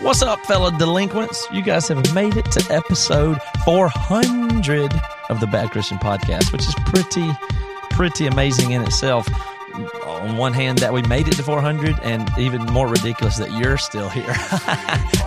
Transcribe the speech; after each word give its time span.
What's 0.00 0.22
up, 0.22 0.44
fellow 0.46 0.70
delinquents? 0.72 1.46
You 1.52 1.62
guys 1.62 1.86
have 1.86 2.14
made 2.14 2.36
it 2.36 2.50
to 2.52 2.74
episode 2.74 3.38
400 3.64 4.92
of 5.28 5.38
the 5.38 5.46
Bad 5.46 5.70
Christian 5.70 5.98
Podcast, 5.98 6.52
which 6.52 6.66
is 6.66 6.74
pretty, 6.86 7.30
pretty 7.90 8.26
amazing 8.26 8.72
in 8.72 8.82
itself. 8.82 9.28
On 10.20 10.36
one 10.36 10.52
hand, 10.52 10.78
that 10.78 10.92
we 10.92 11.02
made 11.02 11.28
it 11.28 11.34
to 11.34 11.42
400, 11.42 11.98
and 12.02 12.30
even 12.38 12.62
more 12.66 12.86
ridiculous 12.86 13.38
that 13.38 13.50
you're 13.52 13.78
still 13.78 14.08
here. 14.08 14.34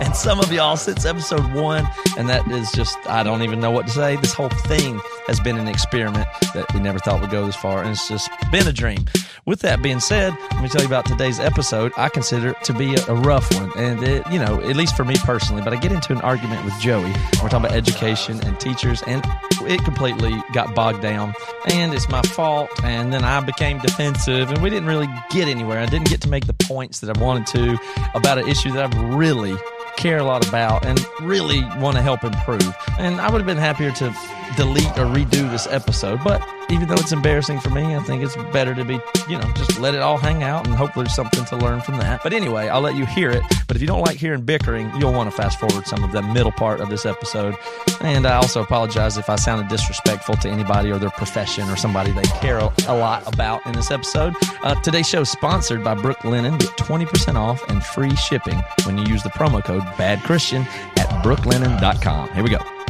and 0.00 0.14
some 0.14 0.40
of 0.40 0.52
y'all 0.52 0.76
since 0.76 1.04
episode 1.04 1.52
one, 1.52 1.86
and 2.16 2.28
that 2.28 2.46
is 2.50 2.70
just, 2.72 2.96
I 3.08 3.22
don't 3.22 3.42
even 3.42 3.60
know 3.60 3.70
what 3.70 3.86
to 3.86 3.92
say. 3.92 4.16
This 4.16 4.32
whole 4.32 4.48
thing 4.48 5.00
has 5.26 5.40
been 5.40 5.58
an 5.58 5.68
experiment 5.68 6.28
that 6.54 6.72
we 6.72 6.80
never 6.80 6.98
thought 6.98 7.20
would 7.20 7.30
go 7.30 7.44
this 7.46 7.56
far, 7.56 7.82
and 7.82 7.90
it's 7.90 8.08
just 8.08 8.30
been 8.50 8.66
a 8.68 8.72
dream. 8.72 9.04
With 9.46 9.60
that 9.60 9.82
being 9.82 10.00
said, 10.00 10.34
let 10.52 10.62
me 10.62 10.68
tell 10.68 10.80
you 10.80 10.86
about 10.86 11.04
today's 11.04 11.38
episode. 11.38 11.92
I 11.96 12.08
consider 12.08 12.50
it 12.50 12.64
to 12.64 12.72
be 12.72 12.94
a, 12.94 13.14
rough 13.14 13.52
one, 13.54 13.70
and 13.76 14.02
it, 14.02 14.26
you 14.30 14.38
know, 14.38 14.60
at 14.60 14.76
least 14.76 14.96
for 14.96 15.04
me 15.04 15.16
personally. 15.16 15.62
But 15.62 15.72
I 15.74 15.76
get 15.76 15.92
into 15.92 16.12
an 16.12 16.20
argument 16.22 16.64
with 16.64 16.78
Joey. 16.80 17.12
We're 17.42 17.48
talking 17.48 17.66
about 17.66 17.72
education 17.72 18.40
and 18.44 18.58
teachers, 18.58 19.02
and 19.06 19.24
it 19.66 19.84
completely 19.84 20.34
got 20.52 20.74
bogged 20.74 21.02
down, 21.02 21.34
and 21.66 21.92
it's 21.94 22.08
my 22.08 22.22
fault. 22.22 22.70
And 22.82 23.12
then 23.12 23.24
I 23.24 23.40
became 23.40 23.78
defensive, 23.78 24.50
and 24.50 24.62
we 24.62 24.70
didn't 24.70 24.88
really 24.88 25.08
get 25.30 25.48
anywhere. 25.48 25.78
I 25.78 25.86
didn't 25.86 26.08
get 26.08 26.20
to 26.22 26.28
make 26.28 26.46
the 26.46 26.54
points 26.54 27.00
that 27.00 27.16
I 27.16 27.20
wanted 27.20 27.46
to 27.48 27.78
about 28.14 28.38
an 28.38 28.48
issue 28.48 28.72
that 28.72 28.94
I 28.94 29.16
really 29.16 29.56
care 29.96 30.18
a 30.18 30.24
lot 30.24 30.46
about 30.46 30.84
and 30.84 31.04
really 31.20 31.62
want 31.78 31.96
to 31.96 32.02
help 32.02 32.24
improve. 32.24 32.74
And 32.98 33.20
I 33.20 33.30
would 33.30 33.38
have 33.38 33.46
been 33.46 33.56
happier 33.56 33.92
to 33.92 34.14
delete 34.54 34.86
or 34.98 35.06
redo 35.06 35.50
this 35.50 35.66
episode, 35.66 36.20
but 36.24 36.46
even 36.70 36.88
though 36.88 36.94
it's 36.94 37.12
embarrassing 37.12 37.60
for 37.60 37.70
me, 37.70 37.94
I 37.94 38.00
think 38.00 38.22
it's 38.22 38.36
better 38.52 38.74
to 38.74 38.84
be, 38.84 38.98
you 39.28 39.38
know, 39.38 39.52
just 39.54 39.78
let 39.78 39.94
it 39.94 40.00
all 40.00 40.16
hang 40.16 40.42
out 40.42 40.66
and 40.66 40.74
hopefully 40.74 41.04
there's 41.04 41.14
something 41.14 41.44
to 41.46 41.56
learn 41.56 41.80
from 41.80 41.98
that. 41.98 42.22
But 42.22 42.32
anyway, 42.32 42.68
I'll 42.68 42.80
let 42.80 42.94
you 42.94 43.06
hear 43.06 43.30
it. 43.30 43.42
But 43.66 43.76
if 43.76 43.82
you 43.82 43.86
don't 43.86 44.00
like 44.00 44.16
hearing 44.16 44.42
bickering, 44.42 44.90
you'll 44.98 45.12
want 45.12 45.30
to 45.30 45.36
fast 45.36 45.60
forward 45.60 45.86
some 45.86 46.02
of 46.02 46.12
the 46.12 46.22
middle 46.22 46.52
part 46.52 46.80
of 46.80 46.88
this 46.88 47.04
episode. 47.06 47.54
And 48.00 48.26
I 48.26 48.36
also 48.36 48.62
apologize 48.62 49.18
if 49.18 49.28
I 49.28 49.36
sounded 49.36 49.68
disrespectful 49.68 50.36
to 50.36 50.48
anybody 50.48 50.90
or 50.90 50.98
their 50.98 51.10
profession 51.10 51.68
or 51.68 51.76
somebody 51.76 52.12
they 52.12 52.22
care 52.22 52.58
a 52.58 52.96
lot 52.96 53.26
about 53.32 53.64
in 53.66 53.72
this 53.72 53.90
episode. 53.90 54.34
Uh, 54.62 54.74
today's 54.82 55.08
show 55.08 55.20
is 55.20 55.30
sponsored 55.30 55.84
by 55.84 55.94
Brooklinen. 55.94 56.58
Get 56.58 56.70
20% 56.70 57.36
off 57.36 57.62
and 57.68 57.84
free 57.84 58.14
shipping 58.16 58.58
when 58.84 58.98
you 58.98 59.04
use 59.04 59.22
the 59.22 59.30
promo 59.30 59.62
code 59.62 59.82
Bad 59.98 60.20
Christian 60.20 60.62
at 60.96 61.08
brooklinen.com. 61.22 62.32
Here 62.32 62.42
we 62.42 62.50
go. 62.50 62.83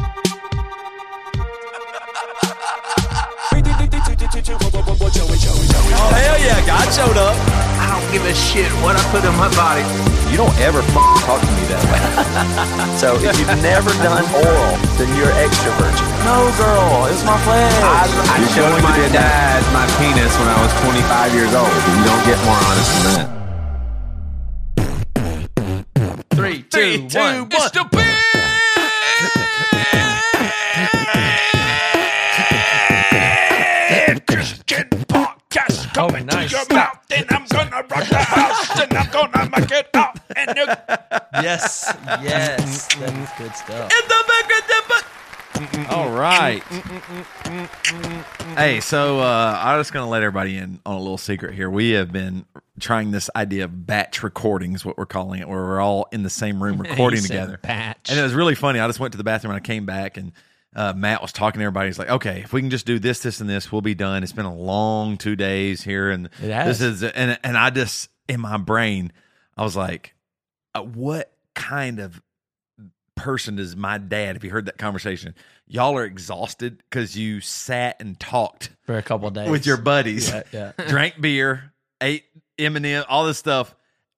Oh 6.00 6.10
hell 6.14 6.38
yeah, 6.40 6.58
God 6.66 6.86
showed 6.92 7.16
up. 7.16 7.36
I 7.78 7.86
don't 7.92 8.06
give 8.12 8.24
a 8.24 8.34
shit 8.34 8.70
what 8.82 8.96
I 8.96 9.02
put 9.10 9.24
in 9.24 9.34
my 9.36 9.48
body. 9.54 9.84
You 10.30 10.36
don't 10.40 10.56
ever 10.58 10.80
f- 10.82 11.22
talk 11.22 11.38
to 11.40 11.52
me 11.54 11.64
that 11.70 11.82
way. 11.90 12.00
so 13.02 13.14
if 13.20 13.38
you've 13.38 13.54
never 13.62 13.90
done 14.02 14.24
oral, 14.34 14.74
then 14.98 15.06
you're 15.14 15.30
extrovert. 15.38 15.94
No, 16.26 16.50
girl, 16.58 17.06
it's 17.12 17.22
my 17.22 17.38
flesh. 17.46 17.70
I, 17.84 18.08
I 18.08 18.40
You're 18.40 18.48
showed 18.50 18.70
going 18.74 18.82
to 18.82 18.88
my 18.88 18.96
be 18.98 19.04
a 19.04 19.12
dad 19.14 19.62
my 19.70 19.86
penis 20.00 20.32
when 20.40 20.48
I 20.50 20.58
was 20.58 20.72
25 20.82 21.34
years 21.38 21.52
old. 21.54 21.70
You 21.70 22.02
don't 22.08 22.24
get 22.26 22.38
more 22.42 22.58
honest 22.66 22.90
than 22.98 23.04
that. 23.14 23.28
Three, 26.34 26.62
two, 26.62 27.06
one. 27.14 27.46
It's 27.52 27.70
the 27.70 27.84
Christian 27.84 28.43
podcast 35.94 36.02
Oh, 36.04 36.08
coming 36.08 36.26
nice. 36.26 36.50
to 36.50 36.56
your 36.56 36.66
mouth. 36.78 36.98
Then 37.08 37.24
I'm 37.30 37.46
gonna 37.46 37.76
rock 37.88 38.08
the 38.08 38.16
house. 38.18 38.68
Then 38.76 38.96
I'm 38.96 39.10
gonna 39.10 39.50
make 39.58 39.70
it 39.70 39.88
up. 39.94 40.18
And 40.36 40.56
you 40.56 40.66
Yes, 41.42 41.94
yes. 42.22 42.94
That 42.96 43.12
is 43.14 43.30
good 43.38 43.54
stuff. 43.56 43.92
All 45.90 46.10
right. 46.10 46.62
Hey, 48.56 48.80
so 48.80 49.20
uh, 49.20 49.60
I'm 49.62 49.78
just 49.80 49.92
going 49.92 50.04
to 50.04 50.10
let 50.10 50.22
everybody 50.22 50.56
in 50.58 50.80
on 50.84 50.96
a 50.96 50.98
little 50.98 51.18
secret 51.18 51.54
here. 51.54 51.70
We 51.70 51.90
have 51.90 52.10
been 52.12 52.44
trying 52.80 53.12
this 53.12 53.30
idea 53.36 53.64
of 53.64 53.86
batch 53.86 54.22
recordings, 54.24 54.84
what 54.84 54.98
we're 54.98 55.06
calling 55.06 55.40
it, 55.40 55.48
where 55.48 55.62
we're 55.62 55.80
all 55.80 56.08
in 56.12 56.22
the 56.24 56.30
same 56.30 56.60
room 56.62 56.78
recording 56.80 57.22
together. 57.22 57.58
batch. 57.62 58.10
And 58.10 58.18
it 58.18 58.22
was 58.22 58.34
really 58.34 58.54
funny. 58.56 58.80
I 58.80 58.86
just 58.88 58.98
went 59.00 59.12
to 59.12 59.18
the 59.18 59.24
bathroom 59.24 59.52
and 59.52 59.56
I 59.62 59.64
came 59.64 59.86
back 59.86 60.16
and 60.16 60.32
uh, 60.74 60.92
Matt 60.94 61.22
was 61.22 61.32
talking 61.32 61.60
to 61.60 61.64
everybody. 61.64 61.88
He's 61.88 61.98
like, 61.98 62.10
okay, 62.10 62.40
if 62.44 62.52
we 62.52 62.60
can 62.60 62.70
just 62.70 62.86
do 62.86 62.98
this, 62.98 63.20
this, 63.20 63.40
and 63.40 63.48
this, 63.48 63.70
we'll 63.70 63.80
be 63.82 63.94
done. 63.94 64.22
It's 64.22 64.32
been 64.32 64.44
a 64.44 64.54
long 64.54 65.16
two 65.16 65.36
days 65.36 65.82
here. 65.82 66.10
And 66.10 66.28
this 66.66 66.80
is, 66.80 67.02
and, 67.02 67.38
and 67.44 67.56
I 67.56 67.70
just, 67.70 68.08
in 68.28 68.40
my 68.40 68.56
brain, 68.56 69.12
I 69.56 69.62
was 69.62 69.76
like, 69.76 70.14
uh, 70.74 70.82
what 70.82 71.32
kind 71.54 72.00
of 72.00 72.20
person 73.14 73.58
is 73.58 73.76
my 73.76 73.98
dad 73.98 74.34
if 74.36 74.42
you 74.44 74.50
heard 74.50 74.66
that 74.66 74.78
conversation? 74.78 75.34
Y'all 75.66 75.96
are 75.96 76.04
exhausted 76.04 76.82
because 76.90 77.16
you 77.16 77.40
sat 77.40 77.96
and 78.00 78.18
talked 78.18 78.70
For 78.82 78.98
a 78.98 79.02
couple 79.02 79.28
of 79.28 79.34
days. 79.34 79.48
with 79.48 79.66
your 79.66 79.76
buddies, 79.76 80.28
Yeah, 80.28 80.42
yeah. 80.52 80.72
drank 80.88 81.20
beer, 81.20 81.72
ate 82.00 82.24
M&M, 82.58 83.04
all 83.08 83.24
this 83.24 83.38
stuff, 83.38 83.74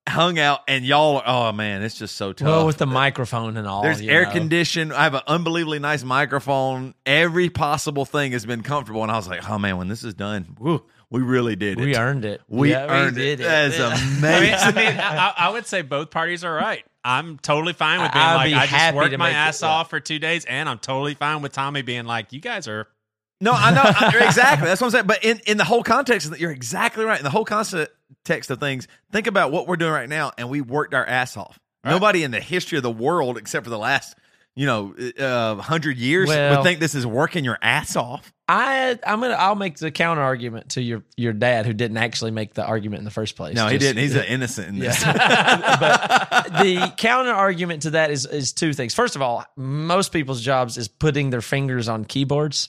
hung 0.08 0.38
out, 0.38 0.60
and 0.68 0.84
y'all 0.84 1.16
are, 1.18 1.22
oh 1.26 1.52
man, 1.52 1.82
it's 1.82 1.98
just 1.98 2.16
so 2.16 2.32
tough. 2.32 2.46
Well, 2.46 2.66
with 2.66 2.78
the 2.78 2.86
microphone 2.86 3.56
and 3.56 3.66
all. 3.66 3.82
There's 3.82 4.00
air 4.00 4.24
know. 4.24 4.30
conditioned. 4.32 4.92
I 4.92 5.04
have 5.04 5.14
an 5.14 5.22
unbelievably 5.26 5.78
nice 5.80 6.02
microphone. 6.04 6.94
Every 7.04 7.50
possible 7.50 8.04
thing 8.04 8.32
has 8.32 8.46
been 8.46 8.62
comfortable, 8.62 9.02
and 9.02 9.10
I 9.12 9.16
was 9.16 9.28
like, 9.28 9.48
"Oh 9.48 9.58
man, 9.58 9.76
when 9.78 9.88
this 9.88 10.04
is 10.04 10.14
done, 10.14 10.56
woo, 10.58 10.84
we 11.10 11.20
really 11.22 11.56
did 11.56 11.78
it. 11.78 11.84
We 11.84 11.96
earned 11.96 12.24
it. 12.24 12.40
We 12.48 12.70
Yeah, 12.70 12.86
earned 12.88 13.18
it. 13.18 13.36
did 13.36 13.46
That 13.46 13.70
is 13.72 13.80
I 13.80 13.94
amazing. 13.94 14.40
mean, 14.42 14.54
I, 14.58 14.72
mean 14.90 15.00
I, 15.00 15.32
I 15.36 15.48
would 15.50 15.66
say 15.66 15.82
both 15.82 16.10
parties 16.10 16.44
are 16.44 16.54
right. 16.54 16.84
I'm 17.04 17.38
totally 17.38 17.72
fine 17.72 18.00
with 18.02 18.12
being 18.12 18.24
I'd 18.24 18.34
like, 18.34 18.46
be 18.50 18.54
I 18.54 18.66
just 18.66 18.94
worked 18.96 19.16
my 19.16 19.26
make 19.28 19.34
it, 19.34 19.38
ass 19.38 19.62
yeah. 19.62 19.68
off 19.68 19.90
for 19.90 20.00
two 20.00 20.18
days, 20.18 20.44
and 20.44 20.68
I'm 20.68 20.78
totally 20.78 21.14
fine 21.14 21.40
with 21.42 21.52
Tommy 21.52 21.82
being 21.82 22.04
like, 22.04 22.32
you 22.32 22.40
guys 22.40 22.66
are. 22.68 22.88
No, 23.40 23.52
I 23.52 23.70
know 23.72 23.82
I- 23.84 24.24
exactly. 24.26 24.66
That's 24.66 24.80
what 24.80 24.86
I'm 24.88 24.90
saying. 24.92 25.06
But 25.06 25.22
in, 25.22 25.40
in 25.46 25.56
the 25.58 25.64
whole 25.64 25.82
context, 25.84 26.30
that, 26.30 26.40
you're 26.40 26.50
exactly 26.50 27.04
right. 27.04 27.18
In 27.18 27.22
the 27.24 27.30
whole 27.30 27.44
context 28.24 28.50
of 28.50 28.60
things, 28.60 28.88
think 29.12 29.26
about 29.26 29.52
what 29.52 29.66
we're 29.66 29.76
doing 29.76 29.92
right 29.92 30.08
now, 30.08 30.32
and 30.36 30.48
we 30.48 30.60
worked 30.60 30.94
our 30.94 31.06
ass 31.06 31.36
off. 31.36 31.58
Nobody 31.84 32.24
in 32.24 32.32
the 32.32 32.40
history 32.40 32.78
of 32.78 32.82
the 32.82 32.90
world, 32.90 33.38
except 33.38 33.62
for 33.62 33.70
the 33.70 33.78
last, 33.78 34.16
you 34.56 34.66
know, 34.66 34.92
uh, 35.20 35.54
hundred 35.62 35.98
years, 35.98 36.28
Well- 36.28 36.56
would 36.56 36.64
think 36.64 36.80
this 36.80 36.96
is 36.96 37.06
working 37.06 37.44
your 37.44 37.58
ass 37.62 37.94
off. 37.94 38.32
I 38.48 38.98
I'm 39.04 39.20
gonna 39.20 39.34
I'll 39.34 39.54
make 39.56 39.76
the 39.78 39.90
counter 39.90 40.22
argument 40.22 40.70
to 40.70 40.82
your 40.82 41.04
your 41.16 41.32
dad 41.32 41.66
who 41.66 41.72
didn't 41.72 41.96
actually 41.96 42.30
make 42.30 42.54
the 42.54 42.64
argument 42.64 43.00
in 43.00 43.04
the 43.04 43.10
first 43.10 43.36
place. 43.36 43.56
No, 43.56 43.66
he 43.68 43.78
didn't. 43.78 44.00
He's 44.00 44.14
an 44.14 44.24
innocent 44.24 44.68
in 44.68 44.78
this. 44.78 45.02
but 45.04 45.18
the 46.62 46.92
counter 46.96 47.32
argument 47.32 47.82
to 47.82 47.90
that 47.90 48.10
is 48.10 48.24
is 48.26 48.52
two 48.52 48.72
things. 48.72 48.94
First 48.94 49.16
of 49.16 49.22
all, 49.22 49.44
most 49.56 50.12
people's 50.12 50.40
jobs 50.40 50.76
is 50.76 50.86
putting 50.88 51.30
their 51.30 51.40
fingers 51.40 51.88
on 51.88 52.04
keyboards 52.04 52.68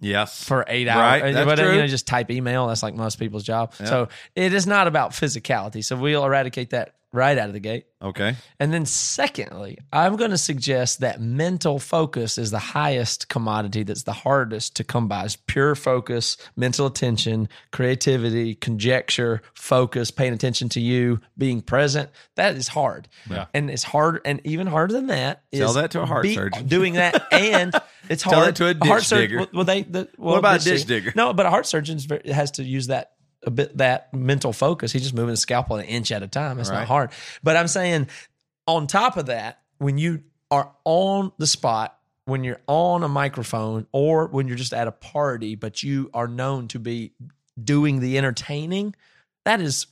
yes. 0.00 0.44
for 0.44 0.64
eight 0.68 0.86
Right, 0.88 1.22
hours. 1.22 1.34
that's 1.34 1.46
Whatever, 1.46 1.68
uh, 1.68 1.70
true. 1.72 1.74
You 1.76 1.82
know, 1.82 1.86
just 1.88 2.06
type 2.06 2.30
email. 2.30 2.66
That's 2.68 2.82
like 2.82 2.94
most 2.94 3.18
people's 3.18 3.44
job. 3.44 3.74
So 3.74 4.08
it 4.34 4.52
is 4.52 4.66
not 4.66 4.86
about 4.86 5.10
physicality. 5.12 5.84
So 5.84 5.96
we'll 5.96 6.24
eradicate 6.24 6.70
that 6.70 6.94
right 7.18 7.36
out 7.36 7.48
of 7.48 7.52
the 7.52 7.60
gate. 7.60 7.86
Okay. 8.00 8.36
And 8.60 8.72
then, 8.72 8.86
secondly, 8.86 9.78
I'm 9.92 10.16
going 10.16 10.30
to 10.30 10.38
suggest 10.38 11.00
that 11.00 11.20
mental 11.20 11.80
focus 11.80 12.38
is 12.38 12.52
the 12.52 12.58
highest 12.60 13.28
commodity 13.28 13.82
that's 13.82 14.04
the 14.04 14.12
hardest 14.12 14.76
to 14.76 14.84
come 14.84 15.08
by. 15.08 15.24
Is 15.24 15.34
pure 15.34 15.74
focus, 15.74 16.36
mental 16.56 16.86
attention, 16.86 17.48
creativity, 17.72 18.54
conjecture, 18.54 19.42
focus, 19.52 20.12
paying 20.12 20.32
attention 20.32 20.68
to 20.70 20.80
you, 20.80 21.20
being 21.36 21.60
present. 21.60 22.10
That 22.36 22.56
is 22.56 22.68
hard. 22.68 23.08
Yeah. 23.28 23.46
And 23.52 23.68
it's 23.68 23.82
hard, 23.82 24.20
and 24.24 24.40
even 24.44 24.68
harder 24.68 24.94
than 24.94 25.08
that 25.08 25.42
is 25.50 25.58
Tell 25.58 25.72
that 25.74 25.90
to 25.90 26.02
a 26.02 26.06
heart 26.06 26.26
surgeon. 26.26 26.68
Doing 26.68 26.94
that, 26.94 27.26
and 27.32 27.74
it's 28.08 28.22
Tell 28.22 28.34
hard. 28.34 28.48
that 28.48 28.56
to 28.56 28.70
a 28.70 28.86
heart 28.86 29.00
ditch 29.00 29.08
sur- 29.08 29.20
digger. 29.20 29.46
Well, 29.52 29.64
they, 29.64 29.82
the, 29.82 30.08
well, 30.16 30.36
about 30.36 30.60
a 30.60 30.64
ditch 30.64 30.84
digger? 30.84 31.12
No, 31.16 31.32
but 31.32 31.46
a 31.46 31.50
heart 31.50 31.66
surgeon 31.66 31.98
has 32.26 32.52
to 32.52 32.62
use 32.62 32.86
that 32.86 33.12
a 33.48 33.50
bit 33.50 33.76
that 33.78 34.12
mental 34.14 34.52
focus. 34.52 34.92
He's 34.92 35.02
just 35.02 35.14
moving 35.14 35.30
the 35.30 35.36
scalpel 35.36 35.76
an 35.76 35.86
inch 35.86 36.12
at 36.12 36.22
a 36.22 36.28
time. 36.28 36.60
It's 36.60 36.68
Right. 36.70 36.80
not 36.80 36.86
hard. 36.86 37.10
But 37.42 37.56
I'm 37.56 37.66
saying, 37.66 38.08
on 38.66 38.86
top 38.86 39.16
of 39.16 39.26
that, 39.26 39.60
when 39.78 39.98
you 39.98 40.22
are 40.50 40.70
on 40.84 41.32
the 41.38 41.46
spot, 41.46 41.98
when 42.26 42.44
you're 42.44 42.60
on 42.66 43.02
a 43.02 43.08
microphone, 43.08 43.86
or 43.90 44.26
when 44.26 44.46
you're 44.46 44.56
just 44.56 44.74
at 44.74 44.86
a 44.86 44.92
party, 44.92 45.54
but 45.54 45.82
you 45.82 46.10
are 46.12 46.28
known 46.28 46.68
to 46.68 46.78
be 46.78 47.12
doing 47.62 48.00
the 48.00 48.18
entertaining, 48.18 48.94
that 49.44 49.60
is 49.60 49.86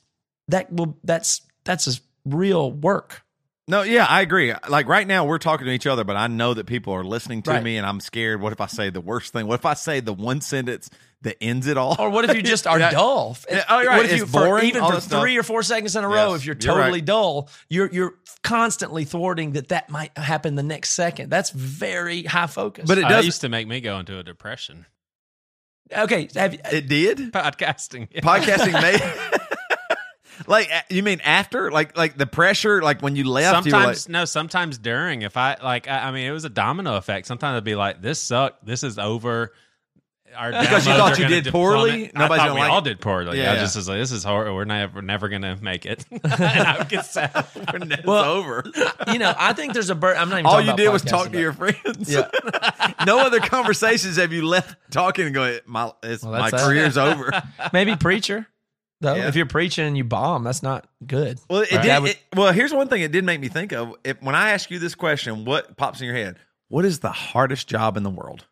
that 0.49 0.73
will 0.73 0.99
that's 1.03 1.41
that's 1.65 1.87
a 1.89 1.99
real 2.27 2.71
work. 2.71 3.23
No, 3.69 3.83
yeah, 3.83 4.07
I 4.09 4.21
agree. 4.21 4.55
Like 4.69 4.87
right 4.87 5.07
now, 5.07 5.25
we're 5.25 5.39
talking 5.39 5.67
to 5.67 5.73
each 5.73 5.89
other, 5.89 6.05
but 6.05 6.17
I 6.17 6.29
know 6.29 6.55
that 6.55 6.67
people 6.67 6.93
are 6.93 7.03
listening 7.03 7.43
to 7.43 7.51
Right. 7.51 7.63
me, 7.65 7.77
and 7.79 7.85
I'm 7.87 7.99
scared. 7.99 8.41
What 8.41 8.53
if 8.53 8.61
I 8.61 8.67
say 8.67 8.91
the 8.91 9.01
worst 9.01 9.33
thing? 9.33 9.49
What 9.49 9.55
if 9.59 9.67
I 9.67 9.75
say 9.75 9.99
the 9.99 10.13
one 10.13 10.41
sentence 10.41 10.89
that 11.23 11.37
ends 11.43 11.67
it 11.67 11.77
all? 11.77 11.97
Or 11.99 12.09
what 12.11 12.25
if 12.31 12.37
you 12.37 12.43
just 12.43 12.69
are 12.69 12.79
Yeah. 12.79 12.93
dull? 12.93 13.37
Yeah, 13.51 13.65
oh, 13.69 13.85
right. 13.85 13.97
What 13.97 14.05
if 14.07 14.13
It's 14.13 14.21
you, 14.21 14.27
for- 14.27 14.45
boring, 14.45 14.67
even 14.67 14.85
for 14.85 14.93
that 14.93 15.03
stuff. 15.03 15.21
three 15.21 15.37
or 15.37 15.43
four 15.43 15.65
seconds 15.65 15.97
in 15.97 16.05
a 16.05 16.09
row, 16.09 16.31
Yes, 16.33 16.41
if 16.43 16.47
you're 16.47 16.55
you're 16.55 16.61
totally 16.75 16.99
right. 17.01 17.05
dull, 17.05 17.49
you're 17.69 17.91
you're 17.93 18.15
constantly 18.45 19.05
thwarting 19.05 19.53
that 19.55 19.69
that 19.71 19.91
might 19.91 20.17
happen 20.17 20.55
the 20.55 20.63
next 20.63 20.91
second. 20.91 21.29
That's 21.31 21.51
very 21.51 22.23
high 22.23 22.47
focus. 22.47 22.85
But 22.87 22.99
it 22.99 23.09
does. 23.09 23.25
It 23.25 23.27
used 23.27 23.41
to 23.41 23.49
make 23.49 23.67
me 23.67 23.81
go 23.81 23.99
into 23.99 24.17
a 24.17 24.23
depression. 24.23 24.87
okay, 25.93 26.29
have 26.37 26.53
you, 26.55 26.61
it 26.71 26.89
did. 26.89 27.19
Podcasting. 27.33 28.07
yeah. 28.13 28.21
Podcasting 28.21 28.81
made. 28.81 29.01
like 30.47 30.71
you 30.89 31.03
mean 31.03 31.21
after? 31.21 31.71
Like 31.71 31.97
like 31.97 32.17
the 32.17 32.27
pressure? 32.27 32.83
Like 32.83 33.01
when 33.03 33.17
you 33.17 33.25
left? 33.25 33.65
you 33.67 33.71
Sometimes 33.73 34.07
like, 34.09 34.13
no, 34.13 34.25
sometimes 34.25 34.79
during. 34.79 35.23
If 35.23 35.37
I 35.37 35.57
like, 35.63 35.89
I, 35.89 36.09
I 36.09 36.11
mean, 36.13 36.27
it 36.27 36.33
was 36.33 36.45
a 36.45 36.51
domino 36.51 36.97
effect. 36.97 37.27
Sometimes 37.27 37.57
I'd 37.57 37.65
be 37.65 37.75
like, 37.75 38.03
"This 38.03 38.21
sucked. 38.21 38.65
This 38.65 38.83
is 38.83 38.99
over." 38.99 39.53
Our 40.37 40.51
Because 40.51 40.87
you 40.87 40.93
thought 40.93 41.17
you 41.19 41.25
gonna 41.25 41.41
did 41.41 41.51
poorly? 41.53 41.91
plummet. 42.11 42.15
Nobody's 42.15 42.31
I 42.33 42.37
thought 42.37 42.47
gonna 42.49 42.55
we 42.55 42.61
like 42.61 42.71
all 42.71 42.79
it? 42.81 42.85
did 42.85 43.01
poorly. 43.01 43.39
Yeah, 43.41 43.53
I 43.53 43.57
just 43.57 43.75
was 43.75 43.89
like, 43.89 43.97
"This 43.99 44.13
is 44.13 44.23
horrible. 44.23 44.55
We're 44.55 44.65
never, 44.67 45.01
never 45.01 45.29
gonna 45.31 45.57
make 45.63 45.87
it." 45.87 46.05
and 46.11 46.23
I 46.35 46.77
would 46.79 46.91
get 46.91 47.07
sad. 47.07 47.31
when 47.71 47.91
it's 47.91 48.05
Well, 48.05 48.23
over. 48.25 48.63
you 49.11 49.19
know, 49.19 49.33
I 49.39 49.55
think 49.55 49.73
there's 49.73 49.89
a 49.89 49.95
bird. 49.95 50.19
I'm 50.19 50.29
not 50.29 50.41
even 50.41 50.47
All 50.47 50.61
you 50.61 50.77
did 50.77 50.91
was 50.91 51.03
podcasting, 51.05 51.09
talk 51.09 51.33
to 51.33 51.41
your 51.41 51.53
friends. 51.55 52.13
Yeah. 52.13 52.29
no 53.07 53.21
other 53.21 53.41
conversations 53.41 54.17
have 54.17 54.31
you 54.31 54.47
left 54.47 54.77
talking 54.91 55.25
and 55.25 55.35
going, 55.35 55.61
my, 55.65 55.91
it's, 56.03 56.23
Well, 56.23 56.33
my 56.39 56.51
career's 56.51 56.99
over. 56.99 57.31
Maybe 57.73 57.97
preacher. 57.97 58.47
Though, 59.01 59.15
Yeah. 59.15 59.29
if 59.29 59.37
you're 59.37 59.47
preaching 59.47 59.87
and 59.87 59.97
you 59.97 60.05
bomb, 60.05 60.45
that's 60.45 60.63
not 60.63 60.87
good. 61.07 61.39
Well, 61.51 61.63
it 61.63 61.73
Right. 61.73 61.83
did. 61.83 62.01
Would- 62.03 62.11
it- 62.13 62.19
well, 62.35 62.53
here's 62.53 62.73
one 62.73 62.89
thing 62.89 63.03
it 63.03 63.13
did 63.13 63.25
make 63.25 63.41
me 63.41 63.49
think 63.49 63.73
of. 63.73 63.95
If, 64.05 64.23
when 64.23 64.35
I 64.35 64.53
ask 64.53 64.71
you 64.71 64.79
this 64.79 64.95
question, 64.95 65.45
what 65.45 65.77
pops 65.77 66.01
in 66.01 66.07
your 66.07 66.17
head? 66.17 66.37
What 66.69 66.85
is 66.85 67.01
the 67.01 67.13
hardest 67.13 67.69
job 67.69 67.97
in 67.97 68.03
the 68.03 68.11
world? 68.11 68.47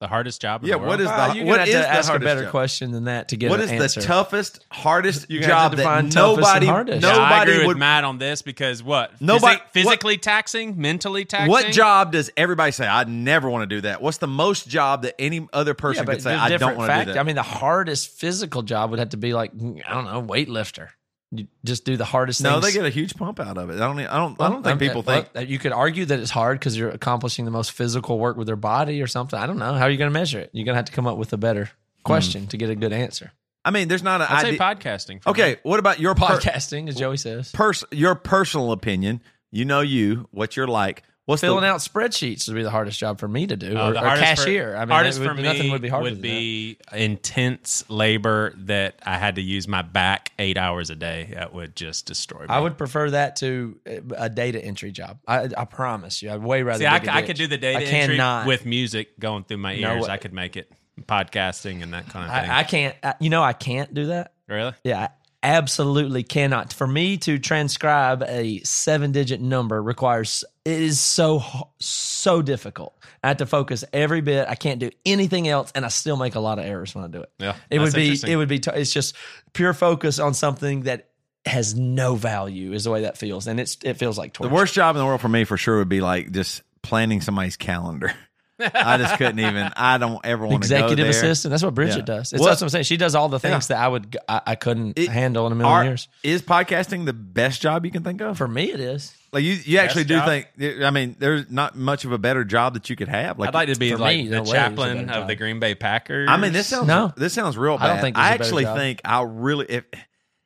The 0.00 0.08
hardest 0.08 0.42
job. 0.42 0.62
In 0.62 0.68
Yeah, 0.68 0.74
the 0.74 0.78
world. 0.80 0.88
what 0.90 1.00
is 1.00 1.06
Uh, 1.08 1.28
the 1.28 1.36
you're 1.36 1.44
what 1.46 1.52
gonna 1.52 1.58
have 1.60 1.68
is 1.68 1.74
to 1.74 1.78
the 1.80 1.88
ask 1.88 2.08
a 2.08 2.10
hardest 2.12 2.24
better 2.26 2.42
job? 2.42 2.50
question 2.50 2.90
than 2.90 3.04
that 3.04 3.28
to 3.28 3.36
get 3.36 3.48
What 3.48 3.60
an 3.60 3.66
is 3.66 3.70
answer. 3.72 4.00
the 4.00 4.06
toughest, 4.06 4.58
hardest 4.70 5.26
You're 5.30 5.42
job 5.42 5.70
to 5.70 5.76
that 5.76 5.82
define 5.82 6.10
toughest 6.10 6.40
nobody. 6.40 6.66
Yeah, 6.66 6.72
I 6.74 6.98
nobody 6.98 7.52
agree 7.52 7.58
would? 7.66 7.68
with 7.68 7.76
Matt 7.78 8.04
on 8.04 8.18
this 8.18 8.42
because 8.42 8.82
what? 8.82 9.12
Nobody- 9.20 9.56
Physi- 9.56 9.62
physically 9.72 10.18
taxing, 10.18 10.74
mentally 10.80 11.24
taxing. 11.24 11.48
What 11.50 11.72
job 11.72 12.12
does 12.12 12.28
everybody 12.36 12.72
say? 12.72 12.86
I 12.88 13.04
never 13.04 13.48
want 13.48 13.62
to 13.62 13.66
do 13.76 13.80
that. 13.82 14.02
What's 14.02 14.18
the 14.18 14.26
most 14.26 14.68
job 14.68 15.02
that 15.02 15.14
any 15.18 15.46
other 15.52 15.74
person 15.74 16.04
but 16.04 16.12
could 16.14 16.22
say? 16.22 16.34
I 16.34 16.48
don't 16.56 16.76
want 16.76 16.90
to 16.90 17.04
do 17.06 17.12
that. 17.12 17.18
I 17.18 17.22
mean, 17.22 17.36
the 17.36 17.42
hardest 17.42 18.10
physical 18.10 18.62
job 18.62 18.90
would 18.90 18.98
have 18.98 19.10
to 19.10 19.16
be 19.16 19.32
like 19.32 19.52
I 19.54 19.94
don't 19.94 20.04
know, 20.06 20.20
weightlifter. 20.22 20.88
You 21.34 21.46
just 21.64 21.84
do 21.84 21.96
the 21.96 22.04
hardest. 22.04 22.40
Things. 22.40 22.50
No, 22.50 22.60
things. 22.60 22.74
they 22.74 22.80
get 22.80 22.86
a 22.86 22.90
huge 22.90 23.16
pump 23.16 23.40
out 23.40 23.58
of 23.58 23.70
it. 23.70 23.74
I 23.74 23.78
don't. 23.78 23.98
I 24.00 24.16
don't. 24.16 24.40
I 24.40 24.48
don't 24.48 24.62
think 24.62 24.74
um, 24.74 24.78
people 24.78 25.02
well, 25.02 25.22
think. 25.22 25.28
uh, 25.36 25.40
you 25.40 25.58
could 25.58 25.72
argue 25.72 26.04
that 26.04 26.20
it's 26.20 26.30
hard 26.30 26.58
because 26.58 26.76
you're 26.76 26.90
accomplishing 26.90 27.44
the 27.44 27.50
most 27.50 27.72
physical 27.72 28.18
work 28.18 28.36
with 28.36 28.46
their 28.46 28.56
body 28.56 29.02
or 29.02 29.06
something. 29.06 29.38
I 29.38 29.46
don't 29.46 29.58
know. 29.58 29.74
How 29.74 29.84
are 29.84 29.90
you 29.90 29.96
going 29.98 30.10
to 30.10 30.18
measure 30.18 30.40
it? 30.40 30.50
You're 30.52 30.64
going 30.64 30.74
to 30.74 30.78
have 30.78 30.86
to 30.86 30.92
come 30.92 31.06
up 31.06 31.16
with 31.18 31.32
a 31.32 31.36
better 31.36 31.70
question 32.04 32.46
to 32.48 32.56
get 32.56 32.70
a 32.70 32.74
good 32.74 32.92
answer. 32.92 33.32
I 33.64 33.70
mean, 33.70 33.88
there's 33.88 34.02
not 34.02 34.20
an 34.20 34.26
I'd 34.30 34.42
say 34.42 34.58
podcasting. 34.58 35.22
for 35.22 35.30
Okay, 35.30 35.52
me. 35.52 35.56
what 35.62 35.78
about 35.78 35.98
your 35.98 36.14
per- 36.14 36.38
Podcasting, 36.38 36.88
as 36.88 36.96
Joey 36.96 37.16
says, 37.16 37.50
pers- 37.52 37.84
your 37.90 38.14
personal 38.14 38.72
opinion? 38.72 39.22
You 39.50 39.64
know 39.64 39.80
you, 39.80 40.28
what 40.32 40.56
you're 40.56 40.66
like. 40.66 41.02
What's 41.26 41.40
filling 41.40 41.62
the, 41.62 41.68
out 41.68 41.80
spreadsheets 41.80 42.46
would 42.48 42.54
be 42.54 42.62
the 42.62 42.70
hardest 42.70 42.98
job 42.98 43.18
for 43.18 43.26
me 43.26 43.46
to 43.46 43.56
do, 43.56 43.74
Oh, 43.78 43.88
or, 43.88 43.92
the 43.94 44.00
or 44.00 44.04
hardest 44.08 44.30
for- 44.30 44.36
cashier. 44.44 44.76
I 44.76 44.80
mean, 44.80 44.88
hardest 44.90 45.18
it 45.18 45.22
would- 45.22 45.28
for 45.28 45.34
me 45.34 45.42
nothing 45.42 45.70
would 45.70 45.80
be 45.80 45.88
harder. 45.88 46.10
than 46.10 46.20
be 46.20 46.76
intense 46.92 47.82
labor 47.88 48.52
that 48.58 48.96
I 49.06 49.16
had 49.16 49.36
to 49.36 49.42
use 49.42 49.66
my 49.66 49.80
back 49.82 50.32
eight 50.38 50.58
hours 50.58 50.90
a 50.90 50.94
day. 50.94 51.30
That 51.34 51.54
would 51.54 51.76
just 51.76 52.04
destroy 52.06 52.40
me. 52.40 52.46
that. 52.48 52.52
I 52.52 52.60
would 52.60 52.76
prefer 52.76 53.10
that 53.10 53.36
to 53.36 53.78
a 54.16 54.28
data 54.28 54.62
entry 54.62 54.92
job. 54.92 55.18
I, 55.26 55.48
I 55.56 55.64
promise 55.64 56.20
you, 56.22 56.30
I'd 56.30 56.42
way 56.42 56.62
rather. 56.62 56.80
See, 56.80 56.86
I, 56.86 56.98
dig 56.98 57.08
a 57.08 57.12
I 57.14 57.20
ditch. 57.20 57.26
could 57.28 57.36
do 57.36 57.46
the 57.46 57.58
data 57.58 57.78
I 57.78 57.82
entry 57.84 58.16
cannot. 58.16 58.46
with 58.46 58.66
music 58.66 59.18
going 59.18 59.44
through 59.44 59.58
my 59.58 59.74
ears. 59.74 60.02
way. 60.04 60.10
I 60.10 60.18
could 60.18 60.32
make 60.34 60.56
it 60.58 60.70
podcasting 61.02 61.82
and 61.82 61.94
that 61.94 62.06
kind 62.08 62.26
of 62.30 62.38
thing. 62.42 62.50
I, 62.50 62.58
I 62.58 62.62
can't. 62.64 62.96
I, 63.02 63.14
you 63.20 63.30
know, 63.30 63.42
I 63.42 63.52
can't 63.54 63.92
do 63.94 64.06
that. 64.06 64.32
really? 64.48 64.72
Yeah, 64.84 65.00
I 65.04 65.08
absolutely 65.42 66.22
cannot. 66.22 66.72
For 66.72 66.86
me 66.86 67.16
to 67.18 67.38
transcribe 67.38 68.22
a 68.26 68.60
seven 68.60 69.12
digit 69.12 69.40
number 69.40 69.82
requires 69.82 70.44
it 70.64 70.80
is 70.80 71.00
so 71.00 71.42
so 71.78 72.42
difficult. 72.42 72.94
I 73.22 73.28
have 73.28 73.36
to 73.38 73.46
focus 73.46 73.84
every 73.92 74.20
bit. 74.20 74.46
I 74.48 74.54
can't 74.54 74.78
do 74.80 74.90
anything 75.06 75.48
else, 75.48 75.72
and 75.74 75.84
I 75.84 75.88
still 75.88 76.16
make 76.16 76.34
a 76.34 76.40
lot 76.40 76.58
of 76.58 76.64
errors 76.64 76.94
when 76.94 77.04
I 77.04 77.08
do 77.08 77.22
it. 77.22 77.30
Yeah, 77.38 77.56
it 77.70 77.78
would 77.78 77.92
be 77.94 78.18
it 78.26 78.36
would 78.36 78.48
be. 78.48 78.58
T- 78.60 78.70
it's 78.74 78.92
just 78.92 79.14
pure 79.52 79.72
focus 79.74 80.18
on 80.18 80.34
something 80.34 80.82
that 80.82 81.08
has 81.46 81.74
no 81.74 82.14
value 82.14 82.72
is 82.72 82.84
the 82.84 82.90
way 82.90 83.02
that 83.02 83.18
feels, 83.18 83.46
and 83.46 83.60
it's 83.60 83.76
it 83.82 83.94
feels 83.94 84.16
like 84.18 84.36
the 84.38 84.48
worst 84.48 84.74
job 84.74 84.96
in 84.96 85.00
the 85.00 85.06
world 85.06 85.20
for 85.20 85.28
me 85.28 85.44
for 85.44 85.56
sure 85.56 85.78
would 85.78 85.88
be 85.88 86.00
like 86.00 86.32
just 86.32 86.62
planning 86.82 87.20
somebody's 87.20 87.56
calendar. 87.56 88.12
I 88.60 88.98
just 88.98 89.16
couldn't 89.18 89.40
even. 89.40 89.72
I 89.76 89.98
don't 89.98 90.24
ever 90.24 90.46
want 90.46 90.62
to 90.62 90.68
go 90.68 90.76
Executive 90.76 91.08
assistant. 91.08 91.50
That's 91.50 91.64
what 91.64 91.74
Bridget 91.74 91.98
Yeah. 91.98 92.04
does. 92.16 92.32
It's 92.32 92.40
What- 92.40 92.50
that's 92.50 92.60
what 92.60 92.66
I'm 92.66 92.70
saying. 92.70 92.84
She 92.84 92.96
does 92.96 93.16
all 93.16 93.28
the 93.28 93.40
things 93.40 93.68
Yeah. 93.68 93.76
that 93.76 93.84
I 93.84 93.88
would 93.88 94.16
I, 94.28 94.40
I 94.46 94.54
couldn't 94.54 94.96
It- 94.96 95.08
handle 95.08 95.44
in 95.46 95.52
a 95.52 95.56
million 95.56 95.74
Are- 95.76 95.84
years. 95.84 96.06
Is 96.22 96.40
podcasting 96.40 97.04
the 97.04 97.12
best 97.12 97.60
job 97.60 97.84
you 97.84 97.90
can 97.90 98.04
think 98.04 98.20
of? 98.20 98.38
For 98.38 98.46
me, 98.46 98.70
it 98.70 98.78
is. 98.78 99.12
Like 99.34 99.42
you, 99.42 99.54
you 99.64 99.78
actually 99.78 100.04
do 100.04 100.14
job? 100.14 100.28
think. 100.28 100.82
I 100.82 100.90
mean, 100.90 101.16
there's 101.18 101.50
not 101.50 101.76
much 101.76 102.04
of 102.04 102.12
a 102.12 102.18
better 102.18 102.44
job 102.44 102.74
that 102.74 102.88
you 102.88 102.94
could 102.94 103.08
have. 103.08 103.36
Like, 103.38 103.48
I'd 103.48 103.54
like 103.54 103.68
to 103.68 103.78
be 103.78 103.94
like 103.96 104.16
me, 104.16 104.28
the 104.28 104.36
no 104.36 104.42
a 104.42 104.46
chaplain 104.46 105.06
better 105.06 105.20
of 105.20 105.26
the. 105.26 105.34
Green 105.34 105.58
Bay 105.58 105.74
Packers. 105.74 106.28
I 106.30 106.36
mean, 106.36 106.52
this 106.52 106.68
sounds 106.68 106.86
No. 106.86 107.12
this 107.16 107.32
sounds 107.34 107.58
real 107.58 107.76
bad. 107.76 107.84
I 107.84 107.92
don't 107.94 108.00
think 108.00 108.16
there's 108.16 108.24
I 108.24 108.28
a 108.28 108.32
better 108.38 108.44
actually 108.44 108.62
job. 108.64 108.76
think 108.78 109.00
I 109.04 109.22
really 109.22 109.66
if 109.68 109.84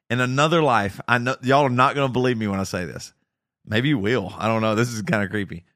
in 0.09 0.21
another 0.21 0.63
life, 0.63 1.01
I 1.07 1.19
know 1.19 1.37
y'all 1.43 1.65
are 1.67 1.71
not 1.71 1.95
going 1.95 2.09
to 2.09 2.13
believe 2.13 2.39
me 2.39 2.47
when 2.49 2.59
I 2.61 2.65
say 2.65 2.87
this. 2.87 3.13
Maybe 3.67 3.91
you 3.91 3.99
will. 3.99 4.33
I 4.39 4.49
don't 4.49 4.63
know. 4.63 4.75
This 4.75 4.91
is 4.91 5.03
kind 5.03 5.23
of 5.23 5.29
creepy. 5.29 5.67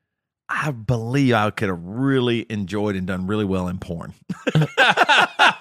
I 0.49 0.70
believe 0.70 1.35
I 1.35 1.50
could 1.50 1.69
have 1.69 1.82
really 1.82 2.47
enjoyed 2.49 2.97
and 2.97 3.06
done 3.06 3.26
really 3.26 3.44
well 3.44 3.69
in 3.69 3.79
porn. 3.79 4.14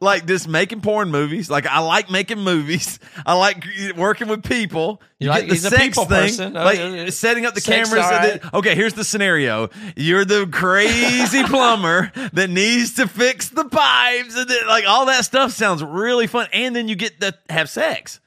like 0.00 0.26
just 0.26 0.48
making 0.48 0.80
porn 0.80 1.10
movies. 1.10 1.48
Like 1.50 1.66
I 1.66 1.80
like 1.80 2.10
making 2.10 2.38
movies. 2.38 2.98
I 3.24 3.34
like 3.34 3.64
working 3.96 4.28
with 4.28 4.42
people. 4.42 5.00
You 5.18 5.28
like- 5.28 5.46
get 5.46 5.50
the 5.50 5.56
sex 5.70 5.82
people 5.82 6.04
thing, 6.04 6.28
person. 6.28 6.56
Oh, 6.56 6.64
like 6.64 7.12
setting 7.12 7.46
up 7.46 7.54
the 7.54 7.60
cameras. 7.60 7.92
right. 7.92 8.40
the- 8.42 8.56
okay, 8.58 8.74
here's 8.74 8.94
the 8.94 9.04
scenario. 9.04 9.70
You're 9.96 10.24
the 10.24 10.46
crazy 10.46 11.42
plumber 11.46 12.12
that 12.32 12.50
needs 12.50 12.94
to 12.94 13.08
fix 13.08 13.48
the 13.48 13.64
pipes, 13.64 14.36
and 14.36 14.48
then, 14.48 14.66
like 14.66 14.86
all 14.86 15.06
that 15.06 15.24
stuff 15.24 15.52
sounds 15.52 15.82
really 15.82 16.26
fun. 16.26 16.48
And 16.52 16.74
then 16.76 16.88
you 16.88 16.96
get 16.96 17.20
to 17.20 17.34
have 17.48 17.68
sex. 17.70 18.20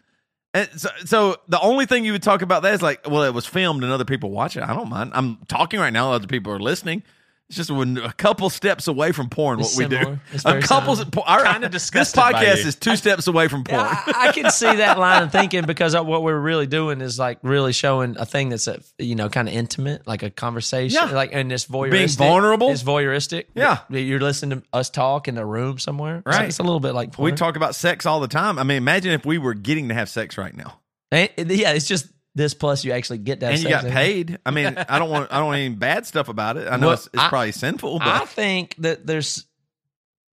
And 0.54 0.68
so, 0.76 0.90
so 1.06 1.36
the 1.48 1.60
only 1.62 1.86
thing 1.86 2.06
you 2.06 2.12
would 2.14 2.24
talk 2.24 2.42
about 2.42 2.64
that 2.64 2.74
is 2.74 2.82
like, 2.82 3.08
well, 3.08 3.24
it 3.24 3.34
was 3.36 3.46
filmed 3.46 3.84
and 3.84 3.92
other 3.94 4.06
people 4.06 4.32
watch 4.32 4.58
it. 4.58 4.64
I 4.64 4.74
don't 4.74 4.90
mind. 4.90 5.12
I'm 5.14 5.38
talking 5.48 5.80
right 5.80 5.94
now. 5.94 6.12
Other 6.14 6.26
people 6.26 6.52
are 6.52 6.60
listening. 6.60 7.04
It's 7.50 7.58
just 7.58 7.72
when 7.72 7.98
a 7.98 8.14
couple 8.14 8.48
steps 8.52 8.88
away 8.88 9.12
from 9.12 9.28
porn. 9.28 9.60
It's 9.60 9.76
what 9.76 9.90
we 9.90 9.98
do. 9.98 10.20
It's 10.32 10.46
A 10.46 10.62
couple. 10.62 10.96
similar. 10.96 11.24
our- 11.26 11.44
Kinda 11.52 11.68
This 11.70 11.82
disgusted 11.82 12.16
by 12.22 12.32
podcast 12.34 12.64
is 12.64 12.76
two 12.76 12.96
steps 12.96 13.26
away 13.26 13.48
from 13.48 13.64
porn. 13.64 13.82
I, 13.82 14.14
I 14.16 14.32
can 14.34 14.52
see 14.52 14.76
that 14.76 15.00
line 15.00 15.24
of 15.24 15.32
thinking 15.32 15.66
because 15.66 15.96
what 15.96 16.22
we're 16.22 16.38
really 16.40 16.68
doing 16.68 17.02
is 17.02 17.18
like 17.18 17.40
really 17.42 17.74
showing 17.74 18.18
a 18.20 18.26
thing 18.28 18.50
that's 18.50 18.68
a, 18.68 18.80
you 19.00 19.16
know 19.16 19.30
kind 19.30 19.48
of 19.48 19.56
intimate, 19.56 20.06
like 20.06 20.22
a 20.22 20.30
conversation, 20.30 20.94
Yeah. 21.04 21.16
like 21.16 21.32
and 21.34 21.52
it's 21.52 21.66
voyeuristic. 21.66 21.92
Being 21.92 22.08
vulnerable. 22.10 22.70
is 22.70 22.84
voyeuristic. 22.84 23.46
Yeah. 23.56 23.80
you're 23.90 24.20
listening 24.20 24.62
to 24.62 24.68
us 24.72 24.92
talk 24.92 25.28
in 25.28 25.40
a 25.40 25.46
room 25.46 25.80
somewhere. 25.80 26.22
So 26.28 26.32
Right. 26.38 26.50
it's 26.50 26.60
a 26.60 26.64
little 26.64 26.80
bit 26.80 26.94
like 26.94 27.14
porn. 27.14 27.32
we 27.32 27.36
talk 27.36 27.56
about 27.56 27.74
sex 27.74 28.06
all 28.06 28.20
the 28.20 28.28
time. 28.28 28.60
I 28.60 28.64
mean, 28.64 28.78
imagine 28.78 29.12
if 29.14 29.26
we 29.26 29.40
were 29.40 29.56
getting 29.56 29.88
to 29.88 29.96
have 29.96 30.08
sex 30.10 30.38
right 30.38 30.56
now. 30.56 30.80
And- 31.12 31.32
yeah, 31.36 31.72
it's 31.72 31.88
just 31.88 32.06
this 32.40 32.54
plus 32.54 32.86
you 32.86 32.94
actually 32.94 33.18
get 33.20 33.42
that. 33.42 33.54
and 33.54 33.62
you 33.62 33.70
got 33.70 33.84
paid. 33.86 34.40
I 34.46 34.52
mean, 34.52 34.68
I 34.78 34.98
don't 34.98 35.10
want 35.10 35.32
I 35.32 35.38
don't 35.40 35.48
want 35.48 35.60
any 35.60 35.76
bad 35.76 36.06
stuff 36.08 36.30
about 36.30 36.56
it. 36.58 36.68
I 36.72 36.78
know 36.78 36.88
Well, 36.88 36.94
it's, 36.96 37.08
it's 37.08 37.18
I- 37.18 37.30
probably 37.30 37.52
sinful, 37.52 38.00
But. 38.00 38.08
I 38.08 38.26
think 38.26 38.76
that 38.80 39.06
there's 39.06 39.46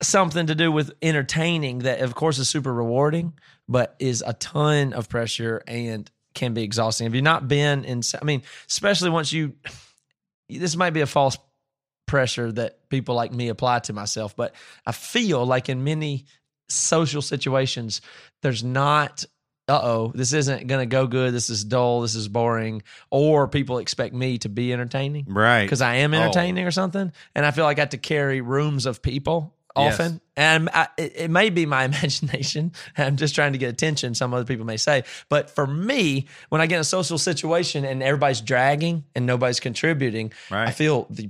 something 0.03 0.47
to 0.47 0.55
do 0.55 0.71
with 0.71 0.93
entertaining 1.03 1.81
that, 1.81 2.01
of 2.01 2.15
course, 2.15 2.39
is 2.39 2.49
super 2.49 2.73
rewarding, 2.73 3.33
but 3.69 3.97
is 3.99 4.23
a 4.27 4.35
ton 4.35 4.93
of 4.93 5.09
pressure 5.09 5.63
and 5.67 6.09
can 6.35 6.55
be 6.55 6.63
exhausting. 6.63 7.07
Have 7.07 7.15
you 7.15 7.23
not 7.23 7.49
been 7.49 7.85
in? 7.85 8.03
I 8.21 8.25
mean, 8.25 8.43
especially 8.69 9.11
once 9.11 9.33
you. 9.33 9.55
This 10.49 10.77
might 10.77 10.91
be 10.91 11.01
a 11.01 11.07
false 11.07 11.37
pressure 12.07 12.53
that 12.53 12.89
people 12.89 13.17
like 13.17 13.33
me 13.33 13.49
apply 13.49 13.81
to 13.81 13.93
myself, 13.93 14.37
but 14.37 14.55
I 14.87 14.93
feel 14.93 15.45
like 15.45 15.69
in 15.69 15.83
many 15.83 16.27
social 16.69 17.21
situations, 17.21 18.01
there's 18.43 18.63
not. 18.63 19.25
Uh 19.68 19.80
oh, 19.82 20.12
this 20.14 20.32
isn't 20.32 20.68
going 20.68 20.80
to 20.80 20.87
go 20.87 21.06
good. 21.08 21.35
This 21.35 21.50
is 21.50 21.64
dull. 21.64 22.02
This 22.02 22.14
is 22.14 22.28
boring. 22.28 22.82
Or 23.11 23.49
people 23.49 23.78
expect 23.78 24.14
me 24.14 24.38
to 24.38 24.49
be 24.49 24.73
entertaining 24.73 25.25
right 25.28 25.64
because 25.64 25.80
I 25.82 25.96
am 25.96 26.14
Oh. 26.14 26.18
entertaining 26.18 26.64
or 26.66 26.70
something, 26.70 27.12
and 27.35 27.44
I 27.46 27.50
feel 27.50 27.64
like 27.64 27.78
I 27.78 27.82
have 27.82 27.88
to 27.90 27.99
carry 27.99 28.40
rooms 28.40 28.87
of 28.87 29.02
people 29.02 29.52
Yes. 29.76 29.94
often. 30.00 30.20
And 30.38 30.70
I, 30.73 30.88
it, 30.96 31.12
it 31.16 31.30
may 31.30 31.50
be 31.50 31.66
my 31.66 31.85
imagination. 31.90 32.73
I'm 32.96 33.16
just 33.16 33.35
trying 33.35 33.52
to 33.52 33.58
get 33.58 33.68
attention. 33.70 34.14
Some 34.14 34.32
other 34.32 34.44
people 34.46 34.64
may 34.64 34.76
say, 34.78 35.02
but 35.28 35.50
for 35.50 35.66
me, 35.66 36.28
when 36.49 36.61
I 36.62 36.66
get 36.66 36.76
in 36.76 36.80
a 36.80 36.85
social 36.85 37.18
situation 37.18 37.85
and 37.85 38.02
everybody's 38.02 38.40
dragging 38.40 39.04
and 39.14 39.26
nobody's 39.26 39.61
contributing, 39.61 40.32
Right. 40.50 40.68
I 40.68 40.70
feel 40.70 41.06
the 41.11 41.28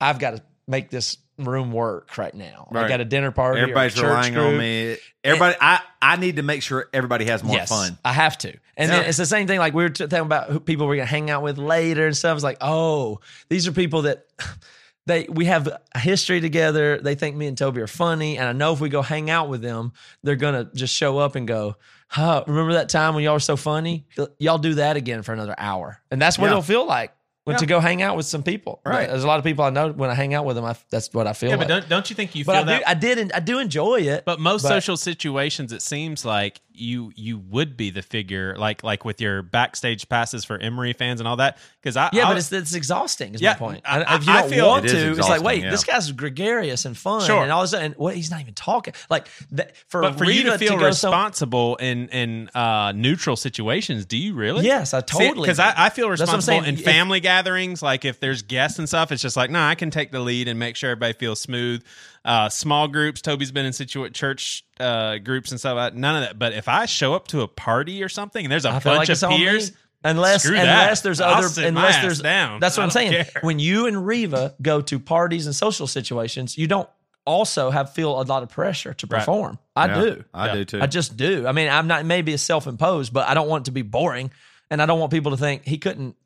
I've 0.00 0.18
got 0.20 0.36
to 0.36 0.42
make 0.68 0.90
this 0.90 1.16
room 1.48 1.72
work 1.72 2.16
right 2.18 2.34
now. 2.34 2.68
Right. 2.70 2.82
Like 2.82 2.90
at 2.92 3.00
a 3.00 3.04
dinner 3.04 3.30
party, 3.30 3.60
Everybody's 3.60 4.00
relying 4.00 4.36
on 4.36 4.56
me. 4.58 4.96
Everybody, 5.24 5.56
I 5.60 5.80
I 6.00 6.16
need 6.16 6.36
to 6.36 6.42
make 6.42 6.62
sure 6.62 6.88
everybody 6.92 7.26
has 7.26 7.42
more 7.44 7.56
yes, 7.56 7.68
fun. 7.68 7.98
I 8.04 8.12
have 8.12 8.38
to. 8.38 8.56
And 8.76 8.90
then 8.90 9.02
Yeah. 9.02 9.08
it's 9.08 9.18
the 9.18 9.26
same 9.26 9.46
thing. 9.46 9.58
Like 9.58 9.74
we 9.74 9.82
were 9.82 9.90
talking 9.90 10.18
about 10.18 10.50
who 10.50 10.60
people 10.60 10.86
we're 10.86 10.96
gonna 10.96 11.06
hang 11.06 11.30
out 11.30 11.42
with 11.42 11.58
later 11.58 12.06
and 12.06 12.16
stuff. 12.16 12.34
It's 12.36 12.44
like, 12.44 12.58
oh, 12.60 13.20
these 13.48 13.66
are 13.68 13.72
people 13.72 14.02
that 14.02 14.26
they 15.06 15.26
we 15.28 15.46
have 15.46 15.66
a 15.68 15.98
history 15.98 16.40
together. 16.40 16.98
They 16.98 17.14
think 17.14 17.36
me 17.36 17.46
and 17.46 17.56
Toby 17.58 17.80
are 17.82 17.86
funny, 17.86 18.38
and 18.38 18.48
I 18.48 18.52
know 18.52 18.72
if 18.72 18.80
we 18.80 18.88
go 18.88 19.02
hang 19.02 19.28
out 19.30 19.48
with 19.48 19.62
them, 19.62 19.92
they're 20.22 20.36
gonna 20.36 20.70
just 20.74 20.94
show 20.94 21.18
up 21.18 21.34
and 21.36 21.46
go. 21.46 21.76
Huh, 22.08 22.42
remember 22.48 22.72
that 22.72 22.88
time 22.88 23.14
when 23.14 23.22
y'all 23.22 23.34
were 23.34 23.38
so 23.40 23.56
funny? 23.56 24.04
Y'all 24.38 24.58
do 24.58 24.74
that 24.74 24.96
again 24.96 25.22
for 25.22 25.32
another 25.32 25.54
hour, 25.56 26.00
and 26.10 26.20
that's 26.20 26.38
what 26.38 26.46
Yeah. 26.46 26.50
it'll 26.52 26.62
feel 26.62 26.84
like 26.86 27.12
when 27.44 27.56
to 27.56 27.66
go 27.66 27.80
hang 27.80 28.02
out 28.02 28.16
with 28.16 28.26
some 28.26 28.42
people. 28.42 28.80
Right. 28.84 29.08
There's 29.08 29.24
a 29.24 29.26
lot 29.26 29.38
of 29.38 29.44
people 29.44 29.64
I 29.64 29.70
know 29.70 29.90
when 29.92 30.10
I 30.10 30.14
hang 30.14 30.34
out 30.34 30.44
with 30.44 30.56
them. 30.56 30.64
I, 30.64 30.76
that's 30.90 31.12
what 31.14 31.26
I 31.26 31.32
feel 31.32 31.48
Yeah, 31.50 31.56
like. 31.56 31.68
but 31.68 31.80
don't, 31.80 31.88
don't 31.88 32.10
you 32.10 32.14
think 32.16 32.34
you 32.34 32.44
But 32.44 32.52
feel 32.52 32.62
I, 32.62 32.64
that? 32.64 32.78
do, 32.78 32.84
I 32.86 32.94
did. 33.14 33.32
I 33.32 33.40
do 33.40 33.58
enjoy 33.58 34.02
it. 34.02 34.24
But 34.24 34.38
most 34.40 34.62
But- 34.62 34.68
social 34.68 34.96
situations, 34.96 35.72
it 35.72 35.82
seems 35.82 36.24
like 36.24 36.60
you 36.80 37.12
you 37.14 37.38
would 37.38 37.76
be 37.76 37.90
the 37.90 38.02
figure, 38.02 38.56
like 38.56 38.82
like 38.82 39.04
with 39.04 39.20
your 39.20 39.42
backstage 39.42 40.08
passes 40.08 40.44
for 40.44 40.58
Emery 40.58 40.92
fans 40.92 41.20
and 41.20 41.28
all 41.28 41.36
that. 41.36 41.58
Because 41.80 41.96
I 41.96 42.10
Yeah, 42.12 42.26
I, 42.26 42.30
but 42.30 42.38
it's 42.38 42.50
it's 42.52 42.74
exhausting. 42.74 43.34
Is 43.34 43.40
Yeah, 43.40 43.52
my 43.52 43.56
point. 43.58 43.82
I- 43.84 44.02
I- 44.02 44.16
if 44.16 44.26
you 44.26 44.32
don't 44.32 44.50
feel- 44.50 44.68
want 44.68 44.84
It 44.86 44.88
to, 44.90 45.10
it's 45.10 45.20
like, 45.28 45.42
wait, 45.42 45.64
exhausting, 45.64 45.70
this 45.70 45.84
guy's 45.84 46.12
gregarious 46.12 46.84
and 46.84 46.96
fun, 46.96 47.26
Sure. 47.26 47.42
and 47.42 47.52
all 47.52 47.60
of 47.60 47.64
a 47.64 47.68
sudden, 47.68 47.92
what? 47.96 48.14
He's 48.16 48.30
not 48.30 48.40
even 48.40 48.54
talking. 48.54 48.94
Like 49.08 49.28
that, 49.52 49.74
for 49.88 50.00
but 50.02 50.18
for 50.18 50.24
you 50.24 50.44
to 50.44 50.58
feel 50.58 50.70
some- 50.72 50.82
responsible 50.82 51.76
in 51.76 52.08
in 52.08 52.48
uh, 52.54 52.92
neutral 52.94 53.36
situations, 53.36 54.06
do 54.06 54.16
you 54.16 54.34
really? 54.34 54.64
Yes, 54.64 54.94
I 54.94 55.00
totally 55.00 55.42
Because. 55.46 55.58
I, 55.58 55.72
I 55.76 55.88
feel 55.90 56.08
That's 56.08 56.20
what 56.20 56.28
I'm 56.30 56.36
responsible 56.38 56.64
in 56.68 56.74
If- 56.74 56.84
family 56.84 57.20
gatherings. 57.20 57.82
Like 57.82 58.04
if 58.04 58.20
there's 58.20 58.42
guests 58.42 58.78
and 58.78 58.88
stuff, 58.88 59.12
it's 59.12 59.22
just 59.22 59.36
like, 59.36 59.50
no, 59.50 59.60
I 59.60 59.74
can 59.74 59.90
take 59.90 60.10
the 60.12 60.20
lead 60.20 60.48
and 60.48 60.58
make 60.58 60.76
sure 60.76 60.90
everybody 60.90 61.12
feels 61.14 61.40
smooth. 61.40 61.82
Uh, 62.24 62.48
small 62.50 62.86
groups. 62.88 63.22
Toby's 63.22 63.50
been 63.50 63.64
in 63.66 63.72
situ- 63.72 64.08
church 64.10 64.64
uh, 64.78 65.16
groups 65.18 65.50
and 65.52 65.58
stuff. 65.60 65.76
like 65.76 65.94
None 65.94 66.16
of 66.16 66.28
that. 66.28 66.38
But 66.38 66.52
if 66.52 66.68
I 66.68 66.84
show 66.86 67.14
up 67.14 67.28
to 67.28 67.40
a 67.40 67.48
party 67.48 68.02
or 68.02 68.08
something 68.10 68.44
and 68.44 68.52
there's 68.52 68.64
a 68.66 68.70
I 68.70 68.78
bunch 68.80 69.08
like 69.08 69.22
of 69.22 69.30
peers. 69.30 69.72
Unless, 70.02 70.46
unless 70.46 71.02
there's 71.02 71.20
I'll 71.20 71.44
other, 71.44 71.66
unless 71.66 72.00
there's 72.00 72.22
down. 72.22 72.58
That's 72.60 72.78
what 72.78 72.82
I 72.82 72.84
I'm 72.86 72.90
saying. 72.90 73.12
care. 73.12 73.42
When 73.42 73.58
you 73.58 73.86
and 73.86 74.06
Reva 74.06 74.54
go 74.62 74.80
to 74.80 74.98
parties 74.98 75.44
and 75.46 75.54
social 75.54 75.86
situations, 75.86 76.56
you 76.56 76.66
don't 76.66 76.88
also 77.26 77.68
have 77.70 77.92
feel 77.92 78.18
a 78.18 78.22
lot 78.22 78.42
of 78.42 78.48
pressure 78.48 78.94
to 78.94 79.06
Right. 79.06 79.18
perform. 79.18 79.58
I 79.76 79.86
Yeah, 79.88 80.00
do. 80.00 80.24
I 80.32 80.46
Yeah. 80.46 80.54
do 80.54 80.64
too. 80.64 80.80
I 80.80 80.86
just 80.86 81.18
do. 81.18 81.46
I 81.46 81.52
mean, 81.52 81.68
I'm 81.68 81.86
not 81.86 82.06
maybe 82.06 82.32
it's 82.32 82.42
self 82.42 82.66
imposed, 82.66 83.12
but 83.12 83.28
I 83.28 83.34
don't 83.34 83.46
want 83.48 83.64
it 83.64 83.64
to 83.66 83.72
be 83.72 83.82
boring, 83.82 84.30
and 84.70 84.80
I 84.80 84.86
don't 84.86 84.98
want 85.00 85.12
people 85.12 85.32
to 85.32 85.36
think 85.36 85.66
he 85.66 85.76
couldn't 85.76 86.16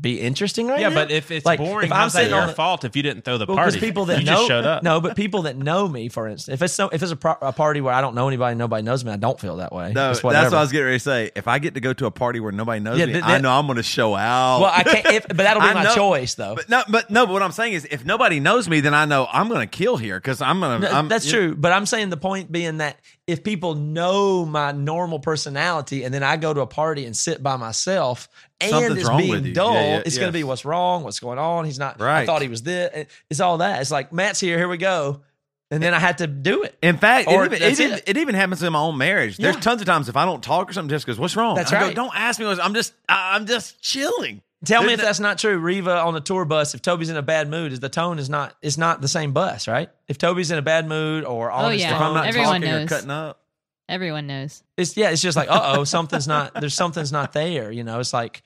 be 0.00 0.18
interesting 0.18 0.66
right 0.66 0.80
Yeah, 0.80 0.88
now. 0.88 0.94
but 0.94 1.10
if 1.10 1.30
it's 1.30 1.44
Like, 1.44 1.58
boring, 1.58 1.88
if 1.88 1.92
I'm 1.92 1.98
how's 1.98 2.14
that 2.14 2.30
your 2.30 2.40
on 2.40 2.46
the- 2.46 2.54
fault 2.54 2.84
if 2.84 2.96
you 2.96 3.02
didn't 3.02 3.22
throw 3.26 3.36
the 3.36 3.44
Well, 3.44 3.56
party? 3.58 3.72
because 3.72 3.86
people 3.86 4.06
that 4.06 4.20
you 4.20 4.24
know 4.24 4.32
just 4.36 4.48
showed 4.48 4.64
up. 4.64 4.82
No, 4.82 4.98
but 4.98 5.14
people 5.14 5.42
that 5.42 5.58
know 5.58 5.86
me, 5.86 6.08
for 6.08 6.26
instance, 6.26 6.54
if 6.54 6.62
it's 6.62 6.72
so, 6.72 6.88
if 6.88 7.02
it's 7.02 7.12
a, 7.12 7.16
pro- 7.16 7.36
a 7.42 7.52
party 7.52 7.82
where 7.82 7.92
I 7.92 8.00
don't 8.00 8.14
know 8.14 8.26
anybody, 8.26 8.56
nobody 8.56 8.82
knows 8.82 9.04
me, 9.04 9.12
I 9.12 9.16
don't 9.16 9.38
feel 9.38 9.56
that 9.56 9.74
way. 9.74 9.92
no, 9.92 10.06
that's 10.08 10.22
what. 10.22 10.34
I 10.36 10.48
was 10.48 10.72
getting 10.72 10.86
ready 10.86 10.96
to 10.96 11.04
say. 11.04 11.30
If 11.36 11.46
I 11.48 11.58
get 11.58 11.74
to 11.74 11.80
go 11.80 11.92
to 11.92 12.06
a 12.06 12.10
party 12.10 12.40
where 12.40 12.50
nobody 12.50 12.80
knows 12.80 12.98
Yeah, 12.98 13.04
me, 13.06 13.12
th- 13.12 13.24
I 13.24 13.36
know 13.38 13.50
I'm 13.52 13.66
going 13.66 13.76
to 13.76 13.82
show 13.82 14.14
out. 14.14 14.60
Well, 14.62 14.72
I 14.74 14.84
can't. 14.84 15.06
If, 15.06 15.28
but 15.28 15.36
that'll 15.36 15.60
be 15.62 15.68
I 15.68 15.74
my 15.74 15.84
know- 15.84 15.94
choice, 15.94 16.34
though. 16.34 16.54
But 16.54 16.70
no, 16.70 16.82
but 16.88 17.10
no. 17.10 17.26
But 17.26 17.32
what 17.34 17.42
I'm 17.42 17.52
saying 17.52 17.74
is, 17.74 17.86
if 17.90 18.06
nobody 18.06 18.40
knows 18.40 18.68
me, 18.70 18.80
then 18.80 18.94
I 18.94 19.04
know 19.04 19.28
I'm 19.30 19.48
going 19.48 19.60
to 19.60 19.66
kill 19.66 19.98
here 19.98 20.16
because 20.18 20.40
I'm 20.40 20.60
going 20.60 20.80
to. 20.80 20.90
I'm, 20.90 21.08
that's 21.08 21.28
true. 21.28 21.54
But 21.54 21.72
I'm 21.72 21.84
saying 21.84 22.08
the 22.08 22.16
point 22.16 22.50
being 22.50 22.78
that 22.78 22.96
if 23.26 23.42
people 23.42 23.74
know 23.74 24.44
my 24.44 24.72
normal 24.72 25.18
personality 25.18 26.04
and 26.04 26.12
then 26.12 26.22
I 26.22 26.36
go 26.36 26.52
to 26.52 26.60
a 26.60 26.66
party 26.66 27.06
and 27.06 27.16
sit 27.16 27.42
by 27.42 27.56
myself 27.56 28.28
and 28.60 28.70
Something's 28.70 29.00
it's 29.00 29.08
being 29.08 29.52
dull, 29.54 29.72
Yeah, 29.74 29.96
yeah, 29.96 30.02
it's 30.04 30.18
going 30.18 30.28
to 30.28 30.32
be 30.32 30.44
what's 30.44 30.64
wrong, 30.64 31.04
what's 31.04 31.20
going 31.20 31.38
on. 31.38 31.64
He's 31.64 31.78
not, 31.78 32.00
right. 32.00 32.22
I 32.22 32.26
thought 32.26 32.42
he 32.42 32.48
was 32.48 32.62
this. 32.62 33.06
It's 33.30 33.40
all 33.40 33.58
that. 33.58 33.80
It's 33.80 33.90
like, 33.90 34.12
Matt's 34.12 34.40
here, 34.40 34.58
here 34.58 34.68
we 34.68 34.76
go. 34.76 35.22
And 35.70 35.82
then 35.82 35.94
I 35.94 35.98
had 35.98 36.18
to 36.18 36.26
do 36.26 36.62
it. 36.62 36.76
In 36.82 36.98
fact, 36.98 37.26
it 37.28 37.32
even, 37.32 37.52
it, 37.54 37.80
even, 37.80 38.00
it. 38.06 38.16
even 38.18 38.34
happens 38.34 38.62
in 38.62 38.72
my 38.72 38.78
own 38.78 38.98
marriage. 38.98 39.38
There's 39.38 39.56
tons 39.56 39.80
of 39.80 39.86
times 39.86 40.08
if 40.08 40.16
I 40.16 40.24
don't 40.24 40.42
talk 40.42 40.70
or 40.70 40.72
something, 40.72 40.90
just 40.90 41.06
goes, 41.06 41.18
"What's 41.18 41.34
wrong?" 41.34 41.56
That's 41.56 41.72
I 41.72 41.80
go, 41.80 41.86
right. 41.86 41.96
don't 41.96 42.14
ask 42.14 42.38
me. 42.38 42.46
what's- 42.46 42.60
I'm 42.60 42.74
just, 42.74 42.92
I'm 43.08 43.46
just 43.46 43.80
chilling. 43.82 44.42
Tell 44.64 44.82
me 44.82 44.92
if 44.94 45.00
that's 45.00 45.20
not 45.20 45.38
true. 45.38 45.56
Reva 45.58 45.96
on 45.98 46.14
the 46.14 46.20
tour 46.20 46.44
bus, 46.44 46.74
if 46.74 46.82
Toby's 46.82 47.08
in 47.10 47.16
a 47.16 47.22
bad 47.22 47.48
mood, 47.48 47.72
is 47.72 47.80
the 47.80 47.88
tone 47.88 48.18
is 48.18 48.28
not 48.30 48.54
it's 48.62 48.78
not 48.78 49.00
the 49.00 49.08
same 49.08 49.32
bus, 49.32 49.66
right? 49.68 49.88
If 50.08 50.18
Toby's 50.18 50.50
in 50.50 50.58
a 50.58 50.62
bad 50.62 50.86
mood 50.88 51.24
or 51.24 51.50
on 51.50 51.72
his 51.72 51.82
yeah. 51.82 51.94
If 51.96 52.00
I'm 52.00 52.14
not 52.14 52.26
Everyone 52.26 52.60
talking 52.60 52.74
or 52.74 52.78
knows. 52.80 52.88
cutting 52.88 53.10
up, 53.10 53.40
Everyone 53.88 54.26
knows. 54.26 54.62
it's 54.76 54.96
yeah, 54.96 55.10
it's 55.10 55.22
just 55.22 55.36
like, 55.36 55.50
uh 55.50 55.74
oh, 55.76 55.84
something's 55.96 56.26
not 56.28 56.54
there's 56.54 56.74
something's 56.74 57.12
not 57.12 57.32
there. 57.32 57.70
You 57.70 57.84
know, 57.84 58.00
it's 58.00 58.12
like 58.12 58.42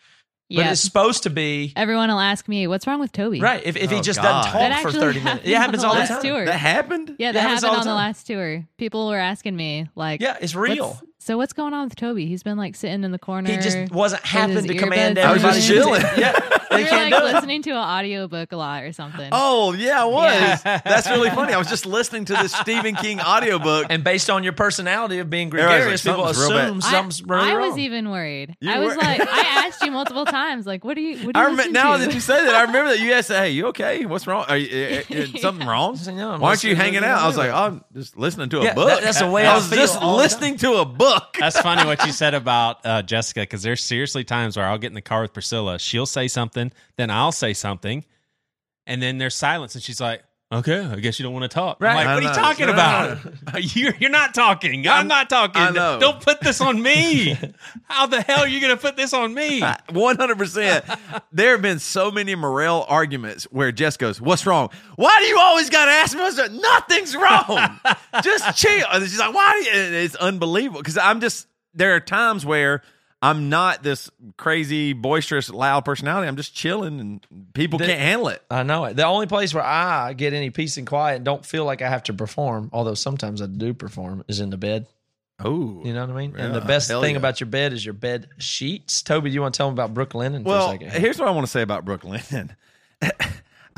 yeah. 0.50 0.64
but 0.64 0.72
it's 0.72 0.80
supposed 0.80 1.24
to 1.24 1.30
be 1.30 1.72
Everyone 1.76 2.08
will 2.08 2.18
ask 2.18 2.48
me, 2.48 2.66
"What's 2.66 2.86
wrong 2.86 3.00
with 3.00 3.12
Toby?" 3.12 3.38
right. 3.40 3.62
If, 3.64 3.76
if 3.76 3.90
he 3.90 3.98
Oh, 3.98 4.02
just 4.02 4.20
God. 4.20 4.44
doesn't 4.44 4.52
talk 4.52 4.82
for 4.82 4.88
actually 4.88 5.00
30 5.00 5.20
minutes. 5.20 5.46
it 5.46 5.56
happens 5.56 5.84
on 5.84 5.90
all 5.90 5.94
the 5.96 6.00
the 6.02 6.06
time. 6.08 6.22
tour. 6.22 6.44
that 6.46 6.52
happened. 6.58 7.16
Yeah, 7.18 7.30
It 7.30 7.32
that 7.34 7.40
happens 7.40 7.62
happened 7.62 7.76
the 7.76 7.80
on 7.80 7.86
the 7.86 7.94
last 7.94 8.26
tour. 8.26 8.66
People 8.78 9.08
were 9.08 9.18
asking 9.18 9.54
me, 9.56 9.88
like, 9.94 10.20
Yeah, 10.22 10.38
it's 10.40 10.54
real. 10.54 11.00
"What's- 11.28 11.34
So 11.34 11.36
what's 11.38 11.52
going 11.52 11.74
on 11.74 11.84
with 11.88 11.96
Toby? 11.96 12.26
He's 12.26 12.42
been 12.42 12.56
like 12.58 12.74
sitting 12.74 13.04
in 13.04 13.12
the 13.12 13.18
corner. 13.18 13.50
He 13.50 13.56
just 13.58 13.90
wasn't 13.92 14.22
with 14.22 14.30
having 14.30 14.64
to 14.66 14.74
command 14.74 15.16
earbuds 15.18 15.24
I 15.24 15.32
was 15.32 15.44
everybody. 15.44 15.60
just 15.60 15.68
chilling. 15.68 16.02
yeah, 16.18 16.58
We 16.70 16.76
he 16.78 16.82
were 16.84 16.88
can't 16.90 17.10
like 17.10 17.22
do 17.22 17.32
listening 17.34 17.62
to 17.62 17.70
an 17.70 17.76
audiobook 17.76 18.52
a 18.52 18.56
lot 18.56 18.82
or 18.84 18.92
something. 18.92 19.28
Oh 19.32 19.72
yeah, 19.72 20.02
I 20.02 20.04
was. 20.04 20.24
Yeah. 20.64 20.80
That's 20.84 21.08
really 21.08 21.30
funny. 21.30 21.52
I 21.54 21.58
was 21.58 21.68
just 21.68 21.86
listening 21.86 22.24
to 22.26 22.34
this 22.34 22.52
Stephen 22.52 22.94
King 22.94 23.20
audiobook. 23.20 23.86
And 23.90 24.02
based 24.04 24.28
on 24.30 24.44
your 24.44 24.52
personality 24.52 25.18
of 25.18 25.28
being 25.30 25.48
Everybody's 25.48 26.02
gregarious, 26.02 26.06
like, 26.06 26.16
people 26.16 26.34
"Something's 26.34 26.48
real 26.50 26.58
bad." 26.58 26.64
assume 26.68 26.78
I, 26.78 26.90
something's 26.90 27.22
really 27.24 27.50
I 27.50 27.54
wrong. 27.56 27.68
was 27.70 27.78
even 27.78 28.10
worried. 28.10 28.56
You 28.60 28.70
I 28.70 28.78
was 28.80 28.94
were- 28.96 29.02
like, 29.02 29.20
I 29.20 29.40
asked 29.66 29.82
you 29.82 29.90
multiple 29.90 30.24
times, 30.26 30.66
like, 30.66 30.84
what 30.84 30.94
do 30.94 31.00
you, 31.02 31.16
what 31.26 31.34
do 31.34 31.40
I 31.40 31.44
you 31.44 31.50
remember 31.50 31.62
listen 31.62 31.72
now 31.72 31.96
to? 31.96 32.04
that 32.04 32.14
you 32.14 32.20
say 32.20 32.44
that. 32.44 32.54
I 32.54 32.62
remember 32.62 32.90
that 32.90 33.00
you 33.00 33.12
asked, 33.12 33.28
"Hey, 33.28 33.50
you 33.50 33.66
okay? 33.68 34.04
What's 34.06 34.26
wrong? 34.26 34.44
Are 34.48 34.56
you, 34.56 35.02
uh, 35.10 35.14
uh, 35.14 35.38
something 35.38 35.66
wrong? 35.72 35.96
said, 35.96 36.14
"No, 36.16 36.38
Why 36.38 36.50
aren't 36.50 36.64
you 36.64 36.74
hanging 36.76 37.04
out?" 37.04 37.20
I 37.22 37.26
was 37.26 37.36
like, 37.36 37.50
"Oh, 37.50 37.54
"I'm 37.54 37.84
just 37.94 38.16
listening 38.16 38.48
to 38.50 38.60
a 38.60 38.64
Yeah, 38.64 38.74
book." 38.74 38.88
that- 38.88 39.02
that's 39.02 39.18
the 39.20 39.30
way 39.30 39.46
I 39.46 39.52
I 39.52 39.56
was 39.56 39.68
feel 39.68 39.78
just 39.78 40.02
listening 40.02 40.56
to 40.58 40.74
a 40.74 40.84
book. 40.84 41.17
That's 41.38 41.60
funny 41.60 41.84
what 41.84 42.04
you 42.06 42.12
said 42.12 42.34
about 42.34 42.84
uh, 42.84 43.02
Jessica 43.02 43.40
because 43.40 43.62
there's 43.62 43.82
seriously 43.82 44.24
times 44.24 44.56
where 44.56 44.66
I'll 44.66 44.78
get 44.78 44.88
in 44.88 44.94
the 44.94 45.00
car 45.02 45.22
with 45.22 45.32
Priscilla. 45.32 45.78
She'll 45.78 46.06
say 46.06 46.28
something, 46.28 46.72
then 46.96 47.10
I'll 47.10 47.32
say 47.32 47.54
something, 47.54 48.04
and 48.86 49.02
then 49.02 49.18
there's 49.18 49.34
silence, 49.34 49.74
and 49.74 49.82
she's 49.82 50.00
like, 50.00 50.22
"Okay, 50.50 50.80
I 50.80 50.96
guess 50.96 51.18
you 51.18 51.24
don't 51.24 51.32
want 51.32 51.42
to 51.44 51.48
talk." 51.54 51.80
Right. 51.80 51.94
Like, 52.04 52.06
"What 52.06 52.24
are 52.24 52.28
you 52.28 52.34
talking 52.34 52.66
No, 52.66 52.72
about? 52.72 53.18
you're 53.76 53.94
you're 53.96 54.10
not 54.10 54.34
talking. 54.34 54.86
I'm, 54.86 54.92
I'm- 54.94 55.08
not 55.08 55.28
talking. 55.28 55.60
I 55.60 55.70
know. 55.70 55.98
Don't 56.00 56.20
put 56.20 56.40
this 56.40 56.60
on 56.60 56.82
me. 56.82 57.36
How 57.84 58.06
the 58.06 58.22
hell 58.22 58.40
are 58.40 58.48
you 58.48 58.60
going 58.60 58.74
to 58.74 58.80
put 58.80 58.96
this 58.96 59.12
on 59.12 59.34
me?" 59.34 59.62
One 59.90 60.16
hundred 60.16 60.38
percent. 60.38 60.84
There 61.32 61.52
have 61.52 61.62
been 61.62 61.78
so 61.78 62.10
many 62.10 62.34
Morel 62.34 62.86
arguments 62.88 63.44
where 63.44 63.70
Jess 63.72 63.96
goes, 63.96 64.20
"What's 64.20 64.46
wrong? 64.46 64.70
Why 64.96 65.16
do 65.20 65.26
you 65.26 65.38
always 65.38 65.68
got 65.70 65.84
to 65.86 65.90
ask 65.92 66.16
me 66.16 66.22
what's 66.22 66.38
wrong? 66.38 66.56
Nothing's 66.60 67.14
wrong. 67.16 67.80
just 68.22 68.56
chill." 68.56 68.86
And 68.90 69.04
she's 69.04 69.18
like, 69.18 69.34
"Why?" 69.34 69.52
Do 69.62 69.68
you? 69.78 69.84
and 69.86 69.94
It's 69.94 70.14
unbelievable 70.16 70.80
because 70.80 70.98
I'm 70.98 71.20
just. 71.20 71.46
There 71.74 71.94
are 71.94 72.00
times 72.00 72.44
where 72.46 72.82
I'm 73.20 73.48
not 73.48 73.82
this 73.82 74.10
crazy, 74.36 74.92
boisterous, 74.92 75.50
loud 75.50 75.84
personality. 75.84 76.28
I'm 76.28 76.36
just 76.36 76.54
chilling, 76.54 77.00
and 77.00 77.52
people 77.52 77.78
The- 77.78 77.86
can't 77.86 78.00
handle 78.00 78.28
it. 78.28 78.42
I 78.50 78.62
know 78.62 78.84
it. 78.84 78.94
The 78.94 79.06
only 79.06 79.26
place 79.26 79.52
where 79.52 79.64
I 79.64 80.12
get 80.12 80.32
any 80.32 80.50
peace 80.50 80.76
and 80.76 80.86
quiet 80.86 81.16
and 81.16 81.24
don't 81.24 81.44
feel 81.44 81.64
like 81.64 81.82
I 81.82 81.88
have 81.88 82.04
to 82.04 82.12
perform, 82.14 82.70
although 82.72 82.94
sometimes 82.94 83.42
I 83.42 83.46
do 83.46 83.74
perform, 83.74 84.24
is 84.28 84.38
in 84.38 84.50
the 84.50 84.56
bed. 84.56 84.86
Oh, 85.44 85.82
You 85.84 85.94
know 85.94 86.00
what 86.06 86.10
I 86.10 86.18
mean? 86.18 86.34
and 86.36 86.54
the 86.54 86.60
best 86.60 86.88
thing 86.88 87.12
yeah. 87.12 87.16
about 87.18 87.40
your 87.40 87.48
bed 87.48 87.72
is 87.72 87.84
your 87.84 87.94
bed 87.94 88.28
sheets. 88.38 89.02
Toby, 89.02 89.30
do 89.30 89.34
you 89.34 89.40
want 89.42 89.54
to 89.54 89.58
tell 89.58 89.68
them 89.72 89.78
about 89.78 89.94
Brooklinen 89.94 90.42
for 90.42 90.48
Well, 90.48 90.68
a 90.68 90.72
second? 90.72 90.90
here's 90.90 91.18
what 91.18 91.28
I 91.28 91.30
want 91.32 91.46
to 91.46 91.50
say 91.50 91.62
about 91.62 91.84
Brooklinen. 91.84 92.50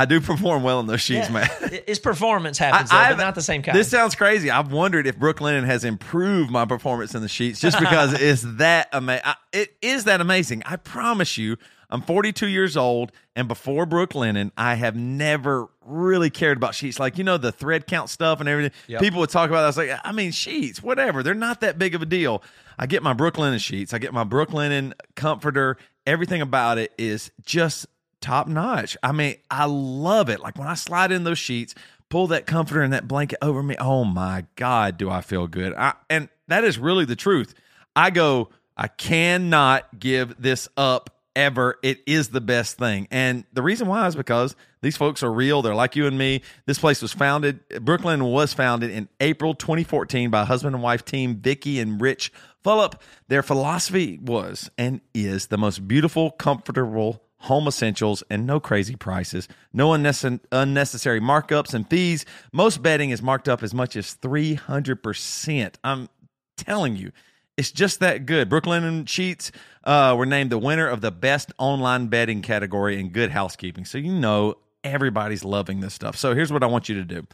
I 0.01 0.07
do 0.07 0.19
perform 0.21 0.63
well 0.63 0.81
in 0.81 0.87
those 0.87 1.03
sheets, 1.03 1.29
Yeah. 1.29 1.47
man. 1.61 1.81
His 1.87 1.99
performance 1.99 2.57
happens, 2.67 2.91
I- 2.91 3.11
though, 3.11 3.17
but 3.17 3.23
not 3.23 3.35
the 3.35 3.43
same 3.43 3.63
kind. 3.63 3.77
This 3.77 3.89
sounds 3.91 4.15
crazy. 4.15 4.51
I've 4.51 4.73
wondered 4.73 5.07
if 5.07 5.19
Brooklinen 5.19 5.65
has 5.65 5.85
improved 5.85 6.51
my 6.51 6.65
performance 6.65 7.15
in 7.15 7.21
the 7.21 7.29
sheets 7.29 7.61
just 7.61 7.79
because 7.81 8.15
it's 8.15 8.43
that 8.59 8.89
amazing. 8.93 9.25
It 9.53 9.77
is 9.83 10.05
that 10.05 10.21
amazing. 10.23 10.63
I 10.65 10.77
promise 10.77 11.37
you, 11.37 11.59
I'm 11.91 12.03
42 12.03 12.47
years 12.47 12.77
old, 12.77 13.13
and 13.37 13.47
before 13.49 13.85
Brooklinen, 13.85 14.53
I 14.57 14.77
have 14.77 14.95
never 14.97 15.69
really 15.85 16.31
cared 16.31 16.57
about 16.57 16.75
sheets. 16.75 16.99
Like, 17.01 17.19
you 17.19 17.25
know, 17.25 17.37
the 17.37 17.53
thread 17.53 17.87
count 17.87 18.09
stuff 18.09 18.41
and 18.41 18.49
everything. 18.49 18.73
Yep. 18.87 19.01
People 19.01 19.21
would 19.21 19.31
talk 19.31 19.51
about 19.51 19.59
that. 19.61 19.65
I 19.65 19.67
was 19.67 19.77
like, 19.77 20.01
I 20.05 20.13
mean, 20.13 20.31
sheets, 20.31 20.83
whatever. 20.83 21.23
They're 21.23 21.35
not 21.35 21.61
that 21.63 21.79
big 21.79 21.95
of 21.95 22.01
a 22.03 22.07
deal. 22.07 22.43
I 22.79 22.87
get 22.87 23.03
my 23.03 23.13
Brooklinen 23.13 23.61
sheets, 23.61 23.93
I 23.93 23.99
get 23.99 24.15
my 24.15 24.25
Brooklinen 24.25 24.93
comforter. 25.15 25.77
Everything 26.07 26.41
about 26.41 26.79
it 26.79 26.93
is 26.97 27.31
just 27.45 27.87
top 28.21 28.47
notch. 28.47 28.97
I 29.03 29.13
mean, 29.13 29.37
I 29.51 29.65
love 29.67 30.29
it. 30.29 30.41
Like 30.41 30.59
when 30.59 30.69
I 30.69 30.75
slide 30.75 31.13
in 31.13 31.25
those 31.25 31.39
sheets, 31.39 31.75
pull 32.09 32.27
that 32.29 32.47
comforter 32.47 32.83
and 32.83 32.93
that 32.93 33.09
blanket 33.09 33.39
over 33.43 33.63
me. 33.63 33.77
Oh 33.79 34.05
my 34.05 34.45
God, 34.57 34.97
do 34.99 35.11
I 35.11 35.21
feel 35.21 35.47
good? 35.47 35.75
I, 35.75 35.95
and 36.09 36.29
that 36.49 36.65
is 36.65 36.79
really 36.79 37.05
the 37.05 37.17
truth. 37.17 37.55
I 37.97 38.11
go, 38.11 38.51
I 38.77 38.89
cannot 38.89 39.99
give 39.99 40.41
this 40.41 40.69
up 40.77 41.11
ever. 41.37 41.79
It 41.83 42.01
is 42.07 42.29
the 42.29 42.41
best 42.41 42.77
thing. 42.77 43.09
And 43.11 43.45
the 43.53 43.63
reason 43.63 43.89
why 43.89 44.07
is 44.07 44.17
because 44.17 44.57
these 44.83 44.97
folks 44.97 45.23
are 45.23 45.33
real. 45.33 45.63
They're 45.63 45.75
like 45.75 45.97
you 45.97 46.07
and 46.07 46.19
me. 46.19 46.43
This 46.67 46.79
place 46.79 47.03
was 47.03 47.13
founded, 47.13 47.67
Brooklinen 47.69 48.33
was 48.33 48.53
founded 48.53 48.91
in 48.91 49.09
April 49.21 49.55
2014 49.55 50.31
by 50.31 50.45
husband 50.45 50.75
and 50.75 50.83
wife 50.83 51.05
team 51.05 51.37
Vicki 51.37 51.81
and 51.81 52.01
Rich 52.01 52.33
Fulop. 52.65 53.01
Their 53.29 53.43
philosophy 53.43 54.19
was 54.21 54.71
and 54.77 55.01
is 55.15 55.49
the 55.49 55.59
most 55.59 55.87
beautiful, 55.87 56.31
comfortable 56.31 57.23
home 57.41 57.67
essentials, 57.67 58.23
and 58.31 58.47
no 58.47 58.61
crazy 58.61 58.97
prices. 58.97 59.49
No 59.73 59.91
unnecess- 59.91 60.41
unnecessary 60.53 61.21
markups 61.21 61.75
and 61.75 61.89
fees. 61.89 62.25
Most 62.53 62.83
bedding 62.83 63.11
is 63.11 63.23
marked 63.23 63.49
up 63.49 63.63
as 63.63 63.75
much 63.75 63.97
as 63.97 64.17
300%. 64.17 65.75
I'm 65.83 66.09
telling 66.57 66.97
you, 66.97 67.13
it's 67.57 67.73
just 67.73 68.01
that 68.01 68.27
good. 68.27 68.49
Brooklinen 68.49 69.09
Sheets 69.09 69.53
uh, 69.85 70.15
were 70.17 70.27
named 70.27 70.51
the 70.51 70.59
winner 70.59 70.87
of 70.87 71.01
the 71.01 71.11
best 71.11 71.53
online 71.59 72.07
bedding 72.09 72.43
category 72.43 72.99
in 72.99 73.11
good 73.11 73.31
housekeeping. 73.31 73.85
So 73.85 73.99
you 73.99 74.13
know 74.15 74.57
everybody's 74.85 75.45
loving 75.45 75.81
this 75.81 75.95
stuff. 75.95 76.17
So 76.17 76.35
here's 76.35 76.53
what 76.53 76.63
I 76.63 76.67
want 76.67 76.89
you 76.89 76.95
to 76.97 77.05
do. 77.05 77.27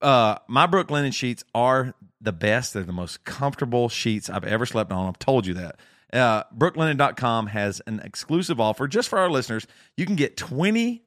Uh, 0.00 0.36
my 0.48 0.66
Brooklinen 0.66 1.14
sheets 1.14 1.44
are 1.54 1.94
the 2.20 2.32
best. 2.32 2.74
They're 2.74 2.82
the 2.82 2.92
most 2.92 3.24
comfortable 3.24 3.88
sheets 3.88 4.28
I've 4.28 4.44
ever 4.44 4.66
slept 4.66 4.92
on. 4.92 5.06
I've 5.08 5.18
told 5.18 5.46
you 5.46 5.54
that. 5.54 5.76
Uh, 6.12 6.44
Brooklinen.com 6.56 7.48
has 7.48 7.80
an 7.86 8.00
exclusive 8.00 8.60
offer 8.60 8.86
just 8.86 9.08
for 9.08 9.18
our 9.18 9.30
listeners. 9.30 9.66
You 9.96 10.06
can 10.06 10.16
get 10.16 10.36
$20 10.36 11.00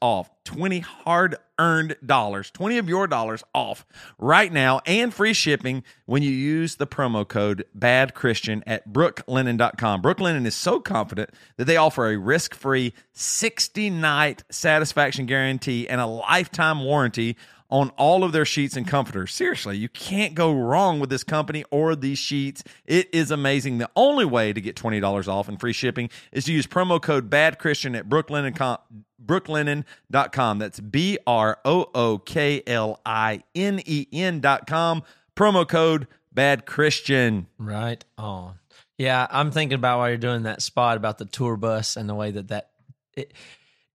off, 0.00 0.30
20 0.44 0.80
hard 0.80 1.36
earned 1.58 1.96
dollars, 2.04 2.50
20 2.50 2.78
of 2.78 2.88
your 2.88 3.06
dollars 3.06 3.42
off 3.54 3.86
right 4.18 4.52
now 4.52 4.80
and 4.86 5.12
free 5.12 5.32
shipping 5.32 5.82
when 6.04 6.22
you 6.22 6.30
use 6.30 6.76
the 6.76 6.86
promo 6.86 7.26
code 7.26 7.64
Bad 7.74 8.14
Christian 8.14 8.62
at 8.66 8.88
brooklinen.com. 8.88 10.02
Brooklinen 10.02 10.44
is 10.46 10.54
so 10.54 10.80
confident 10.80 11.30
that 11.56 11.64
they 11.64 11.76
offer 11.76 12.08
a 12.08 12.18
risk 12.18 12.54
free 12.54 12.92
60 13.12 13.90
night 13.90 14.44
satisfaction 14.50 15.26
guarantee 15.26 15.88
and 15.88 16.00
a 16.00 16.06
lifetime 16.06 16.84
warranty 16.84 17.36
on 17.70 17.90
all 17.96 18.24
of 18.24 18.32
their 18.32 18.44
sheets 18.44 18.76
and 18.76 18.86
comforters. 18.86 19.32
Seriously, 19.32 19.76
you 19.76 19.88
can't 19.88 20.34
go 20.34 20.52
wrong 20.52 21.00
with 21.00 21.10
this 21.10 21.24
company 21.24 21.64
or 21.70 21.96
these 21.96 22.18
sheets. 22.18 22.62
It 22.84 23.08
is 23.12 23.30
amazing. 23.30 23.78
The 23.78 23.90
only 23.96 24.24
way 24.24 24.52
to 24.52 24.60
get 24.60 24.76
$20 24.76 25.28
off 25.28 25.48
and 25.48 25.58
free 25.58 25.72
shipping 25.72 26.10
is 26.32 26.44
to 26.44 26.52
use 26.52 26.66
promo 26.66 27.00
code 27.00 27.30
Bad 27.30 27.58
Christian 27.58 27.94
at 27.94 28.08
brooklinen.com. 28.08 30.58
That's 30.58 30.80
B 30.80 31.18
R 31.26 31.58
O 31.64 31.90
O 31.94 32.18
K 32.18 32.62
L 32.66 33.00
I 33.04 33.42
N 33.54 33.80
E 33.84 34.06
N.com. 34.12 35.02
Promo 35.34 35.68
code 35.68 36.06
Bad 36.32 36.66
Christian. 36.66 37.46
Right 37.58 38.04
on. 38.16 38.58
Yeah, 38.98 39.26
I'm 39.30 39.50
thinking 39.50 39.76
about 39.76 39.98
while 39.98 40.08
you're 40.08 40.16
doing 40.16 40.44
that 40.44 40.62
spot 40.62 40.96
about 40.96 41.18
the 41.18 41.26
tour 41.26 41.56
bus 41.56 41.96
and 41.96 42.08
the 42.08 42.14
way 42.14 42.30
that 42.30 42.48
that, 42.48 42.70
it, 43.14 43.34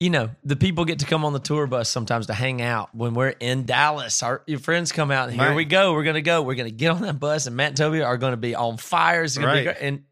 you 0.01 0.09
know, 0.09 0.31
the 0.43 0.55
people 0.55 0.83
get 0.83 0.99
to 0.99 1.05
come 1.05 1.23
on 1.23 1.31
the 1.31 1.39
tour 1.39 1.67
bus 1.67 1.87
sometimes 1.87 2.25
to 2.25 2.33
hang 2.33 2.59
out 2.59 2.89
when 2.95 3.13
we're 3.13 3.29
in 3.39 3.65
Dallas. 3.67 4.23
Our 4.23 4.41
your 4.47 4.57
friends 4.57 4.91
come 4.91 5.11
out 5.11 5.29
and 5.29 5.37
here 5.39 5.49
Right. 5.49 5.55
we 5.55 5.63
go. 5.63 5.93
We're 5.93 6.03
gonna 6.03 6.21
go. 6.21 6.41
We're 6.41 6.55
gonna 6.55 6.71
get 6.71 6.89
on 6.89 7.03
that 7.03 7.19
bus 7.19 7.45
and 7.45 7.55
Matt 7.55 7.67
and 7.69 7.77
Toby 7.77 8.01
are 8.01 8.17
gonna 8.17 8.35
be 8.35 8.55
on 8.55 8.77
fire. 8.77 9.23
It's 9.23 9.37
gonna 9.37 9.51
be 9.53 9.57
Right. 9.59 9.63
great. 9.63 9.77
and 9.87 10.03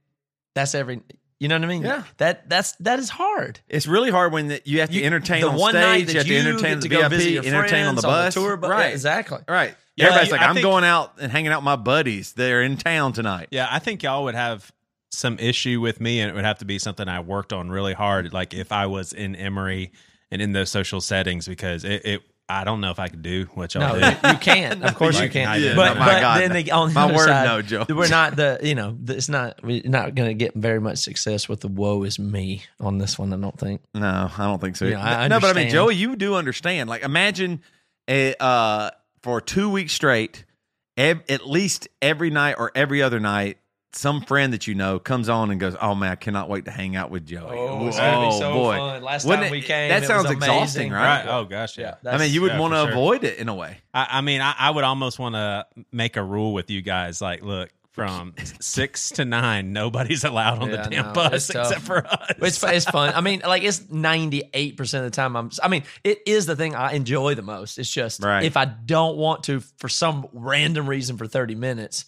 that's 0.54 0.76
every. 0.76 1.02
You 1.40 1.48
know 1.48 1.56
what 1.56 1.64
I 1.64 1.68
mean? 1.68 1.82
Yeah. 1.82 2.04
That 2.18 2.48
that's 2.50 2.74
that 2.82 3.00
is 3.00 3.10
hard. 3.10 3.62
It's 3.68 3.88
really 3.88 4.12
hard 4.12 4.32
when 4.32 4.50
the, 4.50 4.62
you 4.64 4.82
have 4.82 4.90
to 4.90 4.96
You- 4.96 5.06
entertain 5.06 5.42
the 5.42 5.48
on 5.50 5.56
one 5.56 5.72
stage. 5.72 5.82
night 5.82 6.08
that 6.08 6.14
you 6.14 6.20
have 6.20 6.28
to 6.28 6.50
entertain 6.50 6.80
the 6.82 6.90
to 6.90 6.90
VIP, 6.90 7.38
entertain 7.48 7.48
on 7.48 7.56
the 7.56 7.60
friends 7.64 7.88
on 7.88 7.96
the 7.96 8.02
bus. 8.04 8.34
tour 8.36 8.58
bus. 8.58 8.70
Right, 8.70 8.88
Yeah, 8.90 8.92
exactly. 8.94 9.40
Right. 9.48 9.74
Yeah, 9.96 10.06
Everybody's 10.06 10.32
I- 10.34 10.36
like, 10.36 10.46
I 10.46 10.50
I'm 10.50 10.54
think- 10.56 10.64
going 10.66 10.84
out 10.84 11.14
and 11.20 11.32
hanging 11.32 11.52
out 11.52 11.60
with 11.62 11.66
my 11.66 11.76
buddies. 11.78 12.34
They're 12.34 12.62
in 12.62 12.78
town 12.78 13.14
tonight. 13.14 13.48
Yeah, 13.52 13.68
I 13.72 13.80
think 13.80 14.04
y'all 14.04 14.26
would 14.26 14.36
have 14.36 14.72
some 15.12 15.40
issue 15.40 15.82
with 15.82 16.00
me, 16.00 16.20
and 16.22 16.30
it 16.30 16.36
would 16.36 16.46
have 16.46 16.60
to 16.60 16.66
be 16.66 16.80
something 16.80 17.08
I 17.08 17.20
worked 17.22 17.54
on 17.54 17.70
really 17.70 17.94
hard. 17.94 18.32
Like 18.34 18.54
if 18.54 18.72
I 18.72 18.86
was 18.88 19.14
in 19.14 19.36
Emery 19.36 19.92
and 20.32 20.42
in 20.42 20.52
those 20.54 20.70
social 20.70 21.02
settings, 21.02 21.48
because 21.48 21.84
it, 21.84 22.06
it 22.06 22.22
I 22.52 22.64
don't 22.64 22.82
know 22.82 22.90
if 22.90 22.98
I 23.00 23.10
could 23.10 23.22
do 23.22 23.46
what 23.54 23.76
y'all 23.76 23.96
No, 23.96 24.00
do. 24.00 24.06
you, 24.08 24.34
you 24.34 24.38
can't. 24.40 24.84
Of 24.84 24.96
course 24.96 25.16
you 25.18 25.22
Like, 25.24 25.34
can't. 25.34 25.50
I 25.52 25.60
did. 25.60 25.76
But, 25.76 25.94
No, 25.94 26.00
my 26.00 26.06
but 26.14 26.20
God. 26.22 26.42
then 26.42 26.52
the, 26.54 26.72
on 26.72 26.88
the 26.88 26.94
My 26.96 27.04
other 27.04 27.14
word, 27.14 27.28
side, 27.28 27.46
no, 27.46 27.62
Joe. 27.62 27.86
We're 27.90 28.08
not 28.08 28.36
the 28.36 28.60
you 28.64 28.74
know 28.76 28.98
it's 29.08 29.30
not 29.30 29.64
we're 29.64 29.82
not 29.86 30.16
going 30.16 30.30
to 30.30 30.34
get 30.34 30.56
very 30.56 30.80
much 30.82 30.98
success 31.00 31.48
with 31.48 31.62
the 31.62 31.68
woe 31.68 32.04
is 32.04 32.18
me 32.18 32.64
on 32.80 32.98
this 32.98 33.20
one. 33.20 33.32
I 33.34 33.38
don't 33.38 33.58
think. 33.58 33.82
No, 33.94 34.30
I 34.36 34.46
don't 34.46 34.60
think 34.60 34.78
so. 34.78 34.86
Yeah, 34.86 35.04
I 35.04 35.28
no, 35.28 35.40
but 35.40 35.56
I 35.56 35.60
mean. 35.60 35.70
Joey, 35.70 35.96
you 35.96 36.16
do 36.16 36.36
understand. 36.36 36.90
Like, 36.90 37.04
imagine 37.04 37.62
a, 38.08 38.34
uh, 38.44 38.90
for 39.22 39.42
two 39.42 39.70
weeks 39.70 39.94
straight, 39.94 40.44
ev- 40.98 41.22
at 41.30 41.48
least 41.48 41.88
every 42.02 42.32
night 42.32 42.56
or 42.58 42.72
every 42.74 43.04
other 43.04 43.20
night, 43.20 43.58
some 43.92 44.22
friend 44.22 44.54
that 44.54 44.68
you 44.68 44.76
know 44.76 45.00
comes 45.00 45.30
on 45.30 45.50
and 45.52 45.60
goes, 45.60 45.76
"Oh 45.82 45.96
man, 45.96 46.12
I 46.12 46.16
cannot 46.16 46.48
wait 46.50 46.66
to 46.66 46.72
hang 46.72 46.96
out 46.96 47.10
with 47.12 47.26
Joey." 47.26 47.58
Oh, 47.58 47.88
it's 47.88 47.98
gonna 47.98 48.20
be 48.30 48.36
oh, 48.36 48.40
so 48.40 48.54
boy. 48.54 48.76
fun. 48.78 49.04
Last 49.04 49.26
Wouldn't 49.26 49.44
time 49.46 49.52
we 49.52 49.62
came, 49.62 49.90
that 49.90 50.04
it 50.04 50.08
sounds 50.08 50.24
was 50.24 50.32
exhausting, 50.34 50.92
right? 50.92 51.26
right? 51.26 51.28
Oh 51.28 51.46
gosh, 51.46 51.78
yeah. 51.78 51.96
I 52.06 52.18
mean, 52.18 52.32
you 52.32 52.42
would 52.42 52.52
Yeah, 52.52 52.60
want 52.60 52.74
to 52.74 52.82
sure. 52.82 52.92
avoid 52.92 53.24
it 53.24 53.38
in 53.40 53.50
a 53.50 53.56
way. 53.56 53.78
I, 53.94 54.08
I 54.12 54.22
mean, 54.22 54.42
I, 54.42 54.54
I 54.58 54.72
would 54.72 54.84
almost 54.84 55.18
want 55.20 55.36
to 55.36 55.66
make 55.92 56.18
a 56.18 56.24
rule 56.24 56.54
with 56.54 56.70
you 56.70 56.82
guys. 56.82 57.20
Like, 57.22 57.42
look, 57.44 57.70
from 57.92 58.36
six 58.62 59.10
to 59.12 59.26
nine, 59.26 59.74
nobody's 59.74 60.24
allowed 60.24 60.60
on 60.60 60.70
Yeah, 60.70 60.84
the 60.84 60.90
damn 60.92 61.06
no, 61.08 61.14
bus 61.14 61.34
it's 61.34 61.48
tough. 61.48 61.68
except 61.72 61.86
for 61.86 62.06
us. 62.06 62.32
It's 62.38 62.58
fun. 62.60 62.74
It's 62.76 62.86
fun. 62.86 63.14
I 63.16 63.22
mean, 63.22 63.42
like 63.46 63.64
it's 63.64 63.90
ninety 63.90 64.44
eight 64.54 64.78
percent 64.78 65.04
of 65.06 65.12
the 65.12 65.16
time. 65.16 65.36
I'm. 65.36 65.50
I 65.64 65.68
mean, 65.68 65.84
it 66.04 66.20
is 66.28 66.46
the 66.46 66.56
thing 66.56 66.76
I 66.76 66.94
enjoy 66.94 67.34
the 67.34 67.42
most. 67.42 67.80
It's 67.80 67.90
just 67.92 68.24
Right. 68.24 68.44
if 68.44 68.56
I 68.56 68.66
don't 68.66 69.18
want 69.18 69.46
to 69.46 69.62
for 69.78 69.90
some 69.90 70.28
random 70.32 70.88
reason 70.88 71.18
for 71.18 71.26
thirty 71.26 71.56
minutes, 71.56 72.06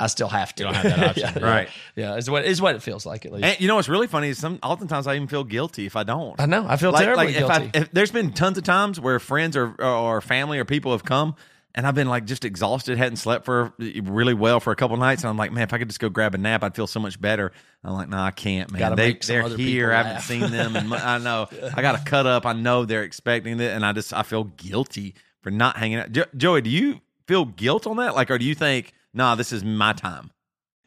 I 0.00 0.06
still 0.06 0.28
have 0.28 0.54
to. 0.56 0.62
You 0.64 0.72
don't 0.72 0.74
have 0.74 0.96
that 0.98 1.08
option. 1.26 1.42
yeah, 1.42 1.44
Right. 1.48 1.68
Yeah, 1.96 2.16
is 2.16 2.28
what 2.30 2.44
is 2.44 2.60
what 2.62 2.74
it 2.74 2.82
feels 2.82 3.04
like 3.06 3.26
at 3.26 3.32
least. 3.32 3.44
And 3.44 3.60
you 3.60 3.68
know 3.68 3.76
what's 3.76 3.88
really 3.88 4.06
funny 4.06 4.28
is 4.30 4.38
some 4.38 4.58
oftentimes 4.62 5.06
I 5.06 5.14
even 5.16 5.28
feel 5.28 5.44
guilty 5.44 5.86
if 5.86 5.96
I 5.96 6.02
don't. 6.04 6.40
I 6.40 6.46
know. 6.46 6.64
I 6.68 6.76
feel 6.76 6.90
like, 6.92 7.04
terribly 7.04 7.26
like 7.26 7.34
guilty. 7.36 7.64
if 7.66 7.76
I 7.76 7.78
if 7.78 7.92
there's 7.92 8.10
been 8.10 8.32
tons 8.32 8.58
of 8.58 8.64
times 8.64 8.98
where 8.98 9.18
friends 9.18 9.56
or 9.56 9.74
or 9.80 10.20
family 10.20 10.58
or 10.58 10.64
people 10.64 10.92
have 10.92 11.04
come 11.04 11.36
and 11.74 11.86
I've 11.86 11.94
been 11.94 12.08
like 12.08 12.24
just 12.24 12.44
exhausted, 12.44 12.98
hadn't 12.98 13.18
slept 13.18 13.44
for 13.44 13.72
really 13.78 14.34
well 14.34 14.58
for 14.58 14.72
a 14.72 14.76
couple 14.76 14.96
nights, 14.96 15.22
and 15.22 15.30
I'm 15.30 15.36
like, 15.36 15.52
man, 15.52 15.62
if 15.62 15.72
I 15.72 15.78
could 15.78 15.88
just 15.88 16.00
go 16.00 16.08
grab 16.08 16.34
a 16.34 16.38
nap, 16.38 16.64
I'd 16.64 16.74
feel 16.74 16.88
so 16.88 16.98
much 16.98 17.20
better. 17.20 17.52
I'm 17.84 17.92
like, 17.92 18.08
no, 18.08 18.18
I 18.18 18.32
can't, 18.32 18.72
man. 18.72 18.80
Gotta 18.80 18.96
they 18.96 19.12
they're 19.14 19.48
here. 19.48 19.92
I 19.92 20.02
haven't 20.02 20.22
seen 20.22 20.50
them, 20.50 20.74
and 20.74 20.92
I 20.92 21.18
know 21.22 21.48
I 21.76 21.80
got 21.80 21.96
to 21.96 22.04
cut 22.04 22.26
up. 22.26 22.44
I 22.44 22.54
know 22.54 22.84
they're 22.86 23.04
expecting 23.04 23.60
it, 23.60 23.70
and 23.70 23.86
I 23.86 23.92
just 23.92 24.12
I 24.12 24.24
feel 24.24 24.44
guilty 24.44 25.14
for 25.42 25.50
not 25.52 25.76
hanging 25.76 25.98
out. 25.98 26.10
Jo- 26.10 26.24
Joey, 26.36 26.60
do 26.62 26.70
you 26.70 27.00
feel 27.28 27.44
guilt 27.44 27.86
on 27.86 27.98
that? 27.98 28.16
Like, 28.16 28.32
or 28.32 28.38
do 28.38 28.44
you 28.44 28.56
think, 28.56 28.92
nah, 29.14 29.34
this 29.34 29.52
is 29.52 29.64
my 29.64 29.92
time? 29.92 30.30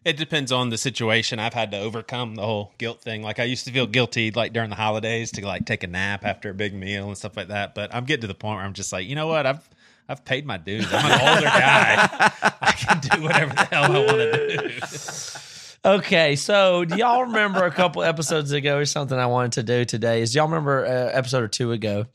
It 0.05 0.17
depends 0.17 0.51
on 0.51 0.69
the 0.69 0.77
situation. 0.77 1.39
I've 1.39 1.53
had 1.53 1.71
to 1.71 1.79
overcome 1.79 2.36
the 2.36 2.41
whole 2.41 2.73
guilt 2.77 3.01
thing. 3.01 3.23
Like 3.23 3.39
I 3.39 3.45
used 3.45 3.65
to 3.67 3.71
feel 3.71 3.88
guilty 3.88 4.31
like 4.31 4.51
during 4.51 4.69
the 4.69 4.75
holidays 4.75 5.31
to 5.33 5.45
like 5.45 5.65
take 5.65 5.83
a 5.83 5.88
nap 5.88 6.25
after 6.25 6.49
a 6.49 6.53
big 6.53 6.73
meal 6.73 7.07
and 7.07 7.17
stuff 7.17 7.38
like 7.38 7.47
that. 7.47 7.73
But 7.73 7.95
I'm 7.95 8.03
getting 8.03 8.21
to 8.21 8.27
the 8.27 8.33
point 8.36 8.57
where 8.57 8.65
I'm 8.65 8.73
just 8.73 8.91
like, 8.91 9.07
you 9.07 9.15
know 9.15 9.27
what? 9.27 9.45
I've 9.45 9.69
I've 10.09 10.25
paid 10.25 10.45
my 10.45 10.57
dues. 10.57 10.88
I'm 10.91 11.05
an 11.05 11.36
older 11.36 11.47
guy. 11.47 12.09
I 12.62 12.71
can 12.73 12.99
do 12.99 13.23
whatever 13.23 13.53
the 13.53 13.63
hell 13.63 13.83
I 13.86 14.05
want 14.05 14.17
to 14.17 14.67
do. 14.67 14.79
Okay, 15.86 16.38
so 16.38 16.86
do 16.86 16.96
y'all 16.96 17.26
remember 17.26 17.65
a 17.65 17.72
couple 17.72 18.04
episodes 18.04 18.54
ago 18.54 18.78
or 18.78 18.86
something 18.86 19.17
I 19.19 19.26
wanted 19.26 19.52
to 19.54 19.63
do 19.63 19.84
today? 19.84 20.22
Is 20.22 20.34
y'all 20.34 20.46
remember 20.46 20.86
uh, 20.86 20.89
episode 21.12 21.43
or 21.43 21.50
two 21.50 21.74
ago 21.74 22.06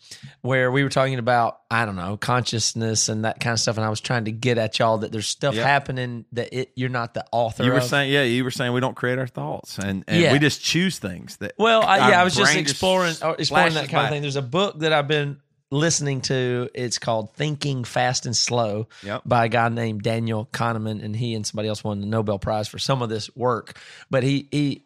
where 0.41 0.73
we 0.73 0.83
were 0.83 0.89
talking 0.89 1.19
about 1.19 1.59
I 1.71 1.85
don't 1.85 1.97
know 1.97 2.17
consciousness 2.17 3.11
and 3.11 3.27
that 3.27 3.41
kind 3.41 3.53
of 3.53 3.61
stuff, 3.61 3.77
and 3.77 3.85
I 3.85 3.91
was 3.91 4.01
trying 4.01 4.25
to 4.25 4.33
get 4.33 4.57
at 4.57 4.79
y'all 4.79 4.97
that 4.99 5.13
there's 5.13 5.29
stuff 5.29 5.55
Yep. 5.55 5.67
happening 5.67 6.25
that 6.33 6.49
it, 6.59 6.73
you're 6.77 6.89
not 6.89 7.13
the 7.13 7.27
author. 7.31 7.63
You 7.63 7.73
were 7.73 7.77
of. 7.79 7.85
saying, 7.85 8.11
yeah, 8.11 8.23
you 8.23 8.43
were 8.43 8.51
saying 8.51 8.73
we 8.73 8.81
don't 8.81 8.97
create 8.97 9.19
our 9.19 9.27
thoughts, 9.27 9.77
and, 9.79 10.03
and 10.09 10.23
Yeah. 10.23 10.33
we 10.33 10.39
just 10.39 10.63
choose 10.63 10.99
things 10.99 11.37
that. 11.37 11.53
Well, 11.59 11.83
I, 11.83 12.09
yeah, 12.11 12.23
I 12.23 12.25
was 12.25 12.35
just 12.35 12.57
exploring 12.57 13.17
or 13.23 13.35
exploring 13.39 13.75
that 13.75 13.91
kind 13.91 14.07
of 14.07 14.11
thing. 14.11 14.23
There's 14.23 14.37
a 14.37 14.41
book 14.43 14.79
that 14.79 14.95
I've 14.95 15.09
been 15.09 15.41
listening 15.71 16.21
to. 16.23 16.69
It's 16.75 16.99
called 16.99 17.35
Thinking 17.35 17.85
Fast 17.85 18.27
and 18.27 18.37
Slow 18.37 18.89
Yep. 19.03 19.23
by 19.27 19.47
a 19.47 19.49
guy 19.49 19.69
named 19.69 20.03
Daniel 20.03 20.49
Kahneman, 20.53 21.05
and 21.05 21.15
he 21.15 21.35
and 21.35 21.47
somebody 21.47 21.69
else 21.69 21.85
won 21.85 22.01
the 22.01 22.07
Nobel 22.07 22.39
Prize 22.39 22.69
for 22.69 22.79
some 22.79 23.03
of 23.03 23.09
this 23.09 23.35
work. 23.37 23.79
But 24.11 24.23
he 24.23 24.49
he 24.51 24.85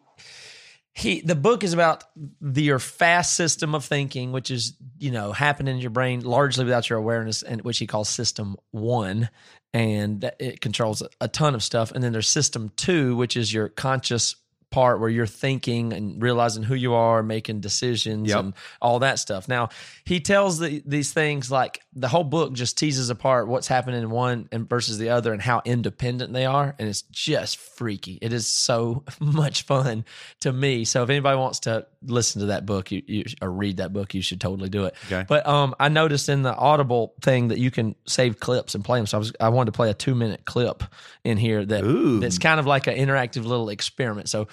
he 0.93 1.21
the 1.21 1.35
book 1.35 1.63
is 1.63 1.73
about 1.73 2.03
the, 2.39 2.61
your 2.61 2.79
fast 2.79 3.33
system 3.35 3.73
of 3.73 3.83
thinking, 3.83 4.31
which 4.31 4.51
is 4.51 4.73
you 4.99 5.11
know 5.11 5.31
happening 5.31 5.75
in 5.75 5.81
your 5.81 5.89
brain 5.89 6.21
largely 6.21 6.65
without 6.65 6.89
your 6.89 6.99
awareness, 6.99 7.41
and 7.41 7.61
which 7.61 7.79
he 7.79 7.87
calls 7.87 8.09
System 8.09 8.57
One, 8.71 9.29
and 9.73 10.31
it 10.39 10.61
controls 10.61 11.01
a, 11.01 11.09
a 11.21 11.27
ton 11.27 11.55
of 11.55 11.63
stuff. 11.63 11.91
And 11.91 12.03
then 12.03 12.11
there's 12.11 12.29
System 12.29 12.71
Two, 12.75 13.15
which 13.15 13.35
is 13.35 13.53
your 13.53 13.69
conscious 13.69 14.35
part 14.73 14.99
where 14.99 15.09
you're 15.09 15.27
thinking 15.27 15.93
and 15.93 16.21
realizing 16.21 16.63
who 16.63 16.73
you 16.73 16.95
are, 16.95 17.21
making 17.21 17.59
decisions, 17.61 18.29
Yep. 18.29 18.39
and 18.39 18.53
all 18.81 18.99
that 18.99 19.19
stuff. 19.19 19.47
Now 19.47 19.69
he 20.03 20.19
tells 20.19 20.57
the, 20.57 20.81
these 20.85 21.13
things 21.13 21.51
like 21.51 21.81
the 21.95 22.07
whole 22.07 22.23
book 22.23 22.53
just 22.53 22.77
teases 22.77 23.09
apart 23.11 23.47
what's 23.47 23.67
happening 23.67 24.01
in 24.01 24.09
one 24.09 24.49
and 24.51 24.67
versus 24.67 24.97
the 24.97 25.09
other 25.09 25.31
and 25.31 25.41
how 25.41 25.61
independent 25.63 26.33
they 26.33 26.45
are, 26.45 26.75
and 26.79 26.89
it's 26.89 27.03
just 27.03 27.57
freaky. 27.57 28.17
It 28.21 28.33
is 28.33 28.47
so 28.47 29.03
much 29.19 29.61
fun 29.63 30.05
to 30.41 30.51
me. 30.51 30.85
So 30.85 31.03
if 31.03 31.09
anybody 31.09 31.37
wants 31.37 31.59
to 31.61 31.85
listen 32.05 32.41
to 32.41 32.47
that 32.47 32.65
book, 32.65 32.91
you, 32.91 33.01
you 33.07 33.23
or 33.41 33.51
read 33.51 33.77
that 33.77 33.93
book, 33.93 34.13
you 34.13 34.21
should 34.21 34.41
totally 34.41 34.69
do 34.69 34.85
it. 34.85 34.95
Okay. 35.05 35.25
But 35.27 35.45
um, 35.47 35.75
I 35.79 35.89
noticed 35.89 36.29
in 36.29 36.41
the 36.41 36.55
Audible 36.55 37.13
thing 37.21 37.49
that 37.49 37.59
you 37.59 37.71
can 37.71 37.95
save 38.05 38.39
clips 38.39 38.75
and 38.75 38.83
play 38.83 38.99
them. 38.99 39.05
So 39.05 39.17
I 39.17 39.19
was 39.19 39.33
I 39.39 39.49
wanted 39.49 39.71
to 39.71 39.75
play 39.75 39.89
a 39.89 39.93
two 39.93 40.15
minute 40.15 40.45
clip 40.45 40.83
in 41.23 41.37
here 41.37 41.65
that 41.65 41.83
Ooh. 41.83 42.19
that's 42.19 42.37
kind 42.37 42.59
of 42.59 42.65
like 42.65 42.87
an 42.87 42.95
interactive 42.95 43.45
little 43.45 43.69
experiment. 43.69 44.29
So 44.29 44.47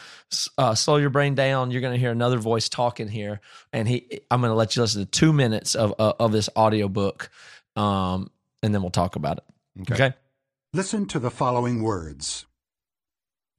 uh, 0.58 0.74
slow 0.74 0.96
your 0.96 1.10
brain 1.10 1.34
down. 1.34 1.70
You're 1.70 1.80
going 1.80 1.94
to 1.94 2.00
hear 2.00 2.12
another 2.12 2.38
voice 2.38 2.68
talking 2.68 3.08
here, 3.08 3.40
and 3.72 3.88
he 3.88 4.20
I'm 4.30 4.40
going 4.40 4.50
to 4.50 4.56
let 4.56 4.76
you 4.76 4.82
listen 4.82 5.04
to 5.04 5.10
two 5.10 5.32
minutes 5.32 5.74
of 5.74 5.94
uh, 5.98 6.14
of 6.18 6.32
this 6.32 6.48
audio 6.56 6.88
book, 6.88 7.30
um, 7.76 8.30
and 8.62 8.74
then 8.74 8.82
we'll 8.82 8.90
talk 8.90 9.16
about 9.16 9.38
it. 9.38 9.92
okay? 9.92 10.14
Listen 10.72 11.06
to 11.06 11.18
the 11.18 11.30
following 11.30 11.82
words 11.82 12.46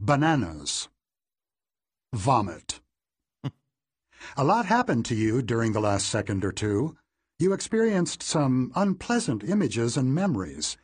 bananas, 0.02 0.90
vomit, 2.14 2.81
A 4.38 4.44
lot 4.44 4.66
happened 4.66 5.06
to 5.06 5.16
you 5.16 5.42
during 5.42 5.72
the 5.72 5.80
last 5.80 6.08
second 6.08 6.46
or 6.46 6.52
two. 6.52 6.96
You 7.40 7.54
experienced 7.54 8.22
some 8.22 8.72
unpleasant 8.76 9.44
images 9.44 9.98
and 9.98 10.14
memories. 10.14 10.78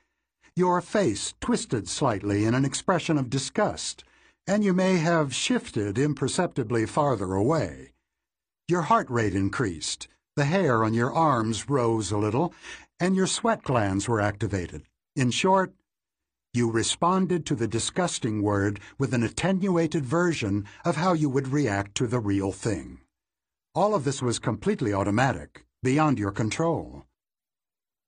Your 0.56 0.82
face 0.82 1.36
twisted 1.40 1.88
slightly 1.88 2.46
in 2.46 2.56
an 2.56 2.66
expression 2.66 3.18
of 3.18 3.30
disgust, 3.30 4.04
and 4.48 4.64
you 4.64 4.74
may 4.74 4.98
have 4.98 5.36
shifted 5.36 5.98
imperceptibly 5.98 6.86
farther 6.86 7.34
away. 7.34 7.94
Your 8.68 8.82
heart 8.84 9.10
rate 9.10 9.36
increased, 9.36 10.08
the 10.36 10.46
hair 10.46 10.84
on 10.84 10.94
your 10.94 11.14
arms 11.14 11.70
rose 11.70 12.12
a 12.12 12.18
little, 12.18 12.54
and 13.00 13.16
your 13.16 13.28
sweat 13.28 13.64
glands 13.64 14.08
were 14.08 14.20
activated. 14.20 14.84
In 15.16 15.32
short, 15.32 15.74
you 16.54 16.72
responded 16.72 17.46
to 17.46 17.56
the 17.56 17.68
disgusting 17.68 18.42
word 18.42 18.80
with 18.98 19.14
an 19.14 19.22
attenuated 19.22 20.06
version 20.06 20.66
of 20.84 20.96
how 20.96 21.14
you 21.14 21.30
would 21.30 21.50
react 21.50 21.94
to 21.96 22.08
the 22.08 22.20
real 22.20 22.52
thing. 22.52 23.00
All 23.78 23.94
of 23.94 24.06
this 24.06 24.24
was 24.24 24.40
completely 24.40 24.92
automatic, 24.92 25.64
beyond 25.84 26.18
your 26.18 26.32
control. 26.32 27.06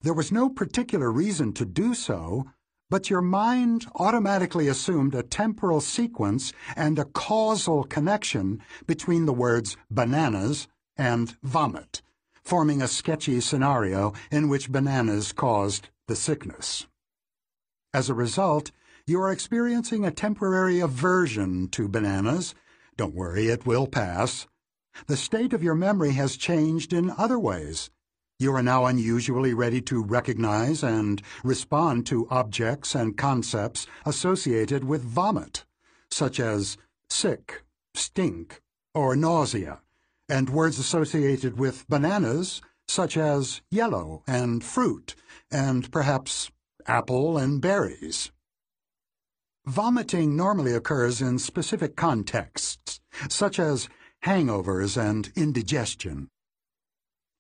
There 0.02 0.16
was 0.16 0.32
no 0.32 0.50
particular 0.50 1.12
reason 1.12 1.54
to 1.54 1.64
do 1.64 1.94
so, 1.94 2.46
but 2.90 3.12
your 3.12 3.22
mind 3.22 3.86
automatically 3.94 4.68
assumed 4.68 5.14
a 5.14 5.22
temporal 5.22 5.80
sequence 5.80 6.54
and 6.76 6.98
a 6.98 7.06
causal 7.06 7.84
connection 7.84 8.64
between 8.88 9.28
the 9.28 9.32
words 9.46 9.78
bananas 9.92 10.68
and 10.98 11.38
vomit, 11.44 12.02
forming 12.44 12.82
a 12.82 12.88
sketchy 12.88 13.40
scenario 13.40 14.14
in 14.32 14.50
which 14.50 14.72
bananas 14.72 15.32
caused 15.32 15.90
the 16.08 16.16
sickness. 16.16 16.88
As 17.94 18.10
a 18.10 18.16
result, 18.16 18.72
you 19.06 19.22
are 19.22 19.32
experiencing 19.32 20.04
a 20.04 20.10
temporary 20.10 20.80
aversion 20.80 21.68
to 21.68 21.88
bananas. 21.88 22.56
Don't 22.98 23.14
worry, 23.14 23.50
it 23.50 23.68
will 23.68 23.86
pass. 23.86 24.48
The 25.08 25.18
state 25.18 25.54
of 25.54 25.64
your 25.64 25.76
memory 25.76 26.12
has 26.12 26.38
changed 26.38 26.94
in 26.94 27.10
other 27.12 27.40
ways. 27.40 27.90
You 28.40 28.56
are 28.56 28.64
now 28.64 28.86
unusually 28.86 29.54
ready 29.54 29.82
to 29.82 30.02
recognize 30.02 30.82
and 30.82 31.22
respond 31.44 32.06
to 32.08 32.28
objects 32.30 32.96
and 32.96 33.18
concepts 33.18 33.86
associated 34.06 34.86
with 34.86 35.04
vomit, 35.04 35.66
such 36.10 36.40
as 36.40 36.78
sick, 37.10 37.64
stink, 37.94 38.62
or 38.94 39.16
nausea, 39.16 39.82
and 40.30 40.50
words 40.50 40.80
associated 40.80 41.60
with 41.60 41.88
bananas, 41.90 42.62
such 42.88 43.18
as 43.18 43.62
yellow 43.70 44.24
and 44.26 44.64
fruit, 44.64 45.16
and 45.52 45.92
perhaps 45.92 46.50
apple 46.88 47.38
and 47.38 47.62
berries. 47.62 48.32
Vomiting 49.66 50.36
normally 50.36 50.74
occurs 50.74 51.22
in 51.22 51.38
specific 51.38 51.96
contexts, 51.96 53.02
such 53.28 53.60
as 53.60 53.90
hangovers 54.24 54.98
and 55.02 55.32
indigestion. 55.36 56.30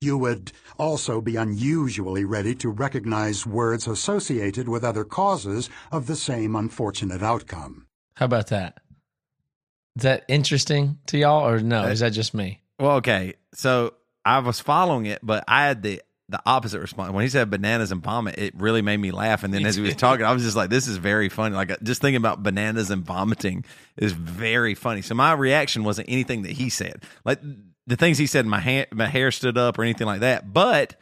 You 0.01 0.17
would 0.17 0.53
also 0.77 1.19
be 1.19 1.35
unusually 1.35 2.23
ready 2.23 2.55
to 2.55 2.69
recognize 2.69 3.45
words 3.45 3.85
associated 3.85 4.69
with 4.69 4.83
other 4.83 5.03
causes 5.03 5.69
of 5.91 6.07
the 6.07 6.15
same 6.15 6.55
unfortunate 6.55 7.21
outcome. 7.21 7.85
How 8.15 8.25
about 8.25 8.47
that? 8.47 8.79
Is 9.97 10.03
that 10.03 10.23
interesting 10.29 10.99
to 11.07 11.17
y'all, 11.17 11.45
or 11.45 11.59
no? 11.59 11.83
Uh, 11.83 11.87
Is 11.87 11.99
that 11.99 12.13
just 12.13 12.33
me? 12.33 12.61
Well, 12.79 12.97
okay. 12.97 13.33
So 13.53 13.95
I 14.23 14.39
was 14.39 14.61
following 14.61 15.05
it, 15.05 15.19
but 15.21 15.43
I 15.47 15.65
had 15.65 15.81
the 15.81 16.01
the 16.29 16.41
opposite 16.45 16.79
response. 16.79 17.11
When 17.11 17.23
he 17.23 17.29
said 17.29 17.49
bananas 17.49 17.91
and 17.91 18.03
vomit, 18.03 18.37
it 18.37 18.53
really 18.55 18.81
made 18.81 18.97
me 18.97 19.11
laugh. 19.11 19.43
And 19.43 19.53
then 19.53 19.65
as 19.65 19.75
he 19.75 19.81
was 19.81 19.95
talking, 19.95 20.25
I 20.25 20.31
was 20.31 20.43
just 20.43 20.55
like, 20.55 20.69
this 20.69 20.87
is 20.87 20.97
very 20.97 21.27
funny. 21.27 21.55
Like 21.55 21.81
just 21.81 22.01
thinking 22.01 22.17
about 22.17 22.43
bananas 22.43 22.91
and 22.91 23.03
vomiting 23.03 23.65
is 23.97 24.13
very 24.13 24.75
funny. 24.75 25.01
So 25.01 25.15
my 25.15 25.33
reaction 25.33 25.83
wasn't 25.83 26.07
anything 26.09 26.43
that 26.43 26.51
he 26.51 26.69
said. 26.69 27.03
Like 27.25 27.39
the 27.87 27.95
things 27.95 28.17
he 28.19 28.27
said, 28.27 28.45
my 28.45 28.59
hand, 28.59 28.87
my 28.91 29.07
hair 29.07 29.31
stood 29.31 29.57
up 29.57 29.79
or 29.79 29.83
anything 29.83 30.05
like 30.07 30.19
that. 30.19 30.53
But 30.53 30.95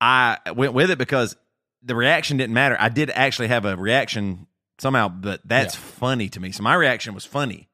I 0.00 0.38
went 0.54 0.72
with 0.72 0.90
it 0.90 0.98
because 0.98 1.36
the 1.82 1.94
reaction 1.94 2.36
didn't 2.36 2.54
matter. 2.54 2.76
I 2.78 2.88
did 2.88 3.10
actually 3.10 3.48
have 3.48 3.64
a 3.64 3.76
reaction 3.76 4.46
somehow, 4.78 5.08
but 5.08 5.40
that's 5.44 5.74
Yeah. 5.74 5.80
funny 5.80 6.28
to 6.30 6.40
me. 6.40 6.52
So 6.52 6.62
my 6.62 6.74
reaction 6.74 7.14
was 7.14 7.24
funny. 7.24 7.68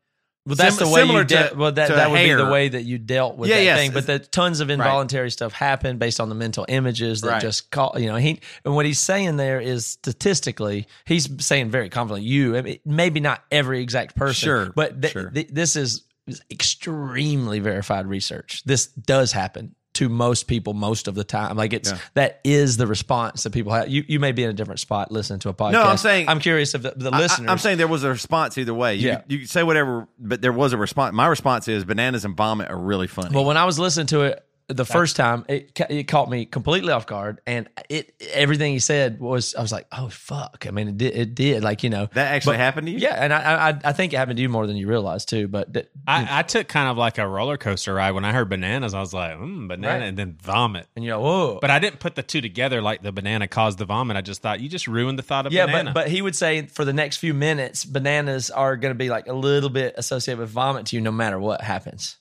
Well, 0.45 0.57
that's 0.57 0.77
Sim- 0.77 0.89
the 0.89 0.93
way 0.93 1.01
you 1.03 1.07
similar 1.07 1.25
to- 1.25 1.55
Well, 1.57 1.71
that 1.73 1.89
that 1.89 2.11
would 2.11 2.19
be 2.25 2.33
the 2.33 2.47
way 2.47 2.69
that 2.69 2.83
you 2.83 2.99
dealt 2.99 3.37
with 3.37 3.49
Yeah, 3.49 3.57
that 3.59 3.65
yes. 3.65 3.79
thing. 3.79 3.93
But 3.93 4.07
the 4.07 4.19
tons 4.19 4.59
of 4.59 4.71
involuntary 4.71 5.31
stuff 5.31 5.53
happened 5.53 6.01
based 6.01 6.19
on 6.19 6.29
the 6.29 6.35
mental 6.35 6.65
images 6.69 7.21
that 7.21 7.29
Right. 7.29 7.41
just 7.41 7.71
call. 7.71 7.95
You 7.97 8.09
know, 8.09 8.17
he 8.17 8.41
and 8.65 8.75
what 8.75 8.85
he's 8.85 8.99
saying 8.99 9.37
there 9.37 9.61
is 9.61 9.87
statistically, 9.87 10.89
he's 11.05 11.29
saying 11.39 11.71
very 11.71 11.89
confidently. 11.89 12.29
You, 12.29 12.57
I 12.57 12.63
mean, 12.63 12.79
maybe 12.85 13.21
not 13.21 13.45
every 13.53 13.81
exact 13.83 14.17
person, 14.17 14.47
Sure, 14.47 14.73
but 14.75 15.01
th- 15.01 15.13
sure. 15.13 15.31
th- 15.31 15.49
this 15.53 15.77
is 15.77 16.03
is 16.27 16.41
extremely 16.51 17.59
verified 17.59 18.07
research. 18.07 18.63
This 18.65 18.87
does 18.87 19.33
happen 19.33 19.75
to 19.95 20.09
most 20.09 20.45
people 20.47 20.73
most 20.73 21.07
of 21.09 21.15
the 21.15 21.25
time. 21.25 21.57
Like 21.57 21.73
it's 21.73 21.91
Yeah. 21.91 21.99
that 22.15 22.41
is 22.45 22.77
the 22.79 22.87
response 22.87 23.43
that 23.43 23.53
people 23.53 23.73
have. 23.73 23.89
You 23.89 24.05
you 24.09 24.19
may 24.21 24.33
be 24.33 24.43
in 24.43 24.51
a 24.51 24.53
different 24.55 24.81
spot 24.81 25.13
listening 25.13 25.41
to 25.41 25.49
a 25.51 25.55
podcast. 25.55 25.73
No, 25.73 25.83
I'm 25.83 25.97
saying- 25.99 26.29
I'm 26.29 26.41
curious 26.41 26.75
if 26.75 26.83
the, 26.83 26.93
the 26.97 27.11
listeners. 27.11 27.49
I, 27.49 27.53
am 27.53 27.59
saying 27.59 27.79
there 27.79 27.87
was 27.89 28.03
a 28.05 28.09
response 28.09 28.57
either 28.57 28.73
way. 28.75 28.95
You, 28.95 29.09
Yeah. 29.09 29.21
you 29.29 29.47
say 29.47 29.63
whatever, 29.63 30.09
but 30.19 30.41
there 30.41 30.53
was 30.53 30.73
a 30.73 30.79
response. 30.79 31.15
My 31.15 31.27
response 31.27 31.69
is 31.69 31.85
bananas 31.85 32.25
and 32.25 32.37
vomit 32.37 32.71
are 32.71 32.79
really 32.79 33.07
funny. 33.07 33.35
Well, 33.35 33.45
when 33.45 33.57
I 33.57 33.65
was 33.67 33.79
listening 33.79 34.07
to 34.09 34.23
it 34.23 34.43
the 34.68 34.85
first 34.87 35.16
time, 35.16 35.44
it 35.48 35.79
it 35.90 36.05
caught 36.05 36.31
me 36.31 36.46
completely 36.46 36.92
off 36.92 37.07
guard, 37.07 37.40
and 37.46 37.68
it 37.88 38.14
everything 38.33 38.72
he 38.72 38.79
said 38.79 39.20
was 39.20 39.55
I 39.55 39.61
was 39.62 39.72
like, 39.72 39.87
oh 39.92 40.09
fuck! 40.09 40.64
I 40.66 40.70
mean, 40.70 40.88
it 40.88 40.96
did, 40.98 41.14
it 41.16 41.35
did 41.35 41.62
like 41.62 41.83
you 41.83 41.90
know 41.90 42.09
that 42.14 42.33
actually 42.33 42.55
but- 42.57 42.61
happened 42.61 42.87
to 42.87 42.92
you? 42.92 42.98
Yeah, 42.98 43.14
and 43.16 43.33
I, 43.33 43.70
I 43.70 43.81
I 43.85 43.92
think 43.92 44.12
it 44.12 44.16
happened 44.16 44.37
to 44.38 44.42
you 44.42 44.48
more 44.48 44.66
than 44.66 44.77
you 44.77 44.87
realize 44.88 45.25
too. 45.25 45.48
But 45.48 45.75
th- 45.75 45.88
I, 46.07 46.38
I 46.38 46.42
took 46.42 46.68
kind 46.68 46.88
of 46.88 46.96
like 46.96 47.18
a 47.18 47.27
roller 47.29 47.57
coaster 47.57 47.92
ride 47.94 48.12
when 48.12 48.25
I 48.25 48.33
heard 48.33 48.48
bananas. 48.48 48.94
I 48.94 49.01
was 49.01 49.12
like, 49.12 49.33
mm, 49.37 49.68
banana, 49.68 49.98
Right. 50.01 50.07
and 50.09 50.16
then 50.16 50.38
vomit. 50.42 50.87
and 50.96 51.05
you're 51.05 51.16
like, 51.16 51.25
whoa. 51.25 51.59
But 51.61 51.70
I 51.70 51.79
didn't 51.79 52.01
put 52.01 52.14
the 52.14 52.22
two 52.22 52.40
together 52.40 52.81
like 52.81 53.03
the 53.03 53.12
banana 53.12 53.48
caused 53.48 53.79
the 53.79 53.85
vomit. 53.85 54.16
I 54.16 54.20
just 54.22 54.42
thought 54.42 54.61
you 54.61 54.68
just 54.68 54.87
ruined 54.88 55.18
the 55.18 55.22
thought 55.22 55.46
of 55.46 55.53
yeah, 55.53 55.66
banana. 55.66 55.92
but 55.92 56.03
but 56.05 56.09
he 56.09 56.22
would 56.22 56.35
say 56.37 56.66
for 56.66 56.85
the 56.85 56.92
next 56.92 57.18
few 57.18 57.35
minutes, 57.35 57.85
bananas 57.85 58.51
are 58.51 58.77
going 58.77 58.92
to 58.94 58.98
be 58.98 59.09
like 59.11 59.27
a 59.29 59.33
little 59.35 59.70
bit 59.70 59.94
associated 59.98 60.40
with 60.40 60.51
vomit 60.51 60.87
to 60.87 60.96
you, 60.96 61.03
no 61.03 61.12
matter 61.12 61.38
what 61.38 61.61
happens. 61.61 62.16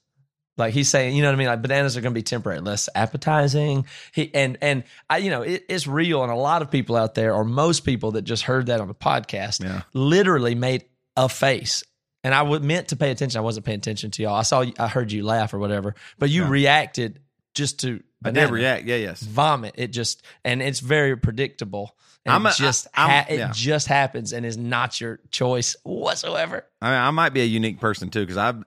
Like 0.57 0.73
he's 0.73 0.89
saying, 0.89 1.15
you 1.15 1.21
know 1.21 1.29
what 1.29 1.35
I 1.35 1.37
mean? 1.37 1.47
Like 1.47 1.61
bananas 1.61 1.95
are 1.97 2.01
going 2.01 2.13
to 2.13 2.17
be 2.17 2.23
temporary, 2.23 2.59
less 2.59 2.89
appetizing. 2.93 3.85
He 4.13 4.33
and 4.35 4.57
and 4.61 4.83
I, 5.09 5.17
you 5.17 5.29
know, 5.29 5.41
it, 5.43 5.65
it's 5.69 5.87
real, 5.87 6.23
and 6.23 6.31
a 6.31 6.35
lot 6.35 6.61
of 6.61 6.69
people 6.69 6.95
out 6.95 7.15
there, 7.15 7.33
or 7.33 7.43
most 7.45 7.81
people 7.81 8.11
that 8.11 8.23
just 8.23 8.43
heard 8.43 8.65
that 8.67 8.81
on 8.81 8.87
the 8.87 8.93
podcast, 8.95 9.63
Yeah. 9.63 9.81
literally 9.93 10.55
made 10.55 10.85
a 11.15 11.29
face. 11.29 11.83
And 12.23 12.35
I 12.35 12.43
was 12.43 12.61
meant 12.61 12.89
to 12.89 12.95
pay 12.95 13.09
attention. 13.11 13.39
I 13.39 13.41
wasn't 13.41 13.65
paying 13.65 13.79
attention 13.79 14.11
to 14.11 14.23
y'all. 14.23 14.35
I 14.35 14.43
saw, 14.43 14.63
I 14.77 14.87
heard 14.87 15.11
you 15.11 15.23
laugh 15.23 15.53
or 15.55 15.59
whatever, 15.59 15.95
but 16.19 16.29
you 16.29 16.43
Yeah. 16.43 16.49
reacted 16.49 17.19
just 17.55 17.79
to 17.79 18.01
I 18.23 18.29
did 18.29 18.33
banana 18.35 18.51
react. 18.53 18.85
Yeah, 18.85 18.97
yes. 18.97 19.21
vomit. 19.23 19.73
It 19.77 19.87
just 19.87 20.21
and 20.45 20.61
it's 20.61 20.79
very 20.81 21.17
predictable. 21.17 21.95
And 22.23 22.35
I'm 22.35 22.45
a- 22.45 22.53
just 22.53 22.85
I- 22.93 23.01
I'm- 23.01 23.09
ha- 23.25 23.33
it 23.49 23.53
just 23.53 23.87
happens 23.87 24.31
and 24.33 24.45
is 24.45 24.55
not 24.57 25.01
your 25.01 25.19
choice 25.31 25.75
whatsoever. 25.83 26.65
I, 26.81 26.91
mean, 26.91 26.99
I 26.99 27.09
might 27.11 27.33
be 27.33 27.41
a 27.41 27.45
unique 27.45 27.79
person 27.79 28.09
too 28.09 28.19
because 28.21 28.37
I've. 28.37 28.63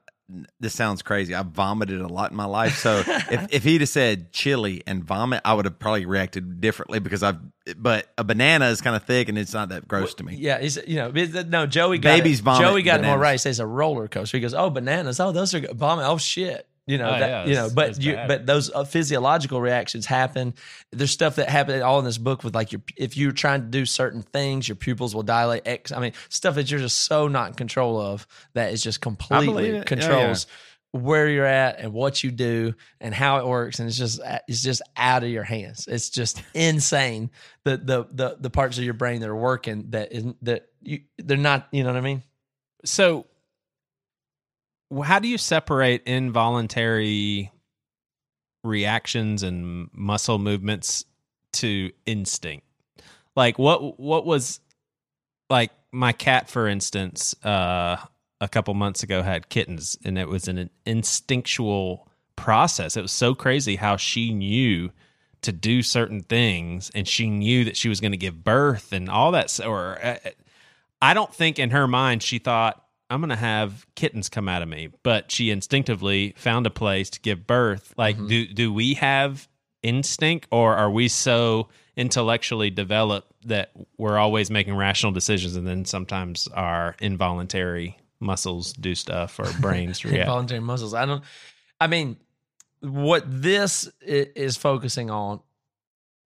This 0.59 0.75
sounds 0.75 1.03
crazy. 1.03 1.35
I've 1.35 1.47
vomited 1.49 2.01
a 2.01 2.09
lot 2.09 2.31
in 2.31 2.37
my 2.37 2.47
life. 2.47 2.79
So 2.79 3.03
if, 3.07 3.53
if 3.53 3.65
he'd 3.65 3.83
have 3.83 3.91
said 3.91 4.33
chili 4.33 4.83
and 4.87 5.05
vomit, 5.05 5.43
I 5.45 5.53
would 5.53 5.67
have 5.67 5.79
probably 5.79 6.07
reacted 6.07 6.61
differently 6.61 6.99
because 6.99 7.23
I've. 7.23 7.39
But 7.77 8.13
a 8.19 8.25
banana 8.25 8.67
is 8.67 8.81
kind 8.81 8.97
of 8.97 9.05
thick 9.05 9.29
and 9.29 9.39
it's 9.39 9.55
not 9.55 9.71
that 9.71 9.87
gross 9.89 10.15
to 10.15 10.25
me. 10.25 10.37
Yeah, 10.37 10.61
he's 10.61 10.79
you 10.87 10.97
know 10.97 11.11
no 11.11 11.67
Joey 11.67 11.99
got 11.99 12.19
Babies 12.19 12.41
it. 12.41 12.43
vomit 12.43 12.67
Joey 12.67 12.83
got 12.83 13.01
it 13.01 13.07
more 13.07 13.19
right. 13.19 13.33
He 13.33 13.39
says 13.39 13.61
a 13.61 13.67
roller 13.67 14.09
coaster. 14.09 14.37
He 14.37 14.41
goes, 14.43 14.55
oh 14.55 14.71
bananas. 14.71 15.21
Oh 15.21 15.33
those 15.33 15.55
are 15.55 15.61
good. 15.61 15.73
vomit. 15.77 16.07
Oh 16.07 16.19
shit. 16.19 16.67
You 16.87 16.99
know 16.99 17.09
Oh, 17.09 17.19
that 17.19 17.29
yeah, 17.29 17.45
you 17.47 17.55
know, 17.55 17.71
but 17.75 18.03
you 18.03 18.13
bad. 18.13 18.29
but 18.29 18.47
those 18.47 18.71
uh, 18.71 18.85
physiological 18.85 19.61
reactions 19.61 20.05
happen. 20.05 20.53
There's 20.93 21.11
stuff 21.11 21.37
that 21.37 21.49
happened 21.49 21.83
all 21.83 21.99
in 21.99 22.05
this 22.05 22.19
book 22.19 22.45
with 22.45 22.55
like 22.55 22.73
your 22.73 22.83
if 22.97 23.17
you're 23.17 23.33
trying 23.33 23.63
to 23.63 23.67
do 23.69 23.87
certain 23.87 24.21
things, 24.21 24.69
your 24.69 24.77
pupils 24.77 25.15
will 25.15 25.23
dilate. 25.23 25.63
X. 25.67 25.93
I 25.93 26.01
mean 26.01 26.13
stuff 26.29 26.57
that 26.57 26.71
you're 26.71 26.81
just 26.81 27.07
so 27.07 27.27
not 27.27 27.49
in 27.49 27.55
control 27.55 27.99
of 28.01 28.27
that 28.53 28.73
is 28.73 28.83
just 28.83 29.01
completely 29.01 29.67
it. 29.69 29.73
Yeah, 29.73 29.79
yeah. 29.79 29.85
controls 29.85 30.47
where 30.93 31.29
you're 31.29 31.45
at 31.47 31.81
and 31.81 31.93
what 31.93 32.23
you 32.23 32.31
do 32.31 32.73
and 33.01 33.13
how 33.13 33.39
it 33.39 33.47
works 33.47 33.81
and 33.81 33.89
it's 33.89 33.99
just 33.99 34.21
it's 34.47 34.63
just 34.63 34.81
out 34.97 35.25
of 35.25 35.29
your 35.29 35.43
hands 35.43 35.89
it's 35.89 36.09
just 36.09 36.41
insane 36.55 37.31
the 37.65 37.77
the 37.79 38.07
the, 38.13 38.37
the 38.39 38.49
parts 38.51 38.79
of 38.79 38.85
your 38.85 38.95
brain 38.95 39.21
that 39.21 39.29
are 39.29 39.35
working 39.35 39.87
that 39.91 40.13
isn't 40.13 40.37
that 40.45 40.69
you 40.83 41.01
they're 41.19 41.37
not 41.37 41.67
you 41.73 41.83
know 41.83 41.89
what 41.91 41.97
i 41.99 42.01
mean 42.01 42.23
so 42.85 43.27
how 45.03 45.19
do 45.19 45.29
you 45.29 45.39
separate 45.39 46.03
involuntary 46.05 47.51
reactions 48.63 49.43
and 49.43 49.89
muscle 49.93 50.39
movements 50.39 51.05
to 51.55 51.91
instinct? 52.07 52.67
Like 53.37 53.59
what 53.59 53.99
what 53.99 54.27
was 54.27 54.61
like 55.51 55.73
my 55.93 56.13
cat 56.13 56.49
for 56.49 56.67
instance 56.67 57.35
uh 57.45 57.97
a 58.41 58.49
couple 58.49 58.75
months 58.75 59.03
ago 59.03 59.23
had 59.23 59.49
kittens 59.49 59.97
and 60.05 60.19
it 60.19 60.29
was 60.29 60.49
an 60.49 60.71
instinctual 60.87 62.09
process. 62.37 62.97
It 62.97 63.03
was 63.03 63.13
so 63.13 63.35
crazy 63.35 63.77
how 63.77 63.97
she 63.97 64.35
knew 64.35 64.91
to 65.43 65.53
do 65.53 65.83
certain 65.83 66.21
things 66.21 66.91
and 66.95 67.07
she 67.07 67.29
knew 67.29 67.65
that 67.65 67.77
she 67.77 67.89
was 67.89 68.01
going 68.01 68.13
to 68.13 68.19
give 68.19 68.45
birth 68.45 68.93
and 68.93 69.09
all 69.09 69.33
that 69.33 69.61
or 69.65 69.99
uh, 70.05 70.17
I 71.01 71.15
don't 71.15 71.33
think 71.33 71.59
in 71.59 71.71
her 71.71 71.87
mind 71.87 72.23
she 72.23 72.39
thought 72.39 72.84
I'm 73.15 73.21
gonna 73.21 73.37
have 73.37 73.87
kittens 73.95 74.29
come 74.29 74.49
out 74.49 74.61
of 74.63 74.69
me, 74.69 74.91
but 75.03 75.31
she 75.31 75.51
instinctively 75.51 76.35
found 76.37 76.67
a 76.67 76.71
place 76.71 77.09
to 77.11 77.21
give 77.21 77.47
birth. 77.47 77.95
Like, 77.97 78.17
Mm-hmm. 78.17 78.27
do 78.27 78.47
do 78.47 78.73
we 78.73 78.95
have 78.95 79.49
instinct, 79.83 80.47
or 80.51 80.75
are 80.75 80.91
we 80.91 81.09
so 81.09 81.69
intellectually 81.97 82.71
developed 82.71 83.31
that 83.47 83.71
we're 83.99 84.19
always 84.19 84.51
making 84.51 84.75
rational 84.77 85.13
decisions, 85.13 85.55
and 85.57 85.67
then 85.67 85.85
sometimes 85.85 86.49
our 86.49 86.97
involuntary 87.01 87.97
muscles 88.21 88.73
do 88.73 88.95
stuff 88.95 89.39
or 89.39 89.47
brains 89.61 90.05
react? 90.05 90.21
involuntary 90.21 90.61
muscles. 90.61 90.93
I 90.95 91.07
don't. 91.07 91.23
I 91.81 91.87
mean, 91.87 92.17
what 92.81 93.25
this 93.27 93.89
is 94.03 94.57
focusing 94.57 95.11
on 95.11 95.41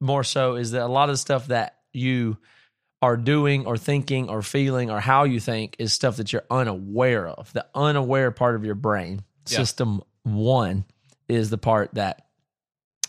more 0.01 0.25
so 0.25 0.57
is 0.57 0.73
that 0.73 0.83
a 0.83 0.87
lot 0.89 1.09
of 1.09 1.15
the 1.15 1.19
stuff 1.19 1.47
that 1.49 1.79
you 1.93 2.39
are 3.03 3.17
doing 3.17 3.67
or 3.67 3.77
thinking 3.77 4.29
or 4.31 4.41
feeling 4.43 4.89
or 4.91 5.01
how 5.01 5.25
you 5.25 5.41
think 5.41 5.75
is 5.79 5.93
stuff 5.93 6.17
that 6.17 6.33
you're 6.33 6.45
unaware 6.51 7.27
of. 7.29 7.53
The 7.53 7.67
unaware 7.75 8.31
part 8.31 8.55
of 8.55 8.65
your 8.65 8.77
brain, 8.77 9.23
Yeah. 9.49 9.57
system 9.59 10.03
one, 10.23 10.85
is 11.29 11.51
the 11.51 11.59
part 11.59 11.95
that 11.95 12.25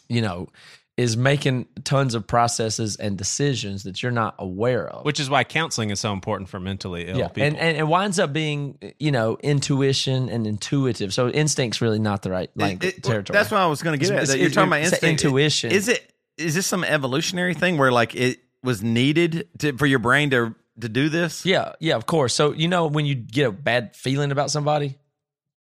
you 0.10 0.22
know 0.22 0.50
is 0.96 1.18
making 1.18 1.66
tons 1.84 2.14
of 2.14 2.28
processes 2.28 2.96
and 2.98 3.18
decisions 3.18 3.82
that 3.84 4.04
you're 4.04 4.12
not 4.12 4.36
aware 4.38 4.88
of. 4.88 5.04
Which 5.06 5.20
is 5.20 5.28
why 5.28 5.44
counseling 5.44 5.90
is 5.90 6.00
so 6.00 6.14
important 6.14 6.50
for 6.50 6.60
mentally 6.60 7.08
ill 7.08 7.18
yeah, 7.18 7.28
people. 7.30 7.44
and, 7.48 7.58
and 7.58 7.78
it 7.78 7.88
winds 7.88 8.20
up 8.20 8.32
being 8.34 8.78
you 9.00 9.12
know 9.12 9.38
intuition 9.42 10.30
and 10.30 10.46
intuitive. 10.46 11.14
So 11.14 11.28
instinct's 11.28 11.82
really 11.82 12.00
not 12.00 12.22
the 12.22 12.32
right 12.32 12.50
like 12.56 12.84
It- 12.84 12.98
it- 12.98 13.04
territory. 13.04 13.36
That's 13.38 13.50
what 13.52 13.60
I 13.62 13.66
was 13.68 13.82
going 13.82 13.98
to 14.00 14.04
get 14.04 14.12
It's- 14.14 14.24
at. 14.24 14.28
That 14.28 14.34
it's- 14.40 14.42
you're 14.42 14.54
talking 14.54 14.70
about 14.70 14.82
instinct. 14.92 15.24
intuition. 15.24 15.72
Is 15.72 15.88
it? 15.88 16.10
Is 16.38 16.56
this 16.56 16.66
some 16.68 16.84
evolutionary 16.84 17.54
thing 17.54 17.78
where 17.78 17.92
like 17.92 18.16
it 18.16 18.40
was 18.64 18.82
needed 18.82 19.48
to, 19.60 19.78
for 19.78 19.86
your 19.86 20.00
brain 20.00 20.30
to 20.32 20.56
to 20.80 20.90
do 20.90 21.10
this? 21.10 21.46
yeah, 21.46 21.74
yeah, 21.80 21.96
of 21.96 22.06
course. 22.06 22.34
So 22.34 22.52
you 22.54 22.68
know 22.68 22.88
when 22.88 23.06
you 23.06 23.14
get 23.16 23.48
a 23.48 23.52
bad 23.52 23.96
feeling 23.96 24.32
about 24.32 24.50
somebody, 24.52 24.98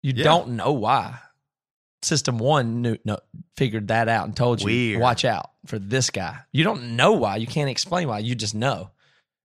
you 0.04 0.14
Yeah. 0.16 0.24
don't 0.26 0.50
know 0.50 0.74
why. 0.74 1.20
System 2.04 2.38
one 2.38 2.82
knew, 2.82 2.98
no, 3.06 3.18
figured 3.56 3.88
that 3.88 4.08
out 4.08 4.26
and 4.26 4.36
told 4.36 4.62
you, 4.62 4.66
Weird. 4.66 5.02
watch 5.02 5.26
out 5.26 5.50
for 5.66 5.80
this 5.80 6.10
guy. 6.12 6.38
You 6.52 6.64
don't 6.64 6.96
know 6.96 7.14
why. 7.14 7.38
You 7.38 7.48
can't 7.48 7.70
explain 7.70 8.08
why. 8.08 8.20
You 8.20 8.36
just 8.36 8.54
know. 8.54 8.92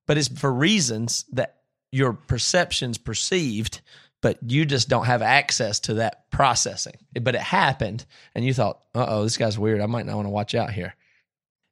But 0.06 0.18
it's 0.18 0.28
for 0.28 0.52
reasons 0.52 1.24
that 1.32 1.56
your 1.92 2.12
perceptions 2.12 2.98
perceived, 2.98 3.80
but 4.20 4.38
you 4.46 4.66
just 4.66 4.88
don't 4.88 5.06
have 5.06 5.22
access 5.22 5.80
to 5.80 5.94
that 5.94 6.30
processing. 6.30 6.96
But 7.20 7.34
it 7.36 7.40
happened, 7.40 8.04
and 8.34 8.44
you 8.44 8.52
thought, 8.52 8.80
uh 8.94 9.06
oh, 9.08 9.22
this 9.22 9.36
guy's 9.38 9.58
weird. 9.58 9.80
I 9.80 9.86
might 9.86 10.06
not 10.06 10.16
want 10.16 10.26
to 10.26 10.30
watch 10.30 10.54
out 10.54 10.72
here. 10.72 10.94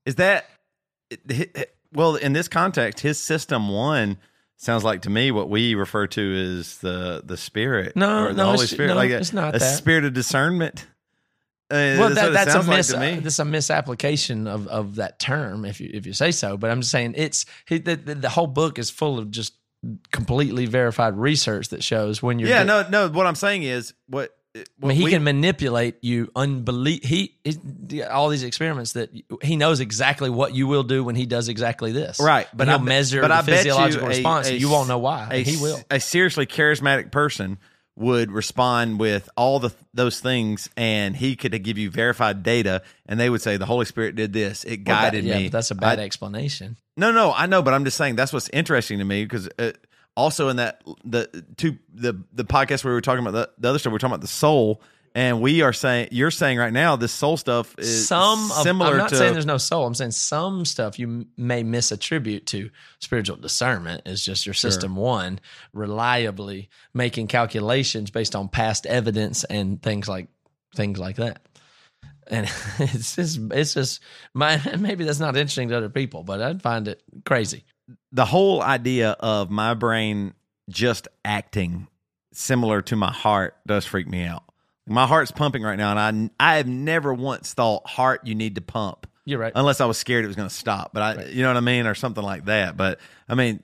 Is 0.07 0.15
that 0.17 0.47
well 1.93 2.17
in 2.17 2.33
this 2.33 2.49
context? 2.49 3.01
His 3.01 3.19
system 3.19 3.69
one 3.69 4.19
sounds 4.57 4.85
like 4.85 5.03
to 5.03 5.11
me 5.11 5.31
what 5.31 5.49
we 5.49 5.75
refer 5.75 6.07
to 6.09 6.57
as 6.59 6.79
the 6.79 7.23
the 7.25 7.37
spirit. 7.37 7.97
No, 7.97 8.25
or 8.25 8.29
the 8.29 8.35
no, 8.35 8.45
Holy 8.45 8.55
it's- 8.55 8.71
Spirit, 8.71 8.89
no, 8.89 8.95
like 8.95 9.11
a, 9.11 9.19
it's 9.19 9.33
not 9.33 9.55
a 9.55 9.59
that. 9.59 9.77
spirit 9.77 10.05
of 10.05 10.13
discernment. 10.13 10.87
Uh, 11.73 11.95
well, 12.01 12.09
that's 12.09 12.21
that, 12.21 12.33
that's 12.33 12.55
a 12.55 12.59
like 12.59 12.67
mis- 12.79 12.97
me. 12.97 13.21
that's 13.21 13.39
a 13.39 13.45
misapplication 13.45 14.49
of, 14.49 14.67
of 14.67 14.97
that 14.97 15.21
term, 15.21 15.65
if 15.65 15.81
you 15.81 15.89
if 15.93 16.05
you 16.05 16.13
say 16.13 16.33
so. 16.33 16.57
But 16.57 16.71
I'm 16.71 16.81
just 16.81 16.91
saying 16.91 17.15
it's 17.17 17.47
he, 17.69 17.79
the, 17.79 17.95
the, 17.95 18.15
the 18.17 18.29
whole 18.29 18.49
book 18.49 18.79
is 18.79 18.91
full 18.91 19.21
of 19.21 19.31
just 19.31 19.55
completely 20.11 20.67
verified 20.67 21.17
research 21.17 21.69
that 21.69 21.85
shows 21.85 22.21
when 22.23 22.41
you're 22.41 22.49
yeah, 22.49 22.65
di- 22.65 22.67
no, 22.67 22.89
no. 22.89 23.09
What 23.09 23.27
I'm 23.27 23.37
saying 23.37 23.63
is 23.63 23.95
what. 24.09 24.37
I 24.57 24.65
mean, 24.87 24.97
he 24.97 25.05
we- 25.05 25.11
can 25.11 25.23
manipulate 25.23 25.97
you. 26.03 26.27
Unbelie- 26.35 27.05
he, 27.05 27.37
he 27.89 28.03
all 28.03 28.29
these 28.29 28.43
experiments 28.43 28.93
that 28.95 29.11
he 29.43 29.55
knows 29.57 29.79
exactly 29.81 30.29
what 30.29 30.55
you 30.55 30.67
will 30.67 30.83
do 30.83 31.05
when 31.05 31.15
he 31.15 31.25
does 31.27 31.49
exactly 31.49 31.93
this. 31.93 32.19
Right, 32.19 32.49
but 32.53 32.67
he'll 32.67 32.79
I 32.79 32.83
measure 32.83 33.21
but 33.21 33.29
the 33.29 33.35
I 33.35 33.43
bet 33.43 33.49
you 33.49 33.57
physiological 33.57 34.09
a- 34.09 34.41
a 34.41 34.53
you 34.53 34.69
won't 34.69 34.89
know 34.89 34.99
why. 34.99 35.29
A, 35.31 35.35
and 35.35 35.47
he 35.47 35.57
will. 35.57 35.81
A 35.91 36.01
seriously 36.01 36.47
charismatic 36.47 37.13
person 37.13 37.59
would 37.97 38.33
respond 38.33 38.99
with 38.99 39.29
all 39.37 39.61
the 39.61 39.71
those 39.95 40.19
things, 40.21 40.69
and 40.77 41.15
he 41.17 41.37
could 41.37 41.63
give 41.63 41.79
you 41.79 41.89
verified 41.91 42.43
data, 42.43 42.83
and 43.07 43.21
they 43.21 43.31
would 43.31 43.43
say 43.43 43.57
the 43.57 43.67
Holy 43.67 43.85
Spirit 43.85 44.17
did 44.17 44.33
this. 44.33 44.65
It 44.65 44.85
Well, 44.87 44.97
that- 44.97 45.13
guided 45.13 45.25
yeah, 45.27 45.37
me. 45.39 45.45
but 45.45 45.53
that's 45.53 45.71
a 45.71 45.75
bad 45.77 46.01
I- 46.01 46.05
explanation. 46.05 46.77
no, 46.97 47.13
no, 47.13 47.33
I 47.33 47.47
know, 47.47 47.63
but 47.63 47.73
I'm 47.73 47.85
just 47.85 47.97
saying 47.97 48.17
that's 48.17 48.33
what's 48.33 48.49
interesting 48.49 48.99
to 48.99 49.05
me 49.05 49.25
because 49.25 49.49
uh, 49.61 49.73
also 50.17 50.49
in 50.49 50.57
that 50.57 50.83
the 51.05 51.45
two 51.57 51.79
the 51.93 52.23
the 52.33 52.45
podcast 52.45 52.85
where 52.85 52.93
we 52.93 52.97
were 52.97 53.01
talking 53.01 53.27
about 53.27 53.33
the, 53.33 53.51
the 53.59 53.69
other 53.69 53.79
stuff, 53.79 53.93
we 53.93 53.97
are 53.97 53.99
talking 53.99 54.15
about 54.15 54.23
the 54.23 54.29
soul. 54.29 54.83
And 55.13 55.41
we 55.41 55.63
are 55.63 55.73
saying 55.73 56.11
you're 56.13 56.31
saying 56.31 56.59
right 56.59 56.73
now 56.73 56.95
this 56.95 57.11
soul 57.11 57.37
stuff 57.37 57.75
is 57.79 58.07
some 58.07 58.53
of, 58.53 58.63
similar 58.63 58.93
I'm 58.93 58.99
not 58.99 59.09
to 59.09 59.17
saying 59.17 59.33
there's 59.33 59.45
no 59.45 59.59
soul. 59.59 59.85
I'm 59.85 59.95
saying 59.95 60.13
some 60.13 60.65
stuff 60.65 61.01
you 61.01 61.27
may 61.37 61.65
misattribute 61.65 62.47
to 62.47 62.71
spiritual 63.01 63.37
discernment 63.37 64.03
is 64.07 64.25
just 64.25 64.47
your 64.47 64.55
system 64.55 64.95
one 64.95 65.41
reliably 65.73 66.71
making 66.95 67.27
calculations 67.27 68.13
based 68.13 68.37
on 68.37 68.49
past 68.49 68.87
evidence 68.87 69.43
and 69.43 69.83
things 69.83 70.09
like 70.09 70.29
things 70.77 70.97
like 71.01 71.17
that. 71.17 71.43
And 72.29 72.47
it's 72.79 73.17
just 73.17 73.41
it's 73.51 73.75
just 73.75 74.01
my 74.33 74.61
maybe 74.79 75.03
that's 75.03 75.19
not 75.19 75.37
interesting 75.37 75.71
to 75.71 75.77
other 75.77 75.89
people, 75.89 76.23
but 76.23 76.41
I'd 76.41 76.63
find 76.63 76.87
it 76.87 77.03
crazy. 77.25 77.65
The 78.13 78.25
whole 78.25 78.63
idea 78.63 79.11
of 79.21 79.51
my 79.51 79.75
brain 79.75 80.35
just 80.69 81.09
acting 81.25 81.89
similar 82.33 82.83
to 82.83 82.97
my 82.97 83.13
heart 83.13 83.57
does 83.67 83.85
freak 83.85 84.07
me 84.07 84.25
out. 84.25 84.45
My 84.87 85.07
heart's 85.07 85.31
pumping 85.31 85.63
right 85.63 85.77
now, 85.79 85.97
and 85.97 86.31
I 86.39 86.53
I 86.53 86.57
have 86.57 86.67
never 86.67 87.15
once 87.15 87.53
thought 87.53 87.87
heart 87.87 88.27
you 88.27 88.35
need 88.35 88.57
to 88.57 88.61
pump 88.61 89.07
You're 89.25 89.39
right. 89.39 89.53
unless 89.55 89.81
I 89.81 89.87
was 89.87 89.99
scared 89.99 90.25
it 90.25 90.29
was 90.29 90.37
going 90.37 90.49
to 90.49 90.55
stop. 90.55 90.93
But 90.93 91.03
I, 91.03 91.25
you 91.27 91.43
know 91.43 91.49
what 91.49 91.57
I 91.57 91.61
mean, 91.61 91.87
or 91.87 91.95
something 91.95 92.25
like 92.25 92.47
that. 92.47 92.77
But 92.77 92.99
I 93.29 93.35
mean, 93.35 93.63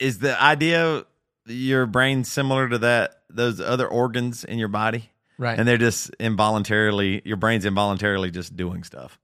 is 0.00 0.18
the 0.18 0.40
idea 0.40 1.04
your 1.46 1.86
brain 1.86 2.24
similar 2.24 2.68
to 2.68 2.78
that 2.78 3.22
those 3.30 3.60
other 3.60 3.86
organs 3.86 4.44
in 4.44 4.58
your 4.58 4.68
body, 4.68 5.10
right. 5.38 5.58
and 5.58 5.68
they're 5.68 5.78
just 5.78 6.10
involuntarily 6.18 7.22
your 7.24 7.36
brain's 7.36 7.64
involuntarily 7.64 8.30
just 8.30 8.56
doing 8.56 8.82
stuff. 8.82 9.18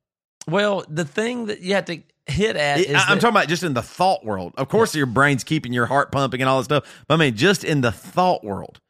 Well, 0.48 0.84
the 0.88 1.04
thing 1.04 1.46
that 1.46 1.60
you 1.60 1.74
have 1.74 1.84
to 1.86 2.00
hit 2.26 2.56
at 2.56 2.80
It- 2.80 2.88
I'm 2.88 2.94
that- 2.94 3.06
talking 3.20 3.28
about 3.28 3.48
just 3.48 3.62
in 3.62 3.74
the 3.74 3.82
thought 3.82 4.24
world. 4.24 4.52
Of 4.56 4.68
course, 4.68 4.94
your 4.94 5.06
brain's 5.06 5.44
keeping 5.44 5.72
your 5.72 5.86
heart 5.86 6.12
pumping 6.12 6.40
and 6.40 6.48
all 6.48 6.58
that 6.58 6.64
stuff. 6.64 6.84
But 7.06 7.14
I 7.14 7.16
mean, 7.16 7.36
just 7.36 7.64
in 7.64 7.80
the 7.80 7.92
thought 7.92 8.44
world. 8.44 8.80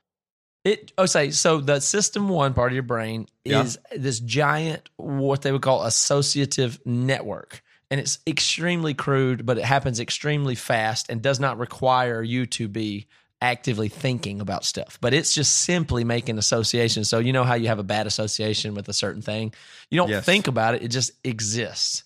It 0.64 0.92
oh, 0.98 1.04
okay, 1.04 1.30
so 1.30 1.60
the 1.60 1.80
system 1.80 2.28
one 2.28 2.52
part 2.52 2.72
of 2.72 2.74
your 2.74 2.82
brain 2.82 3.26
Yeah. 3.44 3.62
is 3.62 3.78
this 3.96 4.18
giant 4.20 4.90
what 4.96 5.42
they 5.42 5.52
would 5.52 5.62
call 5.62 5.84
associative 5.84 6.80
network. 6.84 7.62
And 7.90 7.98
it's 8.00 8.18
extremely 8.26 8.92
crude, 8.92 9.46
but 9.46 9.56
it 9.56 9.64
happens 9.64 9.98
extremely 9.98 10.54
fast 10.54 11.06
and 11.08 11.22
does 11.22 11.40
not 11.40 11.58
require 11.58 12.22
you 12.22 12.44
to 12.46 12.68
be 12.68 13.06
actively 13.40 13.88
thinking 13.88 14.40
about 14.40 14.64
stuff. 14.64 14.98
But 15.00 15.14
it's 15.14 15.34
just 15.34 15.60
simply 15.60 16.04
making 16.04 16.38
associations. 16.38 17.08
So 17.08 17.18
you 17.18 17.32
know 17.32 17.44
how 17.44 17.54
you 17.54 17.68
have 17.68 17.78
a 17.78 17.84
bad 17.84 18.06
association 18.06 18.74
with 18.74 18.88
a 18.88 18.92
certain 18.92 19.22
thing? 19.22 19.54
You 19.90 19.98
don't 19.98 20.10
Yes. 20.10 20.24
think 20.24 20.48
about 20.48 20.74
it, 20.74 20.82
it 20.82 20.88
just 20.88 21.12
exists. 21.24 22.02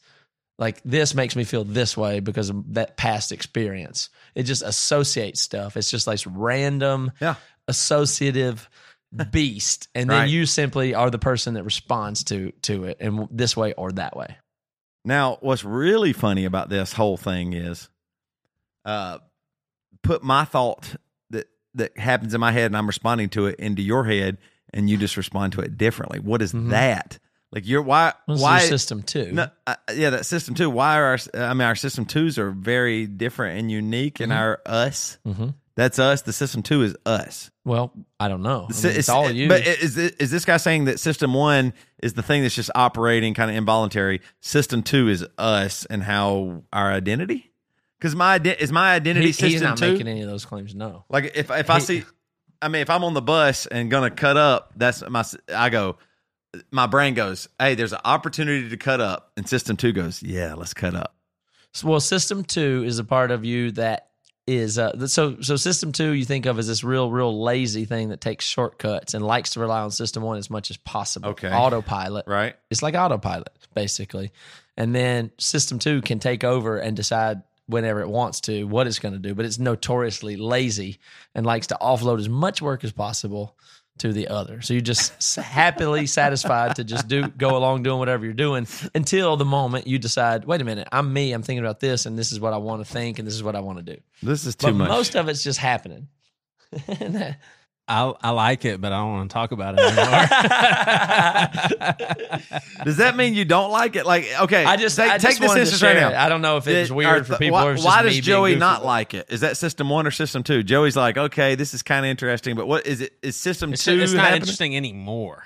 Like 0.59 0.81
this 0.85 1.15
makes 1.15 1.35
me 1.35 1.45
feel 1.45 1.65
this 1.65 1.97
way 1.97 2.21
because 2.21 2.51
of 2.51 2.75
that 2.75 2.97
past 2.97 3.33
experience. 3.33 4.11
It 4.35 4.43
just 4.45 4.63
associates 4.63 5.41
stuff. 5.41 5.77
It's 5.77 5.91
just 5.91 6.07
like 6.07 6.21
random 6.27 7.13
Yeah. 7.21 7.37
associative 7.69 8.69
beast 9.31 9.89
and 9.95 10.09
then 10.11 10.21
Right. 10.21 10.31
you 10.31 10.47
simply 10.47 10.95
are 10.95 11.11
the 11.11 11.19
person 11.19 11.55
that 11.55 11.65
responds 11.65 12.25
to 12.25 12.51
to 12.63 12.85
it 12.85 12.97
in 12.99 13.29
this 13.31 13.55
way 13.57 13.75
or 13.75 13.93
that 13.93 14.17
way 14.17 14.37
Now, 15.05 15.37
what's 15.43 15.65
really 15.65 16.15
funny 16.15 16.47
about 16.47 16.71
this 16.71 16.95
whole 16.95 17.19
thing 17.19 17.53
is, 17.53 17.91
uh, 18.87 19.19
put 20.03 20.23
my 20.23 20.45
thought 20.47 20.97
that 21.75 21.97
happens 21.99 22.35
in 22.35 22.41
my 22.41 22.53
head 22.53 22.67
and 22.67 22.77
I'm 22.77 22.87
responding 22.87 23.29
to 23.31 23.47
it 23.47 23.59
into 23.59 23.83
your 23.83 24.05
head, 24.05 24.39
and 24.75 24.89
you 24.91 24.97
just 24.97 25.17
respond 25.17 25.53
to 25.55 25.61
it 25.61 25.77
differently. 25.77 26.19
What 26.21 26.43
is 26.43 26.53
Mhm. 26.53 26.71
that? 26.71 27.19
Like 27.51 27.67
you're 27.69 27.83
why 27.83 28.15
is 28.29 28.41
why 28.41 28.61
system 28.61 29.03
too 29.03 29.31
No, 29.33 29.47
uh, 29.67 29.75
yeah, 29.95 30.09
that 30.11 30.25
system 30.25 30.55
two. 30.55 30.71
Why 30.71 30.99
are 30.99 31.05
our? 31.05 31.19
I 31.49 31.53
mean, 31.53 31.67
our 31.69 31.75
system 31.77 32.07
twos 32.07 32.39
are 32.39 32.51
very 32.51 33.07
different 33.07 33.59
and 33.59 33.71
unique, 33.71 34.21
and 34.21 34.33
our 34.33 34.61
us. 34.65 35.19
hmm 35.27 35.49
That's 35.75 35.99
us. 35.99 36.23
The 36.23 36.33
system 36.33 36.63
two 36.63 36.83
is 36.83 36.97
us. 37.07 37.51
well 37.65 37.93
i 38.19 38.27
don't 38.29 38.43
know 38.43 38.67
I 38.71 38.75
mean, 38.83 38.97
it's 38.97 39.09
all 39.09 39.31
you 39.31 39.49
But 39.49 39.67
is 39.67 39.97
is 39.99 40.31
this 40.31 40.45
guy 40.47 40.57
saying 40.57 40.87
that 40.87 40.99
system 40.99 41.33
one 41.35 41.75
is 42.03 42.15
the 42.15 42.23
thing 42.23 42.41
that's 42.43 42.55
just 42.55 42.71
operating 42.75 43.35
kind 43.35 43.51
of 43.51 43.57
involuntary? 43.57 44.21
System 44.41 44.83
two 44.83 45.09
is 45.09 45.25
us 45.39 45.85
and 45.87 46.03
how 46.03 46.63
our 46.73 46.91
identity. 46.91 47.52
Because 48.03 48.17
my 48.17 48.37
is 48.59 48.73
my 48.73 48.95
identity 48.95 49.27
He- 49.27 49.33
system 49.33 49.49
he's 49.51 49.63
not 49.63 49.77
two. 49.77 49.93
making 49.93 50.09
any 50.09 50.23
of 50.23 50.29
those 50.29 50.45
claims 50.45 50.75
no 50.75 51.05
like 51.09 51.31
if 51.37 51.53
if 51.53 51.71
I 51.71 51.79
He- 51.79 51.85
see, 51.85 52.05
I 52.61 52.67
mean, 52.67 52.83
if 52.83 52.91
I'm 52.91 53.05
on 53.05 53.15
the 53.15 53.23
bus 53.23 53.67
and 53.67 53.89
gonna 53.93 54.11
cut 54.11 54.37
up, 54.37 54.73
that's 54.75 55.09
my. 55.09 55.25
I 55.55 55.69
go. 55.71 55.99
My 56.73 56.87
brain 56.89 57.15
goes, 57.15 57.49
"Hey, 57.61 57.77
there's 57.77 57.93
an 57.93 58.01
opportunity 58.05 58.69
to 58.69 58.77
cut 58.77 59.01
up," 59.01 59.31
and 59.37 59.49
system 59.49 59.77
two 59.77 59.93
goes, 59.93 60.21
"Yeah, 60.21 60.55
let's 60.55 60.75
cut 60.75 60.97
up." 60.97 61.15
So, 61.73 61.87
well 61.89 62.01
system 62.01 62.43
two 62.43 62.83
is 62.85 62.99
a 62.99 63.05
part 63.05 63.31
of 63.31 63.45
you 63.45 63.71
that 63.73 64.09
is 64.49 64.77
uh 64.81 65.07
so 65.07 65.41
so 65.41 65.55
system 65.55 65.93
two 65.93 66.11
you 66.11 66.25
think 66.25 66.45
of 66.47 66.59
as 66.59 66.67
this 66.67 66.83
real 66.83 67.09
real 67.09 67.41
lazy 67.41 67.85
thing 67.85 68.09
that 68.09 68.21
takes 68.21 68.45
shortcuts 68.45 69.15
and 69.15 69.25
likes 69.25 69.51
to 69.51 69.61
rely 69.61 69.81
on 69.81 69.93
system 69.93 70.25
one 70.25 70.37
as 70.37 70.51
much 70.51 70.69
as 70.73 70.77
possible 70.79 71.29
Okay. 71.29 71.49
autopilot 71.49 72.27
Right. 72.27 72.57
it's 72.69 72.83
like 72.83 72.97
autopilot 72.97 73.51
basically 73.73 74.33
and 74.77 74.93
then 74.93 75.31
system 75.39 75.79
two 75.79 76.03
can 76.03 76.19
take 76.19 76.43
over 76.43 76.77
and 76.77 76.97
decide 76.97 77.43
whenever 77.73 78.01
it 78.01 78.09
wants 78.09 78.41
to 78.43 78.65
what 78.65 78.87
it's 78.87 78.99
going 79.01 79.15
to 79.15 79.19
do, 79.19 79.35
but 79.35 79.45
it's 79.45 79.59
notoriously 79.59 80.37
lazy 80.37 80.99
and 81.35 81.45
likes 81.45 81.67
to 81.69 81.79
offload 81.81 82.19
as 82.21 82.29
much 82.29 82.63
work 82.63 82.85
as 82.85 82.93
possible 82.93 83.57
to 83.99 84.13
the 84.13 84.29
other. 84.29 84.61
So 84.63 84.73
you're 84.75 84.81
just 84.81 85.37
happily 85.37 86.07
satisfied 86.21 86.77
to 86.77 86.85
just 86.85 87.09
do 87.09 87.29
go 87.29 87.57
along 87.57 87.83
doing 87.83 87.99
whatever 87.99 88.25
you're 88.25 88.33
doing 88.35 88.67
until 88.95 89.37
the 89.37 89.45
moment 89.45 89.87
you 89.87 89.99
decide, 89.99 90.45
wait 90.45 90.61
a 90.61 90.65
minute, 90.65 90.89
I'm 90.93 91.13
me, 91.13 91.33
I'm 91.33 91.43
thinking 91.43 91.65
about 91.65 91.81
this, 91.81 92.07
and 92.07 92.19
this 92.19 92.33
is 92.33 92.41
what 92.41 92.53
I 92.53 92.57
want 92.57 92.85
to 92.85 92.91
think, 92.91 93.19
and 93.19 93.27
this 93.29 93.35
is 93.35 93.43
what 93.43 93.55
I 93.57 93.61
want 93.61 93.85
to 93.85 93.95
do. 93.95 94.01
This 94.23 94.47
is 94.47 94.55
too 94.57 94.69
But 94.69 94.75
much. 94.75 94.89
most 94.89 95.15
of 95.17 95.29
it's 95.29 95.43
just 95.43 95.59
happening. 95.59 96.09
And 97.89 98.13
that- 98.13 98.17
I, 98.23 98.29
I 98.29 98.31
like 98.31 98.65
it, 98.65 98.81
but 98.81 98.93
I 98.93 98.99
don't 99.01 99.13
want 99.13 99.31
to 99.31 99.35
talk 99.35 99.53
about 99.53 99.75
it 99.77 99.81
anymore. 99.81 100.05
Does 102.85 102.97
that 102.99 103.17
mean 103.17 103.35
you 103.35 103.45
don't 103.45 103.71
like 103.71 103.97
it? 103.97 104.07
Like, 104.07 104.27
okay, 104.43 104.65
I 104.65 104.77
just 104.77 104.97
take, 104.97 105.11
I 105.11 105.19
take 105.19 105.39
this 105.39 105.49
wanted 105.49 105.61
instance 105.61 105.83
right 105.83 105.97
share 105.97 106.09
it. 106.09 106.13
now. 106.13 106.25
I 106.25 106.29
don't 106.29 106.43
know 106.43 106.57
if 106.57 106.67
it 106.67 106.91
weird 106.91 107.23
or 107.23 107.25
for 107.25 107.37
people. 107.37 107.55
Why, 107.55 107.69
or 107.71 107.77
why 107.77 108.03
does 108.03 108.19
Joey 108.21 108.57
not 108.57 108.85
like 108.85 109.15
it? 109.15 109.27
Is 109.31 109.41
that 109.41 109.57
system 109.57 109.89
one 109.89 110.07
or 110.07 110.11
system 110.11 110.43
two? 110.43 110.63
Joey's 110.63 110.97
like, 110.97 111.17
okay, 111.17 111.55
this 111.55 111.75
is 111.75 111.83
kind 111.83 112.05
of 112.05 112.11
interesting, 112.11 112.57
but 112.57 112.67
what 112.67 112.87
is 112.87 113.01
it? 113.01 113.13
Is 113.23 113.37
system 113.37 113.73
it's, 113.73 113.85
two? 113.85 114.01
it's 114.01 114.13
not 114.13 114.23
happening? 114.23 114.43
interesting 114.43 114.77
anymore. 114.77 115.45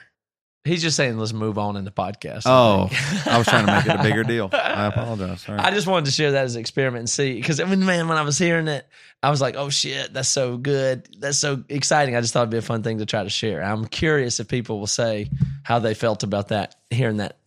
He's 0.65 0.83
just 0.83 0.97
saying 0.97 1.17
let's 1.17 1.33
move 1.33 1.59
on 1.59 1.77
in 1.77 1.85
the 1.85 1.93
podcast. 1.93 2.43
Oh, 2.45 2.89
I 3.27 3.39
was 3.39 3.47
trying 3.47 3.67
to 3.67 3.73
make 3.73 3.87
it 3.87 4.01
a 4.01 4.03
bigger 4.03 4.25
deal. 4.25 4.51
I 4.53 4.87
apologize. 4.87 5.43
Sorry. 5.43 5.59
I 5.61 5.71
just 5.71 5.87
wanted 5.87 6.07
to 6.07 6.11
share 6.11 6.33
that 6.33 6.45
as 6.45 6.57
an 6.57 6.61
experiment 6.61 7.01
and 7.01 7.11
see 7.11 7.35
because 7.35 7.61
I 7.61 7.65
mean, 7.65 7.85
man, 7.85 8.09
when 8.09 8.19
I 8.19 8.23
was 8.23 8.37
hearing 8.37 8.67
it, 8.67 8.85
I 9.23 9.31
was 9.31 9.41
like, 9.41 9.57
"Oh 9.57 9.71
shit, 9.71 10.13
that's 10.13 10.29
so 10.29 10.57
good, 10.57 11.09
that's 11.19 11.39
so 11.39 11.65
exciting." 11.69 12.17
I 12.17 12.21
just 12.21 12.33
thought 12.33 12.43
it'd 12.43 12.51
be 12.51 12.59
a 12.59 12.63
fun 12.63 12.83
thing 12.83 12.99
to 12.99 13.07
try 13.07 13.23
to 13.23 13.31
share. 13.31 13.63
I'm 13.63 13.87
curious 13.87 14.41
if 14.41 14.49
people 14.49 14.79
will 14.79 14.87
say 14.87 15.31
how 15.65 15.79
they 15.79 15.95
felt 15.95 16.23
about 16.23 16.49
that, 16.49 16.77
hearing 16.91 17.17
that, 17.17 17.39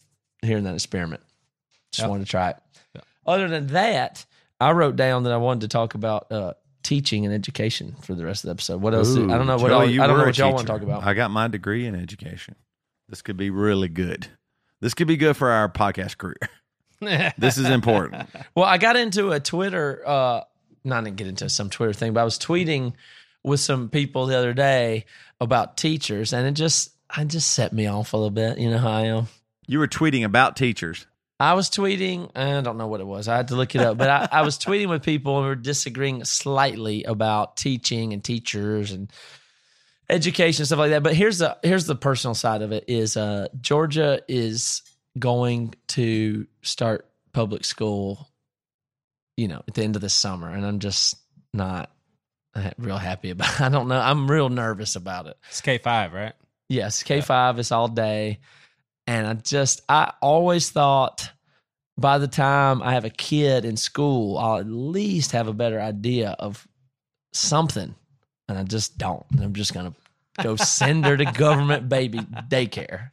hearing 0.42 0.64
that 0.66 0.74
experiment. 0.74 1.22
Just 1.92 2.08
wanted 2.08 2.26
to 2.26 2.30
try 2.30 2.50
it. 2.52 2.58
Other 3.26 3.48
than 3.48 3.68
that, 3.68 4.26
I 4.60 4.72
wrote 4.72 4.96
down 4.96 5.24
that 5.24 5.34
I 5.34 5.38
wanted 5.38 5.62
to 5.62 5.68
talk 5.68 5.94
about 5.94 6.32
uh, 6.32 6.54
teaching 6.84 7.26
and 7.26 7.34
education 7.34 7.96
for 8.02 8.16
the 8.16 8.26
rest 8.26 8.44
of 8.44 8.48
the 8.48 8.52
episode. 8.52 8.82
What 8.82 8.94
else? 8.94 9.16
Ooh, 9.16 9.32
I 9.32 9.38
don't 9.38 9.48
know 9.48 9.58
what. 9.58 9.70
Joey, 9.70 9.74
all, 9.74 9.90
you 9.90 10.02
I 10.02 10.08
don't 10.08 10.18
know 10.18 10.26
what 10.26 10.38
y'all 10.38 10.54
want 10.54 10.68
to 10.68 10.74
talk 10.74 10.82
about. 10.82 11.04
I 11.04 11.14
got 11.14 11.32
my 11.32 11.48
degree 11.48 11.86
in 11.86 11.96
education. 11.96 12.56
This 13.08 13.22
could 13.22 13.38
be 13.38 13.50
really 13.50 13.88
good. 13.88 14.28
This 14.82 14.94
could 14.94 15.08
be 15.08 15.18
good 15.18 15.36
for 15.36 15.50
our 15.50 15.70
podcast 15.70 16.18
career. 16.18 16.38
This 17.38 17.58
is 17.58 17.70
important. 17.70 18.28
Well, 18.56 18.66
I 18.66 18.78
got 18.78 18.98
into 18.98 19.32
a 19.32 19.40
Twitter. 19.40 20.04
Uh, 20.06 20.42
no, 20.90 20.98
I 20.98 21.02
didn't 21.02 21.18
get 21.18 21.28
into 21.28 21.50
some 21.50 21.70
Twitter 21.70 21.94
thing, 21.94 22.14
but 22.14 22.22
I 22.22 22.26
was 22.26 22.38
tweeting 22.38 22.94
with 23.44 23.60
some 23.60 23.90
people 23.90 24.26
the 24.26 24.38
other 24.38 24.54
day 24.54 25.06
about 25.40 25.78
teachers, 25.78 26.34
and 26.34 26.46
it 26.46 26.52
just, 26.52 26.92
I 27.10 27.24
just 27.24 27.52
set 27.52 27.72
me 27.74 27.88
off 27.88 28.14
a 28.14 28.18
little 28.18 28.30
bit. 28.30 28.60
You 28.60 28.70
know 28.70 28.78
how 28.78 28.92
I 28.92 29.02
am. 29.04 29.28
You 29.68 29.80
were 29.80 29.88
tweeting 29.88 30.26
about 30.26 30.56
teachers. 30.56 31.06
I 31.40 31.54
was 31.54 31.70
tweeting. 31.70 32.32
I 32.36 32.60
don't 32.62 32.78
know 32.78 32.88
what 32.88 33.00
it 33.00 33.08
was. 33.08 33.28
I 33.28 33.38
had 33.38 33.48
to 33.50 33.56
look 33.56 33.74
it 33.74 33.82
up, 33.82 33.98
but 33.98 34.10
I, 34.10 34.28
I 34.30 34.42
was 34.42 34.58
tweeting 34.58 34.90
with 34.90 35.04
people 35.04 35.38
and 35.38 35.46
we 35.46 35.50
were 35.50 35.56
disagreeing 35.56 36.24
slightly 36.26 37.06
about 37.06 37.56
teaching 37.56 38.12
and 38.12 38.22
teachers 38.22 38.92
and 38.92 39.10
education 40.10 40.64
and 40.64 40.68
stuff 40.68 40.80
like 40.80 40.90
that. 40.90 41.04
But 41.04 41.16
here's 41.16 41.38
the 41.38 41.58
here's 41.64 41.86
the 41.86 41.96
personal 41.96 42.34
side 42.34 42.62
of 42.62 42.74
it: 42.74 42.86
is 42.90 43.16
uh, 43.16 43.48
Georgia 43.62 44.22
is 44.28 44.82
going 45.18 45.76
to 45.90 46.46
start 46.62 47.08
public 47.32 47.64
school, 47.64 48.29
you 49.40 49.48
know, 49.48 49.64
at 49.68 49.74
the 49.74 49.84
end 49.84 49.96
of 49.96 50.02
the 50.02 50.10
summer, 50.10 50.50
and 50.50 50.66
I'm 50.66 50.80
just 50.80 51.16
not 51.54 51.90
real 52.78 52.98
happy 52.98 53.30
about. 53.32 53.62
I 53.62 53.70
don't 53.70 53.88
know. 53.88 54.00
I'm 54.00 54.30
real 54.30 54.50
nervous 54.50 54.96
about 54.98 55.28
it. 55.28 55.38
It's 55.48 55.62
K 55.62 55.78
five, 55.78 56.14
right? 56.14 56.34
Yes, 56.68 57.04
K 57.04 57.22
five 57.22 57.58
is 57.58 57.72
all 57.72 57.88
day, 57.88 58.40
and 59.08 59.26
I 59.26 59.34
just 59.36 59.82
I 59.88 60.14
always 60.22 60.70
thought 60.70 61.32
by 61.98 62.18
the 62.18 62.28
time 62.28 62.82
I 62.82 62.94
have 62.94 63.06
a 63.06 63.10
kid 63.10 63.64
in 63.64 63.78
school, 63.78 64.38
I'll 64.38 64.58
at 64.58 64.68
least 64.68 65.32
have 65.32 65.48
a 65.48 65.54
better 65.54 65.80
idea 65.80 66.36
of 66.38 66.68
something, 67.34 67.96
and 68.50 68.58
I 68.58 68.64
just 68.64 68.98
don't. 68.98 69.26
I'm 69.40 69.54
just 69.54 69.74
gonna 69.74 69.96
go 70.44 70.58
send 70.58 71.06
her 71.06 71.16
to 71.16 71.26
government 71.34 71.88
baby 71.88 72.20
daycare. 72.20 73.12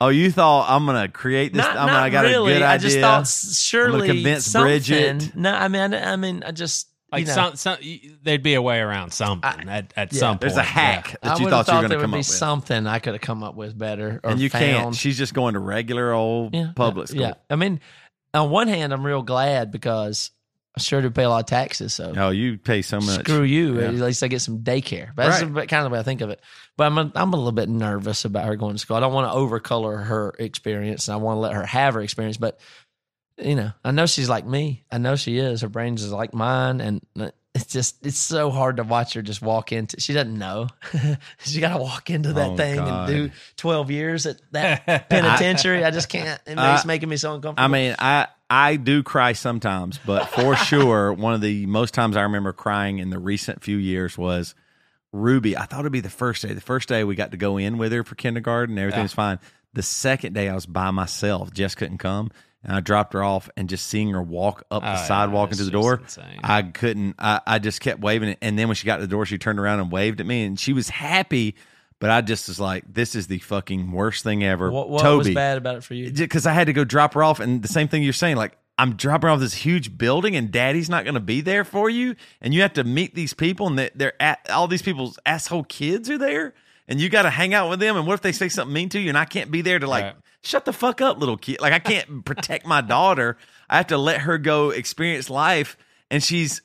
Oh, 0.00 0.08
you 0.10 0.30
thought 0.30 0.66
I'm 0.70 0.86
gonna 0.86 1.08
create 1.08 1.52
this? 1.52 1.62
Not, 1.64 1.76
I'm 1.76 1.86
not 1.86 1.92
gonna, 1.92 2.00
I 2.02 2.10
got 2.10 2.20
really. 2.24 2.52
a 2.52 2.54
good 2.56 2.62
idea. 2.62 2.68
I 2.68 2.78
just 2.78 2.98
thought 3.00 3.20
s- 3.22 3.58
surely 3.60 4.06
convince 4.08 4.46
something. 4.46 4.68
Bridget. 4.68 5.34
No, 5.36 5.52
I 5.52 5.66
mean, 5.68 5.92
I, 5.94 6.12
I 6.12 6.16
mean, 6.16 6.44
I 6.46 6.52
just 6.52 6.88
Like 7.10 7.22
you 7.22 7.26
know, 7.26 7.34
some, 7.34 7.56
some, 7.56 7.76
there'd 8.22 8.42
be 8.44 8.54
a 8.54 8.62
way 8.62 8.78
around 8.78 9.12
something 9.12 9.68
at, 9.68 9.92
at 9.96 10.12
yeah. 10.12 10.18
some 10.20 10.34
point. 10.34 10.40
There's 10.42 10.56
a 10.56 10.62
hack 10.62 11.16
I 11.22 11.28
that 11.30 11.38
you 11.40 11.46
would 11.46 11.50
thought 11.50 11.66
you 11.66 11.72
were 11.74 11.78
gonna 11.78 11.88
there 11.88 11.98
would 11.98 12.02
come 12.04 12.10
be 12.12 12.16
up 12.16 12.18
with, 12.18 12.26
something 12.26 12.86
I 12.86 12.98
could 13.00 13.14
have 13.14 13.22
come 13.22 13.42
up 13.42 13.56
with 13.56 13.76
better, 13.76 14.20
or 14.22 14.30
and 14.30 14.40
you 14.40 14.48
found. 14.50 14.62
can't. 14.62 14.94
She's 14.94 15.18
just 15.18 15.34
going 15.34 15.54
to 15.54 15.60
regular 15.60 16.12
old 16.12 16.54
Yeah, 16.54 16.70
public 16.76 17.08
yeah, 17.08 17.12
school. 17.12 17.20
Yeah, 17.22 17.34
I 17.50 17.56
mean, 17.56 17.80
on 18.34 18.50
one 18.50 18.68
hand, 18.68 18.92
I'm 18.92 19.04
real 19.04 19.22
glad 19.22 19.72
because 19.72 20.30
I 20.76 20.80
sure 20.80 21.00
do 21.02 21.10
pay 21.10 21.24
a 21.24 21.28
lot 21.28 21.40
of 21.40 21.46
taxes. 21.46 21.92
So 21.94 22.12
Oh, 22.16 22.30
you 22.30 22.56
pay 22.58 22.82
so 22.82 23.00
much. 23.00 23.20
screw 23.26 23.42
you. 23.42 23.80
Yeah. 23.80 23.86
At 23.88 23.94
least 23.94 24.22
I 24.22 24.28
get 24.28 24.42
some 24.42 24.60
daycare. 24.60 25.08
But 25.16 25.28
that's 25.30 25.42
Right. 25.42 25.68
kind 25.68 25.84
of 25.84 25.90
the 25.90 25.94
way 25.94 25.98
I 25.98 26.04
think 26.04 26.20
of 26.20 26.30
it. 26.30 26.40
But 26.78 26.84
I'm 26.84 26.96
a, 26.96 27.12
I'm 27.14 27.32
a 27.34 27.36
little 27.36 27.52
bit 27.52 27.68
nervous 27.68 28.24
about 28.24 28.46
her 28.46 28.56
going 28.56 28.72
to 28.74 28.78
school. 28.78 28.96
I 28.96 29.00
don't 29.00 29.12
want 29.12 29.30
to 29.30 29.36
overcolor 29.36 30.02
her 30.06 30.34
experience, 30.38 31.08
and 31.08 31.14
I 31.14 31.16
want 31.18 31.36
to 31.36 31.40
let 31.40 31.52
her 31.52 31.66
have 31.66 31.92
her 31.94 32.00
experience. 32.00 32.38
But 32.38 32.58
you 33.36 33.54
know, 33.56 33.72
I 33.84 33.90
know 33.90 34.06
she's 34.06 34.28
like 34.30 34.46
me. 34.46 34.84
I 34.90 34.98
know 34.98 35.16
she 35.16 35.38
is. 35.38 35.60
Her 35.60 35.68
brain's 35.68 36.02
is 36.02 36.12
like 36.12 36.32
mine, 36.32 36.80
and 36.80 37.02
it's 37.54 37.66
just 37.66 38.06
it's 38.06 38.16
so 38.16 38.50
hard 38.50 38.76
to 38.76 38.84
watch 38.84 39.14
her 39.14 39.22
just 39.22 39.42
walk 39.42 39.72
into. 39.72 40.00
She 40.00 40.12
doesn't 40.12 40.38
know. 40.38 40.68
she 41.44 41.60
got 41.60 41.76
to 41.76 41.82
walk 41.82 42.10
into 42.10 42.32
that 42.34 42.50
Oh, 42.50 42.56
thing 42.56 42.76
God. 42.76 43.10
and 43.10 43.30
do 43.30 43.36
12 43.56 43.90
years 43.90 44.26
at 44.26 44.40
that 44.52 44.86
penitentiary. 45.10 45.84
I 45.84 45.90
just 45.90 46.08
can't. 46.08 46.40
It 46.46 46.54
makes 46.56 46.84
I- 46.84 46.86
making 46.86 47.08
me 47.08 47.16
so 47.16 47.34
uncomfortable. 47.34 47.64
I 47.64 47.68
mean, 47.68 47.96
I 47.98 48.28
I 48.48 48.76
do 48.76 49.02
cry 49.02 49.32
sometimes, 49.32 49.98
but 50.06 50.28
for 50.28 50.54
sure, 50.56 51.12
one 51.12 51.34
of 51.34 51.40
the 51.40 51.66
most 51.66 51.92
times 51.92 52.16
I 52.16 52.22
remember 52.22 52.52
crying 52.52 52.98
in 52.98 53.10
the 53.10 53.18
recent 53.18 53.62
few 53.64 53.76
years 53.78 54.16
was 54.16 54.54
Ruby. 55.12 55.56
I 55.56 55.64
thought 55.64 55.80
it'd 55.80 55.92
be 55.92 56.00
the 56.00 56.10
first 56.10 56.42
day. 56.42 56.52
The 56.52 56.60
first 56.60 56.88
day 56.88 57.04
we 57.04 57.14
got 57.14 57.30
to 57.30 57.36
go 57.36 57.56
in 57.56 57.78
with 57.78 57.92
her 57.92 58.04
for 58.04 58.14
kindergarten, 58.14 58.78
everything 58.78 59.02
was 59.02 59.12
fine. 59.12 59.38
The 59.74 59.82
second 59.82 60.32
day 60.34 60.48
I 60.48 60.54
was 60.54 60.66
by 60.66 60.90
myself. 60.90 61.52
Jess 61.52 61.74
couldn't 61.74 61.98
come, 61.98 62.30
and 62.62 62.74
I 62.74 62.80
dropped 62.80 63.12
her 63.12 63.22
off, 63.22 63.48
and 63.56 63.68
just 63.68 63.86
seeing 63.86 64.10
her 64.10 64.22
walk 64.22 64.64
up 64.70 64.82
Oh, 64.82 64.86
the 64.86 64.92
yeah, 64.92 65.04
sidewalk 65.04 65.50
that's 65.50 65.60
into 65.60 65.70
the 65.70 65.80
door, 65.80 66.00
insane. 66.02 66.40
I 66.42 66.62
couldn't. 66.62 67.16
I, 67.18 67.40
I 67.46 67.58
just 67.58 67.80
kept 67.80 68.00
waving 68.00 68.30
it, 68.30 68.38
and 68.42 68.58
then 68.58 68.68
when 68.68 68.74
she 68.74 68.86
got 68.86 68.96
to 68.96 69.02
the 69.02 69.08
door, 69.08 69.26
she 69.26 69.38
turned 69.38 69.58
around 69.58 69.80
and 69.80 69.92
waved 69.92 70.20
at 70.20 70.26
me, 70.26 70.44
and 70.44 70.58
she 70.58 70.72
was 70.72 70.88
happy. 70.88 71.54
But 72.00 72.10
I 72.10 72.20
just 72.20 72.48
was 72.48 72.60
like, 72.60 72.84
"This 72.92 73.14
is 73.14 73.26
the 73.26 73.38
fucking 73.38 73.90
worst 73.90 74.22
thing 74.24 74.44
ever." 74.44 74.70
what, 74.70 74.88
what 74.88 75.02
Toby, 75.02 75.30
was 75.30 75.34
bad 75.34 75.58
about 75.58 75.76
it 75.76 75.84
for 75.84 75.94
you? 75.94 76.10
because 76.12 76.46
I 76.46 76.52
had 76.52 76.68
to 76.68 76.72
go 76.72 76.84
drop 76.84 77.14
her 77.14 77.22
off, 77.22 77.40
and 77.40 77.62
the 77.62 77.68
same 77.68 77.88
thing 77.88 78.02
you're 78.02 78.12
saying, 78.12 78.36
like 78.36 78.56
I'm 78.78 78.94
dropping 78.94 79.28
off 79.28 79.40
this 79.40 79.54
huge 79.54 79.98
building, 79.98 80.36
and 80.36 80.50
Daddy's 80.52 80.88
not 80.88 81.04
going 81.04 81.14
to 81.14 81.20
be 81.20 81.40
there 81.40 81.64
for 81.64 81.90
you, 81.90 82.14
and 82.40 82.54
you 82.54 82.62
have 82.62 82.74
to 82.74 82.84
meet 82.84 83.14
these 83.14 83.34
people, 83.34 83.66
and 83.66 83.78
they- 83.78 83.90
they're 83.94 84.20
at 84.22 84.48
all 84.50 84.68
these 84.68 84.82
people's 84.82 85.18
asshole 85.26 85.64
kids 85.64 86.08
are 86.08 86.16
there, 86.18 86.54
and 86.86 87.00
you 87.00 87.08
got 87.08 87.22
to 87.22 87.30
hang 87.30 87.52
out 87.54 87.68
with 87.68 87.80
them, 87.80 87.96
and 87.96 88.06
what 88.06 88.14
if 88.14 88.22
they 88.22 88.32
say 88.32 88.48
something 88.48 88.72
mean 88.72 88.88
to 88.90 89.00
you, 89.00 89.08
and 89.08 89.18
I 89.18 89.24
can't 89.24 89.50
be 89.50 89.62
there 89.62 89.78
to 89.80 89.86
like 89.88 90.04
Right. 90.04 90.14
shut 90.42 90.64
the 90.64 90.72
fuck 90.72 91.00
up, 91.00 91.18
little 91.18 91.36
kid, 91.36 91.60
like 91.60 91.72
I 91.72 91.80
can't 91.80 92.24
protect 92.24 92.66
my 92.66 92.80
daughter, 92.80 93.36
I 93.68 93.78
have 93.78 93.88
to 93.88 93.98
let 93.98 94.20
her 94.22 94.38
go 94.38 94.70
experience 94.70 95.28
life, 95.28 95.76
and 96.10 96.22
she's 96.22 96.62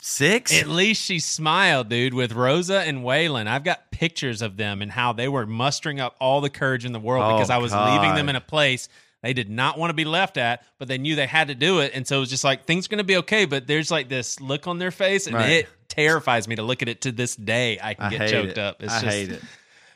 six. 0.00 0.54
At 0.54 0.68
least 0.68 1.02
she 1.04 1.18
smiled, 1.18 1.88
dude, 1.88 2.14
with 2.14 2.32
Rosa 2.32 2.80
and 2.82 2.98
Waylon. 3.02 3.48
I've 3.48 3.64
got 3.64 3.90
pictures 3.90 4.40
of 4.40 4.56
them 4.56 4.80
and 4.82 4.92
how 4.92 5.12
they 5.12 5.26
were 5.26 5.46
mustering 5.46 5.98
up 6.00 6.14
all 6.20 6.40
the 6.40 6.50
courage 6.50 6.84
in 6.84 6.92
the 6.92 7.00
world 7.00 7.24
Oh, 7.24 7.34
because 7.36 7.50
I 7.50 7.56
was 7.58 7.72
leaving 7.74 8.14
them 8.14 8.28
in 8.28 8.36
a 8.36 8.40
place 8.40 8.88
they 9.26 9.32
did 9.32 9.50
not 9.50 9.76
want 9.78 9.90
to 9.90 9.94
be 9.94 10.04
left 10.04 10.36
at, 10.36 10.64
but 10.78 10.86
they 10.88 10.98
knew 10.98 11.16
they 11.16 11.26
had 11.26 11.48
to 11.48 11.54
do 11.54 11.80
it. 11.80 11.92
And 11.94 12.06
so 12.06 12.18
it 12.18 12.20
was 12.20 12.30
just 12.30 12.44
like, 12.44 12.64
things 12.64 12.86
are 12.86 12.88
going 12.90 12.98
to 12.98 13.04
be 13.04 13.16
okay. 13.18 13.44
But 13.44 13.66
there's 13.66 13.90
like 13.90 14.08
this 14.08 14.40
look 14.40 14.66
on 14.66 14.78
their 14.78 14.90
face, 14.92 15.26
and 15.26 15.34
Right. 15.34 15.50
it 15.50 15.68
terrifies 15.88 16.46
me 16.46 16.56
to 16.56 16.62
look 16.62 16.82
at 16.82 16.88
it 16.88 17.00
to 17.02 17.12
this 17.12 17.34
day. 17.36 17.78
I 17.82 17.94
can 17.94 18.04
I 18.04 18.10
get 18.10 18.30
choked 18.30 18.50
it. 18.52 18.58
up. 18.58 18.82
It's 18.82 18.92
I 18.94 19.00
just, 19.02 19.16
hate 19.16 19.30
it. 19.32 19.42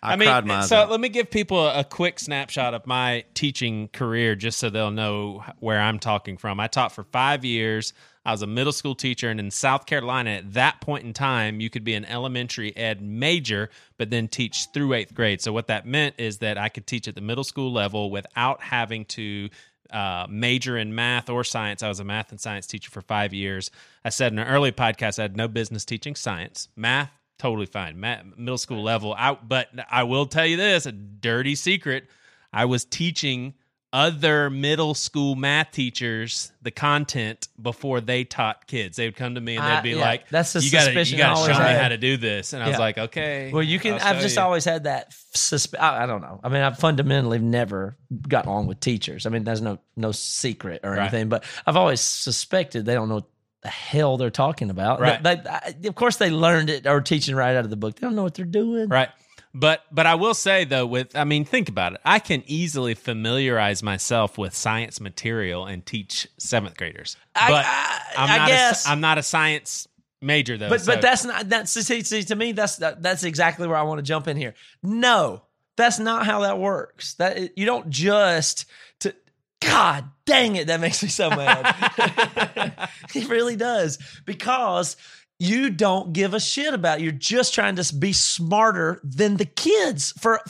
I, 0.02 0.14
I, 0.14 0.16
mean, 0.16 0.62
so 0.62 0.86
let 0.88 0.98
me 0.98 1.10
give 1.10 1.30
people 1.30 1.66
a, 1.66 1.80
a 1.80 1.84
quick 1.84 2.18
snapshot 2.18 2.72
of 2.72 2.86
my 2.86 3.24
teaching 3.34 3.88
career 3.88 4.34
just 4.34 4.58
so 4.58 4.70
they'll 4.70 4.90
know 4.90 5.44
where 5.58 5.80
I'm 5.80 5.98
talking 5.98 6.38
from. 6.38 6.58
I 6.58 6.68
taught 6.68 6.92
for 6.92 7.04
five 7.04 7.44
years. 7.44 7.92
I 8.24 8.32
was 8.32 8.42
a 8.42 8.46
middle 8.46 8.72
school 8.72 8.94
teacher, 8.94 9.30
and 9.30 9.40
in 9.40 9.50
South 9.50 9.86
Carolina, 9.86 10.30
at 10.30 10.52
that 10.52 10.80
point 10.82 11.04
in 11.04 11.14
time, 11.14 11.60
you 11.60 11.70
could 11.70 11.84
be 11.84 11.94
an 11.94 12.04
elementary 12.04 12.76
ed 12.76 13.00
major, 13.00 13.70
but 13.96 14.10
then 14.10 14.28
teach 14.28 14.68
through 14.74 14.92
eighth 14.92 15.14
grade. 15.14 15.40
So, 15.40 15.52
what 15.52 15.68
that 15.68 15.86
meant 15.86 16.16
is 16.18 16.38
that 16.38 16.58
I 16.58 16.68
could 16.68 16.86
teach 16.86 17.08
at 17.08 17.14
the 17.14 17.22
middle 17.22 17.44
school 17.44 17.72
level 17.72 18.10
without 18.10 18.62
having 18.62 19.06
to 19.06 19.48
uh, 19.90 20.26
major 20.28 20.76
in 20.76 20.94
math 20.94 21.30
or 21.30 21.44
science. 21.44 21.82
I 21.82 21.88
was 21.88 22.00
a 22.00 22.04
math 22.04 22.30
and 22.30 22.40
science 22.40 22.66
teacher 22.66 22.90
for 22.90 23.00
five 23.00 23.32
years. 23.32 23.70
I 24.04 24.10
said 24.10 24.32
in 24.32 24.38
an 24.38 24.48
early 24.48 24.72
podcast, 24.72 25.18
I 25.18 25.22
had 25.22 25.36
no 25.36 25.48
business 25.48 25.84
teaching 25.84 26.14
science. 26.14 26.68
Math, 26.76 27.10
totally 27.40 27.66
fine. 27.66 27.98
Middle 28.36 28.58
school 28.58 28.82
level. 28.82 29.14
I, 29.16 29.34
but 29.34 29.68
I 29.90 30.02
will 30.04 30.26
tell 30.26 30.46
you 30.46 30.56
this 30.58 30.84
a 30.86 30.92
dirty 30.92 31.54
secret. 31.54 32.08
I 32.52 32.66
was 32.66 32.84
teaching 32.84 33.54
other 33.92 34.50
middle 34.50 34.94
school 34.94 35.34
math 35.34 35.72
teachers 35.72 36.52
the 36.62 36.70
content 36.70 37.48
before 37.60 38.00
they 38.00 38.22
taught 38.22 38.66
kids. 38.68 38.96
They 38.96 39.06
would 39.06 39.16
come 39.16 39.34
to 39.34 39.40
me 39.40 39.56
and 39.56 39.64
they'd 39.66 39.70
I- 39.70 39.80
be 39.80 39.90
yeah, 39.90 40.00
like, 40.00 40.28
that's 40.28 40.52
the 40.52 40.60
you 40.60 40.70
gotta, 40.70 40.84
suspicion 40.86 41.18
you 41.18 41.24
gotta 41.24 41.52
show 41.52 41.58
me 41.58 41.74
how 41.74 41.88
to 41.88 41.96
do 41.96 42.16
this." 42.16 42.52
And 42.52 42.62
I 42.62 42.68
was 42.68 42.78
like, 42.78 42.98
"Okay." 42.98 43.50
Well, 43.52 43.62
you 43.64 43.78
can. 43.80 43.94
I'll 43.94 44.00
I've 44.16 44.20
just 44.20 44.36
you." 44.36 44.42
always 44.42 44.64
had 44.64 44.84
that. 44.84 45.10
Susp- 45.34 45.74
I, 45.80 46.04
I 46.04 46.06
don't 46.06 46.20
know. 46.20 46.40
I 46.44 46.50
mean, 46.50 46.62
I've 46.62 46.78
fundamentally 46.78 47.38
never 47.38 47.96
got 48.28 48.46
along 48.46 48.66
with 48.68 48.78
teachers. 48.80 49.26
I 49.26 49.30
mean, 49.30 49.42
there's 49.44 49.62
no 49.62 49.78
no 49.96 50.12
secret 50.12 50.82
or 50.84 50.90
Right. 50.92 51.00
anything, 51.00 51.28
but 51.28 51.44
I've 51.66 51.76
always 51.76 52.00
suspected 52.02 52.84
they 52.84 52.94
don't 52.94 53.08
know 53.08 53.26
the 53.62 53.68
hell 53.68 54.16
they're 54.16 54.30
talking 54.30 54.70
about. 54.70 55.00
Right. 55.00 55.22
They- 55.22 55.42
they- 55.80 55.88
of 55.88 55.94
course, 55.94 56.16
they 56.16 56.30
learned 56.30 56.70
it 56.70 56.86
or 56.86 57.00
teaching 57.00 57.34
right 57.34 57.54
out 57.56 57.64
of 57.64 57.70
the 57.70 57.76
book. 57.76 57.96
They 57.96 58.06
don't 58.06 58.16
know 58.16 58.22
what 58.22 58.34
they're 58.34 58.44
doing. 58.44 58.88
Right. 58.88 59.10
But 59.52 59.82
but 59.90 60.06
I 60.06 60.14
will 60.14 60.34
say 60.34 60.64
though, 60.64 60.86
with 60.86 61.16
I 61.16 61.24
mean, 61.24 61.44
think 61.44 61.68
about 61.68 61.94
it. 61.94 62.00
I 62.04 62.20
can 62.20 62.44
easily 62.46 62.94
familiarize 62.94 63.82
myself 63.82 64.38
with 64.38 64.54
science 64.54 65.00
material 65.00 65.66
and 65.66 65.84
teach 65.84 66.28
seventh 66.38 66.76
graders. 66.76 67.16
I- 67.34 67.48
But 67.50 67.64
I- 67.66 68.00
am 68.22 68.28
not 68.38 68.48
guess. 68.48 68.86
A, 68.86 68.90
I'm 68.90 69.00
not 69.00 69.18
a 69.18 69.22
science 69.24 69.88
major 70.22 70.56
though. 70.56 70.68
But 70.68 70.82
so- 70.82 70.92
but 70.92 71.02
that's 71.02 71.24
not 71.24 71.48
that's 71.48 71.72
see, 71.72 72.02
see 72.02 72.22
to 72.22 72.36
me 72.36 72.52
that's 72.52 72.76
that, 72.76 73.02
that's 73.02 73.24
exactly 73.24 73.66
where 73.66 73.76
I 73.76 73.82
want 73.82 73.98
to 73.98 74.02
jump 74.02 74.28
in 74.28 74.36
here. 74.36 74.54
No, 74.84 75.42
that's 75.76 75.98
not 75.98 76.26
how 76.26 76.40
that 76.42 76.58
works. 76.58 77.14
That 77.14 77.58
you 77.58 77.66
don't 77.66 77.90
just 77.90 78.66
to 79.00 79.14
God 79.60 80.04
dang 80.30 80.56
it, 80.56 80.68
that 80.68 80.80
makes 80.80 81.02
me 81.02 81.08
so 81.08 81.28
mad. 81.30 81.74
it 83.14 83.28
really 83.28 83.56
does 83.56 83.98
because 84.24 84.96
you 85.38 85.70
don't 85.70 86.12
give 86.12 86.34
a 86.34 86.40
shit 86.40 86.72
about. 86.74 87.00
It. 87.00 87.04
You're 87.04 87.12
just 87.12 87.54
trying 87.54 87.76
to 87.76 87.94
be 87.94 88.12
smarter 88.12 89.00
than 89.02 89.36
the 89.36 89.44
kids 89.44 90.12
for. 90.18 90.40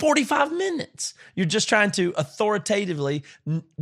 F- 0.00 0.10
45 0.10 0.52
minutes. 0.52 1.14
You're 1.34 1.46
just 1.46 1.68
trying 1.68 1.90
to 1.92 2.12
authoritatively 2.16 3.24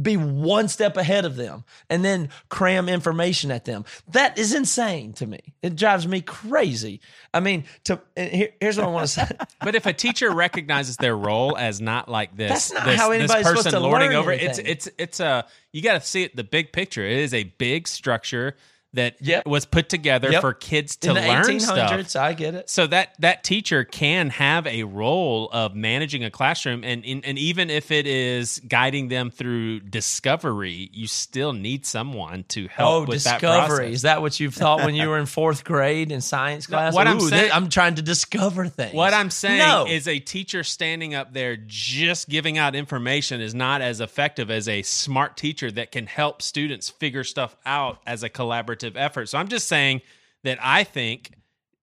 be 0.00 0.16
one 0.16 0.68
step 0.68 0.96
ahead 0.96 1.24
of 1.24 1.36
them 1.36 1.64
and 1.88 2.04
then 2.04 2.28
cram 2.48 2.88
information 2.88 3.50
at 3.50 3.64
them. 3.64 3.84
That 4.08 4.38
is 4.38 4.54
insane 4.54 5.12
to 5.14 5.26
me. 5.26 5.40
It 5.62 5.76
drives 5.76 6.06
me 6.06 6.20
crazy. 6.20 7.00
I 7.32 7.40
mean, 7.40 7.64
to 7.84 8.00
eh, 8.16 8.28
here, 8.28 8.48
here's 8.60 8.76
what 8.76 8.86
I 8.86 8.90
want 8.90 9.06
to 9.06 9.12
say. 9.12 9.28
But 9.60 9.74
if 9.74 9.86
a 9.86 9.92
teacher 9.92 10.30
recognizes 10.30 10.96
their 10.96 11.16
role 11.16 11.56
as 11.56 11.80
not 11.80 12.08
like 12.08 12.36
this, 12.36 12.50
That's 12.50 12.72
not 12.72 12.84
this, 12.84 12.96
how 13.00 13.10
this 13.10 13.18
anybody's 13.18 13.46
supposed 13.48 13.70
to 13.70 13.80
lording 13.80 14.10
learn 14.10 14.16
over 14.16 14.32
it, 14.32 14.42
it's 14.42 14.58
it's 14.58 14.88
it's 14.98 15.20
a 15.20 15.46
you 15.72 15.82
got 15.82 16.00
to 16.00 16.06
see 16.06 16.22
it 16.22 16.36
the 16.36 16.44
big 16.44 16.72
picture. 16.72 17.04
It 17.04 17.18
is 17.18 17.34
a 17.34 17.44
big 17.44 17.88
structure 17.88 18.56
that 18.94 19.16
Yep. 19.20 19.46
was 19.46 19.66
put 19.66 19.88
together 19.90 20.30
Yep. 20.32 20.40
for 20.40 20.54
kids 20.54 20.96
to 20.96 21.10
In 21.10 21.14
the 21.16 21.20
learn 21.20 21.44
1800s, 21.44 22.08
stuff. 22.10 22.22
I 22.24 22.32
get 22.32 22.54
it. 22.54 22.70
So 22.70 22.86
that 22.86 23.14
that 23.18 23.44
teacher 23.44 23.84
can 23.84 24.30
have 24.30 24.66
a 24.66 24.84
role 24.84 25.50
of 25.52 25.74
managing 25.74 26.24
a 26.24 26.30
classroom, 26.30 26.82
and 26.84 27.04
and, 27.04 27.22
and 27.24 27.38
even 27.38 27.68
if 27.68 27.90
it 27.90 28.06
is 28.06 28.60
guiding 28.66 29.08
them 29.08 29.30
through 29.30 29.80
discovery, 29.80 30.88
you 30.94 31.06
still 31.06 31.52
need 31.52 31.84
someone 31.84 32.44
to 32.48 32.66
help 32.68 32.88
Oh, 32.88 33.00
with 33.04 33.22
that 33.24 33.40
discovery. 33.40 33.66
process. 33.78 33.94
Is 33.94 34.02
that 34.02 34.22
what 34.22 34.40
you 34.40 34.50
thought 34.50 34.84
when 34.84 34.94
you 34.94 35.08
were 35.10 35.18
in 35.18 35.26
fourth 35.26 35.64
grade 35.64 36.10
in 36.10 36.20
science 36.22 36.66
class? 36.66 36.94
what 36.94 37.06
I'm 37.06 37.20
saying- 37.20 37.50
I'm 37.52 37.68
trying 37.68 37.96
to 37.96 38.02
discover 38.02 38.68
things. 38.68 38.94
What 38.94 39.12
I'm 39.12 39.30
saying 39.30 39.58
No. 39.58 39.86
is 39.86 40.08
a 40.08 40.18
teacher 40.18 40.64
standing 40.64 41.14
up 41.14 41.34
there 41.34 41.56
just 41.66 42.28
giving 42.30 42.56
out 42.56 42.74
information 42.74 43.40
is 43.42 43.54
not 43.54 43.82
as 43.82 44.00
effective 44.00 44.50
as 44.50 44.66
a 44.66 44.80
smart 44.82 45.36
teacher 45.36 45.70
that 45.72 45.92
can 45.92 46.06
help 46.06 46.40
students 46.40 46.88
figure 46.88 47.22
stuff 47.24 47.54
out 47.66 47.98
as 48.06 48.22
a 48.22 48.30
collaborative 48.30 48.77
effort. 48.84 49.28
So 49.28 49.38
I'm 49.38 49.48
just 49.48 49.68
saying 49.68 50.02
that 50.44 50.58
I 50.62 50.84
think 50.84 51.32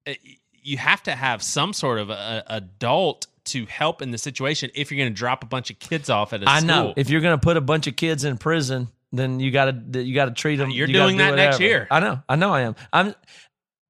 uh, 0.08 0.14
you 0.54 0.78
have 0.78 1.04
to 1.04 1.12
have 1.12 1.44
some 1.44 1.74
sort 1.74 2.00
of 2.00 2.10
a, 2.10 2.44
adult 2.48 3.28
to 3.46 3.66
help 3.68 4.02
in 4.02 4.12
the 4.12 4.18
situation 4.18 4.72
if 4.74 4.92
you're 4.92 4.98
going 4.98 5.14
to 5.14 5.18
drop 5.18 5.44
a 5.44 5.48
bunch 5.48 5.70
of 5.70 5.78
kids 5.80 6.10
off 6.10 6.34
at 6.34 6.42
a 6.42 6.50
I 6.50 6.60
school. 6.60 6.68
know. 6.68 6.94
If 6.98 7.10
you're 7.10 7.22
going 7.22 7.38
to 7.38 7.44
put 7.44 7.58
a 7.58 7.62
bunch 7.62 7.88
of 7.88 7.96
kids 7.96 8.24
in 8.24 8.38
prison, 8.38 8.90
then 9.12 9.40
you 9.40 9.52
got 9.52 9.94
to 9.94 10.04
you 10.04 10.16
got 10.16 10.26
to 10.26 10.32
treat 10.32 10.56
them. 10.56 10.72
You're 10.72 10.88
you 10.88 10.94
doing 10.94 11.18
do 11.18 11.24
that 11.24 11.36
next 11.36 11.60
year. 11.60 11.88
I 11.92 12.00
know. 12.00 12.22
I 12.28 12.36
know. 12.36 12.54
I 12.54 12.62
am. 12.62 12.76
I'm. 12.92 13.16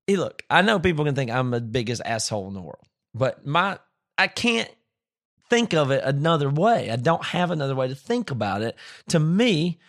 Hey, 0.07 0.17
look. 0.17 0.43
I 0.49 0.61
know 0.61 0.79
people 0.79 1.05
can 1.05 1.15
think 1.15 1.31
I'm 1.31 1.51
the 1.51 1.61
biggest 1.61 2.01
asshole 2.03 2.47
in 2.47 2.53
the 2.53 2.61
world, 2.61 2.85
but 3.13 3.45
my 3.45 3.79
I 4.17 4.27
can't 4.27 4.69
think 5.49 5.73
of 5.73 5.91
it 5.91 6.03
another 6.03 6.49
way. 6.49 6.91
I 6.91 6.95
don't 6.95 7.23
have 7.23 7.51
another 7.51 7.75
way 7.75 7.87
to 7.87 7.95
think 7.95 8.31
about 8.31 8.61
it. 8.61 8.75
To 9.09 9.19
me, 9.19 9.79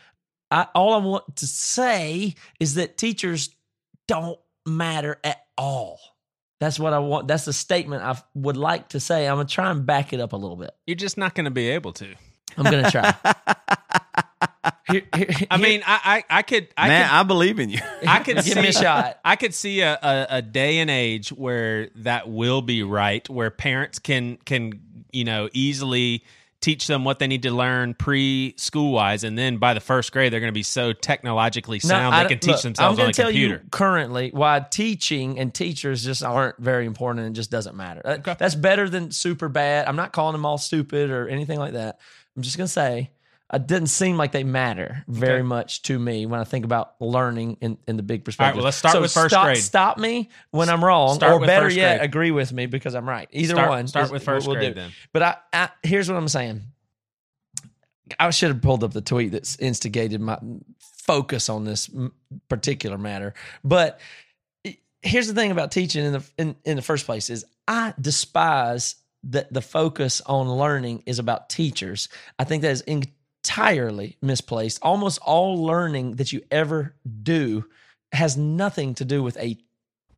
I, 0.51 0.67
all 0.75 0.95
I 0.95 0.99
want 0.99 1.37
to 1.37 1.47
say 1.47 2.35
is 2.61 2.75
that 2.75 2.97
teachers 2.99 3.51
don't 4.07 4.39
matter 4.67 5.19
at 5.25 5.39
all. 5.59 5.99
That's 6.61 6.79
what 6.79 6.93
I 6.93 7.01
want. 7.01 7.29
That's 7.29 7.45
the 7.45 7.53
statement 7.53 8.03
I 8.03 8.17
would 8.35 8.57
like 8.57 8.89
to 8.91 9.01
say. 9.01 9.27
I'm 9.29 9.37
gonna 9.37 9.49
try 9.49 9.71
and 9.71 9.85
back 9.85 10.13
it 10.13 10.21
up 10.21 10.33
a 10.33 10.37
little 10.37 10.57
bit. 10.57 10.71
you're 10.87 10.95
just 10.95 11.19
not 11.19 11.35
going 11.35 11.45
to 11.45 11.51
be 11.51 11.69
able 11.71 11.93
to. 11.95 12.15
I'm 12.57 12.65
gonna 12.65 12.91
try. 12.91 13.15
Here- 14.89 15.03
here- 15.17 15.29
I 15.51 15.57
mean, 15.59 15.83
I 15.85 16.23
I, 16.31 16.39
I 16.39 16.43
could 16.43 16.69
I 16.77 16.89
Man, 16.89 17.09
could, 17.09 17.15
I 17.15 17.23
believe 17.25 17.59
in 17.59 17.71
you. 17.71 17.81
I 18.07 18.21
could 18.21 18.37
Give 18.37 18.45
see, 18.45 18.61
me 18.63 18.69
a 18.69 18.73
shot. 18.73 19.19
I 19.25 19.35
could 19.37 19.53
see 19.53 19.81
a, 19.81 19.95
a, 20.01 20.27
a 20.31 20.43
day 20.43 20.79
and 20.79 20.89
age 20.91 21.31
where 21.31 21.91
that 21.97 22.29
will 22.29 22.63
be 22.63 22.83
right, 22.85 23.29
where 23.29 23.51
parents 23.51 23.99
can 23.99 24.37
can 24.45 24.81
you 25.13 25.25
know 25.25 25.49
easily 25.53 26.23
teach 26.67 26.87
them 26.89 27.05
what 27.05 27.21
they 27.21 27.27
need 27.29 27.43
to 27.45 27.51
learn 27.53 27.95
pre 27.95 28.55
school 28.57 28.93
wise, 28.93 29.23
and 29.25 29.39
then 29.39 29.59
by 29.59 29.73
the 29.73 29.81
first 29.81 30.11
grade 30.13 30.33
they're 30.33 30.41
going 30.41 30.49
to 30.53 30.61
be 30.61 30.63
so 30.65 30.93
technologically 30.93 31.81
No, 31.85 31.89
sound 31.89 32.15
I 32.15 32.25
they 32.25 32.31
can 32.31 32.39
teach 32.41 32.53
look, 32.55 32.63
themselves 32.63 32.99
I'm 32.99 33.05
on 33.05 33.11
a 33.11 33.13
tell 33.13 33.27
computer. 33.29 33.61
you 33.63 33.71
currently 33.71 34.31
why 34.33 34.65
teaching 34.69 35.39
and 35.39 35.55
teachers 35.55 36.05
just 36.05 36.25
aren't 36.25 36.59
very 36.59 36.87
important 36.87 37.27
and 37.27 37.37
just 37.37 37.51
doesn't 37.51 37.77
matter. 37.77 38.03
Uh, 38.05 38.17
that- 38.19 38.39
That's 38.39 38.55
better 38.57 38.89
than 38.89 39.11
super 39.13 39.49
bad. 39.49 39.87
I'm 39.87 39.97
not 39.97 40.13
calling 40.13 40.33
them 40.33 40.45
all 40.45 40.59
stupid 40.59 41.11
or 41.11 41.29
anything 41.29 41.59
like 41.59 41.75
that. 41.75 41.99
I'm 42.37 42.43
just 42.43 42.57
gonna 42.59 42.69
say 42.69 43.11
it 43.53 43.67
didn't 43.67 43.89
seem 43.89 44.17
like 44.17 44.33
they 44.33 44.43
matter 44.45 45.05
very 45.07 45.43
much 45.43 45.83
to 45.83 45.99
me 45.99 46.27
when 46.27 46.41
I 46.41 46.45
think 46.45 46.65
about 46.65 46.95
learning 47.01 47.59
in, 47.61 47.79
in 47.87 47.97
the 47.97 48.03
big 48.03 48.25
perspective. 48.25 48.45
All 48.45 48.51
right, 48.51 48.57
well, 48.57 48.65
let's 48.65 48.77
start 48.77 48.93
So 48.95 49.01
with 49.01 49.13
first 49.13 49.33
stop, 49.35 49.45
grade. 49.47 49.59
Stop 49.59 49.99
me 49.99 50.31
when 50.51 50.69
I'm 50.69 50.85
wrong, 50.85 51.15
Start 51.15 51.33
or 51.43 51.47
better 51.47 51.69
yet, 51.71 51.99
grade. 51.99 52.09
agree 52.09 52.31
with 52.33 52.53
me 52.53 52.67
because 52.67 52.95
I'm 52.97 53.09
right. 53.09 53.29
Either 53.31 53.55
Start- 53.55 53.69
one. 53.69 53.87
start 53.87 54.07
is 54.07 54.11
with 54.11 54.23
what 54.23 54.35
first 54.35 54.47
we'll 54.49 54.57
grade 54.57 54.75
do. 54.75 54.81
then. 54.81 54.91
But 55.13 55.23
I, 55.23 55.37
I 55.53 55.69
here's 55.85 56.09
what 56.11 56.17
I'm 56.17 56.29
saying. 56.29 56.63
I 58.21 58.31
should 58.31 58.49
have 58.51 58.63
pulled 58.63 58.85
up 58.85 58.93
the 58.93 59.01
tweet 59.01 59.33
that's 59.33 59.57
instigated 59.59 60.21
my 60.21 60.39
focus 60.81 61.49
on 61.49 61.65
this 61.65 61.91
particular 62.49 62.99
matter. 62.99 63.35
But 63.65 64.01
here's 65.03 65.27
the 65.29 65.35
thing 65.35 65.51
about 65.51 65.71
teaching 65.71 66.05
in 66.05 66.13
the 66.13 66.25
in, 66.39 66.57
in 66.65 66.77
the 66.77 66.83
first 66.83 67.07
place 67.07 67.31
is 67.31 67.45
I 67.69 67.95
despise 68.01 68.97
that 69.25 69.53
the 69.53 69.61
focus 69.63 70.21
on 70.25 70.49
learning 70.49 71.03
is 71.07 71.19
about 71.19 71.49
teachers. 71.49 72.09
I 72.39 72.45
think 72.45 72.63
that 72.63 72.71
is 72.71 72.83
entirely 73.47 74.17
misplaced. 74.21 74.79
Almost 74.83 75.21
all 75.25 75.63
learning 75.65 76.17
that 76.17 76.33
you 76.33 76.43
ever 76.51 76.95
do 77.23 77.65
has 78.13 78.37
nothing 78.37 78.95
to 78.95 79.05
do 79.05 79.23
with 79.23 79.37
a 79.39 79.57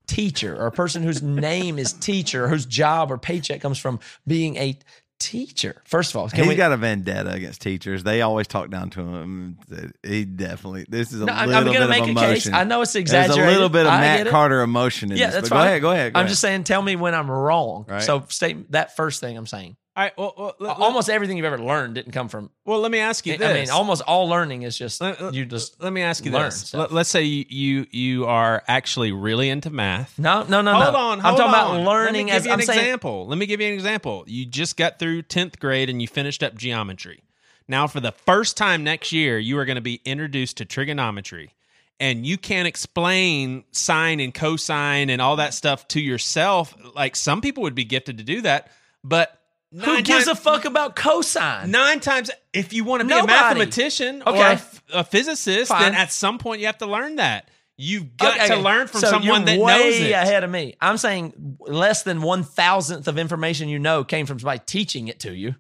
teacher 0.06 0.56
or 0.56 0.66
a 0.66 0.72
person 0.72 1.02
whose 1.02 1.22
name 1.50 1.78
is 1.78 1.92
teacher 1.92 2.48
whose 2.48 2.64
job 2.66 3.10
or 3.12 3.18
paycheck 3.18 3.60
comes 3.60 3.78
from 3.78 4.00
being 4.26 4.56
a 4.56 4.78
teacher. 5.20 5.82
First 5.84 6.12
of 6.12 6.16
all, 6.16 6.28
He's 6.28 6.46
we, 6.46 6.54
got 6.54 6.72
a 6.72 6.76
vendetta 6.76 7.32
against 7.32 7.60
teachers. 7.60 8.04
They 8.04 8.22
always 8.22 8.46
talk 8.46 8.70
down 8.70 8.90
to 8.90 9.00
him. 9.00 9.58
He 10.06 10.24
definitely. 10.24 10.86
This 10.88 11.12
is 11.12 11.20
a 11.20 11.26
No, 11.26 11.32
I'm- 11.32 11.50
I'm 11.50 11.64
bit 11.64 11.72
gonna 11.74 11.84
of 11.86 11.90
make 11.90 12.04
a 12.04 12.10
emotion. 12.10 12.34
case. 12.34 12.48
I 12.52 12.64
know 12.64 12.80
it's 12.82 12.92
There's 12.92 13.02
exaggerated. 13.02 13.44
a 13.44 13.50
little 13.50 13.68
bit 13.68 13.84
of 13.86 13.92
I 13.92 14.00
Matt. 14.00 14.26
Carter 14.28 14.60
emotion 14.62 15.10
in 15.12 15.18
Yeah, 15.18 15.26
this. 15.26 15.34
that's 15.34 15.48
but 15.50 15.56
fine. 15.56 15.64
Go 15.64 15.68
ahead. 15.68 15.82
Go 15.82 15.90
ahead. 15.90 16.12
Go 16.14 16.18
I'm 16.20 16.24
ahead. 16.24 16.30
just 16.30 16.40
saying, 16.40 16.64
tell 16.64 16.80
me 16.80 16.94
when 16.96 17.14
I'm 17.14 17.30
wrong. 17.30 17.84
Right. 17.88 18.02
So 18.02 18.24
state 18.28 18.70
that 18.72 18.94
first 18.96 19.20
thing 19.20 19.36
I'm 19.36 19.46
saying. 19.46 19.76
All 19.98 20.04
right, 20.04 20.12
well, 20.16 20.32
well, 20.38 20.54
let, 20.60 20.76
Almost 20.78 21.10
everything 21.10 21.36
you've 21.38 21.46
ever 21.46 21.58
learned 21.58 21.96
didn't 21.96 22.12
come 22.12 22.28
from. 22.28 22.50
well, 22.64 22.78
let 22.78 22.92
me 22.92 23.00
ask 23.00 23.26
you 23.26 23.34
I 23.34 23.36
this. 23.38 23.68
mean, 23.68 23.70
almost 23.76 24.00
all 24.02 24.28
learning 24.28 24.62
is 24.62 24.78
just 24.78 25.00
Let- 25.00 25.20
let- 25.20 25.34
you 25.34 25.44
just. 25.44 25.82
let 25.82 25.92
me 25.92 26.02
ask 26.02 26.24
you 26.24 26.30
this. 26.30 26.72
Let, 26.72 26.92
us 26.92 27.08
say 27.08 27.24
you, 27.24 27.44
you 27.48 27.86
you 27.90 28.26
are 28.26 28.62
actually 28.68 29.10
really 29.10 29.50
into 29.50 29.70
math. 29.70 30.16
No, 30.16 30.44
no, 30.44 30.60
no, 30.62 30.74
hold 30.74 30.92
no. 30.94 30.98
on. 31.00 31.18
I'm 31.18 31.34
talking 31.36 31.42
on. 31.42 31.48
about 31.48 31.84
learning 31.84 32.28
Let 32.28 32.32
me 32.32 32.36
as 32.38 32.46
you 32.46 32.52
I'm 32.52 32.60
an 32.60 32.66
saying. 32.66 32.78
example. 32.78 33.26
Let 33.26 33.38
me 33.38 33.46
give 33.46 33.60
you 33.60 33.66
an 33.66 33.74
example. 33.74 34.22
You 34.28 34.46
just 34.46 34.76
got 34.76 35.00
through 35.00 35.22
tenth 35.22 35.58
grade 35.58 35.90
and 35.90 36.00
you 36.00 36.06
finished 36.06 36.44
up 36.44 36.54
geometry. 36.54 37.24
Now, 37.66 37.88
for 37.88 37.98
the 37.98 38.12
first 38.12 38.56
time 38.56 38.84
next 38.84 39.10
year, 39.10 39.36
you 39.36 39.58
are 39.58 39.64
going 39.64 39.74
to 39.74 39.82
be 39.82 40.00
introduced 40.04 40.58
to 40.58 40.64
trigonometry, 40.64 41.54
and 41.98 42.24
you 42.24 42.38
can't 42.38 42.68
explain 42.68 43.64
sine 43.72 44.20
and 44.20 44.32
cosine 44.32 45.10
and 45.10 45.20
all 45.20 45.34
that 45.36 45.54
stuff 45.54 45.88
to 45.88 46.00
yourself. 46.00 46.72
Like 46.94 47.16
some 47.16 47.40
people 47.40 47.64
would 47.64 47.74
be 47.74 47.84
gifted 47.84 48.18
to 48.18 48.24
do 48.24 48.42
that, 48.42 48.70
but 49.02 49.37
Who 49.72 49.96
gives 50.02 50.24
times- 50.24 50.28
a 50.28 50.34
fuck 50.34 50.64
about 50.64 50.96
cosine? 50.96 51.70
Nine 51.70 52.00
times, 52.00 52.30
if 52.52 52.72
you 52.72 52.84
want 52.84 53.00
to 53.00 53.04
be 53.04 53.10
Nobody. 53.10 53.32
a 53.32 53.36
mathematician 53.36 54.22
or 54.22 54.30
Okay. 54.32 54.40
a, 54.40 54.52
f- 54.52 54.82
a 54.94 55.04
physicist, 55.04 55.68
Fine. 55.68 55.82
then 55.82 55.94
at 55.94 56.10
some 56.10 56.38
point 56.38 56.60
you 56.60 56.66
have 56.66 56.78
to 56.78 56.86
learn 56.86 57.16
that. 57.16 57.50
You've 57.76 58.16
got 58.16 58.36
Okay, 58.36 58.46
to 58.48 58.52
okay. 58.54 58.62
learn 58.62 58.88
from 58.88 59.00
So 59.02 59.10
someone 59.10 59.44
that 59.44 59.58
way 59.58 59.78
knows 59.78 60.00
it. 60.00 60.10
ahead 60.12 60.42
of 60.42 60.50
me. 60.50 60.74
I'm 60.80 60.96
saying 60.96 61.58
less 61.60 62.02
than 62.02 62.22
one 62.22 62.42
thousandth 62.42 63.06
of 63.08 63.18
information 63.18 63.68
you 63.68 63.78
know 63.78 64.02
came 64.04 64.26
from 64.26 64.38
somebody 64.40 64.60
teaching 64.66 65.06
it 65.08 65.20
to 65.20 65.34
you. 65.34 65.54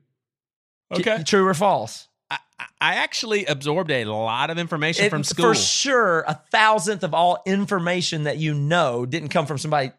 Okay. 0.92 1.22
True 1.22 1.46
or 1.46 1.54
false? 1.54 2.08
I, 2.30 2.38
I 2.80 2.94
actually 2.96 3.44
absorbed 3.44 3.90
a 3.90 4.04
lot 4.06 4.48
of 4.50 4.58
information 4.58 5.04
It- 5.04 5.10
from 5.10 5.22
school. 5.22 5.52
For 5.52 5.54
sure, 5.54 6.24
a 6.26 6.34
thousandth 6.50 7.04
of 7.04 7.12
all 7.14 7.42
information 7.46 8.24
that 8.24 8.38
you 8.38 8.54
know 8.54 9.04
didn't 9.06 9.28
come 9.28 9.44
from 9.46 9.58
somebody 9.58 9.92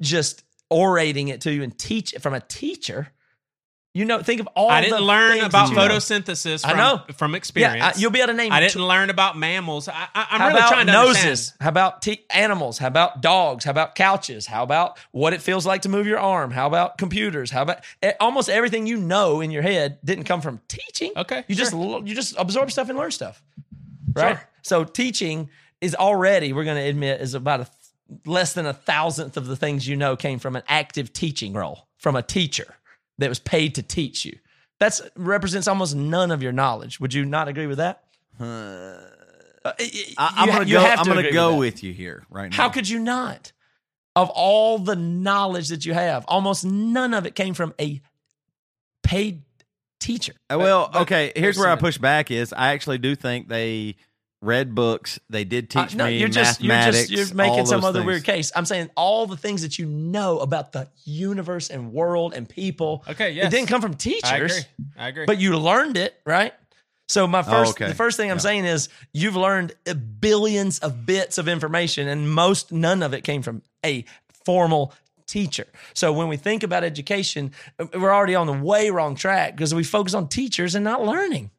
just 0.00 0.42
orating 0.70 1.28
it 1.28 1.40
to 1.42 1.52
you 1.52 1.62
and 1.62 1.76
teach 1.76 2.14
it 2.14 2.20
from 2.22 2.34
a 2.34 2.40
teacher. 2.40 3.08
You 3.94 4.04
know, 4.04 4.22
think 4.22 4.40
of 4.40 4.46
all. 4.54 4.70
I 4.70 4.82
didn't 4.82 5.00
learn 5.00 5.40
about 5.40 5.50
that 5.50 5.70
you 5.70 5.74
know. 5.76 5.94
photosynthesis 5.94 6.64
I 6.64 6.68
from, 6.68 6.76
know. 6.78 7.02
from 7.16 7.30
Yeah, 7.32 7.36
experience. 7.38 7.84
uh, 7.84 7.92
you'll 7.96 8.10
be 8.12 8.20
able 8.20 8.28
to 8.28 8.34
name. 8.34 8.52
I 8.52 8.60
didn't 8.60 8.86
learn 8.86 9.10
about 9.10 9.36
mammals. 9.36 9.88
I, 9.88 10.06
I, 10.14 10.26
I'm 10.30 10.40
How 10.40 10.48
really 10.48 10.60
trying 10.60 10.86
to 10.86 10.92
noses? 10.92 11.16
understand. 11.24 11.56
How 11.62 11.68
about 11.70 12.02
te- 12.02 12.24
animals? 12.30 12.78
How 12.78 12.86
about 12.86 13.22
dogs? 13.22 13.64
How 13.64 13.72
about 13.72 13.96
couches? 13.96 14.46
How 14.46 14.62
about 14.62 14.98
what 15.10 15.32
it 15.32 15.42
feels 15.42 15.66
like 15.66 15.82
to 15.82 15.88
move 15.88 16.06
your 16.06 16.20
arm? 16.20 16.52
How 16.52 16.66
about 16.68 16.98
computers? 16.98 17.50
How 17.50 17.62
about 17.62 17.78
eh, 18.02 18.12
almost 18.20 18.48
everything 18.48 18.86
you 18.86 18.98
know 18.98 19.40
in 19.40 19.50
your 19.50 19.62
head 19.62 19.98
didn't 20.04 20.24
come 20.24 20.42
from 20.42 20.60
teaching? 20.68 21.12
Okay, 21.16 21.44
you 21.48 21.56
just 21.56 21.72
sure. 21.72 21.82
l- 21.82 22.06
you 22.06 22.14
just 22.14 22.36
absorb 22.38 22.70
stuff 22.70 22.90
and 22.90 22.98
learn 22.98 23.10
stuff, 23.10 23.42
right? 24.12 24.36
Sure. 24.36 24.48
So 24.62 24.84
teaching 24.84 25.48
is 25.80 25.94
already 25.96 26.52
we're 26.52 26.64
going 26.64 26.76
to 26.76 26.88
admit 26.88 27.20
is 27.20 27.34
about 27.34 27.62
a 27.62 27.66
less 28.24 28.52
than 28.52 28.66
a 28.66 28.72
thousandth 28.72 29.36
of 29.36 29.46
the 29.46 29.56
things 29.56 29.86
you 29.86 29.96
know 29.96 30.16
came 30.16 30.38
from 30.38 30.56
an 30.56 30.62
active 30.68 31.12
teaching 31.12 31.52
role 31.52 31.88
from 31.98 32.16
a 32.16 32.22
teacher 32.22 32.76
that 33.18 33.28
was 33.28 33.38
paid 33.38 33.74
to 33.74 33.82
teach 33.82 34.24
you. 34.24 34.38
That 34.80 35.00
represents 35.16 35.68
almost 35.68 35.94
none 35.94 36.30
of 36.30 36.42
your 36.42 36.52
knowledge. 36.52 37.00
Would 37.00 37.12
you 37.12 37.24
not 37.24 37.48
agree 37.48 37.66
with 37.66 37.78
that? 37.78 38.04
Uh, 38.40 39.00
I, 39.64 40.34
I'm 40.36 40.48
gonna 40.48 40.64
you 40.64 40.74
go. 40.74 40.84
I'm 40.84 41.06
gonna 41.06 41.32
go 41.32 41.52
that. 41.52 41.58
with 41.58 41.82
you 41.82 41.92
here 41.92 42.24
right 42.30 42.50
now. 42.50 42.56
How 42.56 42.68
could 42.68 42.88
you 42.88 42.98
not? 42.98 43.52
Of 44.14 44.30
all 44.30 44.78
the 44.78 44.96
knowledge 44.96 45.68
that 45.68 45.84
you 45.84 45.94
have, 45.94 46.24
almost 46.26 46.64
none 46.64 47.14
of 47.14 47.26
it 47.26 47.34
came 47.34 47.54
from 47.54 47.74
a 47.80 48.00
paid 49.02 49.42
teacher. 50.00 50.34
Uh, 50.50 50.58
well, 50.58 50.90
okay. 50.94 51.32
Here's 51.36 51.58
where 51.58 51.68
I 51.68 51.76
push 51.76 51.98
back: 51.98 52.30
is 52.30 52.52
I 52.52 52.72
actually 52.72 52.98
do 52.98 53.14
think 53.14 53.48
they 53.48 53.96
read 54.40 54.74
books. 54.74 55.18
They 55.28 55.44
did 55.44 55.68
teach 55.70 55.94
Uh, 55.94 55.98
no, 55.98 56.06
me 56.06 56.18
you're 56.18 56.28
just 56.28 56.60
you're 56.62 56.74
just 56.74 57.10
you're 57.10 57.34
making 57.34 57.66
some 57.66 57.84
other 57.84 58.00
things. 58.00 58.06
weird 58.06 58.24
case. 58.24 58.52
I'm 58.54 58.64
saying 58.66 58.90
all 58.96 59.26
the 59.26 59.36
things 59.36 59.62
that 59.62 59.78
you 59.78 59.86
know 59.86 60.38
about 60.38 60.72
the 60.72 60.88
universe 61.04 61.70
and 61.70 61.92
world 61.92 62.34
and 62.34 62.48
people. 62.48 63.04
Okay, 63.08 63.36
It 63.36 63.50
didn't 63.50 63.68
come 63.68 63.80
from 63.80 63.94
teachers. 63.94 64.24
I 64.30 64.36
agree. 64.36 64.60
I 64.98 65.08
agree. 65.08 65.26
but 65.26 65.38
you 65.38 65.56
learned 65.58 65.96
it, 65.96 66.14
right? 66.24 66.54
So 67.08 67.26
my 67.26 67.42
first, 67.42 67.70
okay. 67.72 67.88
the 67.88 67.94
first 67.94 68.16
thing 68.18 68.30
I'm 68.30 68.38
saying 68.38 68.66
is 68.66 68.90
you've 69.14 69.34
learned 69.36 69.74
billions 70.20 70.78
of 70.80 71.06
bits 71.06 71.38
of 71.38 71.48
information, 71.48 72.06
and 72.06 72.30
most 72.30 72.70
none 72.70 73.02
of 73.02 73.14
it 73.14 73.24
came 73.24 73.40
from 73.42 73.62
a 73.84 74.04
formal 74.44 74.92
teacher. 75.26 75.66
So 75.94 76.12
when 76.12 76.28
we 76.28 76.36
think 76.36 76.62
about 76.62 76.84
education, 76.84 77.52
we're 77.94 78.12
already 78.14 78.34
on 78.34 78.46
the 78.46 78.52
way 78.52 78.90
wrong 78.90 79.14
track 79.14 79.56
because 79.56 79.74
we 79.74 79.84
focus 79.84 80.14
on 80.14 80.28
teachers 80.28 80.74
and 80.74 80.84
not 80.84 81.02
learning. 81.04 81.50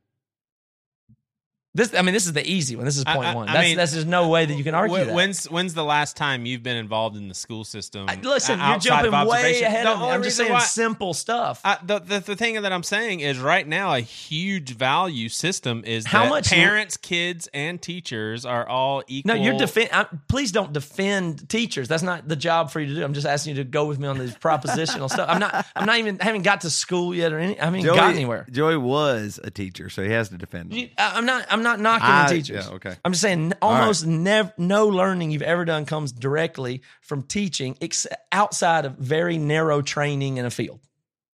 This, 1.75 1.93
I 1.93 2.01
mean, 2.01 2.13
this 2.15 2.25
is 2.25 2.33
the 2.33 2.45
easy 2.49 2.75
one. 2.75 2.85
This 2.85 2.97
is 2.97 3.03
point 3.03 3.27
I- 3.27 3.35
one. 3.35 3.47
I 3.47 3.53
That's, 3.53 3.67
mean, 3.67 3.77
that's 3.77 3.91
there's 3.91 4.05
no 4.07 4.27
way 4.29 4.43
that 4.43 4.53
you 4.55 4.63
can 4.63 4.73
argue 4.73 4.97
Wh- 4.97 5.05
that. 5.05 5.13
When's 5.13 5.45
when's 5.51 5.75
the 5.75 5.83
last 5.83 6.17
time 6.17 6.47
you've 6.47 6.63
been 6.63 6.77
involved 6.77 7.15
in 7.15 7.27
the 7.27 7.35
school 7.35 7.63
system? 7.63 8.07
I- 8.09 8.15
listen, 8.15 8.59
uh, 8.59 8.63
you're 8.65 8.75
outside 8.75 9.05
of 9.05 9.11
jumping 9.13 9.29
way 9.29 9.61
ahead 9.61 9.85
The 9.85 9.91
of 9.91 9.99
me. 10.01 10.07
I'm 10.09 10.23
just 10.23 10.35
saying 10.37 10.51
why- 10.51 10.61
simple 10.61 11.13
stuff. 11.13 11.61
I, 11.63 11.77
the, 11.83 11.99
the 11.99 12.19
the 12.21 12.35
thing 12.35 12.59
that 12.59 12.73
I'm 12.73 12.81
saying 12.81 13.19
is 13.19 13.37
right 13.37 13.67
now 13.67 13.93
a 13.93 13.99
huge 13.99 14.75
value 14.75 15.29
system 15.29 15.83
is 15.85 16.07
How 16.07 16.23
that 16.23 16.29
much- 16.29 16.49
parents, 16.49 16.97
kids, 16.97 17.47
and 17.53 17.79
teachers 17.79 18.45
are 18.45 18.67
all 18.67 19.03
equal. 19.07 19.35
No, 19.35 19.41
you're 19.43 19.57
defend. 19.59 19.89
I, 19.93 20.07
please 20.27 20.51
don't 20.51 20.73
defend 20.73 21.49
teachers. 21.49 21.87
That's 21.87 22.01
not 22.03 22.27
the 22.27 22.35
job 22.35 22.71
for 22.71 22.79
you 22.79 22.87
to 22.87 22.95
do. 22.95 23.03
I'm 23.03 23.13
just 23.13 23.27
asking 23.27 23.55
you 23.57 23.63
to 23.63 23.69
go 23.69 23.85
with 23.85 23.99
me 23.99 24.07
on 24.07 24.17
these 24.17 24.33
propositional 24.35 25.07
stuff. 25.07 25.29
I'm 25.29 25.39
not. 25.39 25.67
I'm 25.75 25.85
not 25.85 25.99
even. 25.99 26.17
haven't 26.17 26.41
got 26.41 26.61
to 26.61 26.71
school 26.71 27.13
yet 27.13 27.31
or 27.31 27.37
any. 27.37 27.59
I 27.59 27.65
haven't 27.65 27.81
Joey, 27.83 27.95
got 27.95 28.15
anywhere. 28.15 28.47
Joey 28.49 28.77
was 28.77 29.39
a 29.43 29.51
teacher, 29.51 29.89
so 29.91 30.01
he 30.03 30.09
has 30.09 30.29
to 30.29 30.37
defend. 30.37 30.71
Them. 30.71 30.77
You- 30.79 30.89
I- 30.97 31.13
I'm 31.15 31.27
not. 31.27 31.45
I'm 31.49 31.58
not 31.63 31.79
knocking 31.79 32.05
I- 32.07 32.27
the 32.27 32.35
teachers. 32.35 32.65
yeah, 32.67 32.75
okay. 32.75 32.95
I'm 33.05 33.11
just 33.11 33.21
saying 33.21 33.53
almost 33.61 34.05
never. 34.05 34.53
No 34.57 34.87
learning 34.87 35.31
you've 35.31 35.41
ever 35.41 35.65
done 35.65 35.85
comes 35.85 36.11
directly 36.11 36.81
from 37.01 37.23
teaching, 37.23 37.77
ex- 37.81 38.07
outside 38.31 38.85
of 38.85 38.97
very 38.97 39.37
narrow 39.37 39.81
training 39.81 40.37
in 40.37 40.45
a 40.45 40.51
field. 40.51 40.79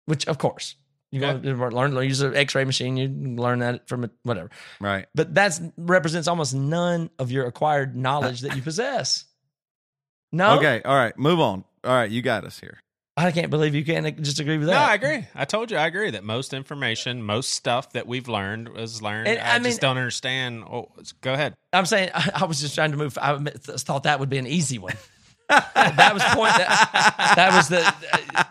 Which, 0.05 0.27
of 0.27 0.37
course, 0.37 0.75
you 1.11 1.23
Okay. 1.23 1.39
go 1.53 1.69
to 1.69 1.75
learn. 1.75 1.93
Use 2.03 2.21
an 2.21 2.35
X-ray 2.35 2.63
machine. 2.65 2.97
You 2.97 3.07
learn 3.35 3.59
that 3.59 3.87
from 3.87 4.03
it, 4.03 4.11
whatever. 4.23 4.49
Right. 4.79 5.05
But 5.13 5.35
that 5.35 5.59
represents 5.77 6.27
almost 6.27 6.53
none 6.55 7.09
of 7.19 7.31
your 7.31 7.45
acquired 7.45 7.95
knowledge 7.95 8.41
that 8.41 8.55
you 8.55 8.61
possess. 8.63 9.25
No. 10.31 10.57
Okay. 10.57 10.81
All 10.83 10.95
right. 10.95 11.17
Move 11.17 11.39
on. 11.39 11.63
All 11.83 11.93
right. 11.93 12.09
You 12.09 12.21
got 12.21 12.45
us 12.45 12.59
here. 12.59 12.79
I 13.17 13.31
can't 13.31 13.49
believe 13.49 13.75
you 13.75 13.83
can't 13.83 14.21
just 14.21 14.39
agree 14.39 14.57
with 14.57 14.67
that. 14.67 14.73
No, 14.73 14.79
I 14.79 14.93
agree. 14.95 15.27
I 15.35 15.43
told 15.45 15.69
you 15.69 15.77
I 15.77 15.85
agree 15.87 16.11
that 16.11 16.23
most 16.23 16.53
information, 16.53 17.21
most 17.23 17.49
stuff 17.49 17.91
that 17.93 18.07
we've 18.07 18.27
learned 18.29 18.69
was 18.69 19.01
learned. 19.01 19.27
And, 19.27 19.39
I, 19.39 19.55
I 19.55 19.59
mean- 19.59 19.65
just 19.65 19.81
don't 19.81 19.97
understand. 19.97 20.63
Oh, 20.63 20.89
go 21.19 21.33
ahead. 21.33 21.53
I'm 21.73 21.85
saying 21.85 22.09
I, 22.13 22.29
I 22.35 22.45
was 22.45 22.61
just 22.61 22.73
trying 22.75 22.91
to 22.91 22.97
move. 22.97 23.17
I 23.21 23.37
thought 23.37 24.03
that 24.03 24.19
would 24.19 24.29
be 24.29 24.37
an 24.37 24.47
easy 24.47 24.77
one. 24.79 24.93
that 25.49 26.11
was 26.13 26.23
point. 26.33 26.53
That, 26.55 27.33
that 27.35 27.53
was 27.53 27.67
the. 27.67 27.81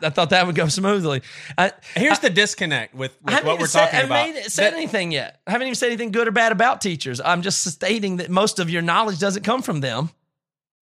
I 0.07 0.11
thought 0.11 0.29
that 0.31 0.47
would 0.47 0.55
go 0.55 0.69
smoothly. 0.69 1.23
I, 1.57 1.73
Here's 1.97 2.19
the 2.19 2.29
disconnect 2.29 2.95
with, 2.95 3.17
with 3.23 3.43
what 3.43 3.59
we're 3.59 3.67
said, 3.67 3.87
talking 3.91 4.01
about. 4.05 4.13
I 4.17 4.19
haven't 4.27 4.37
about. 4.41 4.51
said 4.53 4.73
That- 4.73 4.77
anything 4.77 5.11
yet. 5.11 5.41
I 5.47 5.53
haven't 5.53 5.69
even 5.69 5.77
said 5.77 5.87
anything 5.87 6.11
good 6.11 6.29
or 6.29 6.33
bad 6.33 6.53
about 6.53 6.83
teachers. 6.83 7.19
I'm 7.19 7.41
just 7.41 7.65
stating 7.65 8.19
that 8.19 8.29
most 8.29 8.59
of 8.59 8.69
your 8.69 8.83
knowledge 8.83 9.19
doesn't 9.19 9.45
come 9.45 9.63
from 9.63 9.81
them. 9.81 10.11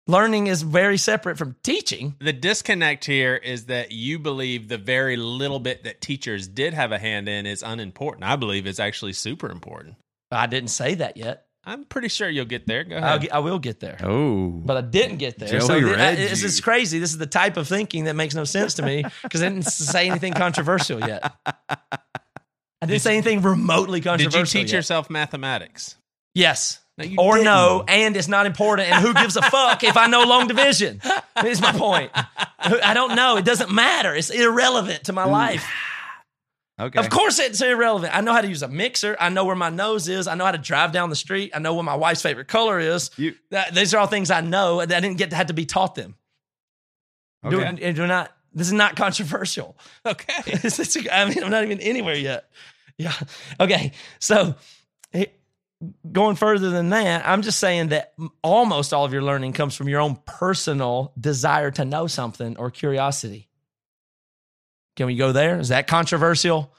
Learning 0.09 0.47
is 0.47 0.63
very 0.63 0.97
separate 0.97 1.37
from 1.37 1.55
teaching. 1.63 2.17
the 2.19 2.33
disconnect 2.33 3.05
here 3.05 3.37
is 3.37 3.67
that 3.67 3.93
you 3.93 4.19
believe 4.19 4.69
the 4.69 4.79
very 4.79 5.17
little 5.17 5.61
bit 5.61 5.85
that 5.85 6.01
teachers 6.01 6.49
did 6.49 6.73
have 6.73 6.93
a 6.93 6.99
hand 6.99 7.29
in 7.29 7.45
is 7.45 7.63
unimportant. 7.63 8.25
I 8.25 8.37
believe 8.37 8.67
it's 8.67 8.81
actually 8.81 9.13
super 9.13 9.51
important. 9.51 9.97
I 10.33 10.47
didn't 10.47 10.71
say 10.71 10.95
that 10.95 11.19
yet. 11.19 11.45
I'm 11.65 11.85
pretty 11.85 12.09
sure 12.09 12.27
you'll 12.27 12.47
get 12.47 12.67
there. 12.67 12.85
Go 12.85 12.97
I'll 12.97 13.05
ahead. 13.05 13.21
get, 13.21 13.35
I 13.35 13.41
will 13.41 13.59
get 13.59 13.81
there. 13.81 13.99
Oh. 14.03 14.49
but 14.49 14.79
I 14.79 14.81
didn't 14.81 15.19
get 15.19 15.39
there. 15.39 15.49
Joey 15.49 15.61
so 15.61 15.79
th- 15.79 15.97
read 15.97 16.17
this 16.17 16.43
is 16.43 16.63
crazy. 16.63 16.99
This 16.99 17.11
is 17.11 17.19
the 17.19 17.27
type 17.27 17.59
of 17.59 17.69
thinking 17.69 18.05
that 18.05 18.15
makes 18.17 18.35
no 18.35 18.45
sense 18.45 18.75
to 18.75 18.83
me 18.83 19.05
because 19.23 19.43
I 19.43 19.51
didn't 19.51 19.67
say 19.67 20.09
anything 20.09 20.33
controversial 20.33 21.01
yet. 21.07 21.35
I 21.47 22.87
didn't 22.87 23.03
say 23.03 23.13
anything 23.13 23.43
remotely 23.43 24.01
controversial. 24.01 24.17
Did 24.17 24.25
controversial. 24.33 24.59
you 24.61 24.65
teach 24.65 24.73
yet. 24.73 24.79
yourself 24.79 25.11
mathematics? 25.11 25.97
Yes. 26.35 26.81
No, 26.99 27.05
or 27.23 27.35
didn't. 27.35 27.45
no, 27.45 27.85
and 27.89 28.17
it's 28.17 28.29
not 28.29 28.45
important. 28.47 28.91
And 28.91 29.01
who 29.05 29.15
gives 29.15 29.37
a 29.37 29.43
fuck 29.43 29.85
if 29.85 29.97
I 29.97 30.07
know 30.09 30.25
long 30.25 30.49
division? 30.49 31.01
Is 31.47 31.61
my 31.61 31.73
point. 31.73 32.11
I 32.59 32.93
don't 32.93 33.15
know. 33.15 33.37
It 33.37 33.45
doesn't 33.45 33.71
matter. 33.73 34.15
It's 34.15 34.31
irrelevant 34.31 35.05
to 35.05 35.13
my 35.13 35.25
life. 35.25 35.65
okay. 36.81 36.99
Of 36.99 37.09
course, 37.11 37.39
it's 37.39 37.61
irrelevant. 37.63 38.15
I 38.17 38.21
know 38.21 38.33
how 38.33 38.41
to 38.41 38.49
use 38.49 38.63
a 38.63 38.69
mixer. 38.69 39.17
I 39.21 39.29
know 39.29 39.45
where 39.45 39.55
my 39.57 39.71
nose 39.71 40.09
is. 40.09 40.27
I 40.27 40.35
know 40.35 40.45
how 40.45 40.51
to 40.53 40.59
drive 40.59 40.91
down 40.93 41.09
the 41.09 41.17
street. 41.17 41.53
I 41.55 41.61
know 41.61 41.75
what 41.75 41.85
my 41.85 41.95
wife's 41.95 42.23
favorite 42.23 42.49
color 42.49 42.81
is. 42.81 43.11
You- 43.17 43.37
That- 43.51 43.75
these 43.75 43.95
are 43.95 43.99
all 43.99 44.07
things 44.09 44.31
I 44.33 44.41
know. 44.41 44.81
and 44.81 44.93
I 44.93 44.99
didn't 44.99 45.19
get 45.19 45.31
to 45.31 45.37
have 45.37 45.47
to 45.47 45.55
be 45.55 45.67
taught 45.67 45.95
them. 45.95 46.17
Do, 47.49 47.63
Okay. 47.63 47.93
do 47.93 48.07
not. 48.09 48.33
This 48.53 48.67
is 48.67 48.73
not 48.73 48.97
controversial. 48.97 49.77
Okay. 50.07 50.33
I 51.13 51.25
mean, 51.29 51.45
I'm 51.45 51.51
not 51.51 51.63
even 51.63 51.79
anywhere 51.81 52.17
yet. 52.17 52.51
Yeah. 52.97 53.13
Okay. 53.61 53.93
So, 54.19 54.57
going 56.11 56.37
further 56.37 56.71
than 56.71 56.89
that, 56.91 57.27
I'm 57.27 57.43
just 57.43 57.59
saying 57.59 57.89
that 57.89 58.13
almost 58.43 58.93
all 58.93 59.05
of 59.05 59.13
your 59.13 59.23
learning 59.23 59.53
comes 59.53 59.75
from 59.77 59.89
your 59.89 60.01
own 60.01 60.17
personal 60.27 61.13
desire 61.19 61.71
to 61.73 61.85
know 61.85 62.07
something 62.07 62.57
or 62.57 62.71
curiosity. 62.71 63.49
Can 64.97 65.07
we 65.07 65.15
go 65.17 65.31
there? 65.33 65.59
Is 65.61 65.69
that 65.69 65.87
controversial? 65.87 66.75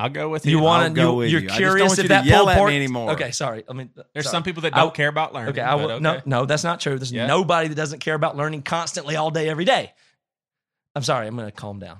I'll 0.00 0.08
go 0.10 0.28
with 0.28 0.46
you. 0.46 0.52
You 0.52 0.62
want 0.62 0.94
to? 0.94 1.00
go 1.00 1.10
You, 1.10 1.16
with 1.16 1.30
you're 1.30 1.40
you. 1.40 1.48
I 1.50 1.56
curious 1.56 1.98
if 1.98 2.04
you 2.04 2.08
that 2.10 2.24
yell 2.24 2.44
pulled 2.44 2.50
at 2.50 2.54
me 2.54 2.58
pork- 2.60 2.70
anymore. 2.72 3.10
Okay, 3.12 3.32
sorry. 3.32 3.64
I 3.68 3.72
mean, 3.72 3.90
uh, 3.98 4.02
There's 4.14 4.26
sorry. 4.26 4.32
some 4.32 4.42
people 4.44 4.62
that 4.62 4.72
don't 4.74 4.94
care 4.94 5.08
about 5.08 5.34
learning. 5.34 5.50
Okay, 5.50 5.60
I 5.60 5.74
will, 5.74 5.88
but 5.88 6.02
no, 6.02 6.20
no, 6.24 6.44
that's 6.46 6.62
not 6.62 6.78
true. 6.78 6.96
There's 6.96 7.10
Yeah. 7.10 7.26
nobody 7.26 7.66
that 7.68 7.74
doesn't 7.74 7.98
care 7.98 8.14
about 8.14 8.36
learning 8.36 8.62
constantly 8.62 9.16
all 9.16 9.32
day, 9.32 9.48
every 9.48 9.64
day. 9.64 9.92
I'm 10.94 11.02
sorry. 11.02 11.26
I'm 11.26 11.34
going 11.34 11.48
to 11.48 11.52
calm 11.52 11.80
down. 11.80 11.98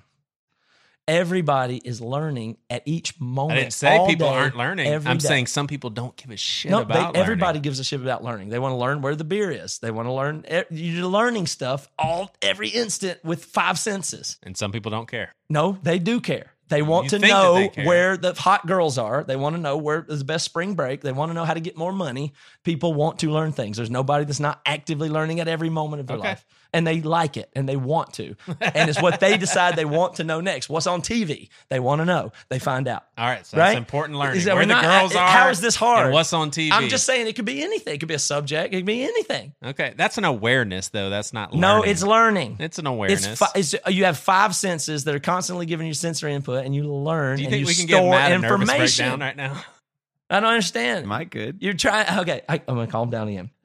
Everybody 1.09 1.79
is 1.79 2.01
learning 2.01 2.59
at 2.69 2.83
each 2.85 3.19
moment. 3.19 3.59
I 3.59 3.63
didn't 3.63 3.73
say 3.73 4.05
people 4.07 4.29
day, 4.29 4.35
aren't 4.37 4.57
learning. 4.57 4.93
I'm 5.07 5.19
day. 5.19 5.27
saying 5.27 5.47
some 5.47 5.67
people 5.67 5.91
don't 5.91 6.15
give 6.17 6.31
a 6.31 6.37
shit 6.37 6.71
no. 6.71 6.83
about 6.83 7.15
They, 7.15 7.21
everybody 7.21 7.47
learning. 7.57 7.63
gives 7.63 7.81
a 7.81 7.85
shit 7.85 8.01
about 8.01 8.23
learning. 8.23 8.51
They 8.51 8.59
want 8.59 8.73
to 8.73 8.77
learn 8.77 9.01
where 9.01 9.17
the 9.17 9.25
beer 9.25 9.51
is. 9.51 9.79
They 9.79 9.91
want 9.91 10.07
to 10.07 10.13
learn. 10.13 10.45
You're 10.71 11.07
learning 11.07 11.47
stuff 11.47 11.89
all 11.99 12.31
every 12.43 12.69
instant 12.69 13.25
with 13.25 13.45
five 13.45 13.79
senses. 13.79 14.37
and 14.43 14.57
some 14.57 14.71
people 14.71 14.91
don't 14.91 15.09
care. 15.09 15.35
No, 15.49 15.79
they 15.83 15.99
do 15.99 16.21
care. 16.21 16.53
They 16.69 16.83
want 16.83 17.05
You 17.11 17.19
to 17.19 17.27
know 17.27 17.71
where 17.85 18.19
the 18.19 18.35
hot 18.35 18.67
girls 18.67 18.99
are. 18.99 19.25
They 19.25 19.37
want 19.37 19.57
to 19.57 19.63
know 19.63 19.79
where 19.79 20.05
is 20.07 20.19
the 20.19 20.25
best 20.27 20.45
spring 20.45 20.75
break. 20.75 21.01
They 21.01 21.13
want 21.13 21.31
to 21.31 21.35
know 21.35 21.47
how 21.47 21.55
to 21.55 21.61
get 21.61 21.79
more 21.79 21.95
money. 21.95 22.35
People 22.63 22.93
want 22.93 23.21
to 23.21 23.31
learn 23.31 23.53
things. 23.53 23.79
There's 23.79 23.89
nobody 23.91 24.27
that's 24.27 24.39
not 24.39 24.61
actively 24.67 25.09
learning 25.09 25.41
at 25.41 25.49
every 25.49 25.71
moment 25.71 26.01
of 26.01 26.07
their 26.09 26.19
Okay. 26.19 26.29
life. 26.29 26.45
And 26.75 26.87
they 26.87 27.01
like 27.01 27.39
it 27.39 27.49
and 27.57 27.67
they 27.67 27.77
want 27.77 28.13
to. 28.15 28.37
and 28.61 28.91
it's 28.91 29.01
what 29.01 29.21
they 29.21 29.39
decide 29.39 29.75
they 29.75 29.87
want 29.87 30.17
to 30.17 30.25
know 30.25 30.43
next. 30.43 30.69
What's 30.69 30.87
on 30.87 31.01
TV? 31.01 31.49
They 31.71 31.81
want 31.81 32.01
to 32.01 32.05
know. 32.05 32.33
They 32.51 32.59
find 32.59 32.87
out. 32.87 33.05
All 33.17 33.25
right, 33.27 33.47
so 33.47 33.57
Right? 33.57 33.69
that's 33.69 33.79
important 33.79 34.19
learning. 34.19 34.37
Is 34.37 34.45
that 34.45 34.55
Where 34.55 34.67
the 34.67 34.75
not- 34.75 34.85
girls 34.85 35.17
are. 35.17 35.27
how 35.29 35.49
is 35.49 35.63
this 35.63 35.77
hard? 35.77 36.05
And 36.07 36.13
what's 36.15 36.33
on 36.35 36.51
TV? 36.51 36.71
I'm 36.73 36.89
just 36.89 37.07
saying 37.07 37.27
it 37.27 37.37
could 37.37 37.47
be 37.47 37.63
anything. 37.63 37.95
It 37.95 37.99
could 38.01 38.09
be 38.09 38.15
a 38.15 38.19
subject. 38.19 38.75
It 38.75 38.79
could 38.79 38.85
be 38.87 39.03
anything. 39.03 39.55
okay. 39.65 39.95
That's 39.97 40.19
an 40.19 40.25
awareness, 40.27 40.89
though. 40.91 41.09
That's 41.09 41.33
not. 41.33 41.53
Learning. 41.55 41.61
No, 41.63 41.83
it's 41.83 42.03
learning. 42.03 42.57
It's 42.61 42.79
an 42.79 42.87
awareness. 42.87 43.27
It's, 43.27 43.39
fi- 43.39 43.53
it's 43.55 43.75
you 43.89 44.05
have 44.05 44.19
five 44.19 44.55
senses 44.55 45.05
that 45.05 45.15
are 45.15 45.21
constantly 45.21 45.65
giving 45.65 45.87
you 45.87 45.95
sensory 45.95 46.35
input, 46.35 46.67
and 46.67 46.75
you 46.75 46.85
learn. 46.93 47.37
Do 47.37 47.43
you 47.43 47.47
and 47.49 47.53
think 47.53 47.61
you 47.61 47.67
we 47.67 47.75
can 47.75 47.87
give 47.87 47.97
store 47.97 48.11
Matt 48.11 48.31
nervous 48.33 48.45
information. 48.51 49.05
breakdown 49.07 49.21
right 49.21 49.37
now? 49.37 49.63
I 50.31 50.41
don't 50.41 50.51
understand. 50.51 51.05
Am 51.05 51.13
I 51.13 51.25
good? 51.25 51.57
You're 51.61 51.73
trying. 51.73 52.19
Okay, 52.19 52.43
I, 52.47 52.57
I'm 52.69 52.75
gonna 52.75 52.87
calm 52.89 53.09
down 53.09 53.29
again. 53.29 53.51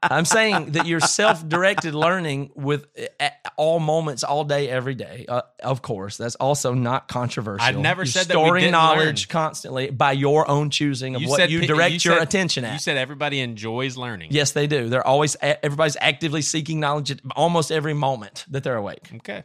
I'm 0.00 0.24
saying 0.24 0.72
that 0.72 0.86
you're 0.86 1.00
self-directed 1.00 1.92
learning 1.92 2.52
with 2.54 2.86
at 3.18 3.34
all 3.56 3.80
moments, 3.80 4.22
all 4.22 4.44
day, 4.44 4.68
every 4.68 4.94
day. 4.94 5.24
Uh, 5.28 5.42
of 5.60 5.82
course, 5.82 6.16
that's 6.16 6.36
also 6.36 6.72
not 6.72 7.08
controversial. 7.08 7.66
I 7.66 7.72
never 7.72 8.02
You're 8.02 8.06
said 8.06 8.26
that 8.28 8.38
we 8.38 8.44
storing 8.44 8.60
didn't 8.62 8.72
knowledge 8.72 9.28
learn. 9.28 9.32
constantly 9.42 9.90
by 9.90 10.12
your 10.12 10.48
own 10.48 10.70
choosing 10.70 11.16
of 11.16 11.22
what 11.24 11.50
you 11.50 11.60
pe- 11.60 11.66
direct 11.66 12.04
your 12.04 12.14
said- 12.14 12.22
attention 12.22 12.64
at. 12.64 12.74
You 12.74 12.78
said 12.78 12.96
everybody 12.96 13.40
enjoys 13.40 13.96
learning. 13.96 14.28
yes, 14.30 14.52
they 14.52 14.68
do. 14.68 14.88
They're 14.88 15.04
always 15.06 15.36
eh, 15.40 15.56
everybody's 15.64 15.96
actively 16.00 16.42
seeking 16.42 16.78
knowledge 16.78 17.10
at 17.10 17.20
almost 17.34 17.72
every 17.72 17.94
moment 17.94 18.44
that 18.50 18.62
they're 18.62 18.76
awake. 18.76 19.10
Okay. 19.16 19.42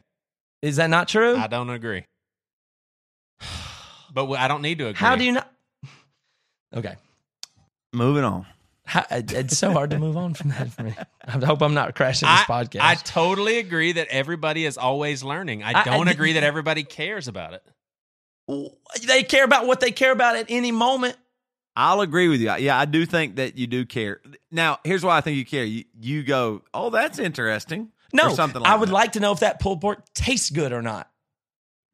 Is 0.62 0.76
that 0.76 0.92
not 0.92 1.08
true? 1.08 1.36
I 1.36 1.48
don't 1.48 1.70
agree. 1.72 2.06
But 4.14 4.30
I 4.34 4.48
don't 4.48 4.62
need 4.62 4.78
to 4.78 4.86
agree. 4.90 5.00
How 5.00 5.16
do 5.16 5.24
you 5.24 5.32
not? 5.32 5.52
Okay. 6.76 6.96
Moving 7.94 8.24
on. 8.24 8.46
How- 8.86 9.06
it's 9.12 9.58
so 9.58 9.72
hard 9.72 9.92
to 9.92 10.00
move 10.00 10.18
on 10.18 10.34
from 10.34 10.50
that 10.50 10.70
for 10.72 10.84
me. 10.84 10.94
I 11.26 11.32
hope 11.46 11.62
I'm 11.62 11.74
not 11.74 11.96
crashing 11.96 12.28
this 12.28 12.42
I, 12.50 12.64
podcast. 12.66 12.82
I 12.82 12.96
totally 12.96 13.58
agree 13.58 13.94
that 13.94 14.08
everybody 14.10 14.66
is 14.66 14.78
always 14.78 15.24
learning. 15.24 15.64
I 15.64 15.72
I- 15.72 15.82
I 15.82 15.84
don't 15.86 16.06
did- 16.08 16.16
agree 16.16 16.34
that 16.34 16.44
everybody 16.44 16.84
cares 16.84 17.28
about 17.28 17.54
it. 17.54 17.64
they 19.08 19.24
care 19.24 19.46
about 19.46 19.66
what 19.68 19.80
they 19.80 19.92
care 19.92 20.12
about 20.12 20.36
at 20.36 20.48
any 20.50 20.72
moment. 20.72 21.16
I'll 21.76 22.02
agree 22.02 22.28
with 22.28 22.40
you. 22.42 22.54
Yeah, 22.58 22.78
I 22.78 22.86
do 22.86 23.06
think 23.06 23.38
that 23.38 23.58
you 23.58 23.66
do 23.68 23.86
care. 23.86 24.22
Now, 24.52 24.80
here's 24.84 25.04
why 25.04 25.18
I 25.18 25.22
think 25.22 25.38
you 25.38 25.46
care. 25.46 25.64
You, 25.64 25.86
you 26.00 26.22
go, 26.24 26.62
oh, 26.74 26.90
that's 26.92 27.18
interesting. 27.20 27.90
No, 28.12 28.28
or 28.28 28.36
something 28.36 28.62
like 28.62 28.72
I 28.72 28.76
would 28.76 28.90
that. 28.90 28.94
like 28.94 29.12
to 29.14 29.20
know 29.20 29.32
if 29.32 29.40
that 29.40 29.60
pulled 29.60 29.82
pork 29.82 30.04
tastes 30.14 30.52
good 30.52 30.72
or 30.72 30.84
not. 30.84 31.10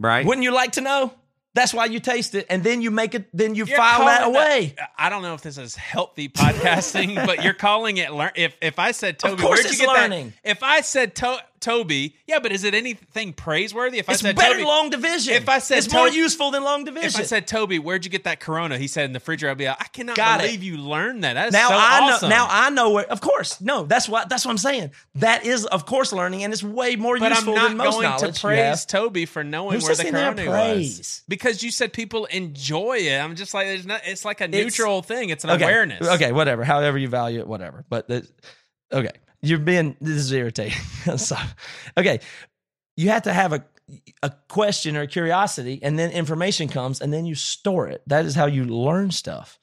right. 0.02 0.26
Wouldn't 0.26 0.44
you 0.44 0.54
like 0.54 0.74
to 0.74 0.82
know? 0.82 1.14
That's 1.56 1.74
why 1.74 1.86
you 1.86 2.00
taste 2.00 2.36
it, 2.36 2.46
and 2.50 2.64
then 2.64 2.82
you 2.82 2.92
make 2.92 3.16
it. 3.16 3.28
Then 3.34 3.56
you 3.56 3.66
You're 3.66 3.76
file 3.78 4.06
that 4.06 4.28
away. 4.28 4.76
I 4.98 5.10
don't 5.10 5.24
know 5.24 5.34
if 5.34 5.42
this 5.42 5.58
is 5.58 5.76
healthy 5.76 6.30
podcasting, 6.30 7.26
but 7.26 7.44
you're 7.44 7.54
calling 7.56 7.98
it 7.98 8.12
learn. 8.14 8.32
If 8.36 8.56
if 8.62 8.78
I 8.78 8.92
said 8.92 9.18
Toby, 9.18 9.34
of 9.34 9.40
course 9.40 9.58
where'd 9.58 9.66
you 9.66 9.70
it's 9.72 9.80
get 9.82 9.88
learning. 9.88 10.34
that? 10.44 10.52
If 10.52 10.64
I 10.64 10.82
said 10.82 11.16
to- 11.16 11.44
Toby, 11.60 12.16
yeah, 12.28 12.40
but 12.40 12.52
is 12.52 12.64
it 12.64 12.74
anything 12.74 13.34
praiseworthy? 13.34 14.00
If 14.00 14.10
I 14.10 14.14
It's 14.14 14.22
said 14.22 14.36
better 14.36 14.54
Toby, 14.56 14.66
long 14.66 14.90
division. 14.90 15.34
If 15.34 15.50
I 15.50 15.60
said 15.60 15.80
it's 15.80 15.92
more 15.92 16.08
useful 16.08 16.52
than 16.52 16.64
long 16.64 16.84
division. 16.84 17.08
if 17.10 17.18
I 17.18 17.24
said 17.24 17.48
Toby, 17.48 17.80
where'd 17.80 18.06
you 18.06 18.12
get 18.12 18.24
that 18.24 18.40
Corona? 18.40 18.78
He 18.78 18.88
said 18.88 19.06
in 19.06 19.14
the 19.14 19.20
refrigerator. 19.20 19.52
I'd 19.52 19.58
be 19.58 19.66
like, 19.68 19.82
I 19.82 19.86
cannot 19.86 20.16
Got 20.16 20.40
it. 20.40 20.44
believe 20.48 20.64
you 20.64 20.78
learned 20.78 21.24
that. 21.24 21.34
That 21.34 21.48
is 21.48 21.54
now 21.54 21.68
so 21.70 21.76
I 21.78 22.00
know. 22.08 22.14
awesome. 22.16 22.30
Now 22.30 22.48
I 22.50 22.70
know 22.70 22.92
where. 22.92 23.06
Of 23.12 23.22
course, 23.22 23.60
no. 23.62 23.84
That's 23.84 24.08
what. 24.10 24.30
That's 24.30 24.46
what 24.46 24.52
I'm 24.52 24.58
saying. 24.58 24.92
That 25.16 25.46
is, 25.46 25.66
of 25.66 25.86
course, 25.86 26.14
learning, 26.14 26.44
and 26.44 26.54
it's 26.54 26.64
way 26.64 26.96
more 26.96 27.18
useful. 27.18 27.30
but 27.30 27.32
I'm 27.32 27.36
useful 27.38 27.56
not 27.56 27.68
than 27.70 27.78
most 27.78 27.92
going 27.96 28.04
knowledge 28.04 28.20
to 28.42 28.48
you 28.50 28.56
have. 28.56 28.66
praise 28.76 28.86
Toby 28.86 29.26
for 29.26 29.44
knowing 29.44 29.80
Who 29.80 29.86
where 29.86 29.96
the 29.96 30.04
Corona 30.06 30.50
was 30.50 31.24
because 31.28 31.62
you 31.64 31.72
said 31.72 31.94
people 31.94 32.26
enjoy 32.26 32.98
it. 33.00 33.20
I'm 33.20 33.36
just 33.36 33.54
like, 33.54 33.68
there's 33.68 33.86
not. 33.86 34.02
It's 34.06 34.26
like 34.26 34.42
a 34.42 34.46
It's- 34.46 34.64
neutral 34.64 35.02
thing. 35.02 35.30
It's 35.30 35.44
an 35.44 35.50
okay. 35.52 35.64
awareness. 35.64 36.08
Okay, 36.08 36.32
whatever. 36.32 36.64
However 36.64 36.98
you 36.98 37.08
value 37.08 37.40
it, 37.40 37.48
whatever. 37.48 37.86
But 37.90 38.08
the, 38.08 38.28
okay, 38.92 39.12
you're 39.42 39.60
being 39.60 39.96
this 40.02 40.18
is 40.18 40.32
irritating. 40.32 40.78
so, 41.18 41.36
okay, 41.98 42.20
you 42.98 43.10
have 43.10 43.24
to 43.24 43.34
have 43.34 43.54
a 43.54 43.66
a 44.22 44.30
question 44.50 44.96
or 44.96 45.02
a 45.02 45.08
curiosity, 45.08 45.80
and 45.82 45.98
then 45.98 46.12
information 46.12 46.68
comes, 46.68 47.02
and 47.02 47.12
then 47.12 47.26
you 47.26 47.34
store 47.36 47.88
it. 47.88 48.04
That 48.08 48.26
is 48.26 48.36
how 48.36 48.46
you 48.46 48.66
learn 48.66 49.12
stuff. 49.12 49.58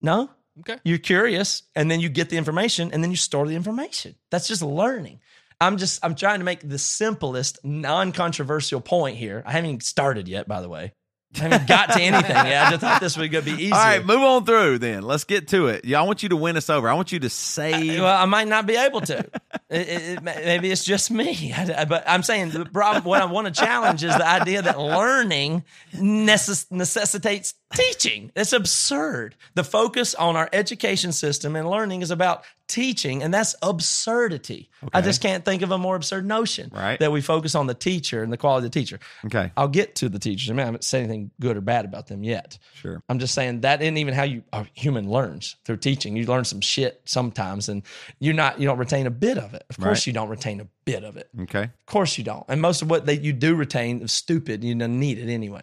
No, 0.00 0.30
Okay. 0.60 0.78
you're 0.84 0.98
curious, 0.98 1.62
and 1.76 1.90
then 1.90 2.00
you 2.00 2.08
get 2.08 2.28
the 2.28 2.36
information, 2.36 2.90
and 2.92 3.02
then 3.02 3.10
you 3.10 3.16
store 3.16 3.46
the 3.46 3.54
information. 3.54 4.16
That's 4.30 4.48
just 4.48 4.62
learning. 4.62 5.20
I'm 5.60 5.76
just 5.76 6.04
I'm 6.04 6.16
trying 6.16 6.40
to 6.40 6.44
make 6.44 6.68
the 6.68 6.78
simplest, 6.78 7.64
non-controversial 7.64 8.80
point 8.80 9.16
here. 9.16 9.44
I 9.46 9.52
haven't 9.52 9.70
even 9.70 9.80
started 9.80 10.26
yet, 10.26 10.48
by 10.48 10.60
the 10.60 10.68
way. 10.68 10.92
I 11.34 11.38
haven't 11.38 11.66
got 11.66 11.86
to 11.92 12.00
anything 12.00 12.30
Yeah, 12.30 12.64
I 12.66 12.70
just 12.70 12.80
thought 12.82 13.00
this 13.00 13.16
would 13.16 13.30
be 13.30 13.52
easier. 13.52 13.74
All 13.74 13.80
right, 13.80 14.04
move 14.04 14.20
on 14.20 14.44
through 14.44 14.78
then. 14.78 15.02
Let's 15.02 15.24
get 15.24 15.48
to 15.48 15.68
it. 15.68 15.84
Yeah, 15.84 16.00
I 16.00 16.02
want 16.04 16.22
you 16.22 16.28
to 16.30 16.36
win 16.36 16.56
us 16.56 16.68
over. 16.68 16.88
I 16.88 16.94
want 16.94 17.12
you 17.12 17.20
to 17.20 17.30
save. 17.30 18.00
Well, 18.00 18.22
I 18.22 18.26
might 18.26 18.48
not 18.48 18.66
be 18.66 18.76
able 18.76 19.00
to. 19.02 19.24
It- 19.72 19.88
it- 19.88 20.22
maybe 20.22 20.70
it's 20.70 20.84
just 20.84 21.10
me. 21.10 21.52
I- 21.56 21.84
but 21.86 22.04
I'm 22.06 22.22
saying 22.22 22.50
the 22.50 22.64
problem. 22.66 23.04
What 23.04 23.22
I 23.22 23.24
want 23.26 23.46
to 23.46 23.52
challenge 23.52 24.04
is 24.04 24.14
the 24.16 24.26
idea 24.28 24.62
that 24.62 24.78
learning 24.78 25.64
necess- 25.94 26.70
necessitates 26.70 27.54
teaching. 27.74 28.30
It's 28.36 28.52
absurd. 28.52 29.34
The 29.54 29.64
focus 29.64 30.14
on 30.14 30.36
our 30.36 30.48
education 30.52 31.12
system 31.12 31.56
and 31.56 31.68
learning 31.70 32.02
is 32.02 32.10
about 32.10 32.44
teaching, 32.68 33.22
and 33.22 33.32
that's 33.32 33.54
absurdity. 33.62 34.70
I 34.92 35.00
just 35.02 35.20
can't 35.22 35.44
think 35.44 35.62
of 35.62 35.70
a 35.70 35.78
more 35.78 35.94
absurd 35.96 36.26
notion. 36.26 36.70
Right. 36.74 36.98
That 36.98 37.12
we 37.12 37.20
focus 37.20 37.54
on 37.54 37.66
the 37.66 37.74
teacher 37.74 38.22
and 38.22 38.32
the 38.32 38.36
quality 38.36 38.66
of 38.66 38.72
the 38.72 38.78
teacher. 38.80 38.98
okay, 39.26 39.52
I'll 39.56 39.68
get 39.68 39.94
to 39.96 40.08
the 40.08 40.18
teachers. 40.18 40.50
I 40.50 40.52
mean, 40.52 40.60
I 40.60 40.64
haven't 40.66 40.84
said 40.84 41.00
anything 41.04 41.30
good 41.40 41.56
or 41.56 41.60
bad 41.60 41.84
about 41.84 42.06
them 42.08 42.22
yet. 42.24 42.58
sure. 42.74 43.02
I'm 43.08 43.18
just 43.18 43.34
saying 43.34 43.60
that 43.62 43.80
isn't 43.82 43.96
even 43.96 44.14
how 44.14 44.24
you 44.24 44.42
a 44.52 44.66
human 44.74 45.08
learns 45.08 45.56
through 45.64 45.78
teaching. 45.78 46.16
You 46.16 46.26
learn 46.26 46.44
some 46.44 46.60
shit 46.60 47.00
sometimes, 47.04 47.68
and 47.68 47.82
you're 48.20 48.34
not 48.34 48.60
you 48.60 48.66
don't 48.66 48.78
retain 48.78 49.06
a 49.06 49.10
bit 49.10 49.38
of 49.38 49.54
it. 49.54 49.61
Of 49.70 49.76
course, 49.78 50.00
Right. 50.00 50.06
you 50.08 50.12
don't 50.12 50.28
retain 50.28 50.60
a 50.60 50.66
bit 50.84 51.04
of 51.04 51.16
it. 51.16 51.28
Okay, 51.42 51.64
Of 51.64 51.86
course, 51.86 52.18
you 52.18 52.24
don't. 52.24 52.44
And 52.48 52.60
most 52.60 52.82
of 52.82 52.90
what 52.90 53.06
that 53.06 53.22
you 53.22 53.32
do 53.32 53.54
retain 53.54 54.00
is 54.02 54.12
stupid. 54.12 54.62
You 54.64 54.74
don't 54.74 54.98
need 55.00 55.18
it 55.18 55.32
anyway 55.32 55.62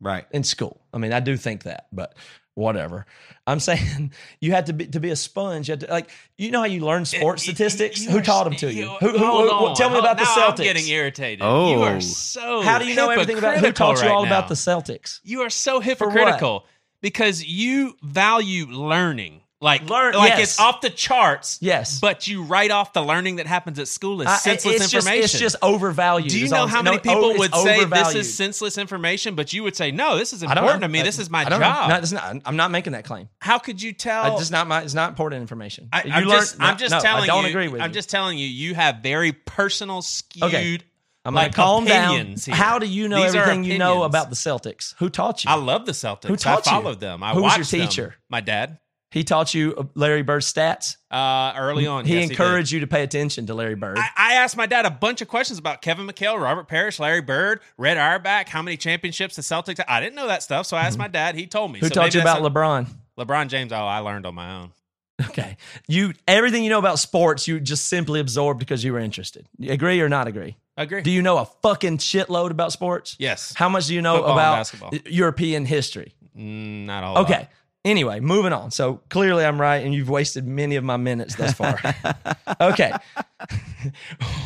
right. 0.00 0.26
in 0.32 0.44
school. 0.44 0.80
I 0.92 0.98
mean, 0.98 1.12
I 1.12 1.20
do 1.20 1.36
think 1.36 1.64
that, 1.64 1.86
but 1.92 2.14
whatever. 2.54 3.06
I'm 3.46 3.60
saying 3.68 4.12
you 4.40 4.52
had 4.52 4.66
to 4.66 4.72
be 4.72 4.86
to 4.88 4.98
be 5.00 5.10
a 5.10 5.16
sponge. 5.16 5.68
You 5.68 5.72
had 5.72 5.80
to, 5.80 5.86
like 5.88 6.10
you 6.38 6.50
know 6.50 6.60
how 6.60 6.64
you 6.66 6.80
learn 6.84 7.04
sports 7.04 7.42
statistics. 7.44 8.02
You 8.02 8.10
Who 8.10 8.20
taught 8.22 8.44
them 8.44 8.56
to 8.56 8.72
you? 8.72 8.88
Who, 8.88 9.10
who, 9.10 9.18
hold 9.18 9.48
who- 9.50 9.66
on. 9.68 9.74
tell 9.76 9.88
me 9.90 9.94
Hold- 9.94 10.04
about 10.04 10.18
the 10.18 10.24
Celtics. 10.24 10.58
I'm 10.60 10.74
getting 10.74 10.88
irritated. 10.88 11.40
Oh. 11.42 11.70
You 11.70 11.82
are 11.82 12.00
so. 12.00 12.62
how 12.62 12.78
do 12.78 12.86
you 12.86 12.94
know 12.96 13.10
everything 13.10 13.38
about 13.38 13.54
who 13.58 13.66
hypocritical 13.66 13.86
taught 13.94 13.96
you 14.02 14.08
right 14.08 14.10
all 14.16 14.22
now. 14.24 14.28
about 14.30 14.48
the 14.48 14.54
Celtics? 14.54 15.20
You 15.22 15.42
are 15.42 15.50
so 15.50 15.80
hypocritical 15.80 16.64
because 17.02 17.44
you 17.44 17.94
value 18.02 18.66
learning. 18.66 19.42
Like, 19.58 19.88
Learn- 19.88 20.12
like 20.14 20.32
yes. 20.32 20.42
it's 20.52 20.60
off 20.60 20.82
the 20.82 20.90
charts. 20.90 21.56
Yes. 21.62 21.98
But 21.98 22.28
you 22.28 22.42
write 22.42 22.70
off 22.70 22.92
the 22.92 23.00
learning 23.02 23.36
that 23.36 23.46
happens 23.46 23.78
at 23.78 23.88
school 23.88 24.20
as 24.20 24.28
I- 24.28 24.36
senseless 24.36 24.74
it's 24.82 24.90
just 24.90 25.06
information. 25.06 25.24
it's 25.24 25.38
just 25.38 25.56
overvalued. 25.62 26.28
Do 26.30 26.38
you 26.38 26.48
know 26.50 26.66
how 26.66 26.82
many 26.82 26.96
No, 26.96 27.02
people 27.02 27.38
would 27.38 27.54
say 27.54 27.84
this 27.86 28.14
is 28.14 28.36
senseless 28.36 28.76
information, 28.76 29.34
but 29.34 29.54
you 29.54 29.62
would 29.62 29.74
say, 29.74 29.90
no, 29.92 30.18
this 30.18 30.34
is 30.34 30.42
important 30.42 30.82
to 30.82 30.88
me. 30.88 31.00
I- 31.00 31.04
This 31.04 31.18
is 31.18 31.30
my 31.30 31.44
job. 31.44 31.88
No, 31.88 32.00
not, 32.20 32.36
I'm 32.44 32.56
not 32.56 32.70
making 32.70 32.92
that 32.92 33.04
claim. 33.04 33.30
How 33.40 33.58
could 33.58 33.80
you 33.80 33.94
tell? 33.94 34.38
It's 34.38 34.50
not 34.50 34.66
my. 34.68 34.82
It's 34.82 34.92
not 34.92 35.08
important 35.08 35.40
information. 35.40 35.88
I, 35.90 36.02
You 36.04 36.12
I'm, 36.12 36.24
learn- 36.24 36.38
just, 36.40 36.58
no, 36.58 36.66
I'm 36.66 36.76
just 36.76 37.00
telling 37.02 37.22
I 37.22 37.26
don't 37.26 37.44
you. 37.44 37.50
agree 37.50 37.68
with 37.68 37.80
I'm 37.80 37.90
you. 37.90 37.94
just 37.94 38.10
telling 38.10 38.36
you. 38.36 38.46
You 38.46 38.74
have 38.74 38.96
very 38.98 39.32
personal, 39.32 40.02
skewed. 40.02 40.42
Okay. 40.44 40.78
I'm 41.24 41.34
like 41.34 41.54
calm 41.54 41.86
down. 41.86 42.36
here. 42.36 42.54
How 42.54 42.78
do 42.78 42.86
you 42.86 43.08
know 43.08 43.22
These 43.22 43.34
everything 43.34 43.64
you 43.64 43.78
know 43.78 44.02
about 44.04 44.28
the 44.28 44.36
Celtics? 44.36 44.94
Who 44.98 45.08
taught 45.08 45.44
you? 45.44 45.50
I 45.50 45.54
love 45.54 45.86
the 45.86 45.92
Celtics. 45.92 46.28
Who 46.28 46.36
taught 46.36 46.68
I 46.68 46.76
you? 46.76 46.82
followed 46.82 47.00
them. 47.00 47.22
I 47.22 47.32
Who 47.32 47.42
was 47.42 47.52
your 47.54 47.60
watched 47.60 47.70
them. 47.72 47.80
teacher? 47.80 48.14
My 48.28 48.40
dad. 48.42 48.78
He 49.10 49.22
taught 49.24 49.54
you 49.54 49.74
uh, 49.76 49.84
Larry 49.94 50.22
Bird's 50.22 50.52
stats. 50.52 50.96
Uh, 51.10 51.52
early 51.56 51.86
on, 51.86 52.04
He 52.04 52.18
yes, 52.18 52.30
encouraged 52.30 52.72
you 52.72 52.80
to 52.80 52.86
pay 52.86 53.02
attention 53.02 53.46
to 53.46 53.54
Larry 53.54 53.76
Bird. 53.76 53.98
I, 53.98 54.08
I 54.16 54.34
asked 54.34 54.56
my 54.56 54.66
dad 54.66 54.84
a 54.84 54.90
bunch 54.90 55.22
of 55.22 55.28
questions 55.28 55.58
about 55.58 55.80
Kevin 55.80 56.06
McHale, 56.06 56.40
Robert 56.40 56.66
Parish, 56.68 56.98
Larry 56.98 57.22
Bird, 57.22 57.60
Red 57.78 57.96
Auerbach, 57.96 58.48
how 58.48 58.62
many 58.62 58.76
championships 58.76 59.36
the 59.36 59.42
Celtics. 59.42 59.82
I 59.88 60.00
didn't 60.00 60.16
know 60.16 60.26
that 60.26 60.42
stuff, 60.42 60.66
so 60.66 60.76
I 60.76 60.82
asked 60.82 60.98
my 60.98 61.08
dad. 61.08 61.34
He 61.36 61.46
told 61.46 61.70
me. 61.72 61.78
Mm-hmm. 61.78 61.86
Who 61.86 61.88
So 61.88 61.94
taught 61.94 62.14
you 62.14 62.20
about 62.20 62.42
that's 62.42 62.54
LeBron? 62.54 62.86
LeBron 63.18 63.48
James? 63.48 63.72
Oh, 63.72 63.76
I 63.76 64.00
learned 64.00 64.26
on 64.26 64.34
my 64.34 64.54
own. 64.56 64.72
Okay, 65.30 65.56
you 65.88 66.12
everything 66.28 66.62
you 66.62 66.68
know 66.68 66.78
about 66.78 66.98
sports, 66.98 67.48
you 67.48 67.58
just 67.58 67.86
simply 67.86 68.20
absorbed 68.20 68.60
because 68.60 68.84
you 68.84 68.92
were 68.92 68.98
interested. 68.98 69.46
Agree 69.66 69.98
or 70.02 70.10
not 70.10 70.26
agree? 70.26 70.58
Agree. 70.76 71.00
Do 71.00 71.10
you 71.10 71.22
know 71.22 71.38
a 71.38 71.46
fucking 71.62 71.98
shitload 71.98 72.50
about 72.50 72.70
sports? 72.72 73.16
yes. 73.18 73.54
How 73.56 73.70
much 73.70 73.86
do 73.86 73.94
you 73.94 74.02
know 74.02 74.16
Football 74.16 74.32
about 74.34 74.56
basketball. 74.58 74.90
European 75.06 75.64
history? 75.64 76.12
Mm, 76.36 76.84
not 76.84 77.02
all. 77.02 77.18
Okay. 77.20 77.32
lot. 77.38 77.48
Anyway, 77.86 78.18
moving 78.18 78.52
on. 78.52 78.72
So 78.72 79.00
clearly 79.10 79.44
I'm 79.44 79.60
right, 79.60 79.76
and 79.84 79.94
you've 79.94 80.10
wasted 80.10 80.44
many 80.44 80.74
of 80.74 80.82
my 80.82 80.96
minutes 80.96 81.36
thus 81.36 81.54
far. 81.54 81.78
okay. 82.60 82.92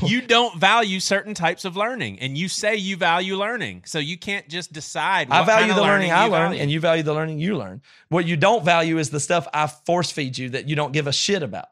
you 0.04 0.20
don't 0.20 0.60
value 0.60 1.00
certain 1.00 1.32
types 1.32 1.64
of 1.64 1.74
learning, 1.74 2.20
and 2.20 2.36
you 2.36 2.48
say 2.48 2.76
you 2.76 2.98
value 2.98 3.36
learning, 3.36 3.84
so 3.86 3.98
you 3.98 4.18
can't 4.18 4.46
just 4.50 4.74
decide. 4.74 5.30
I 5.30 5.42
value 5.46 5.60
kind 5.60 5.70
of 5.70 5.76
the 5.78 5.82
learning 5.82 6.12
I 6.12 6.24
learn, 6.24 6.50
value. 6.50 6.60
and 6.60 6.70
you 6.70 6.80
value 6.80 7.02
the 7.02 7.14
learning 7.14 7.38
you 7.38 7.56
learn. 7.56 7.80
What 8.10 8.26
you 8.26 8.36
don't 8.36 8.62
value 8.62 8.98
is 8.98 9.08
the 9.08 9.20
stuff 9.20 9.48
I 9.54 9.68
force 9.68 10.10
feed 10.10 10.36
you 10.36 10.50
that 10.50 10.68
you 10.68 10.76
don't 10.76 10.92
give 10.92 11.06
a 11.06 11.12
shit 11.12 11.42
about. 11.42 11.68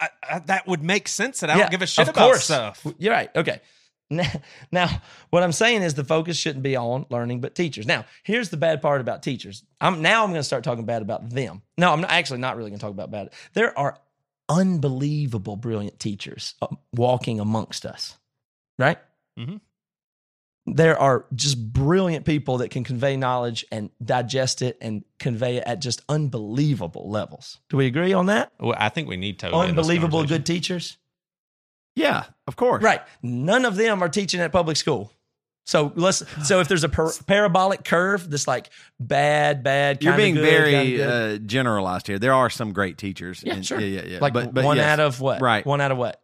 I, 0.00 0.08
I, 0.22 0.38
that 0.46 0.66
would 0.66 0.82
make 0.82 1.08
sense. 1.08 1.40
That 1.40 1.50
I 1.50 1.58
don't 1.58 1.70
give 1.70 1.82
a 1.82 1.86
shit 1.86 2.08
of 2.08 2.14
about 2.14 2.26
course. 2.26 2.44
stuff. 2.44 2.86
You're 2.98 3.12
right. 3.12 3.28
Okay. 3.36 3.60
Now, 4.08 4.30
now, 4.70 5.02
what 5.30 5.42
I'm 5.42 5.52
saying 5.52 5.82
is 5.82 5.94
the 5.94 6.04
focus 6.04 6.36
shouldn't 6.36 6.62
be 6.62 6.76
on 6.76 7.06
learning, 7.10 7.40
but 7.40 7.54
teachers. 7.54 7.86
Now, 7.86 8.04
here's 8.22 8.50
the 8.50 8.56
bad 8.56 8.80
part 8.80 9.00
about 9.00 9.22
teachers. 9.22 9.64
I'm 9.80 10.00
now 10.00 10.22
I'm 10.22 10.30
going 10.30 10.38
to 10.38 10.44
start 10.44 10.62
talking 10.62 10.84
bad 10.84 11.02
about 11.02 11.28
them. 11.30 11.62
No, 11.76 11.92
I'm 11.92 12.00
not, 12.00 12.10
actually 12.10 12.38
not 12.38 12.56
really 12.56 12.70
going 12.70 12.78
to 12.78 12.84
talk 12.84 12.92
about 12.92 13.10
bad. 13.10 13.30
There 13.54 13.76
are 13.76 13.98
unbelievable, 14.48 15.56
brilliant 15.56 15.98
teachers 15.98 16.54
uh, 16.62 16.68
walking 16.92 17.40
amongst 17.40 17.84
us, 17.84 18.16
right? 18.78 18.98
Mm-hmm. 19.38 19.56
There 20.68 20.98
are 20.98 21.26
just 21.34 21.72
brilliant 21.72 22.24
people 22.24 22.58
that 22.58 22.70
can 22.70 22.82
convey 22.82 23.16
knowledge 23.16 23.64
and 23.70 23.90
digest 24.04 24.62
it 24.62 24.76
and 24.80 25.04
convey 25.18 25.56
it 25.58 25.64
at 25.64 25.80
just 25.80 26.02
unbelievable 26.08 27.08
levels. 27.08 27.60
Do 27.70 27.76
we 27.76 27.86
agree 27.86 28.12
on 28.12 28.26
that? 28.26 28.52
Well, 28.58 28.74
I 28.76 28.88
think 28.88 29.08
we 29.08 29.16
need 29.16 29.38
to. 29.40 29.52
Unbelievable 29.52 30.24
good 30.24 30.44
teachers. 30.44 30.96
Yeah, 31.96 32.24
of 32.46 32.54
course. 32.56 32.82
Right. 32.84 33.02
None 33.22 33.64
of 33.64 33.74
them 33.76 34.02
are 34.02 34.08
teaching 34.08 34.40
at 34.40 34.52
public 34.52 34.76
school. 34.76 35.10
So 35.64 35.92
let's. 35.96 36.22
So 36.46 36.60
if 36.60 36.68
there's 36.68 36.84
a 36.84 36.88
par- 36.88 37.10
parabolic 37.26 37.84
curve 37.84 38.30
this 38.30 38.46
like 38.46 38.70
bad, 39.00 39.64
bad, 39.64 40.04
You're 40.04 40.16
being 40.16 40.36
good, 40.36 40.44
very 40.44 41.02
uh, 41.02 41.38
generalized 41.38 42.06
here. 42.06 42.20
There 42.20 42.34
are 42.34 42.48
some 42.50 42.72
great 42.72 42.98
teachers. 42.98 43.42
yeah, 43.44 43.54
and- 43.54 43.66
sure. 43.66 43.80
Yeah, 43.80 44.02
yeah, 44.02 44.08
yeah. 44.08 44.18
Like 44.20 44.32
but, 44.32 44.54
but 44.54 44.64
one 44.64 44.76
yes. 44.76 44.86
out 44.86 45.00
of 45.00 45.20
what? 45.20 45.40
Right. 45.40 45.66
One 45.66 45.80
out 45.80 45.90
of 45.90 45.98
what? 45.98 46.20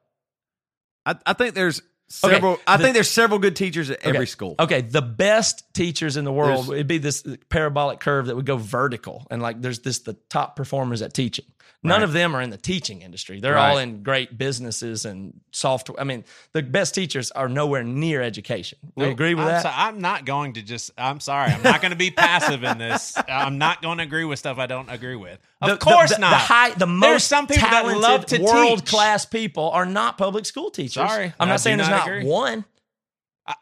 I, 1.04 1.16
I 1.26 1.32
think 1.32 1.56
there's 1.56 1.82
several. 2.14 2.58
I 2.66 2.76
the- 2.76 2.82
think 2.84 2.94
there's 2.94 3.10
several 3.10 3.38
good 3.38 3.56
teachers 3.56 3.90
at 3.90 3.98
every 4.02 4.18
Okay. 4.20 4.26
school. 4.26 4.54
Okay, 4.58 4.80
the 4.82 5.02
best 5.02 5.64
teachers 5.74 6.16
in 6.16 6.24
the 6.24 6.32
world 6.32 6.66
There's- 6.66 6.70
it'd 6.70 6.86
be 6.86 6.98
this 6.98 7.24
parabolic 7.48 8.00
curve 8.00 8.26
that 8.26 8.36
would 8.36 8.46
go 8.46 8.56
vertical, 8.56 9.26
and 9.30 9.40
like 9.42 9.60
there's 9.60 9.80
this 9.80 10.00
the 10.00 10.14
top 10.30 10.56
performers 10.56 11.02
at 11.02 11.14
teaching. 11.14 11.44
None 11.84 11.96
Right. 11.98 12.04
of 12.04 12.12
them 12.12 12.36
are 12.36 12.40
in 12.40 12.50
the 12.50 12.56
teaching 12.56 13.02
industry. 13.02 13.40
They're 13.40 13.54
Right. 13.54 13.70
all 13.70 13.78
in 13.78 14.04
great 14.04 14.38
businesses 14.38 15.04
and 15.04 15.40
software. 15.50 15.98
I 16.00 16.04
mean, 16.04 16.22
the 16.52 16.62
best 16.62 16.94
teachers 16.94 17.32
are 17.32 17.48
nowhere 17.48 17.82
near 17.82 18.22
education. 18.22 18.78
We 18.94 19.06
agree 19.06 19.34
with 19.34 19.46
I'm 19.46 19.50
that. 19.50 19.62
so- 19.64 19.72
I'm 19.74 20.00
not 20.00 20.24
going 20.24 20.52
to 20.52 20.62
just. 20.62 20.92
I'm 20.96 21.18
sorry. 21.18 21.50
I'm 21.50 21.62
not 21.64 21.80
going 21.82 21.90
to 21.90 21.96
be 21.96 22.12
passive 22.12 22.62
in 22.62 22.78
this. 22.78 23.14
I'm 23.28 23.58
not 23.58 23.82
going 23.82 23.98
to 23.98 24.04
agree 24.04 24.22
with 24.24 24.38
stuff 24.38 24.58
I 24.58 24.66
don't 24.66 24.88
agree 24.90 25.16
with. 25.16 25.40
Of 25.60 25.70
The- 25.70 25.74
the- 25.74 25.80
course 25.80 26.10
the, 26.14 26.18
not. 26.20 26.30
The 26.30 26.36
high, 26.36 26.70
the 26.70 26.86
There's 26.86 26.88
most 26.88 27.26
some 27.26 27.48
people 27.48 27.62
that 27.68 27.82
talented, 27.82 28.00
love 28.00 28.26
to 28.26 28.38
world 28.42 28.78
teach. 28.80 28.88
class 28.88 29.24
people 29.24 29.70
are 29.70 29.86
not 29.86 30.18
public 30.18 30.46
school 30.46 30.70
teachers. 30.70 30.94
Sorry, 30.94 31.26
I'm 31.40 31.48
I 31.48 31.50
not 31.50 31.56
do 31.56 31.62
saying 31.62 31.78
there's 31.78 31.88
not 31.90 32.01
not 32.06 32.24
one. 32.24 32.64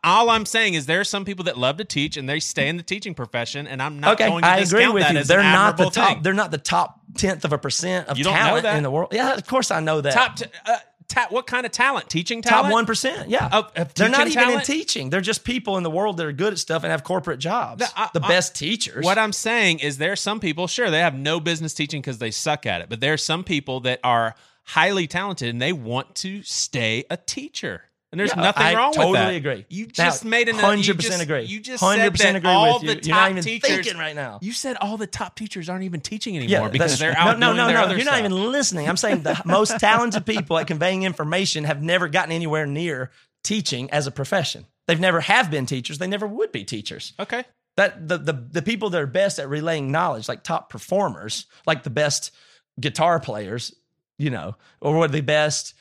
All 0.04 0.28
I'm 0.28 0.44
saying 0.44 0.74
is 0.74 0.84
there 0.84 1.00
are 1.00 1.04
some 1.04 1.24
people 1.24 1.46
that 1.46 1.56
love 1.56 1.78
to 1.78 1.84
teach 1.84 2.18
and 2.18 2.28
they 2.28 2.38
stay 2.38 2.68
in 2.68 2.76
the 2.76 2.82
teaching 2.82 3.14
profession, 3.14 3.66
and 3.66 3.80
I'm 3.82 3.98
not 3.98 4.12
okay, 4.14 4.28
going 4.28 4.42
to 4.42 4.48
I 4.48 4.60
discount 4.60 4.82
agree 4.82 4.92
with 4.92 5.02
that 5.04 5.12
you. 5.14 5.18
as 5.20 5.28
They're 5.28 5.42
not 5.42 5.78
the 5.78 5.88
top. 5.88 6.08
thing. 6.08 6.22
They're 6.22 6.34
not 6.34 6.50
the 6.50 6.58
top 6.58 7.00
tenth 7.16 7.46
of 7.46 7.54
a 7.54 7.58
percent 7.58 8.06
of 8.08 8.18
You 8.18 8.24
don't 8.24 8.34
know 8.34 8.40
talent 8.60 8.66
in 8.76 8.82
the 8.82 8.90
world. 8.90 9.08
Yeah, 9.12 9.32
of 9.32 9.46
course 9.46 9.70
I 9.70 9.80
know 9.80 10.02
that. 10.02 10.12
Top, 10.12 10.36
t- 10.36 10.44
uh, 10.66 10.76
ta- 11.08 11.28
what 11.30 11.46
kind 11.46 11.64
of 11.64 11.72
talent? 11.72 12.10
Teaching 12.10 12.42
talent? 12.42 12.64
Top 12.66 12.72
one 12.72 12.84
percent, 12.84 13.30
yeah. 13.30 13.48
Of- 13.50 13.72
of 13.74 13.94
They're 13.94 14.10
not 14.10 14.28
even 14.28 14.50
in 14.50 14.60
teaching. 14.60 15.08
They're 15.08 15.22
just 15.22 15.44
people 15.44 15.78
in 15.78 15.82
the 15.82 15.90
world 15.90 16.18
that 16.18 16.26
are 16.26 16.32
good 16.32 16.52
at 16.52 16.58
stuff 16.58 16.84
and 16.84 16.90
have 16.90 17.02
corporate 17.02 17.38
jobs. 17.40 17.80
The- 17.82 17.90
I- 17.98 18.10
the 18.12 18.22
I- 18.22 18.28
best 18.28 18.54
teachers. 18.54 19.02
What 19.02 19.16
I'm 19.16 19.32
saying 19.32 19.78
is 19.78 19.96
there 19.96 20.12
are 20.12 20.16
some 20.16 20.40
people, 20.40 20.66
sure, 20.66 20.90
they 20.90 21.00
have 21.00 21.14
no 21.14 21.40
business 21.40 21.72
teaching 21.72 22.02
because 22.02 22.18
they 22.18 22.30
suck 22.30 22.66
at 22.66 22.82
it, 22.82 22.90
but 22.90 23.00
there 23.00 23.14
are 23.14 23.18
some 23.18 23.44
people 23.44 23.80
that 23.80 24.00
are 24.04 24.34
highly 24.64 25.06
talented 25.06 25.48
and 25.48 25.60
they 25.60 25.72
want 25.72 26.14
to 26.16 26.42
stay 26.42 27.04
a 27.08 27.16
teacher. 27.16 27.84
And 28.12 28.18
there's 28.18 28.30
Yeah, 28.34 28.42
nothing 28.42 28.62
I 28.64 28.74
wrong 28.74 28.92
totally 28.92 29.12
with 29.12 29.18
that. 29.20 29.20
I 29.20 29.24
totally 29.32 29.36
agree. 29.36 29.66
You 29.68 29.86
Now, 29.86 29.92
just 30.04 30.24
made 30.24 30.48
an 30.48 30.56
100% 30.56 30.84
you 30.88 30.94
just- 30.94 31.22
agree. 31.22 31.44
You 31.44 31.60
just 31.60 31.80
100% 31.82 32.16
said 32.18 32.34
that 32.34 32.36
agree 32.38 32.50
all 32.50 32.74
with 32.80 32.82
you. 32.82 32.94
the 33.00 33.06
You're 33.06 33.14
not 33.16 33.30
even 33.30 33.42
teachers 33.44 33.70
thinking 33.70 33.96
right 33.98 34.16
now. 34.16 34.40
You 34.42 34.52
said 34.52 34.76
all 34.80 34.96
the 34.96 35.06
top 35.06 35.36
teachers 35.36 35.68
aren't 35.68 35.84
even 35.84 36.00
teaching 36.00 36.36
anymore 36.36 36.68
that's- 36.68 36.72
because 36.72 36.98
they're 36.98 37.12
no, 37.12 37.18
out 37.20 37.38
no, 37.38 37.52
no, 37.52 37.70
no. 37.70 37.82
other 37.82 37.96
You're 37.96 38.04
not 38.04 38.18
even 38.18 38.50
listening. 38.50 38.88
I'm 38.88 38.96
saying 38.96 39.22
the 39.22 39.40
most 39.44 39.78
talented 39.78 40.26
people 40.26 40.58
at 40.58 40.66
conveying 40.66 41.04
information 41.04 41.62
have 41.64 41.82
never 41.82 42.08
gotten 42.08 42.32
anywhere 42.32 42.66
near 42.66 43.12
teaching 43.44 43.88
as 43.92 44.08
a 44.08 44.10
profession. 44.10 44.66
They've 44.88 44.98
never 44.98 45.20
have 45.20 45.48
been 45.50 45.66
teachers. 45.66 45.98
They 45.98 46.08
never 46.08 46.26
would 46.26 46.50
be 46.50 46.64
teachers. 46.64 47.12
Okay. 47.20 47.44
That 47.76 48.08
the 48.08 48.18
the 48.18 48.32
the 48.32 48.62
people 48.62 48.90
that 48.90 49.00
are 49.00 49.06
best 49.06 49.38
at 49.38 49.48
relaying 49.48 49.92
knowledge, 49.92 50.28
like 50.28 50.42
top 50.42 50.68
performers, 50.68 51.46
like 51.64 51.84
the 51.84 51.90
best 51.90 52.32
guitar 52.80 53.20
players, 53.20 53.72
you 54.18 54.30
know, 54.30 54.56
or 54.80 54.98
what 54.98 55.12
the 55.12 55.20
best, 55.20 55.74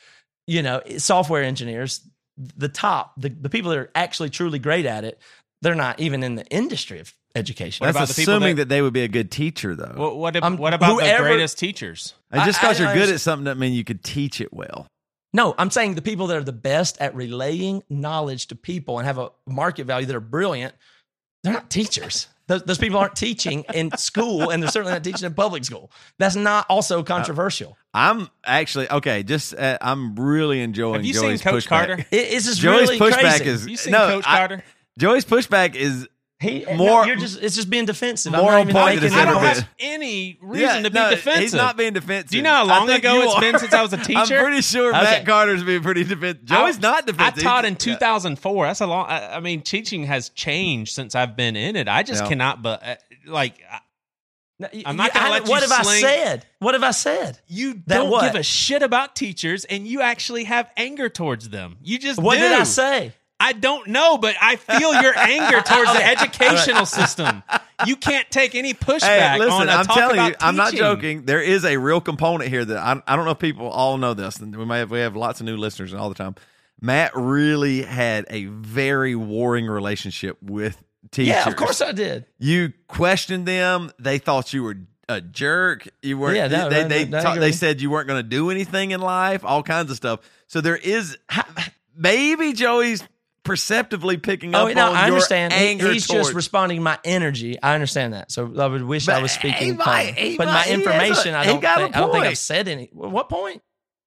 you 0.46 0.62
know, 0.62 0.80
software 0.98 1.42
engineers, 1.42 2.00
the 2.56 2.68
top, 2.68 3.12
the, 3.16 3.28
the 3.28 3.48
people 3.50 3.70
that 3.70 3.78
are 3.78 3.90
actually 3.94 4.30
truly 4.30 4.58
great 4.58 4.86
at 4.86 5.04
it, 5.04 5.20
they're 5.62 5.74
not 5.74 6.00
even 6.00 6.22
in 6.22 6.34
the 6.36 6.46
industry 6.46 7.00
of 7.00 7.12
education. 7.34 7.84
What 7.84 7.92
That's 7.92 8.10
about 8.10 8.16
the 8.16 8.22
assuming 8.22 8.56
that- 8.56 8.68
that, 8.68 8.68
they 8.74 8.82
would 8.82 8.92
be 8.92 9.02
a 9.02 9.08
good 9.08 9.30
teacher, 9.30 9.74
though. 9.76 9.92
What, 9.94 10.16
what, 10.16 10.36
ab- 10.36 10.44
Um, 10.44 10.56
what 10.56 10.74
about 10.74 10.94
whoever- 10.94 11.24
the 11.24 11.28
greatest 11.30 11.58
teachers? 11.58 12.14
and 12.30 12.42
just 12.44 12.60
because 12.60 12.78
you're 12.78 12.88
I 12.88 12.92
good 12.94 13.02
understand. 13.02 13.14
at 13.14 13.20
something 13.20 13.44
doesn't 13.44 13.58
mean 13.58 13.72
you 13.72 13.84
could 13.84 14.02
teach 14.02 14.40
it 14.40 14.52
well. 14.52 14.86
No, 15.32 15.54
I'm 15.58 15.70
saying 15.70 15.94
the 15.94 16.02
people 16.02 16.26
that 16.28 16.36
are 16.38 16.42
the 16.44 16.52
best 16.52 16.98
at 17.00 17.14
relaying 17.14 17.84
knowledge 17.88 18.48
to 18.48 18.56
people 18.56 18.98
and 18.98 19.06
have 19.06 19.18
a 19.18 19.30
market 19.46 19.84
value 19.86 20.06
that 20.06 20.16
are 20.16 20.20
brilliant, 20.20 20.74
they're 21.44 21.52
not 21.52 21.70
teachers. 21.70 22.26
Those, 22.50 22.64
those 22.64 22.78
people 22.78 22.98
aren't 22.98 23.14
teaching 23.14 23.64
in 23.72 23.92
school, 23.96 24.50
and 24.50 24.60
they're 24.60 24.70
certainly 24.72 24.92
not 24.92 25.04
teaching 25.04 25.24
in 25.24 25.34
public 25.34 25.64
school. 25.64 25.92
That's 26.18 26.34
not 26.34 26.66
also 26.68 27.04
controversial. 27.04 27.78
I'm 27.94 28.28
actually 28.44 28.90
okay. 28.90 29.22
Just 29.22 29.54
uh, 29.54 29.78
I'm 29.80 30.16
really 30.16 30.60
enjoying. 30.60 30.94
Have 30.94 31.04
you 31.04 31.14
Joey's 31.14 31.40
seen 31.42 31.52
Coach 31.52 31.66
pushback. 31.66 31.68
Carter? 31.68 32.06
It- 32.10 32.32
it's 32.32 32.46
just 32.46 32.60
Joey's 32.60 32.88
really 32.88 32.98
pushback 32.98 33.38
crazy. 33.38 33.44
is 33.50 33.66
You 33.68 33.76
seen 33.76 33.92
no. 33.92 34.08
Coach 34.08 34.24
I- 34.26 34.36
Carter? 34.38 34.64
Joey's 34.98 35.24
pushback 35.24 35.76
is 35.76 36.08
He, 36.40 36.64
More- 36.64 36.76
more. 36.76 37.06
you're 37.06 37.16
just 37.16 37.42
it's 37.42 37.54
just 37.54 37.68
being 37.68 37.84
defensive. 37.84 38.32
I'm 38.34 38.40
more 38.40 38.52
not 38.52 38.60
on 38.62 38.68
even 38.68 38.74
making. 39.02 39.12
I 39.12 39.24
don't 39.26 39.42
have 39.42 39.68
any 39.78 40.38
reason 40.40 40.66
yeah, 40.68 40.80
to 40.82 40.90
be 40.90 40.94
no, 40.98 41.10
defensive. 41.10 41.42
He's 41.42 41.52
not 41.52 41.76
being 41.76 41.92
defensive. 41.92 42.30
Do 42.30 42.36
you 42.38 42.42
know 42.42 42.54
how 42.54 42.64
long 42.66 42.88
ago 42.88 43.12
you 43.14 43.22
it's 43.24 43.34
are. 43.34 43.40
been 43.42 43.58
since 43.58 43.74
I 43.74 43.82
was 43.82 43.92
a 43.92 43.96
I'm 43.98 44.02
teacher? 44.04 44.40
pretty 44.40 44.62
sure 44.62 44.88
Okay. 44.88 45.02
Matt 45.02 45.26
Carter's 45.26 45.62
being 45.62 45.82
pretty 45.82 46.04
defensive. 46.04 46.46
Joey's 46.46 46.78
I- 46.78 46.80
not 46.80 47.06
defensive. 47.06 47.40
I 47.40 47.42
taught 47.42 47.64
in 47.66 47.74
Yeah. 47.74 47.78
2004. 47.78 48.66
That's 48.66 48.80
a 48.80 48.86
long. 48.86 49.04
I, 49.06 49.36
I 49.36 49.40
mean, 49.40 49.60
teaching 49.60 50.04
has 50.04 50.30
changed 50.30 50.94
since 50.94 51.14
I've 51.14 51.36
been 51.36 51.56
in 51.56 51.76
it. 51.76 51.88
I 51.88 52.02
just 52.02 52.22
Yeah. 52.22 52.28
cannot. 52.30 52.62
But 52.62 52.86
uh, 52.86 52.94
like, 53.26 53.60
I- 53.70 53.80
No, 54.60 54.68
y- 54.72 54.82
I'm 54.86 54.96
not 54.96 55.12
gonna 55.12 55.26
I- 55.26 55.30
let 55.32 55.44
you 55.44 55.50
What 55.50 55.62
have 55.62 55.84
sling- 55.84 56.04
I 56.04 56.08
said? 56.24 56.46
What 56.60 56.72
have 56.74 56.82
I 56.82 56.92
said? 56.92 57.38
you 57.48 57.74
don't 57.74 58.08
what? 58.10 58.22
give 58.22 58.34
a 58.34 58.42
shit 58.42 58.82
about 58.82 59.14
teachers, 59.14 59.66
and 59.66 59.86
you 59.86 60.00
actually 60.00 60.44
have 60.44 60.70
anger 60.78 61.10
towards 61.10 61.50
them. 61.50 61.76
You 61.82 61.98
just 61.98 62.18
What 62.18 62.34
do. 62.36 62.40
did 62.40 62.52
I 62.52 62.62
say? 62.64 63.12
I 63.40 63.52
don't 63.54 63.88
know, 63.88 64.18
but 64.18 64.36
I 64.40 64.56
feel 64.56 64.92
your 65.02 65.16
anger 65.16 65.60
towards 65.66 65.92
the 65.92 66.06
educational 66.06 66.84
system. 66.84 67.42
You 67.86 67.96
can't 67.96 68.30
take 68.30 68.54
any 68.54 68.74
pushback 68.74 69.32
Hey, 69.32 69.38
listen, 69.38 69.52
on 69.52 69.68
a 69.68 69.72
I'm 69.72 69.86
talk 69.86 69.96
telling 69.96 70.16
about 70.16 70.28
you, 70.28 70.36
I'm 70.40 70.56
not 70.56 70.74
joking. 70.74 71.24
There 71.24 71.40
is 71.40 71.64
a 71.64 71.78
real 71.78 72.00
component 72.00 72.50
here 72.50 72.64
that 72.64 72.76
I, 72.76 73.02
I 73.06 73.16
don't 73.16 73.24
know 73.24 73.30
if 73.30 73.38
people 73.38 73.68
all 73.68 73.96
know 73.96 74.12
this, 74.14 74.36
and 74.36 74.54
we 74.54 74.64
may 74.66 74.80
have 74.80 74.90
we 74.90 75.00
have 75.00 75.16
lots 75.16 75.40
of 75.40 75.46
new 75.46 75.56
listeners 75.56 75.94
all 75.94 76.10
the 76.10 76.14
time. 76.14 76.34
Matt 76.82 77.12
really 77.14 77.82
had 77.82 78.26
a 78.30 78.44
very 78.44 79.14
warring 79.14 79.66
relationship 79.66 80.36
with 80.42 80.82
teachers. 81.10 81.28
Yeah, 81.28 81.48
of 81.48 81.56
course 81.56 81.80
I 81.80 81.92
did. 81.92 82.26
You 82.38 82.72
questioned 82.88 83.46
them. 83.46 83.90
They 83.98 84.18
thought 84.18 84.52
you 84.52 84.62
were 84.62 84.76
a 85.08 85.20
jerk. 85.20 85.88
You 86.02 86.18
weren't. 86.18 86.36
Yeah, 86.36 86.46
no, 86.48 86.68
they 86.68 86.82
no, 86.82 86.88
they, 86.88 87.04
no, 87.06 87.18
I 87.18 87.22
talk- 87.22 87.38
they 87.38 87.52
said 87.52 87.80
you 87.80 87.90
weren't 87.90 88.08
going 88.08 88.22
to 88.22 88.28
do 88.28 88.50
anything 88.50 88.90
in 88.92 89.00
life. 89.00 89.44
All 89.44 89.62
kinds 89.62 89.90
of 89.90 89.96
stuff. 89.96 90.20
So 90.46 90.60
there 90.60 90.76
is 90.76 91.16
maybe 91.96 92.52
Joey's 92.52 93.02
perceptively 93.44 94.16
picking 94.16 94.54
oh, 94.54 94.66
up 94.66 94.70
Oh 94.70 94.72
no, 94.72 94.88
on 94.88 94.96
I 94.96 95.06
understand. 95.06 95.52
He- 95.52 95.78
he's 95.78 96.06
towards. 96.06 96.26
just 96.26 96.34
responding 96.34 96.78
to 96.78 96.82
my 96.82 96.98
energy. 97.04 97.60
I 97.62 97.74
understand 97.74 98.12
that. 98.14 98.30
So 98.30 98.52
I 98.58 98.66
would 98.66 98.82
wish 98.84 99.08
I 99.08 99.20
was 99.22 99.32
speaking. 99.32 99.76
might- 99.76 99.84
but 99.84 99.86
my 99.86 100.02
he 100.12 100.36
has 100.36 100.66
a- 100.66 100.72
information, 100.72 101.34
I 101.34 101.44
don't. 101.44 101.60
Think, 101.60 101.64
I 101.64 102.00
don't 102.00 102.12
think 102.12 102.24
I've 102.24 102.38
said 102.38 102.68
any. 102.68 102.90
What 102.92 103.28
point? 103.28 103.62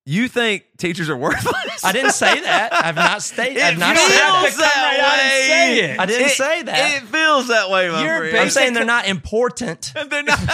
you 0.06 0.28
think 0.28 0.66
teachers 0.78 1.10
are 1.10 1.16
worthless? 1.16 1.84
I 1.84 1.92
didn't 1.94 2.12
say 2.12 2.40
that. 2.42 2.74
I've 2.74 2.96
not 2.96 3.22
stated. 3.22 3.58
It 3.58 3.64
I've 3.64 3.78
not 3.78 3.96
feels 3.96 4.10
said 4.10 4.20
that. 4.20 4.52
to 4.52 4.58
come 4.58 4.84
right 4.84 5.00
out 5.00 5.18
way. 5.18 5.48
say 5.48 5.80
it. 5.92 6.00
I 6.00 6.06
didn't 6.06 6.30
say 6.30 6.62
that. 6.64 7.04
It 7.04 7.08
feels 7.08 7.48
that 7.48 7.70
way, 7.70 7.90
my 7.90 8.04
You're 8.04 8.20
friend. 8.20 8.38
I'm 8.38 8.50
saying 8.50 8.74
they're 8.74 8.84
not 8.86 9.08
important. 9.08 9.94
They're 10.10 10.24
not. 10.24 10.40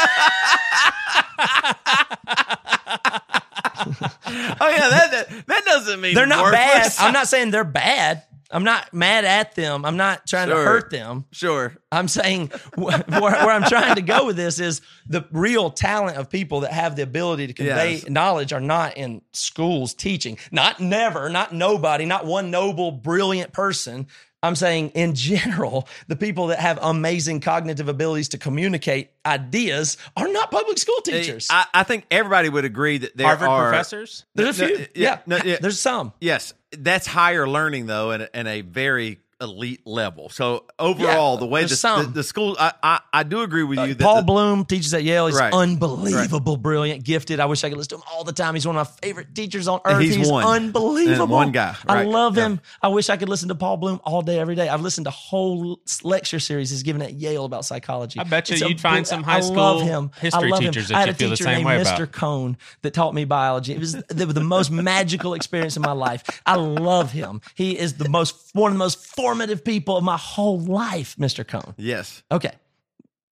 oh 3.82 4.70
yeah, 4.70 4.90
that, 4.90 5.10
that 5.12 5.48
that 5.48 5.66
doesn't 5.66 6.02
mean 6.02 6.14
They're 6.14 6.28
not 6.28 6.52
bad. 6.52 6.92
I'm 7.00 7.14
not 7.14 7.28
saying 7.28 7.52
they're 7.52 7.64
bad. 7.64 8.24
I'm 8.52 8.64
not 8.64 8.92
mad 8.94 9.26
at 9.26 9.54
them. 9.56 9.86
I'm 9.86 9.96
not 9.98 10.26
trying 10.26 10.50
Sure. 10.50 10.58
to 10.58 10.64
hurt 10.64 10.90
them. 10.90 11.26
Sure. 11.32 11.76
I'm 11.92 12.08
saying 12.08 12.48
wh- 12.76 12.80
where, 12.80 13.06
where 13.08 13.52
I'm 13.52 13.64
trying 13.64 13.96
to 13.96 14.02
go 14.02 14.26
with 14.26 14.38
this 14.38 14.60
is 14.60 14.82
the 15.08 15.24
real 15.32 15.70
talent 15.70 16.18
of 16.18 16.30
people 16.32 16.62
that 16.62 16.72
have 16.74 16.96
the 16.96 17.04
ability 17.04 17.48
to 17.48 17.54
convey 17.54 17.94
Yes. 17.96 18.10
knowledge 18.10 18.52
are 18.52 18.60
not 18.60 18.98
in 18.98 19.22
schools 19.34 19.94
teaching. 19.94 20.38
Not 20.52 20.80
never, 20.80 21.30
not 21.30 21.54
nobody, 21.54 22.06
not 22.06 22.26
one 22.26 22.50
noble, 22.50 22.92
brilliant 22.92 23.54
person. 23.54 24.08
I'm 24.42 24.56
saying 24.56 24.90
in 24.90 25.16
general, 25.16 25.88
the 26.08 26.16
people 26.16 26.48
that 26.48 26.60
have 26.60 26.80
amazing 26.82 27.42
cognitive 27.42 27.90
abilities 27.90 28.30
to 28.30 28.38
communicate 28.38 29.12
ideas 29.26 29.98
are 30.16 30.28
not 30.28 30.50
public 30.52 30.78
school 30.78 31.02
teachers. 31.02 31.48
I, 31.50 31.66
I 31.74 31.84
think 31.84 32.06
everybody 32.10 32.50
would 32.50 32.66
agree 32.66 33.00
that 33.00 33.18
there 33.18 33.28
Harvard 33.28 33.50
are 33.50 33.70
professors. 33.70 34.26
There's 34.36 34.60
a 34.60 34.68
no, 34.68 34.76
few. 34.76 34.78
yeah, 34.78 34.86
yeah, 34.96 35.20
no, 35.26 35.40
yeah. 35.44 35.58
there's 35.60 35.80
some. 35.80 36.14
Yes, 36.22 36.54
that's 36.72 37.06
higher 37.06 37.48
learning 37.48 37.88
though, 37.88 38.12
and 38.12 38.30
and 38.34 38.48
a 38.48 38.62
very 38.62 39.20
elite 39.42 39.82
level. 39.86 40.30
So 40.30 40.66
overall, 40.78 41.38
the 41.38 41.46
way 41.46 41.64
the, 41.64 41.76
some. 41.76 42.04
the 42.06 42.10
the 42.12 42.24
school, 42.24 42.56
I, 42.60 42.74
I 42.84 43.00
I 43.14 43.24
do 43.24 43.42
agree 43.42 43.64
with 43.64 43.80
uh, 43.80 43.84
you. 43.84 43.94
That 43.94 44.04
Paul 44.04 44.18
the- 44.18 44.24
Bloom 44.24 44.66
teaches 44.66 44.94
at 44.94 45.04
Yale. 45.04 45.28
He's 45.28 45.36
Right. 45.40 45.54
unbelievable, 45.54 46.58
brilliant, 46.58 47.04
gifted. 47.04 47.40
I 47.40 47.46
wish 47.46 47.64
I 47.64 47.70
could 47.70 47.78
listen 47.78 47.92
to 47.92 47.96
him 47.98 48.04
all 48.12 48.24
the 48.24 48.34
time. 48.34 48.54
He's 48.56 48.68
one 48.68 48.76
of 48.78 48.88
my 48.88 48.94
favorite 49.08 49.34
teachers 49.34 49.68
on 49.68 49.80
earth. 49.86 50.02
he's 50.02 50.30
one. 50.30 50.44
unbelievable. 50.44 51.24
And 51.24 51.32
one 51.32 51.52
guy, 51.52 51.76
I 51.88 52.04
love 52.04 52.38
Yeah. 52.38 52.46
him. 52.48 52.62
I 52.82 52.90
wish 52.90 53.10
I 53.10 53.18
could 53.18 53.30
listen 53.30 53.48
to 53.50 53.56
Paul 53.56 53.78
Bloom 53.78 54.02
all 54.04 54.22
day, 54.22 54.40
every 54.40 54.56
day. 54.56 54.68
I've 54.70 54.82
listened 54.82 55.06
to 55.06 55.12
whole 55.12 55.80
lecture 56.04 56.40
series 56.40 56.70
he's 56.70 56.84
given 56.84 57.02
at 57.02 57.14
Yale 57.14 57.46
about 57.46 57.66
psychology. 57.66 58.20
I 58.20 58.24
bet 58.24 58.50
you 58.50 58.54
It's 58.56 58.62
you'd 58.64 58.82
find 58.82 59.08
some 59.08 59.24
high 59.24 59.40
school 59.40 59.60
I 59.60 59.62
love 59.62 59.78
school 59.80 59.88
him. 59.88 60.12
history 60.20 60.48
I 60.48 60.50
love 60.52 60.60
him. 60.62 60.72
teachers 60.74 60.88
that 60.90 60.96
I 60.96 61.00
had 61.02 61.08
you 61.08 61.12
a 61.12 61.16
feel 61.16 61.30
the 61.30 61.36
teacher 61.38 61.44
same 61.46 61.54
named 61.64 61.66
way 61.68 61.80
Mr. 61.84 61.96
about. 62.04 62.12
Cone 62.12 62.58
that 62.82 62.94
taught 62.94 63.14
me 63.14 63.24
biology. 63.26 63.74
It 63.74 63.80
was 63.80 63.94
the, 63.94 64.26
the 64.26 64.42
most 64.42 64.70
magical 64.90 65.34
experience 65.34 65.76
in 65.78 65.82
my 65.82 65.92
life. 65.94 66.24
I 66.46 66.56
love 66.56 67.12
him. 67.12 67.42
He 67.56 67.78
is 67.78 67.94
the 67.94 68.10
most 68.10 68.36
one 68.54 68.72
of 68.72 68.76
the 68.76 68.80
most 68.80 69.06
formative 69.30 69.64
people 69.64 69.98
of 69.98 70.04
my 70.04 70.18
whole 70.18 70.60
life, 70.60 71.16
Mr. 71.18 71.48
Cone. 71.48 71.74
yes, 71.78 72.24
Okay. 72.32 72.52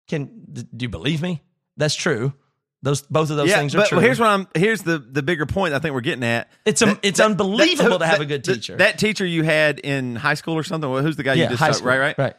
Can 0.09 0.31
do 0.53 0.85
you 0.85 0.89
believe 0.89 1.21
me? 1.21 1.43
That's 1.77 1.95
true. 1.97 2.33
Those 2.83 3.03
both 3.03 3.31
of 3.31 3.37
those 3.37 3.49
yeah. 3.49 3.57
things 3.59 3.75
are 3.75 3.79
but 3.79 3.89
true. 3.89 3.99
here's 3.99 4.21
what 4.21 4.29
I'm. 4.29 4.47
Here's 4.55 4.83
the 4.83 4.99
the 4.99 5.23
bigger 5.23 5.47
point 5.47 5.75
I 5.75 5.81
think 5.81 5.95
we're 5.95 6.01
getting 6.03 6.23
at. 6.23 6.49
It's 6.65 6.81
a- 6.83 6.97
it's 7.03 7.19
unbelievable 7.19 7.99
to 7.99 8.07
have 8.07 8.21
a 8.21 8.25
good 8.27 8.45
teacher. 8.45 8.77
That 8.77 8.99
teacher 9.01 9.27
you 9.27 9.43
had 9.43 9.81
in 9.81 10.15
high 10.15 10.35
school 10.35 10.55
or 10.55 10.63
something. 10.63 10.89
well, 10.89 11.03
Who's 11.03 11.17
the 11.17 11.25
guy 11.25 11.33
yeah, 11.35 11.45
you 11.45 11.49
just 11.51 11.61
high 11.61 11.71
talked- 11.73 11.83
right? 11.85 11.99
Right. 11.99 12.19
Right. 12.19 12.35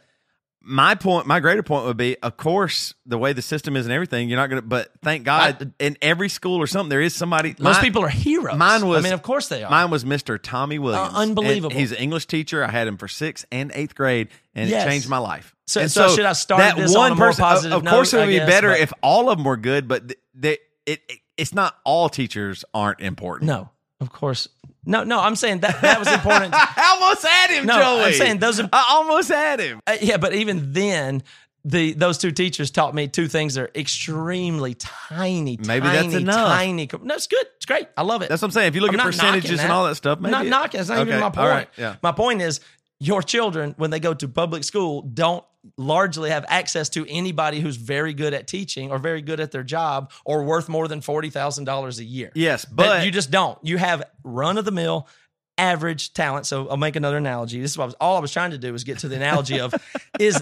My 0.68 0.94
point, 0.94 1.26
my 1.26 1.40
greater 1.40 1.62
point 1.62 1.86
would 1.86 1.96
be, 1.96 2.18
of 2.22 2.36
course, 2.36 2.92
the 3.06 3.16
way 3.16 3.32
the 3.32 3.40
system 3.40 3.74
is 3.74 3.86
and 3.86 3.92
everything, 3.92 4.28
you're 4.28 4.36
not 4.38 4.50
going 4.50 4.60
to, 4.60 4.66
but 4.68 4.90
thank 5.02 5.24
God 5.24 5.72
in 5.78 5.96
every 6.02 6.28
school 6.28 6.58
or 6.60 6.66
something, 6.66 6.90
there 6.90 7.00
is 7.00 7.14
somebody. 7.14 7.54
Most 7.58 7.76
my- 7.78 7.82
people 7.82 8.04
are 8.04 8.08
heroes. 8.10 8.58
Mine 8.58 8.86
was, 8.86 8.98
I 8.98 9.02
mean, 9.02 9.14
of 9.14 9.22
course 9.22 9.48
they 9.48 9.64
are. 9.64 9.70
Mine 9.70 9.90
was 9.90 10.04
Mr. 10.04 10.38
Tommy 10.40 10.78
Williams. 10.78 11.14
Uh, 11.14 11.18
unbelievable. 11.18 11.70
And 11.70 11.80
he's 11.80 11.92
an 11.92 11.98
English 11.98 12.26
teacher. 12.26 12.62
I 12.62 12.70
had 12.70 12.86
him 12.86 12.98
for 12.98 13.08
sixth 13.08 13.46
and 13.50 13.72
eighth 13.74 13.94
grade, 13.94 14.28
and 14.54 14.68
Yes. 14.68 14.84
it 14.86 14.90
changed 14.90 15.08
my 15.08 15.18
life. 15.18 15.54
So- 15.66 15.80
And 15.80 15.90
so 15.90 16.14
should 16.14 16.26
I 16.26 16.34
start 16.34 16.58
that 16.60 16.76
this 16.76 16.94
on 16.94 17.10
one 17.12 17.18
more 17.18 17.28
person? 17.28 17.44
of- 17.44 17.48
positive 17.50 17.78
Of 17.78 17.84
course, 17.86 18.12
it 18.12 18.18
would 18.18 18.28
I 18.28 18.38
be 18.38 18.38
better 18.40 18.68
but- 18.68 18.80
if 18.80 18.92
all 19.02 19.30
of 19.30 19.38
them 19.38 19.44
were 19.44 19.56
good, 19.56 19.88
but 19.88 20.12
they, 20.34 20.58
it, 20.84 21.00
it 21.08 21.18
it's 21.38 21.54
not 21.54 21.76
all 21.84 22.08
teachers 22.08 22.64
aren't 22.74 23.00
important. 23.00 23.46
No, 23.48 23.70
of 24.00 24.10
course. 24.12 24.48
No, 24.88 25.04
no. 25.04 25.20
I'm 25.20 25.36
saying 25.36 25.60
that 25.60 25.80
that 25.82 25.98
was 25.98 26.08
important. 26.08 26.52
I 26.56 26.96
almost 27.00 27.24
had 27.26 27.50
him, 27.50 27.66
No, 27.66 27.74
Joey. 27.78 28.04
I'm 28.06 28.12
saying 28.14 28.38
those 28.38 28.58
are- 28.58 28.68
I 28.72 28.86
almost 28.92 29.28
had 29.28 29.60
him. 29.60 29.80
Uh, 29.86 29.96
yeah, 30.00 30.16
but 30.16 30.34
even 30.34 30.72
then, 30.72 31.22
the 31.64 31.92
those 31.92 32.16
two 32.18 32.30
teachers 32.30 32.70
taught 32.70 32.94
me 32.94 33.06
two 33.08 33.28
things 33.28 33.54
that 33.54 33.62
are 33.64 33.70
extremely 33.74 34.74
tiny. 34.74 35.58
Maybe 35.58 35.86
tiny, 35.86 36.02
that's 36.02 36.14
enough. 36.14 36.48
Tiny. 36.48 36.88
No, 37.02 37.14
it's 37.14 37.26
good. 37.26 37.44
It's 37.56 37.66
great. 37.66 37.88
I 37.96 38.02
love 38.02 38.22
it. 38.22 38.28
That's 38.30 38.40
what 38.40 38.48
I'm 38.48 38.52
saying. 38.52 38.68
If 38.68 38.74
you 38.74 38.80
look 38.80 38.92
I'm 38.94 39.00
at 39.00 39.06
percentages 39.06 39.60
and 39.60 39.70
all 39.70 39.84
that 39.86 39.96
stuff, 39.96 40.20
maybe 40.20 40.34
I'm 40.34 40.40
not 40.40 40.46
it- 40.46 40.50
knocking. 40.50 40.78
That's 40.78 40.88
not 40.88 41.06
even 41.06 41.20
my 41.20 41.30
point. 41.30 41.48
right, 41.48 41.68
yeah. 41.76 41.96
My 42.02 42.12
point 42.12 42.40
is, 42.42 42.60
your 42.98 43.22
children, 43.22 43.74
when 43.76 43.90
they 43.90 44.00
go 44.00 44.14
to 44.14 44.26
public 44.28 44.64
school, 44.64 45.02
don't 45.02 45.44
largely 45.76 46.30
have 46.30 46.44
access 46.48 46.88
to 46.90 47.06
anybody 47.08 47.60
who's 47.60 47.76
very 47.76 48.14
good 48.14 48.34
at 48.34 48.46
teaching 48.46 48.90
or 48.90 48.98
very 48.98 49.22
good 49.22 49.40
at 49.40 49.50
their 49.50 49.62
job 49.62 50.12
or 50.24 50.44
worth 50.44 50.68
more 50.68 50.88
than 50.88 51.00
forty 51.00 51.30
thousand 51.30 51.64
dollars 51.64 51.98
a 51.98 52.04
year. 52.04 52.30
Yes, 52.34 52.64
That 52.64 52.76
but 52.76 53.04
you 53.04 53.10
just 53.10 53.30
don't. 53.30 53.58
You 53.62 53.78
have 53.78 54.02
run 54.24 54.58
of 54.58 54.64
the 54.64 54.72
mill 54.72 55.08
average 55.58 56.12
talent. 56.14 56.46
So 56.46 56.68
I'll 56.68 56.76
make 56.76 56.94
another 56.96 57.16
analogy. 57.18 57.60
This 57.60 57.72
is 57.72 57.78
what 57.78 57.84
I 57.84 57.86
was, 57.86 57.94
all 58.00 58.16
I 58.16 58.20
was 58.20 58.32
trying 58.32 58.52
to 58.52 58.58
do 58.58 58.72
was 58.72 58.84
get 58.84 58.98
to 59.00 59.08
the 59.08 59.16
analogy 59.16 59.58
of 59.60 59.74
is 60.20 60.40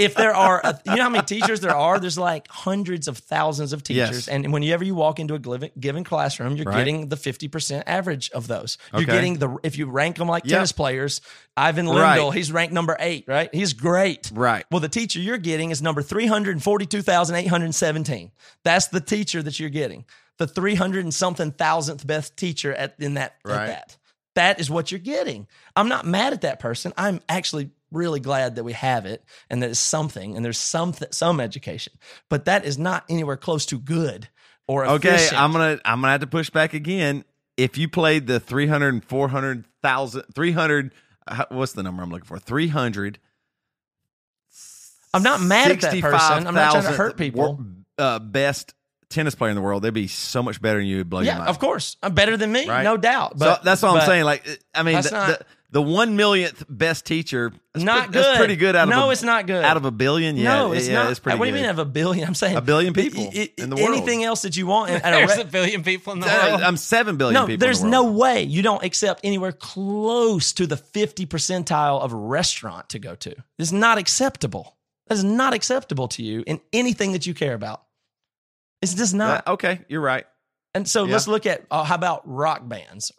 if 0.00 0.14
there 0.14 0.34
are 0.34 0.62
you 0.86 0.96
know 0.96 1.02
how 1.02 1.10
many 1.10 1.24
teachers 1.24 1.60
there 1.60 1.74
are? 1.76 1.98
There's 2.00 2.18
like 2.18 2.48
hundreds 2.48 3.08
of 3.08 3.18
thousands 3.18 3.72
of 3.72 3.82
teachers, 3.82 4.10
Yes. 4.10 4.28
and 4.28 4.52
whenever 4.52 4.84
you 4.84 4.94
walk 4.94 5.18
into 5.20 5.34
a 5.34 5.38
given, 5.38 5.70
given 5.78 6.04
classroom, 6.04 6.56
you're 6.56 6.64
Right. 6.66 6.78
getting 6.78 7.08
the 7.08 7.16
fifty 7.16 7.48
percent 7.48 7.84
average 7.86 8.30
of 8.30 8.46
those. 8.48 8.78
You're 8.92 9.02
Okay. 9.02 9.12
getting 9.12 9.38
the 9.38 9.56
if 9.62 9.76
you 9.78 9.86
rank 9.90 10.16
them 10.16 10.28
like 10.28 10.44
Yep. 10.44 10.52
tennis 10.52 10.72
players. 10.72 11.20
Ivan 11.56 11.88
Right. 11.88 12.32
He's 12.32 12.52
ranked 12.52 12.72
number 12.72 12.96
eight, 13.00 13.24
right? 13.26 13.52
He's 13.52 13.72
great. 13.72 14.30
Right. 14.32 14.64
Well, 14.70 14.78
the 14.80 14.88
teacher 14.88 15.18
you're 15.18 15.38
getting 15.38 15.72
is 15.72 15.82
number 15.82 16.02
342,817. 16.02 18.30
That's 18.64 18.86
the 18.88 19.00
teacher 19.00 19.42
that 19.42 19.58
you're 19.60 19.68
getting. 19.70 20.04
The 20.38 20.46
300 20.46 21.04
and 21.04 21.12
something 21.12 21.50
thousandth 21.50 22.06
best 22.06 22.36
teacher 22.36 22.72
at 22.72 22.94
in 23.00 23.14
that 23.14 23.34
at 23.44 23.66
that. 23.66 23.96
That 24.38 24.60
is 24.60 24.70
what 24.70 24.92
you're 24.92 25.00
getting. 25.00 25.48
I'm 25.74 25.88
not 25.88 26.06
mad 26.06 26.32
at 26.32 26.42
that 26.42 26.60
person. 26.60 26.92
I'm 26.96 27.20
actually 27.28 27.70
really 27.90 28.20
glad 28.20 28.54
that 28.54 28.62
we 28.62 28.72
have 28.72 29.04
it 29.04 29.24
and 29.50 29.60
that 29.64 29.70
it's 29.70 29.80
something 29.80 30.36
and 30.36 30.44
there's 30.44 30.58
some 30.58 30.94
some 31.10 31.40
education. 31.40 31.92
But 32.28 32.44
that 32.44 32.64
is 32.64 32.78
not 32.78 33.02
anywhere 33.08 33.36
close 33.36 33.66
to 33.66 33.80
good 33.80 34.28
or 34.68 34.86
okay. 34.86 35.28
I'm 35.32 35.50
gonna 35.50 35.80
I'm 35.84 36.00
gonna 36.00 36.12
have 36.12 36.20
to 36.20 36.28
push 36.28 36.50
back 36.50 36.72
again. 36.72 37.24
If 37.56 37.76
you 37.78 37.88
played 37.88 38.28
the 38.28 38.38
300 38.38 39.04
400,000 39.06 40.22
300 40.32 40.94
uh, 41.26 41.44
what's 41.48 41.72
the 41.72 41.82
number 41.82 42.04
I'm 42.04 42.10
looking 42.10 42.26
for? 42.26 42.38
300 42.38 43.18
I'm 45.14 45.24
not 45.24 45.40
mad 45.40 45.72
at 45.72 45.80
that 45.80 46.00
person. 46.00 46.46
I'm 46.46 46.54
not 46.54 46.70
trying 46.70 46.84
to 46.84 46.92
hurt 46.92 47.16
people. 47.16 47.64
Uh, 47.98 48.20
best 48.20 48.72
tennis 49.10 49.34
player 49.34 49.50
in 49.50 49.56
the 49.56 49.62
world, 49.62 49.82
they'd 49.82 49.94
be 49.94 50.06
so 50.08 50.42
much 50.42 50.60
better 50.60 50.78
than 50.78 50.86
you. 50.86 51.04
Blow 51.04 51.20
your 51.20 51.26
yeah, 51.32 51.38
mind. 51.38 51.50
of 51.50 51.58
course. 51.58 51.96
I'm 52.02 52.14
better 52.14 52.36
than 52.36 52.52
me, 52.52 52.68
Right. 52.68 52.82
no 52.84 52.96
doubt. 52.96 53.38
so 53.38 53.56
that's 53.62 53.82
all 53.82 53.96
I'm 53.96 54.06
saying. 54.06 54.24
Like, 54.24 54.46
I 54.74 54.82
mean, 54.82 55.00
the, 55.00 55.10
not- 55.10 55.28
the, 55.38 55.46
the 55.70 55.82
one 55.82 56.16
millionth 56.16 56.64
best 56.68 57.04
teacher, 57.04 57.52
Not 57.74 58.10
good. 58.10 58.38
pretty 58.38 58.56
good. 58.56 58.74
Out 58.74 58.84
of 58.84 58.88
No, 58.88 59.08
a, 59.10 59.12
it's 59.12 59.22
not 59.22 59.46
good. 59.46 59.62
Out 59.62 59.76
of 59.76 59.84
a 59.84 59.90
billion, 59.90 60.36
yeah, 60.38 60.44
no, 60.56 60.72
it's 60.72 60.88
yeah, 60.88 60.94
not. 60.94 61.10
It's 61.10 61.20
pretty 61.20 61.38
what 61.38 61.44
do 61.44 61.50
you 61.50 61.56
good. 61.56 61.60
mean 61.62 61.70
of 61.70 61.78
a 61.78 61.84
billion? 61.84 62.26
I'm 62.26 62.34
saying 62.34 62.56
A 62.56 62.62
billion 62.62 62.94
people 62.94 63.22
I- 63.34 63.38
I- 63.58 63.62
in 63.62 63.68
the 63.70 63.76
world. 63.76 63.88
Anything 63.90 64.24
else 64.24 64.42
that 64.42 64.56
you 64.56 64.66
want 64.66 64.90
at 64.92 64.98
a 65.12 65.16
There's 65.26 65.36
re- 65.36 65.42
a 65.42 65.46
billion 65.46 65.82
people 65.82 66.14
in 66.14 66.20
the 66.20 66.26
Uh, 66.26 66.48
world. 66.50 66.62
I'm 66.62 66.78
seven 66.78 67.16
billion 67.18 67.34
no, 67.34 67.46
people. 67.46 67.60
there's 67.66 67.82
the 67.82 67.88
no 67.88 68.04
way 68.04 68.44
you 68.44 68.62
don't 68.62 68.82
accept 68.82 69.20
anywhere 69.24 69.52
close 69.52 70.52
to 70.54 70.66
the 70.66 70.76
50 70.78 71.26
percentile 71.26 72.00
of 72.00 72.12
restaurant 72.14 72.88
to 72.90 72.98
go 72.98 73.14
to. 73.16 73.30
This 73.58 73.68
is 73.68 73.72
not 73.72 73.98
acceptable. 73.98 74.76
That 75.08 75.14
is 75.16 75.24
not 75.24 75.52
acceptable 75.54 76.08
to 76.08 76.22
you 76.22 76.44
in 76.46 76.60
anything 76.72 77.12
that 77.12 77.26
you 77.26 77.34
care 77.34 77.54
about. 77.54 77.82
It's 78.82 78.94
just 78.94 79.14
not. 79.14 79.46
Uh, 79.48 79.52
okay, 79.52 79.80
you're 79.88 80.00
right. 80.00 80.24
and 80.74 80.88
so 80.88 81.04
yeah. 81.04 81.12
let's 81.12 81.26
look 81.28 81.46
at 81.46 81.66
uh, 81.70 81.84
how 81.84 81.94
about 81.94 82.22
rock 82.24 82.66
bands? 82.68 83.12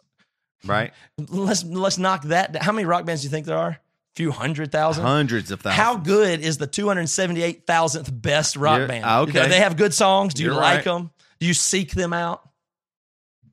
Right, 0.64 0.92
Let's 1.28 1.64
let's 1.64 1.96
knock 1.98 2.24
that. 2.24 2.52
down. 2.52 2.62
How 2.62 2.72
many 2.72 2.84
rock 2.84 3.04
bands 3.06 3.22
do 3.22 3.26
you 3.26 3.30
think 3.30 3.46
there 3.46 3.56
are? 3.58 3.70
A 3.70 3.78
few 4.16 4.30
hundred 4.30 4.70
thousand. 4.72 5.04
hundreds 5.04 5.50
of 5.50 5.60
thousands. 5.60 5.78
How 5.80 5.96
good 5.96 6.40
is 6.40 6.58
the 6.58 6.66
278,000th 6.66 8.20
best 8.20 8.56
rock 8.56 8.80
Yeah, 8.80 8.86
band? 8.86 9.04
okay. 9.30 9.42
Do 9.44 9.48
they 9.48 9.60
have 9.60 9.76
good 9.76 9.94
songs? 9.94 10.34
Do 10.34 10.42
you 10.42 10.48
You're 10.50 10.56
like 10.60 10.76
right. 10.78 10.84
them? 10.84 11.10
Do 11.38 11.46
you 11.46 11.54
seek 11.54 11.92
them 11.92 12.12
out? 12.12 12.46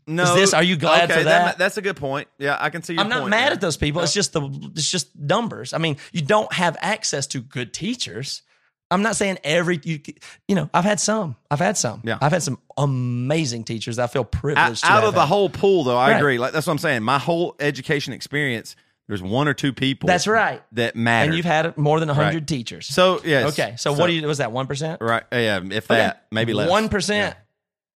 No, 0.09 0.23
Is 0.23 0.35
this- 0.35 0.53
are 0.53 0.63
you 0.63 0.75
glad 0.77 1.11
okay, 1.11 1.19
for 1.19 1.25
that? 1.25 1.57
That's 1.57 1.77
a 1.77 1.81
good 1.81 1.97
point. 1.97 2.27
Yeah, 2.39 2.57
I 2.59 2.69
can 2.69 2.81
see 2.81 2.93
your 2.93 3.03
I'm 3.03 3.09
not 3.09 3.29
mad 3.29 3.47
there. 3.47 3.51
at 3.53 3.61
those 3.61 3.77
people. 3.77 4.01
It's 4.01 4.13
just 4.13 4.33
the 4.33 4.41
it's 4.75 4.89
just 4.89 5.15
numbers. 5.17 5.73
I 5.73 5.77
mean, 5.79 5.97
you 6.13 6.21
don't 6.21 6.51
have 6.53 6.77
access 6.81 7.27
to 7.27 7.41
good 7.41 7.73
teachers. 7.73 8.41
I'm 8.89 9.01
not 9.01 9.15
saying 9.17 9.39
every 9.43 9.79
you 9.83 9.99
you 10.47 10.55
know, 10.55 10.69
I've 10.73 10.85
had 10.85 10.99
some. 10.99 11.35
I've 11.51 11.59
had 11.59 11.77
some. 11.77 12.01
Yeah. 12.05 12.17
I've 12.21 12.31
had 12.31 12.41
some 12.43 12.57
amazing 12.77 13.63
teachers 13.65 13.97
that 13.97 14.03
I 14.05 14.07
feel 14.07 14.23
privileged 14.23 14.83
to 14.83 14.91
out 14.91 15.03
of 15.03 15.13
the 15.13 15.21
had. 15.21 15.27
whole 15.27 15.49
pool, 15.49 15.83
though, 15.83 15.97
I 15.97 16.11
Right. 16.11 16.17
agree. 16.17 16.37
Like 16.37 16.53
that's 16.53 16.65
what 16.67 16.71
I'm 16.73 16.77
saying. 16.79 17.03
My 17.03 17.19
whole 17.19 17.55
education 17.59 18.13
experience, 18.13 18.75
there's 19.09 19.21
one 19.21 19.47
or 19.47 19.53
two 19.53 19.73
people. 19.73 20.07
That's 20.07 20.25
right. 20.27 20.61
That 20.73 20.95
matter. 20.95 21.25
And 21.29 21.35
you've 21.35 21.45
had 21.45 21.77
more 21.77 21.99
than 21.99 22.07
100 22.09 22.33
Right. 22.33 22.47
teachers. 22.47 22.87
so 22.87 23.19
yes. 23.25 23.49
okay. 23.59 23.75
So, 23.77 23.91
what 23.93 24.07
do 24.07 24.13
you 24.13 24.25
was 24.27 24.37
that 24.39 24.51
1%? 24.51 24.97
Right. 25.01 25.23
Uh, 25.33 25.35
yeah. 25.37 25.59
If 25.71 25.87
that, 25.87 26.25
maybe 26.31 26.53
less. 26.53 26.69
One 26.69 26.87
percent. 26.89 27.35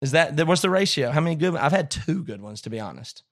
Is 0.00 0.12
that 0.12 0.36
that- 0.36 0.46
what's 0.46 0.62
the 0.62 0.70
ratio? 0.70 1.10
How 1.10 1.20
many 1.20 1.34
good? 1.36 1.54
I've 1.56 1.72
had 1.72 1.90
two 1.90 2.22
good 2.22 2.40
ones 2.40 2.62
to 2.62 2.70
be 2.70 2.78
honest, 2.80 3.24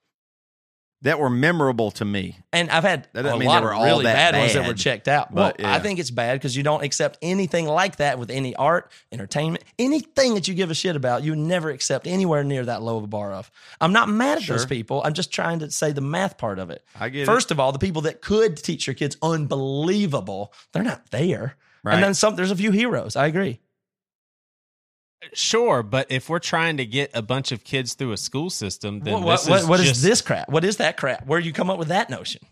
that 1.03 1.21
were 1.21 1.29
memorable 1.31 1.91
to 1.93 2.05
me. 2.05 2.39
and 2.53 2.71
I've 2.71 2.83
had 2.83 3.07
That 3.13 3.27
a 3.27 3.37
mean 3.39 3.47
lot 3.49 3.61
they 3.61 3.67
were 3.67 3.73
of 3.73 3.79
all 3.79 3.85
really 3.85 4.05
that 4.05 4.33
bad, 4.33 4.39
ones 4.41 4.55
that 4.55 4.67
were 4.67 4.75
checked 4.75 5.09
out. 5.09 5.33
but, 5.33 5.59
well, 5.61 5.69
yeah. 5.71 5.75
I 5.75 5.79
think 5.79 5.99
it's 5.99 6.11
bad 6.11 6.35
because 6.37 6.57
you 6.57 6.63
don't 6.63 6.83
accept 6.83 7.19
anything 7.23 7.67
like 7.67 7.97
that 7.97 8.19
with 8.19 8.31
any 8.31 8.57
art, 8.57 8.91
entertainment, 9.13 9.63
anything 9.79 10.35
that 10.35 10.49
you 10.49 10.55
give 10.55 10.71
a 10.71 10.75
shit 10.75 10.97
about. 10.97 11.23
You 11.23 11.37
never 11.37 11.71
accept 11.71 12.07
anywhere 12.07 12.43
near 12.45 12.65
that 12.65 12.83
low 12.83 12.97
of 12.97 13.05
a 13.05 13.09
bar 13.09 13.33
of. 13.33 13.51
I'm 13.81 13.93
not 13.93 14.09
mad 14.09 14.39
at 14.39 14.47
those 14.49 14.67
people. 14.67 15.03
I'm 15.05 15.13
just 15.13 15.31
trying 15.31 15.59
to 15.61 15.71
say 15.71 15.93
the 15.93 16.01
math 16.01 16.39
part 16.39 16.59
of 16.59 16.71
it. 16.71 16.83
I 16.99 17.11
get 17.11 17.23
it. 17.23 17.27
First 17.27 17.51
of 17.51 17.61
all, 17.61 17.73
the 17.73 17.79
people 17.79 18.03
that 18.03 18.23
could 18.23 18.57
teach 18.57 18.87
your 18.87 18.95
kids 18.95 19.17
unbelievable, 19.23 20.53
they're 20.73 20.83
not 20.83 21.11
there. 21.11 21.57
Right. 21.85 21.95
And 21.95 22.03
then 22.03 22.15
some. 22.15 22.35
There's 22.37 22.51
a 22.51 22.57
few 22.57 22.73
heroes. 22.73 23.15
I 23.17 23.27
agree. 23.27 23.61
Sure, 25.33 25.83
but 25.83 26.07
if 26.11 26.29
we're 26.29 26.39
trying 26.39 26.77
to 26.77 26.87
get 26.87 27.11
a 27.15 27.23
bunch 27.23 27.51
of 27.53 27.65
kids 27.65 27.95
through 27.95 28.13
a 28.13 28.17
school 28.17 28.51
system, 28.51 29.01
then 29.01 29.15
What, 29.15 29.23
what, 29.23 29.37
this 29.41 29.49
what- 29.49 29.61
is 29.61 29.67
what 29.67 29.81
is 29.81 29.87
just- 29.89 30.03
this 30.03 30.21
crap? 30.21 30.49
What 30.49 30.65
is 30.65 30.77
that 30.77 30.97
crap? 30.97 31.27
Where 31.27 31.41
do 31.41 31.47
you 31.47 31.53
come 31.53 31.71
up 31.71 31.79
with 31.79 31.89
that 31.89 32.11
notion? 32.11 32.43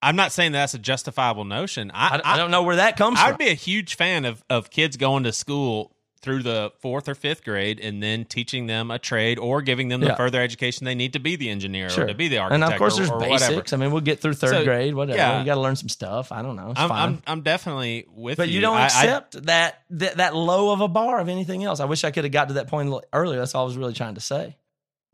I'm 0.00 0.14
not 0.14 0.30
saying 0.30 0.52
that 0.52 0.58
that's 0.60 0.74
a 0.74 0.78
justifiable 0.78 1.44
notion. 1.44 1.90
I, 1.92 2.20
I, 2.24 2.34
I 2.34 2.36
don't 2.36 2.52
know 2.52 2.62
where 2.62 2.76
that 2.76 2.96
comes 2.96 3.18
from. 3.20 3.32
I'd 3.32 3.38
be 3.38 3.48
a 3.48 3.54
huge 3.54 3.96
fan 3.96 4.24
of 4.24 4.44
of 4.48 4.70
kids 4.70 4.96
going 4.96 5.24
to 5.24 5.32
school 5.32 5.92
through 6.20 6.42
the 6.42 6.72
fourth 6.80 7.08
or 7.08 7.14
fifth 7.14 7.44
grade 7.44 7.78
and 7.80 8.02
then 8.02 8.24
teaching 8.24 8.66
them 8.66 8.90
a 8.90 8.98
trade 8.98 9.38
or 9.38 9.62
giving 9.62 9.88
them 9.88 10.00
the 10.00 10.08
Yeah. 10.08 10.14
further 10.16 10.40
education 10.42 10.84
they 10.84 10.94
need 10.94 11.12
to 11.12 11.18
be 11.18 11.36
the 11.36 11.48
engineer 11.48 11.88
Sure. 11.90 12.04
or 12.04 12.08
to 12.08 12.14
be 12.14 12.28
the 12.28 12.38
architect. 12.38 12.62
And 12.64 12.72
of 12.72 12.78
course, 12.78 12.96
there's 12.96 13.10
or 13.10 13.20
basics. 13.20 13.48
whatever. 13.50 13.64
I 13.72 13.76
mean, 13.78 13.92
we'll 13.92 14.00
get 14.02 14.20
through 14.20 14.34
third 14.34 14.50
So, 14.50 14.64
grade, 14.64 14.94
whatever. 14.94 15.16
yeah. 15.16 15.38
You 15.38 15.46
got 15.46 15.54
to 15.54 15.60
learn 15.60 15.76
some 15.76 15.88
stuff. 15.88 16.32
I 16.32 16.42
don't 16.42 16.56
know. 16.56 16.72
I'm, 16.76 16.88
fine. 16.88 16.98
I'm 16.98 17.22
I'm 17.26 17.40
definitely 17.42 18.06
with 18.14 18.36
but 18.36 18.48
you. 18.48 18.56
you 18.56 18.60
don't 18.60 18.76
I- 18.76 18.82
I- 18.82 18.86
accept 18.86 19.44
that, 19.46 19.82
that 19.90 20.16
that 20.16 20.34
low 20.36 20.72
of 20.72 20.80
a 20.80 20.88
bar 20.88 21.20
of 21.20 21.28
anything 21.28 21.64
else. 21.64 21.80
I 21.80 21.84
wish 21.84 22.04
I 22.04 22.10
could 22.10 22.24
have 22.24 22.32
got 22.32 22.48
to 22.48 22.54
that 22.54 22.68
point 22.68 22.88
a 22.88 22.92
little 22.92 23.08
earlier. 23.12 23.38
That's 23.38 23.54
all 23.54 23.62
I 23.62 23.66
was 23.66 23.76
really 23.76 23.94
trying 23.94 24.14
to 24.16 24.20
say. 24.20 24.56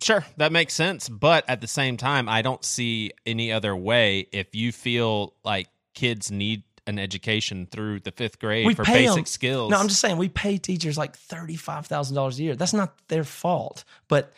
Sure, 0.02 0.24
that 0.38 0.52
makes 0.52 0.74
sense. 0.74 1.08
But 1.08 1.44
at 1.48 1.60
the 1.60 1.66
same 1.68 1.96
time, 1.96 2.28
I 2.28 2.42
don't 2.42 2.64
see 2.64 3.12
any 3.24 3.52
other 3.52 3.76
way 3.76 4.26
if 4.32 4.54
you 4.54 4.72
feel 4.72 5.34
like 5.44 5.68
kids 5.94 6.30
need 6.30 6.64
an 6.86 6.98
education 6.98 7.66
through 7.70 8.00
the 8.00 8.10
fifth 8.12 8.38
grade 8.38 8.66
We 8.66 8.74
for 8.74 8.84
pay 8.84 9.04
basic 9.06 9.18
'em. 9.18 9.24
skills. 9.26 9.70
No, 9.70 9.78
I'm 9.78 9.88
just 9.88 10.00
saying 10.00 10.16
we 10.18 10.28
pay 10.28 10.58
teachers 10.58 10.98
like 10.98 11.16
thirty 11.16 11.56
five 11.56 11.86
thousand 11.86 12.14
dollars 12.14 12.38
a 12.38 12.42
year. 12.42 12.56
That's 12.56 12.74
not 12.74 12.94
their 13.08 13.24
fault, 13.24 13.84
but 14.08 14.32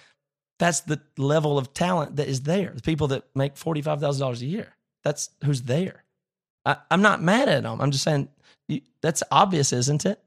that's 0.59 0.81
the 0.81 1.01
level 1.19 1.59
of 1.59 1.75
talent 1.75 2.17
that 2.17 2.29
is 2.29 2.43
there. 2.43 2.73
The 2.75 2.83
people 2.83 3.09
that 3.09 3.25
make 3.35 3.57
forty 3.57 3.83
five 3.83 4.01
thousand 4.01 4.21
dollars 4.21 4.43
a 4.43 4.47
year. 4.47 4.75
That's 5.03 5.31
who's 5.45 5.63
there. 5.63 6.05
I, 6.65 6.77
I'm 6.91 7.03
not 7.03 7.23
mad 7.23 7.49
at 7.49 7.63
them. 7.63 7.81
I'm 7.81 7.91
just 7.91 8.05
saying 8.05 8.29
you, 8.69 8.81
that's 9.01 9.23
obvious, 9.31 9.73
isn't 9.73 10.05
it? 10.07 10.21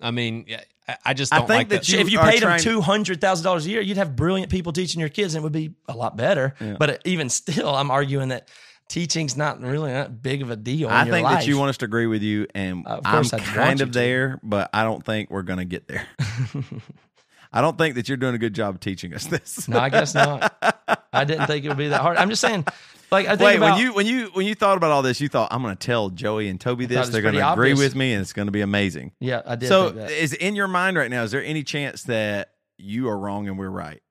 I 0.00 0.10
mean, 0.10 0.44
yeah, 0.48 0.62
I- 0.88 0.96
I 1.06 1.14
just 1.14 1.32
I 1.32 1.38
don't 1.38 1.46
think 1.46 1.58
like 1.58 1.68
that 1.68 1.80
that. 1.82 1.88
you 1.88 1.98
if 2.00 2.10
you 2.10 2.18
paid 2.20 2.42
them 2.42 2.58
two 2.58 2.80
hundred 2.80 3.20
thousand 3.20 3.44
dollars 3.44 3.66
a 3.66 3.70
year, 3.70 3.80
you'd 3.80 3.96
have 3.98 4.16
brilliant 4.16 4.50
people 4.50 4.72
teaching 4.72 5.00
your 5.00 5.08
kids, 5.08 5.34
and 5.34 5.42
it 5.42 5.44
would 5.44 5.52
be 5.52 5.74
a 5.88 5.96
lot 5.96 6.16
better. 6.16 6.54
Yeah. 6.60 6.76
But 6.78 7.02
even 7.04 7.28
still, 7.28 7.68
I'm 7.68 7.90
arguing 7.90 8.28
that 8.28 8.48
teaching's 8.92 9.38
not 9.38 9.58
really 9.62 9.90
that 9.90 10.22
big 10.22 10.42
of 10.42 10.50
a 10.50 10.56
deal. 10.56 10.88
In 10.90 10.94
I 10.94 11.08
think 11.08 11.24
life. 11.24 11.40
that 11.40 11.46
you 11.46 11.56
want 11.56 11.70
us 11.70 11.78
to 11.78 11.86
agree 11.86 12.06
with 12.06 12.22
you, 12.22 12.46
and 12.54 12.86
Of 12.86 13.00
I'm 13.04 13.24
kind 13.24 13.80
of 13.80 13.92
there, 13.94 14.38
but 14.42 14.68
I 14.74 14.84
don't 14.84 15.02
think 15.02 15.30
we're 15.30 15.42
going 15.42 15.60
to 15.60 15.64
get 15.64 15.88
there. 15.88 16.06
I 17.54 17.62
don't 17.62 17.78
think 17.78 17.94
that 17.94 18.06
you're 18.08 18.18
doing 18.18 18.34
a 18.34 18.38
good 18.38 18.54
job 18.54 18.80
teaching 18.80 19.14
us 19.14 19.26
this. 19.26 19.66
No, 19.66 19.78
I 19.78 19.88
guess 19.88 20.14
not. 20.14 20.54
I 21.12 21.24
didn't 21.24 21.46
think 21.46 21.64
it 21.64 21.68
would 21.68 21.78
be 21.78 21.88
that 21.88 22.02
hard. 22.02 22.18
I'm 22.18 22.28
just 22.28 22.42
saying, 22.42 22.66
like, 23.10 23.26
I 23.26 23.36
think 23.36 23.40
Wait, 23.46 23.56
about, 23.56 23.76
when 23.76 23.82
you 23.82 23.94
when 23.94 24.06
you 24.06 24.26
when 24.34 24.46
you 24.46 24.54
thought 24.54 24.76
about 24.76 24.90
all 24.90 25.02
this, 25.02 25.22
you 25.22 25.28
thought 25.28 25.48
I'm 25.50 25.62
going 25.62 25.74
to 25.76 25.86
tell 25.86 26.10
Joey 26.10 26.48
and 26.48 26.60
Toby 26.60 26.84
this. 26.84 27.08
They're 27.08 27.22
going 27.22 27.34
to 27.34 27.52
agree 27.52 27.74
with 27.74 27.94
me, 27.94 28.12
and 28.12 28.20
it's 28.20 28.34
going 28.34 28.46
to 28.46 28.52
be 28.52 28.60
amazing. 28.60 29.12
yeah, 29.20 29.40
I 29.46 29.56
did. 29.56 29.68
So, 29.68 29.86
think 29.86 29.96
that. 29.96 30.10
is 30.10 30.34
in 30.34 30.54
your 30.54 30.68
mind 30.68 30.98
right 30.98 31.10
now? 31.10 31.22
Is 31.22 31.30
there 31.30 31.42
any 31.42 31.62
chance 31.62 32.02
that 32.04 32.50
you 32.76 33.08
are 33.08 33.18
wrong 33.18 33.48
and 33.48 33.58
we're 33.58 33.70
right? 33.70 34.01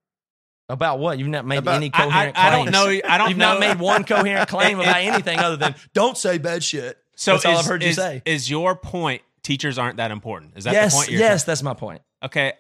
About 0.72 1.00
what 1.00 1.20
you've 1.20 1.28
not 1.28 1.46
made 1.46 1.58
About- 1.60 1.76
any 1.76 1.92
I- 1.94 1.98
I- 1.98 2.04
coherent. 2.06 2.38
I 2.38 2.50
don't 2.50 2.72
know- 2.72 3.00
I 3.08 3.18
don't 3.18 3.30
You've 3.30 3.38
not 3.38 3.60
made 3.60 3.80
one 3.80 4.04
coherent 4.04 4.50
claim 4.50 4.80
about 4.80 4.96
anything 4.98 5.38
other 5.40 5.58
than 5.58 5.76
don't 5.94 6.18
say 6.18 6.38
bad 6.38 6.64
shit. 6.64 6.98
so 7.16 7.34
That's 7.34 7.46
all 7.46 7.58
I've 7.58 7.66
heard 7.66 7.84
you 7.84 7.94
say. 7.94 8.22
Is 8.26 8.50
your 8.50 8.76
point 8.76 9.22
teachers 9.44 9.78
aren't 9.78 9.98
that 9.98 10.12
important? 10.12 10.54
Is 10.56 10.64
that 10.64 10.74
yes, 10.74 10.94
the 10.94 10.98
point? 10.98 11.12
You're 11.12 11.20
yes, 11.20 11.44
that's 11.44 11.62
my 11.64 11.74
point. 11.74 12.02
Okay. 12.24 12.54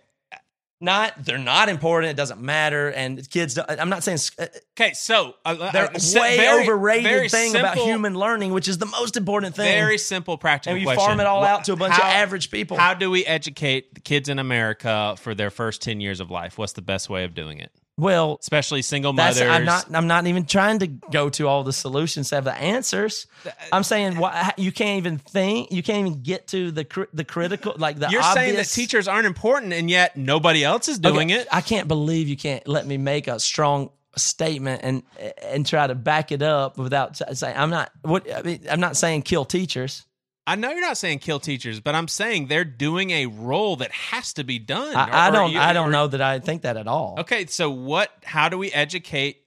Not 0.83 1.13
they're 1.25 1.37
not 1.37 1.69
important. 1.69 2.09
It 2.09 2.15
doesn't 2.15 2.41
matter. 2.41 2.89
And 2.89 3.29
kids, 3.29 3.53
don't, 3.53 3.69
I'm 3.69 3.89
not 3.89 4.01
saying 4.01 4.17
uh, 4.39 4.47
Okay, 4.75 4.93
so 4.93 5.35
uh, 5.45 5.71
they're 5.71 5.85
uh, 5.91 5.99
way 6.15 6.37
very- 6.37 6.63
overrated 6.63 7.03
very 7.03 7.29
thing 7.29 7.55
about 7.55 7.77
human 7.77 8.15
learning, 8.15 8.51
which 8.51 8.67
is 8.67 8.79
the 8.79 8.87
most 8.87 9.15
important 9.15 9.55
thing. 9.55 9.71
Very 9.71 9.99
simple, 9.99 10.39
practical. 10.39 10.73
And 10.73 10.81
you 10.81 10.87
question. 10.87 11.05
farm 11.05 11.19
it 11.19 11.27
all 11.27 11.43
out 11.43 11.65
to 11.65 11.73
a 11.73 11.75
bunch 11.75 11.93
of 11.93 12.03
average 12.03 12.49
people. 12.49 12.77
How 12.77 12.95
do 12.95 13.11
we 13.11 13.23
educate 13.27 13.93
the 13.93 14.01
kids 14.01 14.27
in 14.27 14.39
America 14.39 15.15
for 15.19 15.35
their 15.35 15.51
first 15.51 15.83
ten 15.83 16.01
years 16.01 16.19
of 16.19 16.31
life? 16.31 16.57
What's 16.57 16.73
the 16.73 16.81
best 16.81 17.11
way 17.11 17.25
of 17.25 17.35
doing 17.35 17.59
it? 17.59 17.71
Well, 17.97 18.37
Especially 18.41 18.81
single 18.81 19.13
That's 19.13 19.37
mothers. 19.37 19.51
I'm 19.51 19.65
not. 19.65 19.93
I'm 19.93 20.07
not 20.07 20.25
even 20.25 20.45
trying 20.45 20.79
to 20.79 20.87
go 20.87 21.29
to 21.29 21.47
all 21.47 21.63
the 21.63 21.73
solutions 21.73 22.29
to 22.29 22.35
have 22.35 22.45
the 22.45 22.55
answers. 22.55 23.27
Uh, 23.45 23.51
I'm 23.71 23.83
saying 23.83 24.17
why, 24.17 24.53
you 24.57 24.71
can't 24.71 24.97
even 24.97 25.17
think. 25.17 25.71
You 25.71 25.83
can't 25.83 26.07
even 26.07 26.23
get 26.23 26.47
to 26.47 26.71
the 26.71 27.07
the 27.13 27.23
critical 27.23 27.75
like 27.77 27.99
the. 27.99 28.09
You're 28.09 28.23
saying 28.23 28.55
that 28.55 28.67
teachers 28.67 29.07
aren't 29.07 29.27
important, 29.27 29.73
and 29.73 29.89
yet 29.89 30.17
nobody 30.17 30.63
else 30.63 30.87
is 30.87 30.99
doing 30.99 31.31
Okay, 31.31 31.41
it. 31.41 31.47
I 31.51 31.61
can't 31.61 31.87
believe 31.87 32.27
you 32.27 32.37
can't 32.37 32.67
let 32.67 32.87
me 32.87 32.97
make 32.97 33.27
a 33.27 33.39
strong 33.39 33.91
statement 34.15 34.81
and 34.83 35.03
and 35.43 35.65
try 35.65 35.87
to 35.87 35.95
back 35.95 36.31
it 36.31 36.41
up 36.41 36.77
without 36.77 37.17
saying 37.37 37.55
I'm 37.57 37.69
not. 37.69 37.91
What 38.01 38.33
I 38.33 38.41
mean, 38.41 38.65
I'm 38.69 38.79
not 38.79 38.97
saying 38.97 39.23
kill 39.23 39.45
teachers. 39.45 40.05
I 40.47 40.55
know 40.55 40.71
you're 40.71 40.81
not 40.81 40.97
saying 40.97 41.19
kill 41.19 41.39
teachers, 41.39 41.79
but 41.79 41.93
I'm 41.95 42.07
saying 42.07 42.47
they're 42.47 42.65
doing 42.65 43.11
a 43.11 43.27
role 43.27 43.75
that 43.77 43.91
has 43.91 44.33
to 44.33 44.43
be 44.43 44.57
done. 44.59 44.93
Or- 44.95 44.97
I, 44.97 45.27
I 45.27 45.31
don't. 45.31 45.51
you- 45.51 45.59
I 45.59 45.73
don't 45.73 45.89
or- 45.89 45.91
know 45.91 46.07
that 46.07 46.21
I 46.21 46.39
think 46.39 46.63
that 46.63 46.77
at 46.77 46.87
all. 46.87 47.15
Okay, 47.19 47.45
so 47.45 47.69
what? 47.69 48.09
How 48.23 48.49
do 48.49 48.57
we 48.57 48.71
educate 48.71 49.37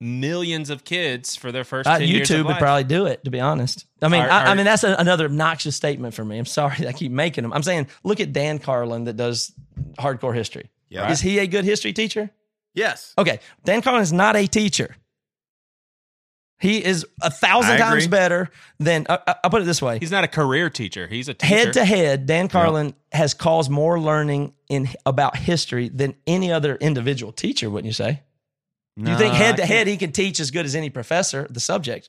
millions 0.00 0.68
of 0.68 0.82
kids 0.84 1.36
for 1.36 1.52
their 1.52 1.62
first 1.62 1.88
Uh, 1.88 1.98
10 1.98 2.08
years 2.08 2.28
YouTube 2.28 2.40
of 2.40 2.46
would 2.46 2.52
life? 2.52 2.58
probably 2.60 2.84
do 2.84 3.06
it. 3.06 3.22
To 3.24 3.30
be 3.30 3.38
honest, 3.40 3.86
I 4.02 4.08
mean, 4.08 4.22
Are- 4.22 4.30
I, 4.30 4.44
I 4.46 4.54
mean 4.54 4.64
that's 4.64 4.82
a, 4.84 4.94
another 4.96 5.26
obnoxious 5.26 5.76
statement 5.76 6.14
for 6.14 6.24
me. 6.24 6.38
I'm 6.38 6.44
sorry 6.44 6.86
I 6.88 6.92
keep 6.92 7.12
making 7.12 7.42
them. 7.42 7.52
I'm 7.52 7.62
saying, 7.62 7.86
look 8.02 8.18
at 8.20 8.32
Dan 8.32 8.58
Carlin 8.58 9.04
that 9.04 9.16
does 9.16 9.52
hardcore 9.98 10.34
history. 10.34 10.70
Yeah. 10.88 11.10
Is 11.10 11.20
he 11.20 11.38
a 11.38 11.46
good 11.46 11.64
history 11.64 11.92
teacher? 11.92 12.30
Yes. 12.74 13.14
Okay, 13.16 13.38
Dan 13.64 13.80
Carlin 13.82 14.02
is 14.02 14.12
not 14.12 14.34
a 14.34 14.46
teacher. 14.46 14.96
He 16.62 16.82
is 16.82 17.04
a 17.20 17.28
thousand 17.28 17.78
times 17.78 18.06
better 18.06 18.48
than. 18.78 19.04
Uh, 19.08 19.18
uh, 19.26 19.34
I'll 19.42 19.50
put 19.50 19.62
it 19.62 19.64
this 19.64 19.82
way: 19.82 19.98
He's 19.98 20.12
not 20.12 20.22
a 20.22 20.28
career 20.28 20.70
teacher. 20.70 21.08
He's 21.08 21.28
a 21.28 21.34
teacher. 21.34 21.52
head 21.52 21.72
to 21.72 21.84
head, 21.84 22.26
Dan 22.26 22.46
Carlin 22.46 22.94
has 23.10 23.34
caused 23.34 23.68
more 23.68 23.98
learning 23.98 24.54
in 24.68 24.88
about 25.04 25.36
history 25.36 25.88
than 25.88 26.14
any 26.24 26.52
other 26.52 26.76
individual 26.76 27.32
teacher. 27.32 27.68
Wouldn't 27.68 27.86
you 27.86 27.92
say? 27.92 28.22
Do 28.96 29.10
you 29.10 29.18
think 29.18 29.34
head 29.34 29.56
to 29.56 29.66
head 29.66 29.88
he 29.88 29.96
can 29.96 30.12
teach 30.12 30.38
as 30.38 30.52
good 30.52 30.64
as 30.64 30.76
any 30.76 30.88
professor 30.88 31.48
the 31.50 31.58
subject, 31.58 32.08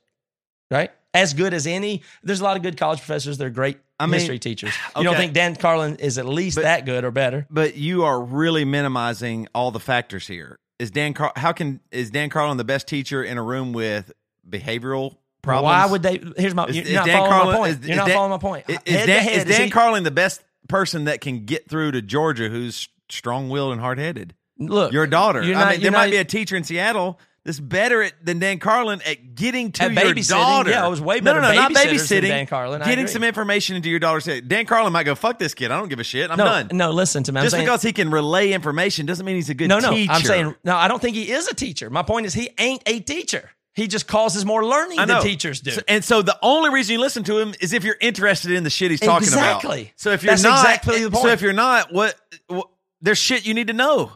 right? 0.70 0.91
As 1.16 1.34
good 1.34 1.56
as 1.56 1.66
any. 1.66 2.04
There's 2.22 2.41
a 2.41 2.43
lot 2.43 2.56
of 2.56 2.62
good 2.62 2.78
college 2.78 2.99
professors. 2.99 3.39
They're 3.39 3.49
great 3.49 3.80
I 3.99 4.06
mean, 4.06 4.20
history 4.20 4.38
teachers. 4.38 4.74
You 4.95 5.04
don't 5.04 5.16
think 5.16 5.34
Dan 5.34 5.56
Carlin 5.56 5.95
is 5.95 6.20
at 6.20 6.28
least 6.28 6.58
But- 6.58 6.64
that 6.64 6.86
good 6.86 7.04
or 7.04 7.10
better? 7.12 7.47
But 7.49 7.76
you 7.76 8.04
are 8.04 8.22
really 8.22 8.66
minimizing 8.66 9.47
all 9.56 9.72
the 9.72 9.80
factors 9.80 10.28
here. 10.28 10.60
Is 10.78 10.91
Dan 10.91 11.14
Car- 11.14 11.34
how 11.36 11.54
can 11.54 11.80
is 11.91 12.12
Dan 12.12 12.30
Carlin 12.30 12.58
the 12.58 12.64
best 12.64 12.88
teacher 12.88 13.24
in 13.24 13.38
a 13.39 13.43
room 13.43 13.74
with 13.74 14.12
behavioral 14.50 15.18
problems? 15.41 15.66
Why 15.66 15.86
would 15.86 16.04
they? 16.04 16.22
Here's 16.38 16.54
my. 16.56 16.66
Is- 16.66 16.76
You're 16.76 16.86
is 16.86 16.94
not 16.94 17.06
Dan 17.06 17.18
following 17.18 17.32
Carlin- 17.32 17.48
my 17.54 17.58
point. 17.58 17.72
is- 17.82 17.88
you're 17.88 17.98
not 17.98 18.08
Dan- 18.08 18.16
following 18.16 18.32
my 18.32 18.38
point. 18.38 18.66
Is, 18.68 18.76
Head 18.76 19.06
Dan, 19.08 19.08
head, 19.24 19.48
is 19.48 19.58
Dan 19.58 19.66
he- 19.66 19.70
Carlin 19.72 20.04
the 20.04 20.12
best 20.12 20.41
person 20.70 21.06
that 21.06 21.22
can 21.22 21.46
get 21.46 21.70
through 21.70 21.91
to 21.91 22.02
Georgia 22.02 22.50
who's 22.50 22.88
strong 23.10 23.50
willed 23.50 23.72
and 23.74 23.82
hard 23.82 24.00
headed? 24.00 24.34
Look, 24.60 24.94
Your 24.94 25.08
daughter. 25.08 25.41
You're 25.44 25.56
I 25.58 25.72
mean, 25.72 25.82
there 25.82 25.82
you're 25.82 25.91
might 25.91 26.12
be 26.12 26.18
a 26.18 26.24
teacher 26.24 26.56
in 26.56 26.64
Seattle 26.64 27.20
that's 27.44 27.60
better 27.60 28.04
at, 28.04 28.14
than 28.24 28.39
Dan 28.39 28.60
Carlin 28.60 29.02
at 29.06 29.36
getting 29.36 29.72
to 29.74 29.84
At 29.84 29.91
your 29.94 30.14
daughter. 30.14 30.70
yeah, 30.70 30.86
it 30.86 30.89
was 30.89 31.02
way 31.02 31.20
better 31.20 31.41
no, 31.41 31.50
no, 31.50 31.56
not 31.56 31.72
babysitters 31.72 32.08
than 32.08 32.22
babysitting. 32.24 32.28
Dan 32.30 32.46
Carlin, 32.46 32.82
I 32.82 32.86
Getting 32.86 33.04
agree. 33.06 33.14
some 33.14 33.24
information 33.24 33.76
into 33.76 33.89
your 33.89 34.00
daughter's 34.00 34.26
head. 34.26 34.48
Dan 34.48 34.66
Carlin 34.66 34.94
might 34.94 35.04
go, 35.04 35.16
"Fuck 35.16 35.39
this 35.39 35.54
kid. 35.54 35.72
I 35.72 35.78
don't 35.78 35.89
give 35.89 36.00
a 36.00 36.04
shit. 36.06 36.32
I'm 36.32 36.38
no, 36.38 36.46
done." 36.46 36.70
no. 36.72 36.91
Listen 36.91 37.24
to 37.24 37.32
me. 37.34 37.39
I'm 37.39 37.44
Just 37.46 37.56
saying, 37.56 37.66
because 37.66 37.82
he 37.82 37.91
can 37.91 38.12
relay 38.12 38.54
information 38.54 39.06
doesn't 39.08 39.26
mean 39.26 39.36
he's 39.36 39.50
a 39.50 39.56
good 39.56 39.68
no, 39.68 39.80
no. 39.80 39.89
teacher. 39.89 40.12
I'm 40.14 40.22
saying 40.22 40.56
no. 40.64 40.76
I 40.78 40.88
don't 40.88 41.02
think 41.02 41.16
he 41.18 41.30
is 41.32 41.48
a 41.50 41.56
teacher. 41.56 41.89
My 41.89 42.04
point 42.04 42.26
is 42.28 42.34
he 42.34 42.50
ain't 42.60 42.84
a 42.86 43.00
teacher. 43.02 43.50
He 43.76 43.88
just 43.88 44.07
causes 44.07 44.45
more 44.45 44.63
learning 44.63 44.97
than 44.97 45.21
teachers 45.24 45.59
do. 45.59 45.71
So- 45.71 45.82
and 45.88 46.03
so 46.03 46.21
the 46.21 46.38
only 46.41 46.69
reason 46.69 46.93
you 46.93 46.99
listen 47.01 47.24
to 47.24 47.39
him 47.39 47.55
is 47.59 47.74
if 47.74 47.84
you're 47.84 47.97
interested 47.99 48.51
in 48.51 48.63
the 48.63 48.69
shit 48.69 48.91
he's 48.91 48.99
talking 48.99 49.28
Exactly. 49.28 49.82
about. 49.82 49.93
So 49.95 50.11
if 50.11 50.24
you're 50.24 50.32
That's 50.32 50.43
not, 50.43 50.59
exactly 50.63 51.07
the 51.07 51.15
so 51.17 51.28
if 51.28 51.41
you're 51.41 51.53
not, 51.53 51.91
what, 51.91 52.15
what 52.47 52.67
there's 53.01 53.17
shit 53.17 53.45
you 53.47 53.53
need 53.53 53.67
to 53.67 53.74
know. 53.74 54.11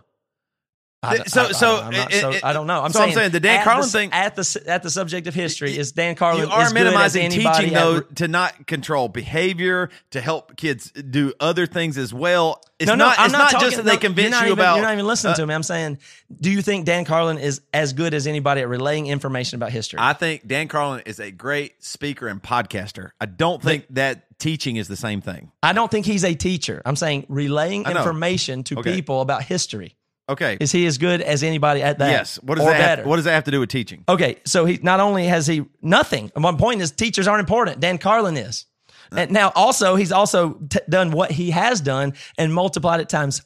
I, 1.03 1.23
So- 1.25 1.41
I- 1.43 1.45
I- 1.45 1.51
so 1.51 1.89
not 1.91 2.13
it- 2.13 2.21
so 2.21 2.29
it- 2.31 2.43
I 2.43 2.53
don't 2.53 2.65
know. 2.65 2.81
I'm 2.81 2.91
so 2.91 2.99
I'm 3.01 3.05
saying, 3.09 3.15
saying 3.17 3.31
the 3.31 3.39
Dan 3.39 3.63
Carlin 3.63 3.83
s- 3.85 3.91
thing- 3.91 4.11
at 4.13 4.35
the 4.35 4.63
at 4.65 4.81
the 4.81 4.89
subject 4.89 5.27
of 5.27 5.35
history 5.35 5.77
is 5.77 5.91
Dan 5.91 6.15
Carlin. 6.15 6.47
You 6.47 6.51
are 6.51 6.61
as 6.63 6.73
good 6.73 6.77
as 6.79 6.83
minimizing 6.85 7.29
teaching 7.29 7.75
at- 7.75 7.79
though 7.83 7.99
to 8.01 8.27
not 8.27 8.65
control 8.65 9.07
behavior, 9.07 9.89
to 10.11 10.21
help 10.21 10.57
kids 10.57 10.89
do 10.91 11.33
other 11.39 11.67
things 11.67 11.99
as 11.99 12.13
well. 12.15 12.61
It's 12.79 12.87
no, 12.87 12.95
no, 12.95 13.05
not. 13.05 13.19
I'm 13.19 13.25
it's 13.25 13.33
not, 13.33 13.51
talking, 13.51 13.67
just 13.67 13.77
that 13.77 13.85
they 13.85 13.97
convince 13.97 14.31
not 14.31 14.43
even, 14.45 14.53
about. 14.53 14.77
You're 14.77 14.85
not 14.85 14.93
even 14.93 15.05
listening 15.05 15.33
uh, 15.33 15.37
to 15.37 15.45
me. 15.47 15.53
I'm 15.53 15.63
saying, 15.63 15.99
do 16.41 16.49
you 16.49 16.63
think 16.63 16.85
Dan 16.85 17.05
Carlin 17.05 17.37
is 17.37 17.61
as 17.75 17.93
good 17.93 18.15
as 18.15 18.25
anybody 18.25 18.61
at 18.61 18.67
relaying 18.67 19.05
information 19.05 19.55
about 19.57 19.71
history? 19.71 19.99
I 20.01 20.13
think 20.13 20.47
Dan 20.47 20.67
Carlin 20.67 21.03
is 21.05 21.19
a 21.19 21.29
great 21.29 21.83
speaker 21.83 22.27
and 22.27 22.41
podcaster. 22.41 23.11
I 23.21 23.27
don't 23.27 23.61
think 23.61 23.85
that 23.91 24.23
teaching 24.39 24.77
is 24.77 24.87
the 24.87 24.95
same 24.97 25.21
thing. 25.21 25.51
I 25.61 25.73
don't 25.73 25.89
think 25.91 26.07
he's 26.07 26.23
a 26.25 26.33
teacher. 26.33 26.81
I'm 26.85 26.95
saying 26.95 27.27
relaying 27.29 27.85
information 27.85 28.63
to 28.65 28.79
Okay. 28.79 28.95
people 28.95 29.21
about 29.21 29.43
history. 29.43 29.95
Okay. 30.29 30.57
Is 30.59 30.71
he 30.71 30.85
as 30.85 30.97
good 30.97 31.21
as 31.21 31.41
anybody 31.43 31.81
at 31.81 31.99
that? 31.99 32.09
yes. 32.11 32.37
What 32.43 32.55
does 32.55 32.65
or 32.67 32.71
that? 32.71 32.77
better? 32.77 33.01
Have, 33.03 33.09
what 33.09 33.15
does 33.15 33.25
that 33.25 33.31
have 33.33 33.45
to 33.45 33.51
do 33.51 33.59
with 33.59 33.69
teaching? 33.69 34.03
Okay, 34.09 34.37
so 34.45 34.65
he 34.65 34.77
not 34.81 34.99
only 34.99 35.25
has 35.25 35.47
he 35.47 35.63
nothing. 35.81 36.31
One 36.35 36.57
point 36.57 36.81
is 36.81 36.91
teachers 36.91 37.27
aren't 37.27 37.39
important. 37.39 37.79
Dan 37.79 37.97
Carlin 37.97 38.35
is. 38.37 38.65
And 39.09 39.31
now 39.31 39.53
also 39.55 39.95
he's 39.95 40.11
also 40.11 40.55
t- 40.69 40.79
done 40.89 41.11
what 41.11 41.31
he 41.31 41.51
has 41.51 41.79
done 41.79 42.13
and 42.37 42.53
multiplied 42.53 42.99
it 42.99 43.07
times 43.07 43.41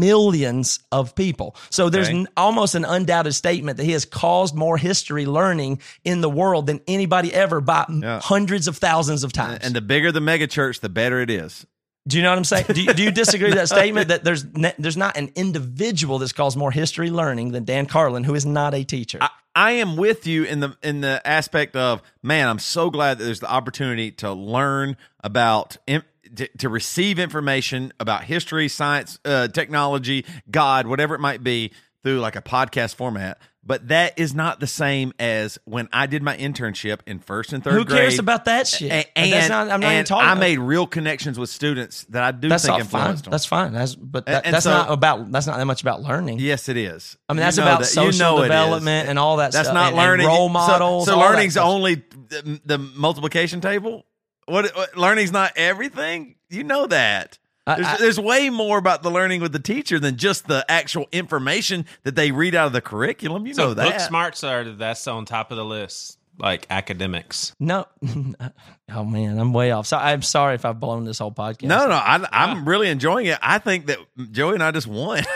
millions 0.00 0.78
of 0.92 1.14
people. 1.14 1.56
So 1.70 1.88
there's 1.88 2.08
Okay. 2.08 2.18
n- 2.18 2.28
almost 2.36 2.74
an 2.74 2.84
undoubted 2.84 3.34
statement 3.34 3.78
that 3.78 3.84
he 3.84 3.92
has 3.92 4.04
caused 4.04 4.54
more 4.54 4.76
history 4.76 5.24
learning 5.24 5.80
in 6.04 6.20
the 6.20 6.28
world 6.28 6.66
than 6.66 6.80
anybody 6.86 7.32
ever 7.32 7.62
by 7.62 7.86
Yeah. 7.88 8.20
hundreds 8.20 8.68
of 8.68 8.76
thousands 8.76 9.24
of 9.24 9.32
times. 9.32 9.60
And 9.64 9.74
the 9.74 9.80
bigger 9.80 10.12
the 10.12 10.20
mega 10.20 10.46
church, 10.46 10.80
the 10.80 10.90
better 10.90 11.20
it 11.20 11.30
is. 11.30 11.66
Do 12.06 12.16
you 12.16 12.22
know 12.22 12.30
what 12.30 12.38
I'm 12.38 12.44
saying? 12.44 12.66
Do 12.68 12.82
you, 12.82 12.94
do 12.94 13.02
you 13.02 13.10
disagree 13.10 13.48
with 13.48 13.56
that 13.56 13.68
statement 13.76 14.08
that 14.08 14.22
there's 14.22 14.44
ne- 14.44 14.74
there's 14.78 14.96
not 14.96 15.16
an 15.16 15.32
individual 15.34 16.18
that's 16.18 16.32
caused 16.32 16.56
more 16.56 16.70
history 16.70 17.10
learning 17.10 17.52
than 17.52 17.64
Dan 17.64 17.86
Carlin, 17.86 18.24
who 18.24 18.34
is 18.34 18.46
not 18.46 18.74
a 18.74 18.84
teacher? 18.84 19.18
I, 19.20 19.30
I 19.54 19.70
am 19.72 19.96
with 19.96 20.26
you 20.26 20.44
in 20.44 20.60
the 20.60 20.76
in 20.82 21.00
the 21.00 21.20
aspect 21.24 21.74
of 21.74 22.02
man. 22.22 22.48
I'm 22.48 22.58
so 22.58 22.90
glad 22.90 23.18
that 23.18 23.24
there's 23.24 23.40
the 23.40 23.50
opportunity 23.50 24.12
to 24.12 24.32
learn 24.32 24.96
about 25.24 25.78
in, 25.86 26.02
to, 26.36 26.48
to 26.58 26.68
receive 26.68 27.18
information 27.18 27.92
about 27.98 28.24
history, 28.24 28.68
science, 28.68 29.18
uh, 29.24 29.48
technology, 29.48 30.24
God, 30.50 30.86
whatever 30.86 31.14
it 31.14 31.20
might 31.20 31.42
be, 31.42 31.72
through 32.02 32.20
like 32.20 32.36
a 32.36 32.42
podcast 32.42 32.94
format. 32.94 33.38
But 33.68 33.88
that 33.88 34.16
is 34.16 34.32
not 34.32 34.60
the 34.60 34.68
same 34.68 35.12
as 35.18 35.58
when 35.64 35.88
I 35.92 36.06
did 36.06 36.22
my 36.22 36.36
internship 36.36 37.00
in 37.04 37.18
first 37.18 37.52
and 37.52 37.64
third 37.64 37.72
who 37.74 37.84
grade. 37.84 37.98
cares 38.02 38.18
about 38.20 38.44
that 38.44 38.68
shit? 38.68 39.10
And, 39.16 39.32
that's 39.32 39.48
not, 39.48 39.68
I'm 39.72 39.80
not 39.80 39.92
even 39.92 40.04
talking. 40.04 40.28
I 40.28 40.34
made 40.34 40.60
real 40.60 40.86
connections 40.86 41.36
with 41.36 41.50
students 41.50 42.04
that 42.10 42.22
I 42.22 42.30
do 42.30 42.48
that's 42.48 42.64
think 42.64 42.78
not 42.78 42.86
fine. 42.86 43.00
influenced 43.00 43.24
them. 43.24 43.30
That's 43.32 43.44
fine. 43.44 43.72
That's 43.72 43.96
but 43.96 44.26
that, 44.26 44.36
And- 44.36 44.46
and 44.46 44.54
that's 44.54 44.64
so- 44.64 44.70
not 44.70 44.92
about. 44.92 45.32
That's 45.32 45.48
not 45.48 45.56
that 45.58 45.64
much 45.64 45.82
about 45.82 46.00
learning. 46.00 46.38
Yes, 46.38 46.68
it 46.68 46.76
is. 46.76 47.16
I 47.28 47.32
mean, 47.32 47.38
You 47.38 47.44
that's 47.46 47.56
know 47.56 47.64
about 47.64 47.80
that- 47.80 47.86
social 47.86 48.12
you 48.12 48.18
know 48.36 48.42
development 48.42 49.08
and 49.08 49.18
all 49.18 49.38
that 49.38 49.50
That's 49.50 49.66
stuff, 49.66 49.74
not 49.74 49.88
and- 49.92 49.98
and 49.98 50.06
learning. 50.10 50.26
role 50.28 50.46
So- 50.48 50.52
models, 50.52 51.04
So, 51.06 51.18
that 51.18 51.28
learning's 51.28 51.56
only 51.56 51.96
the, 52.28 52.60
the 52.64 52.78
multiplication 52.78 53.60
table. 53.60 54.06
What, 54.44 54.76
what 54.76 54.96
learning's 54.96 55.32
not 55.32 55.50
everything. 55.56 56.36
You 56.50 56.62
know 56.62 56.86
that. 56.86 57.38
I- 57.66 57.74
There's, 57.76 57.86
I- 57.86 57.96
there's 57.98 58.20
way 58.20 58.50
more 58.50 58.78
about 58.78 59.02
the 59.02 59.10
learning 59.10 59.40
with 59.40 59.52
the 59.52 59.58
teacher 59.58 59.98
than 59.98 60.16
just 60.16 60.46
the 60.46 60.64
actual 60.68 61.06
information 61.12 61.86
that 62.04 62.14
they 62.14 62.30
read 62.30 62.54
out 62.54 62.68
of 62.68 62.72
the 62.72 62.80
curriculum. 62.80 63.46
You 63.46 63.54
so 63.54 63.68
know 63.68 63.74
that. 63.74 63.90
book 63.92 64.00
smarts 64.00 64.44
are 64.44 64.64
that's 64.64 65.06
on 65.08 65.24
top 65.24 65.50
of 65.50 65.56
the 65.56 65.64
list, 65.64 66.18
like 66.38 66.66
academics. 66.70 67.54
No. 67.58 67.86
oh 68.92 69.04
man, 69.04 69.38
I'm 69.38 69.52
way 69.52 69.70
off. 69.72 69.86
So 69.86 69.96
I'm 69.96 70.22
sorry 70.22 70.54
if 70.54 70.64
I've 70.64 70.78
blown 70.78 71.04
this 71.04 71.18
whole 71.18 71.32
podcast. 71.32 71.64
No, 71.64 71.86
no, 71.88 71.94
I, 71.94 72.24
I'm 72.30 72.68
really 72.68 72.88
enjoying 72.88 73.26
it. 73.26 73.38
I 73.42 73.58
think 73.58 73.86
that 73.86 73.98
Joey 74.30 74.54
and 74.54 74.62
I 74.62 74.70
just 74.70 74.86
won. 74.86 75.22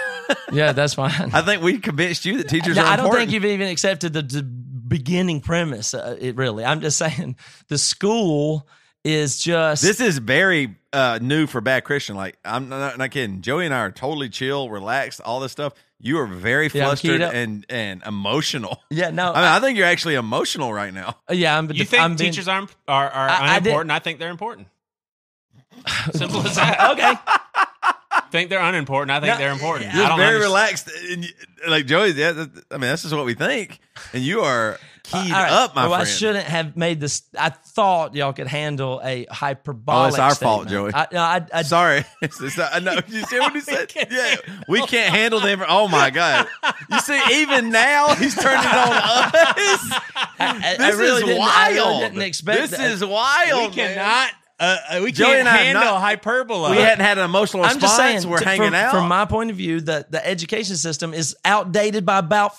Yeah, 0.53 0.71
that's 0.71 0.95
fine. 0.95 1.11
I 1.33 1.43
think 1.43 1.61
we 1.61 1.79
convinced 1.81 2.25
you 2.25 2.39
that 2.39 2.49
teachers 2.49 2.77
No, 2.77 2.83
are 2.83 2.87
I 2.87 2.95
don't 2.97 3.07
important. 3.07 3.31
think 3.31 3.35
you've 3.35 3.53
even 3.53 3.67
accepted 3.67 4.13
the, 4.13 4.23
the 4.23 4.43
beginning 4.45 5.41
premise. 5.41 5.93
Uh, 5.93 6.17
it 6.21 6.37
really, 6.37 6.65
I'm 6.65 6.81
just 6.81 6.99
saying 6.99 7.35
the 7.67 7.79
school 7.79 8.69
is 9.05 9.41
just 9.43 9.83
This 9.83 10.01
is 10.01 10.19
very 10.19 10.77
uh, 10.93 11.19
new 11.23 11.47
for 11.47 11.61
bad 11.61 11.85
Christian. 11.85 12.17
Like 12.17 12.37
I'm 12.45 12.69
not, 12.69 12.99
not 12.99 13.11
kidding. 13.11 13.43
Joey 13.43 13.65
and 13.67 13.75
I 13.75 13.79
are 13.81 13.91
totally 13.93 14.29
chill, 14.29 14.69
relaxed, 14.71 15.21
all 15.25 15.41
this 15.41 15.53
stuff. 15.53 15.73
You 16.03 16.19
are 16.19 16.27
very 16.27 16.65
Yeah, 16.73 16.87
flustered 16.87 17.21
keyed 17.21 17.23
and 17.23 17.67
and 17.69 18.03
emotional. 18.07 18.83
Yeah, 18.91 19.11
no, 19.11 19.33
I 19.33 19.37
mean, 19.37 19.45
I 19.45 19.61
think 19.61 19.77
you're 19.79 19.87
actually 19.87 20.15
emotional 20.15 20.73
right 20.73 20.93
now. 20.95 21.17
yeah. 21.31 21.57
I'm. 21.59 21.71
You 21.71 21.85
think 21.85 22.03
I'm 22.03 22.17
being- 22.17 22.33
teachers 22.33 22.49
aren't 22.49 22.75
are, 22.89 23.09
are 23.11 23.29
I- 23.29 23.55
I 23.55 23.57
unimportant? 23.59 23.91
I, 23.91 23.99
think 23.99 24.19
they're 24.19 24.31
important. 24.31 24.69
Simple 26.13 26.41
as 26.47 26.57
that. 26.57 26.91
okay? 26.93 27.15
think 28.31 28.49
they're 28.49 28.61
unimportant. 28.63 29.11
I 29.11 29.21
think 29.21 29.33
No, 29.33 29.39
they're 29.39 29.53
important. 29.53 29.93
You're 29.95 30.05
I 30.05 30.09
don't 30.09 30.19
very 30.19 30.37
understand- 30.37 30.53
relaxed, 30.53 30.91
and 31.11 31.25
you- 31.25 31.33
like 31.69 31.87
Joey. 31.87 32.13
Yeah, 32.13 32.31
I 32.71 32.75
mean, 32.75 32.81
that's 32.89 33.03
just 33.03 33.15
what 33.15 33.25
we 33.27 33.35
think. 33.35 33.79
And 34.13 34.23
you 34.23 34.41
are 34.41 34.79
keyed 35.03 35.31
right. 35.33 35.51
up, 35.51 35.75
my 35.75 35.87
well, 35.87 36.01
I 36.01 36.05
shouldn't 36.05 36.47
have 36.47 36.77
made 36.77 37.01
this. 37.01 37.23
I 37.39 37.51
thought 37.51 38.15
y'all 38.15 38.33
could 38.33 38.47
handle 38.47 39.01
a 39.05 39.27
hyperbolic. 39.31 40.05
Oh, 40.05 40.09
it's 40.09 40.19
our 40.19 40.35
fault. 40.35 40.69
Joey. 40.69 40.93
I, 40.95 41.07
no, 41.13 41.21
I, 41.21 41.47
I, 41.53 41.63
Sorry, 41.71 42.05
it's, 42.23 42.41
it's 42.41 42.57
not, 42.57 42.83
know. 42.83 42.99
You 43.09 43.23
see 43.23 43.39
what 43.39 43.53
he 43.53 43.61
said? 43.61 43.93
Yeah, 44.11 44.37
we 44.69 44.85
can't 44.87 45.13
handle 45.15 45.41
them. 45.41 45.63
Oh 45.69 45.87
my 45.89 46.11
god! 46.11 46.47
You 46.91 47.01
see, 47.01 47.21
even 47.43 47.71
now 47.71 48.15
he's 48.15 48.35
turning 48.35 48.61
it 48.61 48.75
on 48.75 48.93
us. 48.93 50.01
I- 50.39 50.77
This 50.79 50.95
I 50.97 50.99
really 50.99 51.33
is 51.33 51.39
I 51.41 51.69
really 51.71 51.81
wild. 51.81 52.01
didn't 52.03 52.23
expect 52.23 52.61
this 52.61 52.71
that. 52.73 52.91
is 52.93 53.05
wild. 53.05 53.71
we 53.71 53.77
man. 53.77 53.95
cannot. 53.95 54.33
Uh, 54.61 54.77
uh, 54.91 55.01
we 55.03 55.11
Joey 55.11 55.29
can't 55.29 55.39
and 55.41 55.49
I 55.49 55.53
have 55.53 55.61
handle 55.61 55.85
not- 55.85 56.01
hyperbole. 56.03 56.71
We 56.73 56.77
hadn't 56.77 57.03
had 57.03 57.17
an 57.17 57.25
emotional 57.25 57.63
I'm 57.63 57.77
response. 57.77 57.83
just 57.83 57.97
saying, 57.97 58.29
we're 58.31 58.39
t- 58.41 58.45
hanging 58.45 58.67
from, 58.67 58.75
out. 58.75 58.91
From 58.93 59.09
my 59.09 59.25
point 59.25 59.51
of 59.51 59.57
view, 59.57 59.81
the, 59.81 60.05
the 60.11 60.25
education 60.27 60.77
system 60.77 61.15
is 61.15 61.35
outdated 61.47 62.05
by 62.05 62.19
about 62.19 62.53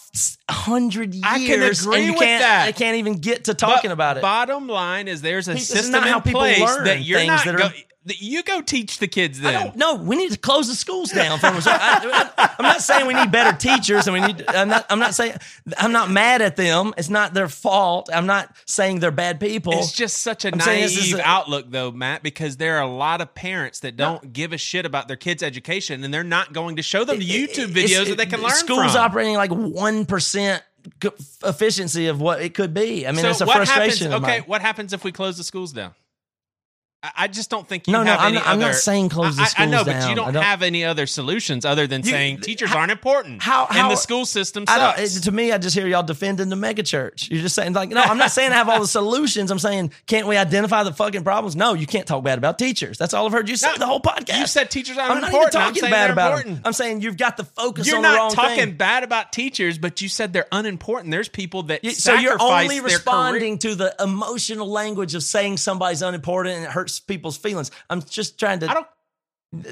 hundred 0.50 1.14
years. 1.14 1.24
I 1.26 1.38
can 1.46 1.62
agree 1.62 1.98
and 1.98 2.06
you 2.08 2.12
with 2.14 2.22
can't, 2.22 2.42
that. 2.42 2.66
They 2.66 2.74
can't 2.74 2.98
even 2.98 3.20
get 3.20 3.44
to 3.46 3.52
But 3.52 3.60
talking 3.60 3.92
about 3.92 4.18
it. 4.18 4.22
Bottom 4.22 4.68
line 4.68 5.08
is 5.08 5.22
there's 5.22 5.48
a 5.48 5.54
This 5.54 5.62
is 5.64 5.68
system 5.70 5.92
not 6.02 6.08
how 6.08 6.18
in 6.18 6.24
people 6.24 6.42
place 6.42 6.60
learn 6.60 6.86
that 6.86 7.02
you're 7.04 7.20
things 7.20 7.28
not. 7.30 7.46
that 7.46 7.56
are- 7.56 7.58
that 7.60 7.74
you 8.06 8.42
go 8.44 8.62
teach 8.62 8.98
the 8.98 9.08
kids 9.08 9.40
I 9.40 9.52
then. 9.52 9.66
don't 9.66 9.76
know. 9.76 9.96
We 9.96 10.16
need 10.16 10.32
to 10.32 10.38
close 10.40 10.68
the 10.68 10.74
schools 10.76 11.12
down. 11.12 11.38
From 11.40 11.56
I, 11.66 12.56
am 12.58 12.64
not 12.64 12.82
saying 12.82 13.06
we 13.06 13.14
need 13.14 13.32
better 13.32 13.56
teachers, 13.56 14.08
and 14.08 14.14
we 14.14 14.22
need. 14.22 14.44
I'm 14.48 14.70
not. 14.70 14.86
I'm 14.90 14.98
not 15.00 15.14
saying. 15.14 15.36
I'm 15.78 15.92
not 15.92 16.10
mad 16.10 16.42
at 16.42 16.56
them. 16.56 16.94
It's 16.98 17.10
not 17.10 17.34
their 17.34 17.48
fault. 17.48 18.10
I'm 18.12 18.26
not 18.26 18.56
saying 18.66 19.00
they're 19.00 19.12
bad 19.12 19.40
people. 19.40 19.74
It's 19.74 19.92
just 19.92 20.20
such 20.20 20.46
a 20.46 20.52
I'm 20.52 20.60
saying 20.60 20.82
this 20.82 20.98
is 20.98 21.12
naive 21.12 21.24
a- 21.24 21.28
outlook, 21.28 21.70
though, 21.70 21.92
Matt, 21.92 22.24
because 22.24 22.58
there 22.58 22.78
are 22.78 22.82
a 22.84 22.92
lot 22.92 23.22
of 23.22 23.36
parents 23.36 23.82
that 23.82 23.96
don't 23.98 24.34
give 24.34 24.52
a 24.52 24.58
shit 24.58 24.86
about 24.86 25.08
their 25.08 25.18
kids' 25.18 25.44
education, 25.44 26.04
and 26.04 26.12
they're 26.14 26.24
not 26.24 26.54
going 26.54 26.78
to 26.78 26.82
show 26.82 27.04
them 27.04 27.20
the 27.20 27.28
YouTube 27.28 27.68
videos 27.68 28.08
that 28.08 28.18
they 28.18 28.26
can 28.26 28.42
learn 28.42 28.52
Schools 28.52 28.94
from. 28.94 29.02
operating 29.02 29.36
like 29.36 29.52
one 29.52 30.06
percent 30.08 30.64
efficiency 31.44 32.08
of 32.08 32.20
what 32.20 32.42
it 32.42 32.54
could 32.56 32.74
be. 32.74 33.08
I 33.08 33.12
mean, 33.12 33.22
so 33.22 33.30
it's 33.30 33.42
a 33.42 33.46
what 33.46 33.58
frustration. 33.58 34.12
happens? 34.12 34.26
Okay, 34.28 34.40
what 34.48 34.62
happens 34.62 34.94
if 34.94 35.04
we 35.04 35.12
close 35.12 35.38
the 35.38 35.44
schools 35.44 35.72
down? 35.74 35.94
I- 37.04 37.28
just 37.28 37.50
don't 37.50 37.68
think 37.68 37.88
you 37.88 37.94
No, 37.94 38.04
no, 38.04 38.12
have 38.12 38.20
I'm 38.20 38.34
not- 38.36 38.48
I'm 38.48 38.60
not 38.60 38.76
saying 38.76 39.10
close 39.10 39.36
the 39.36 39.42
I- 39.42 39.46
I, 39.58 39.64
I 39.64 39.66
know, 39.66 39.82
schools 39.82 39.96
but 39.98 40.10
you 40.10 40.16
don't, 40.16 40.34
don't- 40.34 40.44
have 40.44 40.62
any 40.62 40.86
other 40.86 41.08
solutions 41.08 41.66
other 41.66 41.88
than 41.88 42.04
You- 42.04 42.12
saying 42.12 42.42
teachers 42.42 42.70
how- 42.70 42.78
aren't 42.80 42.92
important. 42.92 43.42
how- 43.42 43.66
and 43.70 43.78
how- 43.78 43.90
the 43.90 43.96
school 43.96 44.26
system 44.26 44.66
sucks. 44.68 45.20
to 45.22 45.32
me, 45.32 45.52
I 45.52 45.58
just 45.58 45.76
hear 45.76 45.88
y'all 45.88 46.04
defending 46.04 46.50
the 46.50 46.56
megachurch. 46.56 47.30
You're 47.32 47.42
just 47.42 47.56
saying 47.56 47.74
like, 47.74 47.90
no, 47.90 48.02
I'm 48.02 48.18
not 48.20 48.32
saying 48.32 48.52
I 48.52 48.56
have 48.56 48.70
all 48.70 48.80
the 48.82 48.88
solutions. 49.00 49.50
I'm 49.50 49.58
saying, 49.60 49.92
can't 50.06 50.28
we 50.28 50.38
identify 50.38 50.84
the 50.84 50.94
fucking 50.94 51.24
problems? 51.24 51.56
No, 51.56 51.74
you 51.74 51.88
can't 51.88 52.06
talk 52.06 52.24
bad 52.24 52.38
about 52.38 52.60
teachers. 52.60 52.98
That's 53.00 53.14
all 53.16 53.26
I've 53.26 53.32
heard 53.32 53.50
you 53.50 53.56
say 53.56 53.72
No, 53.72 53.78
the 53.78 53.88
whole 53.88 54.02
podcast. 54.02 54.38
you 54.40 54.46
said 54.48 54.70
teachers 54.70 54.98
aren't 54.98 55.24
important. 55.24 55.26
I'm 55.26 55.30
not 55.30 55.30
even 55.30 55.36
important. 55.42 55.56
I'm 55.56 55.74
talking 55.74 55.90
bad 55.92 56.12
about 56.12 56.32
important. 56.34 56.56
them. 56.58 56.62
I'm 56.66 56.74
saying 56.74 57.02
you've 57.02 57.18
got 57.18 57.38
to 57.38 57.46
focus 57.46 57.58
on 57.58 57.64
the 57.64 57.64
focus 57.72 57.88
You're 57.88 58.02
not 58.02 58.32
talking 58.34 58.58
thing. 58.66 58.74
bad 58.78 59.04
about 59.04 59.32
teachers, 59.32 59.78
but 59.80 60.02
you 60.02 60.10
said 60.10 60.34
they're 60.34 60.48
unimportant. 60.52 61.10
There's 61.12 61.30
people 61.30 61.64
that 61.64 61.84
You- 61.84 61.92
so 61.92 62.14
you're 62.14 62.38
only 62.40 62.80
responding 62.80 63.58
to 63.60 63.74
the 63.74 63.96
emotional 64.00 64.70
language 64.70 65.16
of 65.16 65.24
saying 65.24 65.58
somebody's 65.58 66.02
unimportant 66.02 66.58
and 66.58 66.66
it 66.66 66.72
hurts 66.72 66.91
people's 67.00 67.38
feelings. 67.38 67.72
I'm 67.90 68.02
just 68.02 68.40
trying 68.40 68.60
to. 68.60 68.70
I 68.70 68.74
don't. 68.74 68.88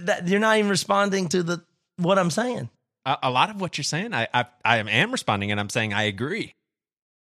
that, 0.05 0.27
you're 0.27 0.39
not 0.39 0.57
even 0.57 0.69
responding 0.69 1.29
to 1.29 1.43
the 1.43 1.63
what 1.97 2.17
I'm 2.17 2.31
saying. 2.31 2.69
A, 3.05 3.17
a 3.23 3.31
lot 3.31 3.49
of 3.49 3.59
what 3.59 3.77
you're 3.77 3.83
saying, 3.83 4.13
I, 4.13 4.27
I 4.33 4.45
I 4.63 4.77
am 4.77 5.11
responding, 5.11 5.51
and 5.51 5.59
I'm 5.59 5.69
saying 5.69 5.93
I 5.93 6.03
agree. 6.03 6.53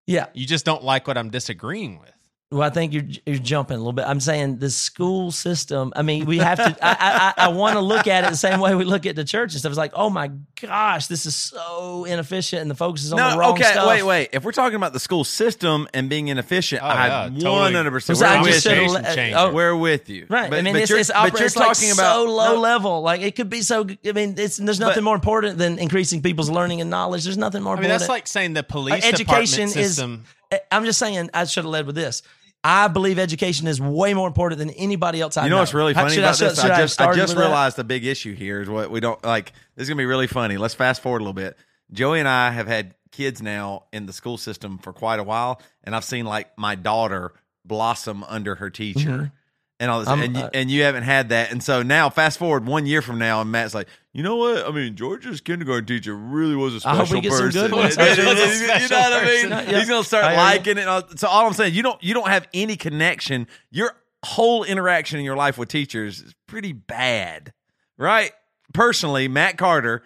Yeah. 0.07 0.27
You 0.35 0.47
just 0.47 0.65
don't 0.65 0.83
like 0.83 1.07
what 1.07 1.17
I'm 1.17 1.31
disagreeing 1.31 2.01
with. 2.01 2.13
Well, 2.53 2.63
I 2.63 2.71
think 2.71 2.93
you're 2.93 3.05
you're 3.27 3.37
jumping 3.39 3.77
a 3.77 3.79
little 3.79 3.93
bit. 3.93 4.07
I'm 4.09 4.19
saying 4.19 4.59
the 4.59 4.71
school 4.71 5.31
system. 5.31 5.93
I 5.95 6.03
mean, 6.03 6.27
we 6.27 6.39
have 6.39 6.59
to. 6.59 6.77
I 6.85 7.33
I, 7.39 7.45
I 7.45 7.49
want 7.51 7.75
to 7.75 7.81
look 7.81 8.09
at 8.09 8.25
it 8.25 8.31
the 8.31 8.37
same 8.37 8.59
way 8.59 8.75
we 8.75 8.83
look 8.83 9.07
at 9.07 9.15
the 9.15 9.23
church 9.23 9.53
and 9.53 9.61
stuff. 9.61 9.71
It's 9.71 9.79
like, 9.79 9.93
oh 9.95 10.11
my 10.11 10.33
gosh, 10.61 11.07
this 11.07 11.27
is 11.27 11.37
so 11.37 12.05
inefficient, 12.07 12.63
and 12.63 12.69
the 12.69 12.75
focus 12.75 13.05
is 13.05 13.13
on 13.13 13.19
the 13.19 13.31
no, 13.35 13.39
wrong 13.39 13.53
okay, 13.53 13.63
stuff. 13.71 13.87
wait, 13.87 14.03
wait. 14.03 14.31
If 14.33 14.43
we're 14.43 14.51
talking 14.51 14.75
about 14.75 14.93
the 14.93 14.99
school 14.99 15.23
system 15.23 15.87
and 15.95 16.11
being 16.11 16.27
inefficient, 16.27 16.83
Oh, 16.83 16.89
yeah, 16.89 17.27
I 17.27 17.29
totally. 17.29 17.45
one 17.53 17.73
hundred 17.75 17.93
percent. 17.93 18.19
So 18.19 18.27
I 18.27 18.39
We're 18.43 18.49
with 18.49 18.65
you. 18.65 18.71
Education 18.73 19.33
le- 19.33 19.41
oh, 19.51 19.53
We're 19.55 19.77
with 19.77 20.11
you, 20.11 20.27
Right. 20.29 20.51
But, 20.51 20.59
I 20.59 20.63
mean, 20.63 20.75
but 20.75 20.83
it's, 20.83 20.91
you're, 20.91 20.99
it's, 20.99 21.13
but 21.13 21.33
you're 21.35 21.45
it's 21.47 21.55
like 21.55 21.69
talking 21.69 21.93
about 21.93 22.15
so 22.17 22.25
low 22.25 22.55
no, 22.57 22.61
level. 22.61 23.03
Like 23.03 23.21
it 23.21 23.37
could 23.37 23.49
be 23.49 23.63
so. 23.63 23.87
I 24.05 24.11
mean, 24.11 24.35
it's 24.37 24.57
there's 24.57 24.81
nothing 24.81 24.97
But- 24.97 25.05
more 25.05 25.15
important 25.15 25.57
than 25.59 25.79
increasing 25.79 26.21
people's 26.21 26.51
learning 26.51 26.81
and 26.81 26.91
knowledge. 26.91 27.23
There's 27.23 27.39
nothing 27.39 27.63
more 27.63 27.75
I 27.75 27.77
mean, 27.77 27.85
important. 27.85 28.01
that's 28.01 28.09
like 28.09 28.27
saying 28.27 28.55
the 28.55 28.65
police 28.65 29.05
education 29.05 29.69
department 29.69 29.77
is- 29.77 29.95
system. 29.95 30.25
I'm 30.73 30.85
just 30.85 30.99
saying. 30.99 31.31
I 31.33 31.45
should 31.45 31.63
have 31.63 31.71
led 31.71 31.87
with 31.87 31.95
this. 31.95 32.25
I 32.63 32.89
believe 32.89 33.19
education 33.19 33.67
is 33.67 33.81
way 33.81 34.13
more 34.13 34.27
important 34.29 34.59
than 34.59 34.71
anybody 34.71 35.21
else 35.21 35.37
I 35.37 35.45
You 35.45 35.51
know. 35.51 35.57
know 35.57 35.63
what's 35.63 35.73
really 35.75 35.95
How- 35.95 36.03
funny 36.03 36.15
should 36.17 36.25
about 36.25 36.37
should- 36.37 36.51
this? 36.51 36.61
should 36.61 36.71
I 36.71 36.81
just 36.81 37.01
I 37.01 37.05
started 37.05 37.19
just 37.21 37.31
with 37.35 37.39
that? 37.39 37.45
realized 37.49 37.77
the 37.77 37.85
big 37.85 38.05
issue 38.05 38.35
here 38.35 38.61
is 38.61 38.69
what 38.69 38.91
we 38.91 39.01
don't 39.01 39.23
like. 39.25 39.53
This 39.77 39.85
is 39.85 39.89
gonna 39.89 39.99
be 39.99 40.05
really 40.07 40.27
funny. 40.27 40.57
Let's 40.59 40.75
fast 40.75 41.01
forward 41.03 41.19
a 41.21 41.25
little 41.25 41.33
bit. 41.33 41.57
Joey 41.93 42.19
and 42.21 42.29
I 42.29 42.51
have 42.51 42.67
had 42.69 42.95
kids 43.13 43.41
now 43.43 43.85
in 43.93 44.07
the 44.07 44.13
school 44.13 44.37
system 44.37 44.79
for 44.79 44.93
quite 44.93 45.19
a 45.19 45.25
while, 45.25 45.61
and 45.85 45.97
I've 45.97 46.05
seen 46.05 46.27
like 46.27 46.57
my 46.59 46.75
daughter 46.75 47.33
blossom 47.65 48.25
under 48.25 48.57
her 48.57 48.71
teacher. 48.71 49.33
And 49.79 49.91
all 49.91 50.01
this, 50.01 50.09
I'm, 50.11 50.21
and, 50.21 50.37
you, 50.37 50.43
uh, 50.43 50.51
and 50.53 50.71
you 50.71 50.83
haven't 50.83 51.05
had 51.05 51.31
that, 51.31 51.51
and 51.51 51.63
so 51.65 51.83
now 51.83 52.11
fast 52.11 52.39
forward 52.39 52.67
one 52.67 52.85
year 52.85 53.01
from 53.01 53.19
now, 53.19 53.41
and 53.41 53.51
Matt's 53.51 53.75
like, 53.75 53.89
you 54.13 54.23
know 54.23 54.37
what? 54.37 54.67
I 54.67 54.71
mean, 54.71 54.97
Georgia's 54.97 55.41
kindergarten 55.41 55.87
teacher 55.87 56.15
really 56.17 56.57
was 56.57 56.75
a 56.75 56.81
special 56.81 56.99
hope 57.07 57.11
we 57.13 57.21
get 57.21 57.33
some 57.33 57.47
person. 57.47 57.63
good 57.63 57.73
ones. 57.73 57.97
you 57.97 58.05
know 58.05 58.25
what 58.35 59.13
I 59.13 59.25
mean? 59.25 59.51
person. 59.51 59.75
He's 59.75 59.89
gonna 59.89 60.05
start 60.05 60.25
I 60.25 60.37
liking 60.37 60.79
it. 60.79 60.89
all- 60.89 61.07
So 61.17 61.29
all 61.29 61.47
I'm 61.47 61.53
saying, 61.53 61.75
you 61.75 61.83
don't 61.83 62.03
you 62.03 62.15
don't 62.15 62.29
have 62.29 62.49
any 62.53 62.77
connection. 62.77 63.47
Your 63.71 63.93
whole 64.25 64.65
interaction 64.65 65.19
in 65.19 65.25
your 65.25 65.37
life 65.37 65.57
with 65.59 65.69
teachers 65.69 66.21
is 66.21 66.35
pretty 66.47 66.73
bad, 66.73 67.53
right? 67.97 68.33
Personally, 68.75 69.29
Matt 69.29 69.57
Carter, 69.59 70.03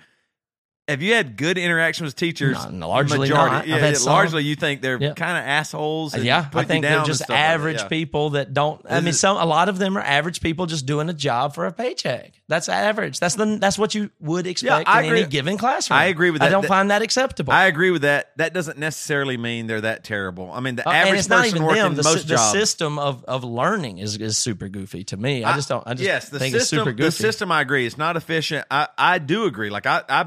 have 0.87 1.01
you 1.03 1.15
had 1.15 1.37
good 1.37 1.57
interaction 1.57 2.05
with 2.05 2.15
teachers? 2.15 2.63
No, 2.65 2.71
no, 2.71 2.89
largely 2.89 3.19
Majority, 3.19 3.55
not. 3.55 3.67
Yeah, 3.69 3.89
yeah, 3.91 3.99
largely 4.05 4.45
you 4.45 4.55
think 4.55 4.83
they're 4.83 5.01
Yeah. 5.01 5.15
kind 5.15 5.39
of 5.39 5.45
assholes. 5.45 6.17
Yeah, 6.17 6.49
I 6.53 6.65
think 6.65 6.83
they're 6.85 7.05
just 7.05 7.23
like 7.23 7.29
that, 7.29 7.39
average 7.39 7.79
yeah. 7.79 7.89
people 7.89 8.31
that 8.31 8.53
don't. 8.53 8.81
I 8.89 9.01
mean, 9.01 9.09
is- 9.09 9.21
some 9.21 9.37
a 9.37 9.47
lot 9.47 9.69
of 9.69 9.79
them 9.79 9.97
are 9.97 10.03
average 10.03 10.41
people 10.41 10.67
just 10.67 10.85
doing 10.87 11.09
a 11.09 11.15
job 11.15 11.55
for 11.55 11.65
a 11.67 11.73
paycheck. 11.73 12.33
That's 12.49 12.69
average. 12.69 13.19
That's 13.21 13.37
the 13.37 13.57
that's 13.59 13.79
what 13.79 13.95
you 13.95 14.11
would 14.21 14.47
expect 14.47 14.87
I 14.87 15.01
in 15.01 15.07
agree. 15.07 15.21
any 15.21 15.29
given 15.31 15.57
classroom. 15.57 15.99
I 15.99 16.05
agree 16.07 16.31
with 16.31 16.43
that. 16.43 16.49
I 16.49 16.51
don't 16.51 16.61
That- 16.63 16.69
find 16.69 16.91
that 16.91 17.01
acceptable. 17.01 17.53
I 17.55 17.65
agree 17.67 17.91
with 17.91 18.03
that. 18.03 18.33
That 18.37 18.53
doesn't 18.53 18.77
necessarily 18.79 19.39
mean 19.39 19.67
they're 19.67 19.81
that 19.81 20.05
terrible. 20.05 20.53
I 20.53 20.61
mean, 20.61 20.77
the 20.77 20.87
Uh, 20.87 20.93
average 20.93 21.21
it's 21.21 21.29
not 21.31 21.45
person 21.45 21.57
even 21.57 21.67
working 21.67 21.83
them. 21.83 21.95
The, 21.95 22.03
most 22.03 22.29
the 22.29 22.35
jobs. 22.35 22.53
system 22.53 22.99
of, 22.99 23.25
of 23.25 23.45
learning 23.45 23.97
is, 23.99 24.17
is 24.19 24.37
super 24.37 24.69
goofy 24.69 25.05
to 25.05 25.17
me. 25.17 25.43
I 25.45 25.55
just 25.55 25.71
don't. 25.71 25.83
I 25.87 25.95
just 25.95 26.05
yes, 26.05 26.29
the 26.29 26.39
think 26.39 26.53
system. 26.55 26.81
it's 26.81 26.85
super 26.85 26.93
goofy. 26.93 27.07
The 27.07 27.13
system, 27.13 27.51
I 27.51 27.63
agree, 27.63 27.87
it's 27.87 27.97
not 27.97 28.17
efficient. 28.17 28.67
I, 28.71 28.89
I 28.99 29.19
do 29.19 29.45
agree. 29.45 29.71
Like 29.71 29.87
I, 29.87 30.03
I 30.09 30.27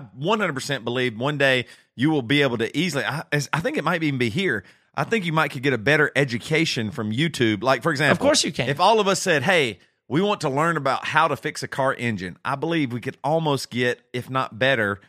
100% 0.54 0.84
believe 0.84 1.18
one 1.18 1.38
day 1.38 1.66
you 1.95 2.10
will 2.10 2.22
be 2.22 2.41
able 2.41 2.58
to 2.60 2.78
easily. 2.78 3.04
I, 3.04 3.24
I 3.32 3.60
think 3.60 3.78
it 3.78 3.84
might 3.84 4.04
even 4.04 4.20
be 4.20 4.30
here. 4.30 4.64
I 4.95 5.04
think 5.04 5.26
you 5.26 5.34
might 5.34 5.50
could 5.50 5.64
get 5.64 5.74
a 5.74 5.78
better 5.78 6.12
education 6.16 6.91
from 6.91 7.12
YouTube. 7.12 7.62
Like 7.64 7.84
for 7.84 7.91
example, 7.91 8.14
Of 8.14 8.20
course 8.20 8.43
you 8.43 8.52
can. 8.52 8.70
If 8.70 8.80
all 8.80 9.00
of 9.00 9.08
us 9.08 9.22
said, 9.22 9.43
"Hey, 9.43 9.80
we 10.08 10.22
want 10.22 10.41
to 10.41 10.50
learn 10.50 10.76
about 10.76 11.06
how 11.06 11.28
to 11.28 11.36
fix 11.36 11.62
a 11.62 11.68
car 11.68 11.93
engine," 11.93 12.38
I 12.43 12.56
believe 12.56 12.91
we 12.93 13.02
could 13.02 13.18
almost 13.24 13.70
get, 13.70 14.02
if 14.12 14.30
not 14.30 14.58
better. 14.58 15.00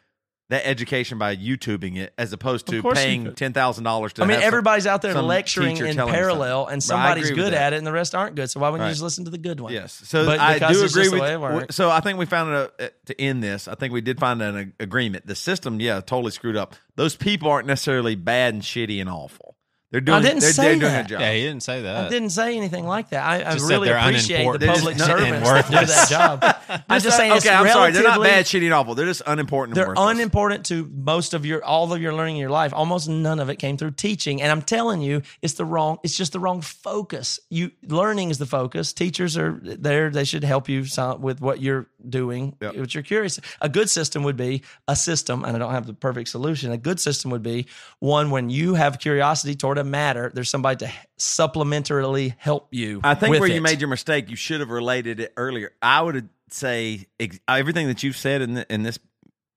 That 0.50 0.66
education 0.66 1.18
by 1.18 1.36
YouTubing 1.36 1.98
it, 1.98 2.14
as 2.16 2.32
opposed 2.32 2.68
to 2.68 2.78
Of 2.78 2.82
course 2.82 2.98
you 2.98 3.04
paying 3.04 3.34
ten 3.34 3.52
thousand 3.52 3.84
dollars 3.84 4.14
to. 4.14 4.22
I 4.22 4.24
mean, 4.24 4.36
have 4.36 4.40
some- 4.44 4.46
everybody's 4.46 4.86
out 4.86 5.02
there 5.02 5.12
lecturing 5.20 5.76
in 5.76 5.94
parallel, 5.98 6.68
and 6.68 6.82
somebody's 6.82 7.30
good 7.32 7.52
at 7.52 7.74
it, 7.74 7.76
and 7.76 7.86
the 7.86 7.92
rest 7.92 8.14
aren't 8.14 8.34
good. 8.34 8.48
So 8.50 8.60
why 8.60 8.70
wouldn't 8.70 8.84
Right. 8.84 8.88
you 8.88 8.92
just 8.92 9.02
listen 9.02 9.26
to 9.26 9.30
the 9.30 9.36
good 9.36 9.60
one? 9.60 9.74
Yes. 9.74 10.00
So 10.06 10.24
But 10.24 10.40
I 10.40 10.58
do 10.58 10.84
agree 10.84 11.10
with. 11.10 11.20
way 11.20 11.34
it 11.34 11.40
works. 11.40 11.76
So 11.76 11.90
I 11.90 12.00
think 12.00 12.18
we 12.18 12.24
found 12.24 12.54
a, 12.54 12.90
to 13.04 13.20
end 13.20 13.42
this. 13.42 13.68
I 13.68 13.74
think 13.74 13.92
we 13.92 14.00
did 14.00 14.18
find 14.18 14.40
an 14.40 14.72
agreement. 14.80 15.26
The 15.26 15.34
system, 15.34 15.80
yeah, 15.80 16.00
totally 16.00 16.30
screwed 16.30 16.56
up. 16.56 16.74
Those 16.96 17.14
people 17.14 17.50
aren't 17.50 17.66
necessarily 17.66 18.14
bad 18.14 18.54
and 18.54 18.62
shitty 18.62 19.02
and 19.02 19.10
awful. 19.10 19.47
They're 19.90 20.02
doing. 20.02 20.18
I 20.18 20.20
didn't 20.22 20.40
they're, 20.40 20.52
say 20.52 20.62
they're 20.64 20.72
doing 20.80 20.92
that. 20.92 21.06
a 21.06 21.08
job. 21.08 21.20
Yeah, 21.22 21.32
he 21.32 21.40
didn't 21.44 21.62
say 21.62 21.80
that. 21.82 21.96
I 22.06 22.08
didn't 22.10 22.28
say 22.30 22.56
anything 22.58 22.86
like 22.86 23.08
that. 23.08 23.24
I, 23.26 23.36
I 23.36 23.52
Just 23.54 23.66
said 23.68 23.72
really 23.74 23.88
they're 23.88 23.96
appreciate 23.96 24.36
the 24.36 24.42
unimportant. 24.50 24.74
public 24.76 24.96
They're 24.98 25.06
just 25.06 25.18
servants 25.18 25.48
that 25.70 25.80
do 25.80 25.86
that 25.86 26.08
job. 26.10 26.82
I'm 26.90 27.00
just 27.00 27.16
saying, 27.16 27.32
it's 27.32 27.46
okay, 27.46 27.54
I'm 27.54 27.68
sorry. 27.68 27.92
They're 27.92 28.02
not 28.02 28.18
relatively- 28.18 28.28
bad, 28.28 28.44
shitty, 28.44 28.64
and 28.66 28.74
awful. 28.74 28.94
They're 28.94 29.06
just 29.06 29.22
unimportant. 29.26 29.78
and 29.78 29.82
They're 29.82 29.88
worthless. 29.94 30.10
unimportant 30.18 30.66
to 30.66 30.84
most 30.94 31.32
of 31.32 31.46
your 31.46 31.64
all 31.64 31.90
of 31.90 32.02
your 32.02 32.12
learning 32.12 32.36
in 32.36 32.40
your 32.40 32.50
life. 32.50 32.74
Almost 32.74 33.08
none 33.08 33.40
of 33.40 33.48
it 33.48 33.56
came 33.56 33.78
through 33.78 33.92
teaching. 33.92 34.42
And 34.42 34.52
I'm 34.52 34.60
telling 34.60 35.00
you, 35.00 35.22
it's 35.40 35.54
the 35.54 35.64
wrong. 35.64 35.96
It's 36.02 36.14
just 36.16 36.32
the 36.34 36.40
wrong 36.40 36.60
focus. 36.60 37.40
You 37.48 37.70
learning 37.82 38.28
is 38.28 38.36
the 38.36 38.44
focus. 38.46 38.92
Teachers 38.92 39.38
are 39.38 39.58
there. 39.62 40.10
They 40.10 40.24
should 40.24 40.44
help 40.44 40.68
you 40.68 40.84
some, 40.84 41.22
with 41.22 41.40
what 41.40 41.62
you're 41.62 41.86
doing, 42.06 42.56
Yep. 42.60 42.76
what 42.76 42.94
you're 42.94 43.02
curious. 43.02 43.40
A 43.62 43.70
good 43.70 43.88
system 43.88 44.22
would 44.24 44.36
be 44.36 44.64
a 44.86 44.94
system, 44.96 45.44
and 45.44 45.56
I 45.56 45.58
don't 45.58 45.72
have 45.72 45.86
the 45.86 45.94
perfect 45.94 46.28
solution. 46.28 46.72
A 46.72 46.76
good 46.76 47.00
system 47.00 47.30
would 47.30 47.42
be 47.42 47.66
one 48.00 48.30
when 48.30 48.50
you 48.50 48.74
have 48.74 48.98
curiosity 48.98 49.54
toward 49.54 49.77
a 49.78 49.84
matter. 49.84 50.30
There's 50.34 50.50
somebody 50.50 50.86
to 50.86 50.92
supplementarily 51.18 52.34
help 52.38 52.68
you. 52.70 53.00
I 53.02 53.14
think 53.14 53.38
where 53.38 53.48
you 53.48 53.60
made 53.60 53.80
your 53.80 53.88
mistake, 53.88 54.30
you 54.30 54.36
should 54.36 54.60
have 54.60 54.70
related 54.70 55.20
it 55.20 55.32
earlier. 55.36 55.72
I 55.80 56.02
would 56.02 56.28
say 56.50 57.06
ex- 57.18 57.40
everything 57.48 57.88
that 57.88 58.02
you've 58.02 58.16
said 58.16 58.42
in 58.42 58.54
the, 58.54 58.72
in 58.72 58.82
this 58.82 58.98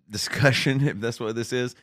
discussion, 0.09 0.87
if 0.87 0.99
that's 0.99 1.19
what 1.19 1.35
this 1.35 1.53
is, 1.53 1.75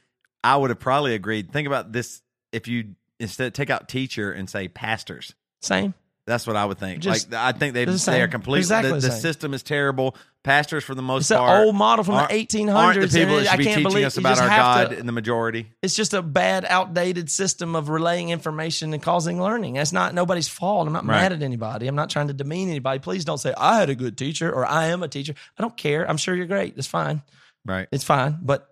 I 0.42 0.56
would 0.56 0.70
have 0.70 0.78
probably 0.78 1.14
agreed. 1.14 1.52
Think 1.52 1.66
about 1.66 1.92
this: 1.92 2.22
if 2.52 2.68
you 2.68 2.94
instead 3.20 3.54
take 3.54 3.70
out 3.70 3.88
teacher 3.88 4.32
and 4.32 4.48
say 4.48 4.68
pastors, 4.68 5.34
same. 5.60 5.94
That's 6.28 6.46
what 6.46 6.54
I 6.56 6.64
would 6.64 6.78
think. 6.78 7.00
Just- 7.00 7.32
like 7.32 7.40
I 7.40 7.52
think 7.58 7.74
they 7.74 7.84
they're 7.84 7.94
the 7.94 8.10
they 8.10 8.22
are 8.22 8.28
completely. 8.28 8.60
Exactly 8.60 8.92
the, 8.92 9.00
the 9.00 9.08
the 9.08 9.12
system 9.12 9.54
is 9.54 9.62
terrible. 9.62 10.14
Pastors, 10.44 10.84
for 10.84 10.94
the 10.94 11.02
most 11.02 11.22
It's 11.22 11.30
an 11.32 11.38
part, 11.38 11.66
old 11.66 11.74
model 11.74 12.04
from 12.04 12.14
the 12.14 12.20
aren't- 12.20 12.32
1800s, 12.32 12.74
Aren't 12.74 13.00
the 13.00 13.08
people 13.18 13.36
that 13.36 13.48
I 13.48 13.50
should 13.50 13.58
be 13.58 13.64
can't 13.64 13.76
teaching 13.78 13.82
believe 13.82 14.06
us 14.06 14.16
about 14.18 14.38
our 14.38 14.48
God 14.48 14.90
to- 14.90 14.98
in 14.98 15.06
the 15.06 15.12
majority? 15.12 15.66
It's 15.82 15.94
just 15.96 16.14
a 16.14 16.22
bad, 16.22 16.64
outdated 16.68 17.28
system 17.30 17.74
of 17.74 17.88
relaying 17.88 18.30
information 18.30 18.94
and 18.94 19.02
causing 19.02 19.42
learning. 19.42 19.74
That's 19.74 19.92
not 19.92 20.14
nobody's 20.14 20.48
fault. 20.48 20.86
I'm 20.86 20.92
not 20.92 21.04
Right. 21.04 21.20
mad 21.22 21.32
at 21.32 21.42
anybody. 21.42 21.86
I'm 21.88 21.96
not 21.96 22.08
trying 22.08 22.28
to 22.28 22.34
demean 22.34 22.68
anybody. 22.70 23.00
Please 23.00 23.24
don't 23.24 23.38
say 23.38 23.52
I 23.58 23.78
had 23.80 23.90
a 23.90 23.94
good 23.96 24.16
teacher 24.16 24.50
or 24.50 24.64
I 24.64 24.86
am 24.86 25.02
a 25.02 25.08
teacher. 25.08 25.34
I 25.58 25.62
don't 25.62 25.76
care. 25.76 26.08
I'm 26.08 26.16
sure 26.16 26.34
you're 26.36 26.46
great. 26.46 26.74
It's 26.78 26.86
fine. 26.86 27.22
Right. 27.66 27.88
It's 27.90 28.04
fine. 28.04 28.38
But 28.40 28.68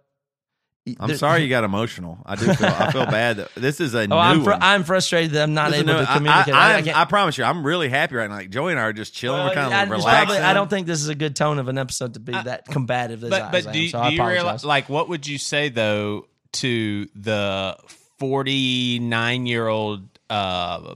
I'm 1.01 1.09
there- 1.09 1.17
sorry 1.17 1.43
you 1.43 1.49
got 1.57 1.65
emotional. 1.65 2.19
I 2.25 2.37
do 2.37 2.53
feel 2.55 2.67
I 2.69 2.93
feel 2.93 3.07
bad. 3.07 3.39
That, 3.39 3.55
this 3.57 3.81
is 3.81 3.95
a 3.95 4.03
Oh, 4.03 4.07
new 4.07 4.15
I'm, 4.17 4.45
fr- 4.45 4.51
one. 4.53 4.59
I'm 4.63 4.85
frustrated 4.85 5.33
that 5.33 5.43
I'm 5.43 5.55
not 5.55 5.71
This 5.73 5.81
able 5.81 5.95
new- 5.95 6.05
to 6.05 6.11
I- 6.11 6.15
communicate. 6.17 6.55
I, 6.55 6.79
I, 6.79 6.99
I, 6.99 7.03
I 7.03 7.05
promise 7.07 7.37
you, 7.39 7.45
I'm 7.45 7.67
really 7.67 7.89
happy 7.89 8.15
right 8.15 8.29
now. 8.31 8.37
Like 8.37 8.51
Joey 8.51 8.73
and 8.73 8.81
I 8.81 8.85
are 8.85 8.93
just 8.93 9.13
chilling. 9.15 9.39
Well, 9.41 9.49
We're 9.49 9.55
kind 9.55 9.75
of 9.75 9.81
it's 9.83 9.91
relaxing. 9.91 10.27
probably- 10.27 10.45
I 10.49 10.53
don't 10.55 10.71
think 10.71 10.87
this 10.87 11.01
is 11.03 11.09
a 11.09 11.15
good 11.15 11.35
tone 11.35 11.59
of 11.59 11.69
an 11.69 11.77
episode 11.79 12.15
to 12.15 12.21
be 12.21 12.33
that 12.33 12.67
combative 12.67 13.25
as 13.25 13.31
But 13.31 13.51
but 13.51 13.59
as 13.59 13.67
I 13.67 13.73
do 13.73 13.79
am, 13.79 13.83
you, 13.85 13.89
so 13.91 13.99
do 13.99 14.05
I 14.05 14.09
you 14.11 14.25
realize 14.27 14.65
like 14.65 14.89
what 14.89 15.09
would 15.09 15.27
you 15.27 15.39
say 15.39 15.69
though 15.71 16.27
to 16.53 17.09
the 17.17 17.77
49 18.19 19.47
year 19.47 19.67
old 19.67 20.03
uh, 20.31 20.95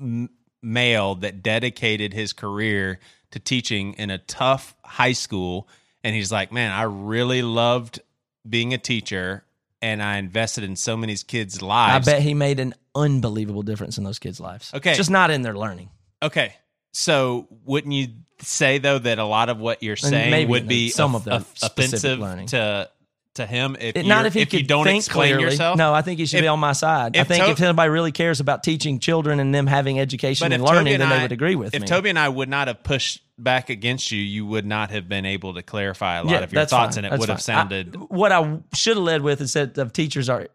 m- 0.00 0.30
male 0.62 1.14
that 1.16 1.42
dedicated 1.42 2.12
his 2.12 2.32
career 2.32 2.98
to 3.30 3.38
teaching 3.38 3.94
in 3.94 4.10
a 4.10 4.18
tough 4.18 4.74
high 4.84 5.12
school 5.12 5.68
and 6.04 6.14
he's 6.14 6.30
like 6.32 6.52
man 6.52 6.70
I 6.72 6.82
really 6.82 7.42
loved 7.42 8.00
being 8.48 8.72
a 8.74 8.78
teacher 8.78 9.44
and 9.82 10.02
I 10.02 10.16
invested 10.18 10.64
in 10.64 10.76
so 10.76 10.96
many 10.96 11.16
kids 11.16 11.62
lives. 11.62 12.06
I 12.06 12.12
bet 12.12 12.22
he 12.22 12.34
made 12.34 12.60
an 12.60 12.74
unbelievable 12.94 13.62
difference 13.62 13.98
in 13.98 14.04
those 14.04 14.18
kids' 14.18 14.40
lives. 14.40 14.72
Okay. 14.74 14.94
just 14.94 15.10
not 15.10 15.30
in 15.30 15.42
their 15.42 15.54
learning. 15.56 15.90
Okay. 16.22 16.54
So 16.92 17.46
wouldn't 17.64 17.92
you 17.94 18.08
say 18.40 18.78
though 18.78 18.98
that 18.98 19.18
a 19.18 19.24
lot 19.24 19.48
of 19.48 19.58
what 19.58 19.82
you're 19.82 19.96
saying 19.96 20.48
would 20.48 20.66
be 20.68 20.88
some 20.90 21.14
of 21.14 21.24
the 21.24 21.36
off- 21.36 21.62
offensive 21.62 22.18
learning. 22.18 22.46
to 22.48 22.88
to 23.34 23.46
him 23.46 23.76
if, 23.78 23.94
It- 23.96 24.06
not 24.06 24.26
if 24.26 24.34
he 24.34 24.40
you 24.40 24.46
could 24.46 24.66
don't 24.66 24.84
think 24.84 25.04
explain 25.04 25.34
clearly. 25.34 25.44
yourself? 25.52 25.78
No, 25.78 25.94
I 25.94 26.02
think 26.02 26.18
he 26.18 26.26
should 26.26 26.38
If- 26.38 26.42
be 26.44 26.48
on 26.48 26.58
my 26.58 26.72
side. 26.72 27.16
I 27.16 27.22
think 27.22 27.44
To- 27.44 27.50
if 27.52 27.60
anybody 27.62 27.88
really 27.88 28.10
cares 28.10 28.40
about 28.40 28.64
teaching 28.64 28.98
children 28.98 29.38
and 29.38 29.54
them 29.54 29.68
having 29.68 30.00
education 30.00 30.52
and 30.52 30.64
learning, 30.64 30.94
and 30.94 31.00
then 31.02 31.12
I- 31.12 31.16
they 31.18 31.22
would 31.22 31.32
agree 31.32 31.54
with 31.54 31.72
if 31.72 31.80
me. 31.80 31.86
Toby 31.86 32.10
and 32.10 32.18
I 32.18 32.28
would 32.28 32.48
not 32.48 32.66
have 32.66 32.82
pushed 32.82 33.20
back 33.42 33.70
against 33.70 34.10
you, 34.10 34.20
you 34.20 34.44
would 34.46 34.66
not 34.66 34.90
have 34.90 35.08
been 35.08 35.24
able 35.26 35.54
to 35.54 35.62
clarify 35.62 36.16
a 36.18 36.24
lot 36.24 36.30
Yeah, 36.32 36.38
of 36.40 36.52
your 36.52 36.64
thoughts, 36.66 36.96
fine. 36.96 37.04
and 37.04 37.06
it 37.06 37.10
That's 37.10 37.20
would 37.20 37.28
have 37.28 37.42
fine. 37.42 37.56
I- 37.56 37.60
sounded. 37.60 37.96
what 38.10 38.32
I 38.32 38.58
should 38.74 38.96
have 38.96 39.04
led 39.04 39.22
with 39.22 39.40
instead 39.40 39.78
of 39.78 39.92
teachers 39.92 40.28
are 40.28 40.48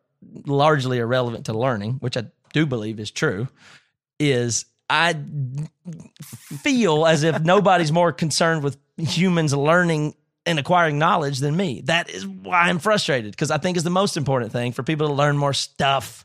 largely 0.46 0.98
irrelevant 1.00 1.46
to 1.48 1.54
learning, 1.54 1.94
which 2.00 2.18
I 2.18 2.26
do 2.54 2.66
believe 2.66 3.00
is 3.00 3.12
true. 3.12 3.48
Is 4.20 4.66
I 4.90 5.16
feel 6.62 7.06
as 7.06 7.24
if 7.24 7.42
nobody's 7.42 7.92
more 7.92 8.12
concerned 8.12 8.64
with 8.64 8.78
humans 8.98 9.54
learning 9.54 10.16
and 10.46 10.60
acquiring 10.60 11.00
knowledge 11.00 11.40
than 11.40 11.56
me. 11.56 11.82
That 11.86 12.10
is 12.10 12.26
why 12.26 12.62
I'm 12.70 12.80
frustrated 12.80 13.32
because 13.32 13.52
I 13.52 13.58
think 13.58 13.78
is 13.78 13.84
the 13.84 13.90
most 13.90 14.16
important 14.16 14.52
thing 14.52 14.72
for 14.72 14.84
people 14.84 15.08
to 15.08 15.14
learn 15.14 15.38
more 15.38 15.54
stuff. 15.54 16.24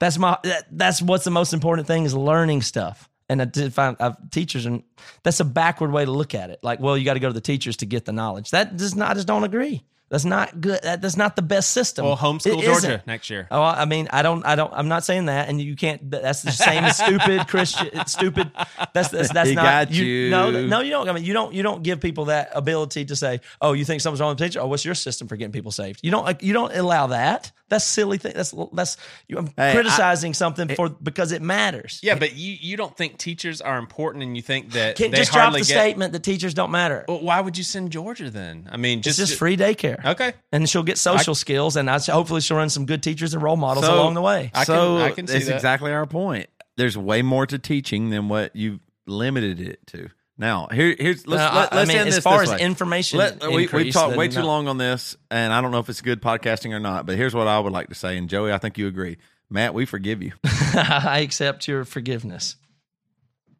That's 0.00 0.18
my 0.18 0.38
that, 0.44 0.64
that's 0.70 1.00
what's 1.00 1.24
the 1.24 1.30
most 1.30 1.52
important 1.52 1.86
thing 1.86 2.04
is 2.04 2.14
learning 2.14 2.62
stuff. 2.62 3.07
And 3.28 3.42
I 3.42 3.44
did 3.44 3.74
find 3.74 3.96
uh, 4.00 4.12
teachers, 4.30 4.64
and 4.64 4.82
that's 5.22 5.40
a 5.40 5.44
backward 5.44 5.92
way 5.92 6.04
to 6.04 6.10
look 6.10 6.34
at 6.34 6.48
it. 6.50 6.60
Like, 6.62 6.80
well, 6.80 6.96
you 6.96 7.04
got 7.04 7.14
to 7.14 7.20
go 7.20 7.28
to 7.28 7.34
the 7.34 7.40
teachers 7.42 7.76
to 7.78 7.86
get 7.86 8.06
the 8.06 8.12
knowledge. 8.12 8.50
That 8.52 8.76
does 8.76 8.94
not. 8.96 9.10
I 9.10 9.14
just 9.14 9.26
don't 9.28 9.44
agree. 9.44 9.82
That's 10.10 10.24
not 10.24 10.58
good. 10.62 10.80
That, 10.84 11.02
that's 11.02 11.18
not 11.18 11.36
the 11.36 11.42
best 11.42 11.72
system. 11.72 12.06
Well, 12.06 12.16
homeschool 12.16 12.58
It 12.58 12.64
Georgia 12.64 12.76
isn't. 12.76 13.06
next 13.06 13.28
year. 13.28 13.46
Oh, 13.50 13.60
I 13.62 13.84
mean, 13.84 14.08
I 14.10 14.22
don't, 14.22 14.42
I 14.46 14.56
don't, 14.56 14.72
I'm 14.72 14.88
not 14.88 15.04
saying 15.04 15.26
that, 15.26 15.50
and 15.50 15.60
you 15.60 15.76
can't. 15.76 16.10
That's 16.10 16.40
the 16.40 16.50
same 16.52 16.82
as 16.84 16.96
stupid 16.96 17.46
Christian. 17.48 17.90
It's 17.92 18.12
stupid. 18.12 18.50
That's 18.94 19.10
that's, 19.10 19.30
that's 19.34 19.50
He 19.50 19.54
not. 19.54 19.64
got 19.64 19.90
you. 19.90 20.30
No, 20.30 20.50
no, 20.50 20.80
you 20.80 20.90
don't. 20.92 21.06
I 21.06 21.12
mean, 21.12 21.24
you 21.24 21.34
don't. 21.34 21.52
You 21.52 21.62
don't 21.62 21.82
give 21.82 22.00
people 22.00 22.24
that 22.26 22.48
ability 22.54 23.04
to 23.04 23.14
say, 23.16 23.42
"Oh, 23.60 23.74
you 23.74 23.84
think 23.84 24.00
something's 24.00 24.22
wrong 24.22 24.30
with 24.30 24.38
the 24.38 24.46
teacher? 24.46 24.60
Oh, 24.62 24.68
what's 24.68 24.86
your 24.86 24.94
system 24.94 25.28
for 25.28 25.36
getting 25.36 25.52
people 25.52 25.72
saved?" 25.72 26.00
You 26.02 26.10
don't. 26.10 26.24
Like, 26.24 26.42
you 26.42 26.54
don't 26.54 26.74
allow 26.74 27.08
that. 27.08 27.52
That's 27.68 27.84
silly 27.84 28.16
thing. 28.18 28.32
That's 28.34 28.54
that's. 28.72 28.96
You, 29.28 29.38
I'm 29.38 29.50
Hey, 29.56 29.72
criticizing 29.74 30.32
something 30.34 30.68
for 30.74 30.88
because 30.88 31.32
it 31.32 31.42
matters. 31.42 32.00
Yeah, 32.02 32.14
but 32.14 32.34
you 32.34 32.56
you 32.60 32.76
don't 32.76 32.96
think 32.96 33.18
teachers 33.18 33.60
are 33.60 33.78
important, 33.78 34.24
and 34.24 34.36
you 34.36 34.42
think 34.42 34.72
that 34.72 34.96
Can't 34.96 35.10
they 35.12 35.18
just 35.18 35.32
drop 35.32 35.42
hardly 35.44 35.60
the 35.60 35.66
get. 35.66 35.74
statement 35.78 36.12
that 36.14 36.22
teachers 36.22 36.54
don't 36.54 36.70
matter. 36.70 37.04
Well, 37.08 37.22
why 37.22 37.40
would 37.40 37.58
you 37.58 37.64
send 37.64 37.90
Georgia 37.92 38.30
then? 38.30 38.68
I 38.72 38.76
mean, 38.78 39.00
it's 39.00 39.06
just 39.06 39.18
just 39.18 39.38
free 39.38 39.56
daycare. 39.56 40.02
Okay. 40.04 40.32
and 40.50 40.68
she'll 40.68 40.82
get 40.82 40.96
social 40.98 41.34
skills, 41.34 41.76
and 41.76 41.90
I, 41.90 41.98
hopefully 41.98 42.40
she'll 42.40 42.56
run 42.56 42.70
some 42.70 42.86
good 42.86 43.02
teachers 43.02 43.34
and 43.34 43.42
role 43.42 43.56
models 43.56 43.84
So- 43.84 43.94
along 43.94 44.14
the 44.14 44.22
way. 44.22 44.50
I 44.54 44.64
can- 44.64 44.66
so 44.66 44.98
I 44.98 45.10
can 45.10 45.26
see 45.26 45.34
that's 45.34 45.46
that. 45.46 45.54
exactly 45.56 45.92
our 45.92 46.06
point. 46.06 46.48
There's 46.78 46.96
way 46.96 47.22
more 47.22 47.44
to 47.46 47.58
teaching 47.58 48.10
than 48.10 48.28
what 48.28 48.54
you've 48.56 48.80
limited 49.06 49.60
it 49.60 49.86
to. 49.88 50.08
Now, 50.40 50.68
here, 50.70 50.94
here's 50.98 51.26
let's 51.26 51.42
Uh, 51.42 51.56
let, 51.56 51.72
I 51.72 51.76
let's 51.76 51.88
mean, 51.88 51.96
end 51.98 52.08
as 52.08 52.14
this 52.14 52.24
far 52.24 52.40
this 52.40 52.50
as 52.50 52.56
way. 52.58 52.64
information 52.64 53.18
Let- 53.18 53.42
we, 53.42 53.66
we've 53.66 53.92
talked 53.92 54.16
way 54.16 54.28
too 54.28 54.38
no. 54.40 54.46
long 54.46 54.68
on 54.68 54.78
this, 54.78 55.16
and 55.32 55.52
I 55.52 55.60
don't 55.60 55.72
know 55.72 55.80
if 55.80 55.88
it's 55.88 56.00
good 56.00 56.22
podcasting 56.22 56.72
or 56.72 56.78
not. 56.78 57.06
But 57.06 57.16
here's 57.16 57.34
what 57.34 57.48
I 57.48 57.58
would 57.58 57.72
like 57.72 57.88
to 57.88 57.96
say, 57.96 58.16
and 58.16 58.28
Joey, 58.28 58.52
I 58.52 58.58
think 58.58 58.78
you 58.78 58.86
agree. 58.86 59.18
Matt, 59.50 59.74
we 59.74 59.84
forgive 59.84 60.22
you. 60.22 60.32
I 60.44 61.20
accept 61.24 61.66
your 61.66 61.84
forgiveness. 61.84 62.54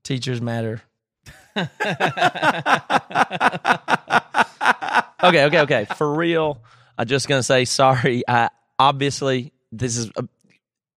Teachers 0.05 0.41
matter. 0.41 0.81
okay, 1.57 1.69
okay, 5.23 5.61
okay. 5.61 5.87
For 5.97 6.15
real, 6.15 6.61
I'm 6.97 7.07
just 7.07 7.29
gonna 7.29 7.43
say 7.43 7.65
sorry. 7.65 8.23
I 8.29 8.49
obviously 8.79 9.53
this 9.73 9.97
is 9.97 10.11
uh 10.17 10.23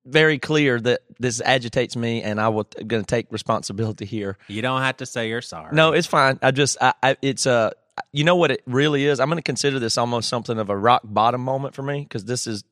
very 0.05 0.39
clear 0.39 0.79
that 0.79 1.01
this 1.21 1.41
agitates 1.43 1.95
me, 1.95 2.23
and 2.23 2.41
I 2.41 2.49
will 2.49 2.63
going 2.87 3.03
to 3.03 3.07
take 3.07 3.27
responsibility 3.31 4.05
here. 4.05 4.37
you 4.47 4.61
don't 4.61 4.81
have 4.81 4.97
to 4.97 5.05
say 5.05 5.29
you're 5.29 5.41
sorry. 5.41 5.73
No, 5.73 5.93
it's 5.93 6.07
fine. 6.07 6.39
I 6.41 6.51
just, 6.51 6.77
I, 6.81 6.93
I 7.03 7.17
it's 7.21 7.45
a, 7.45 7.73
you 8.11 8.23
know 8.23 8.35
what 8.35 8.51
it 8.51 8.61
really 8.65 9.05
is. 9.05 9.19
I'm 9.19 9.27
going 9.27 9.37
to 9.37 9.43
consider 9.43 9.79
this 9.79 9.97
almost 9.97 10.29
something 10.29 10.57
of 10.57 10.69
a 10.69 10.77
rock 10.77 11.01
bottom 11.03 11.41
moment 11.41 11.75
for 11.75 11.83
me 11.83 12.01
because 12.01 12.25
this 12.25 12.47
is 12.47 12.63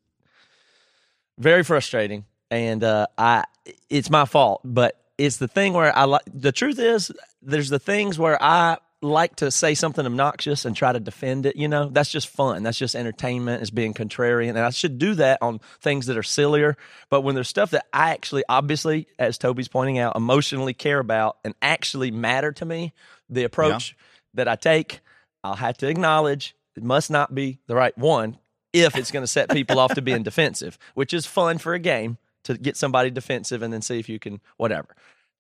very 1.37 1.63
frustrating, 1.63 2.25
and 2.49 2.83
uh, 2.83 3.07
I, 3.17 3.43
it's 3.89 4.09
my 4.09 4.25
fault. 4.25 4.61
But 4.63 4.99
it's 5.17 5.37
the 5.37 5.47
thing 5.47 5.73
where 5.73 5.95
I 5.95 6.05
like. 6.05 6.23
The 6.33 6.51
truth 6.51 6.79
is, 6.79 7.11
there's 7.41 7.69
the 7.69 7.79
things 7.79 8.17
where 8.17 8.41
I 8.41 8.77
like 9.01 9.37
to 9.37 9.49
say 9.51 9.73
something 9.75 10.05
obnoxious 10.05 10.65
and 10.65 10.75
try 10.75 10.91
to 10.91 10.99
defend 10.99 11.45
it. 11.45 11.55
You 11.55 11.67
know, 11.67 11.89
that's 11.89 12.09
just 12.09 12.27
fun. 12.27 12.63
That's 12.63 12.77
just 12.77 12.95
entertainment. 12.95 13.61
It's 13.61 13.71
being 13.71 13.93
contrarian, 13.93 14.49
and 14.49 14.59
I 14.59 14.69
should 14.71 14.97
do 14.97 15.15
that 15.15 15.39
on 15.41 15.59
things 15.81 16.07
that 16.07 16.17
are 16.17 16.23
sillier. 16.23 16.77
But 17.09 17.21
when 17.21 17.35
there's 17.35 17.49
stuff 17.49 17.71
that 17.71 17.85
I 17.93 18.11
actually, 18.11 18.43
obviously, 18.49 19.07
as 19.17 19.37
Toby's 19.37 19.67
pointing 19.67 19.99
out, 19.99 20.15
emotionally 20.15 20.73
care 20.73 20.99
about 20.99 21.37
and 21.43 21.55
actually 21.61 22.11
matter 22.11 22.51
to 22.53 22.65
me, 22.65 22.93
the 23.29 23.43
approach 23.43 23.95
that 24.33 24.47
I 24.47 24.55
take, 24.55 24.99
I'll 25.43 25.55
have 25.55 25.77
to 25.79 25.87
acknowledge 25.87 26.55
it 26.75 26.83
must 26.83 27.09
not 27.09 27.33
be 27.33 27.59
the 27.67 27.75
right 27.75 27.97
one 27.97 28.37
if 28.73 28.95
it's 28.95 29.11
going 29.11 29.23
to 29.23 29.27
set 29.27 29.49
people 29.49 29.79
off 29.79 29.95
to 29.95 30.01
being 30.01 30.23
defensive, 30.23 30.77
which 30.93 31.13
is 31.13 31.25
fun 31.25 31.57
for 31.57 31.73
a 31.73 31.79
game 31.79 32.17
to 32.43 32.57
get 32.57 32.77
somebody 32.77 33.09
defensive 33.09 33.61
and 33.61 33.73
then 33.73 33.81
see 33.81 33.99
if 33.99 34.09
you 34.09 34.19
can 34.19 34.39
whatever 34.57 34.95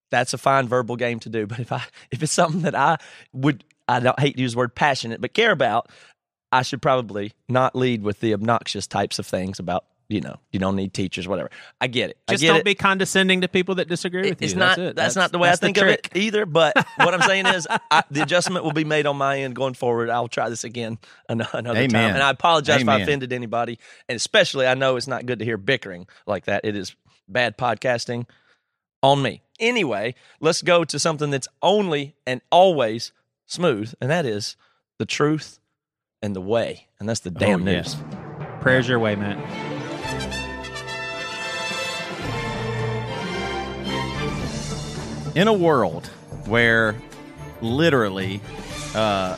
that's 0.09 0.33
a 0.33 0.37
fine 0.37 0.67
verbal 0.67 0.95
game 0.95 1.19
to 1.21 1.29
do. 1.29 1.47
But 1.47 1.59
if 1.59 1.71
I 1.71 1.83
if 2.11 2.23
it's 2.23 2.33
something 2.33 2.61
that 2.61 2.75
I 2.75 2.97
would 3.33 3.63
I 3.87 3.99
don't 3.99 4.19
hate 4.19 4.35
to 4.35 4.41
use 4.41 4.53
the 4.53 4.59
word 4.59 4.75
passionate, 4.75 5.21
but 5.21 5.33
care 5.33 5.51
about, 5.51 5.89
I 6.51 6.61
should 6.61 6.81
probably 6.81 7.33
not 7.47 7.75
lead 7.75 8.03
with 8.03 8.19
the 8.19 8.33
obnoxious 8.33 8.87
types 8.87 9.19
of 9.19 9.25
things 9.25 9.59
about 9.59 9.85
you 10.09 10.21
know 10.21 10.37
you 10.51 10.59
don't 10.59 10.75
need 10.75 10.93
teachers, 10.93 11.27
whatever. 11.27 11.51
I 11.79 11.87
get 11.87 12.09
it. 12.09 12.17
just 12.27 12.43
I 12.43 12.45
get 12.45 12.51
don't 12.51 12.59
it. 12.61 12.65
be 12.65 12.75
condescending 12.75 13.41
to 13.41 13.47
people 13.47 13.75
that 13.75 13.87
disagree 13.87 14.29
with 14.29 14.41
It's 14.41 14.53
you. 14.53 14.59
not. 14.59 14.77
that's, 14.77 14.89
it. 14.89 14.95
That's, 14.95 15.15
not 15.15 15.31
the 15.31 15.37
way 15.37 15.49
I 15.49 15.51
that's 15.51 15.61
think 15.61 15.77
of 15.77 15.87
it 15.87 16.09
either. 16.15 16.47
But 16.47 16.75
what 16.97 17.13
I'm 17.13 17.21
saying 17.21 17.45
is, 17.45 17.67
I, 17.91 18.03
the 18.09 18.23
adjustment 18.23 18.65
will 18.65 18.73
be 18.73 18.83
made 18.83 19.05
on 19.05 19.17
my 19.17 19.39
end 19.39 19.55
going 19.55 19.75
forward. 19.75 20.09
I'll 20.09 20.27
try 20.27 20.49
this 20.49 20.63
again 20.63 20.97
another 21.29 21.59
Amen. 21.59 21.89
time, 21.89 22.13
and 22.15 22.23
I 22.23 22.31
apologize 22.31 22.81
if 22.81 22.87
I 22.87 22.99
offended 23.01 23.31
anybody. 23.33 23.77
And 24.07 24.15
especially, 24.15 24.65
I 24.65 24.73
know 24.73 24.95
it's 24.95 25.07
not 25.07 25.27
good 25.27 25.39
to 25.39 25.45
hear 25.45 25.57
bickering 25.57 26.07
like 26.25 26.45
that. 26.45 26.65
It 26.65 26.75
is 26.75 26.95
bad 27.27 27.57
podcasting 27.57 28.25
on 29.03 29.21
me. 29.21 29.41
Anyway, 29.59 30.15
let's 30.39 30.61
go 30.61 30.83
to 30.85 30.97
something 30.99 31.29
that's 31.31 31.47
only 31.61 32.15
and 32.25 32.41
always 32.51 33.11
smooth, 33.45 33.93
and 33.99 34.09
that 34.09 34.25
is 34.25 34.55
the 34.97 35.05
truth 35.05 35.59
and 36.21 36.35
the 36.35 36.41
way, 36.41 36.87
and 36.99 37.07
that's 37.09 37.19
the 37.21 37.31
damn 37.31 37.61
Oh, 37.61 37.65
news. 37.65 37.95
yes. 37.95 38.03
Prayers 38.61 38.87
your 38.87 38.99
way, 38.99 39.15
man. 39.15 39.37
in 45.35 45.47
a 45.47 45.53
world 45.53 46.07
where 46.47 46.95
literally 47.61 48.41
uh, 48.95 49.37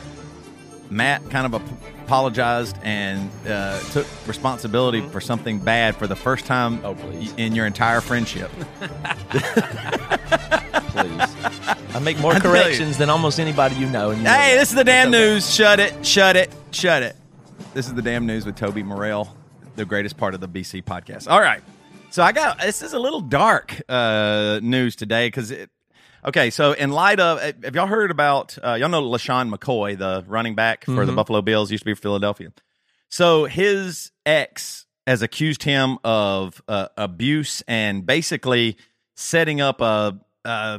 Matt 0.90 1.28
kind 1.30 1.46
of 1.54 1.54
ap- 1.62 1.91
apologized 2.04 2.76
and 2.82 3.30
uh, 3.48 3.78
took 3.90 4.06
responsibility 4.26 5.00
for 5.08 5.20
something 5.20 5.58
bad 5.58 5.96
for 5.96 6.06
the 6.06 6.16
first 6.16 6.44
time 6.46 6.80
Oh, 6.84 6.96
in 7.36 7.54
your 7.54 7.66
entire 7.66 8.00
friendship. 8.00 8.50
Please, 10.92 11.20
I 11.94 12.00
make 12.02 12.18
more 12.18 12.34
I 12.34 12.40
corrections 12.40 12.98
than 12.98 13.08
almost 13.10 13.40
anybody 13.40 13.76
you 13.76 13.86
know. 13.86 14.10
And 14.10 14.18
you 14.18 14.24
know 14.24 14.30
hey, 14.32 14.54
that. 14.54 14.60
this 14.60 14.70
is 14.70 14.74
the 14.74 14.84
damn 14.84 15.10
news. 15.10 15.52
Shut 15.52 15.80
it. 15.80 16.04
Shut 16.04 16.36
it. 16.36 16.50
Shut 16.70 17.02
it. 17.02 17.16
This 17.74 17.86
is 17.86 17.94
the 17.94 18.02
damn 18.02 18.26
news 18.26 18.44
with 18.44 18.56
Toby 18.56 18.82
Morrell, 18.82 19.34
the 19.76 19.84
greatest 19.84 20.16
part 20.16 20.34
of 20.34 20.40
the 20.40 20.48
BC 20.48 20.84
podcast. 20.84 21.30
All 21.30 21.40
right. 21.40 21.62
So 22.10 22.22
I 22.22 22.32
got 22.32 22.60
this 22.60 22.82
is 22.82 22.92
a 22.92 22.98
little 22.98 23.20
dark 23.22 23.80
uh, 23.88 24.60
news 24.62 24.96
today 24.96 25.28
because 25.28 25.50
it. 25.50 25.70
Okay, 26.24 26.50
so 26.50 26.72
in 26.72 26.90
light 26.92 27.18
of, 27.18 27.40
eh, 27.40 27.52
have 27.64 27.74
y'all 27.74 27.86
heard 27.88 28.10
about? 28.12 28.56
Uh, 28.62 28.74
y'all 28.74 28.88
know 28.88 29.02
LeSean 29.02 29.52
McCoy, 29.52 29.98
the 29.98 30.24
running 30.28 30.54
back 30.54 30.84
for 30.84 31.04
the 31.04 31.12
Mhm. 31.12 31.16
Buffalo 31.16 31.42
Bills, 31.42 31.70
used 31.72 31.82
to 31.82 31.84
be 31.86 31.94
for 31.94 32.02
Philadelphia. 32.02 32.52
So 33.10 33.44
his 33.46 34.12
ex 34.24 34.86
has 35.06 35.20
accused 35.20 35.64
him 35.64 35.98
of 36.04 36.62
uh, 36.68 36.88
abuse 36.96 37.62
and 37.66 38.06
basically 38.06 38.76
setting 39.16 39.60
up 39.60 39.80
a. 39.80 40.18
Uh, 40.44 40.78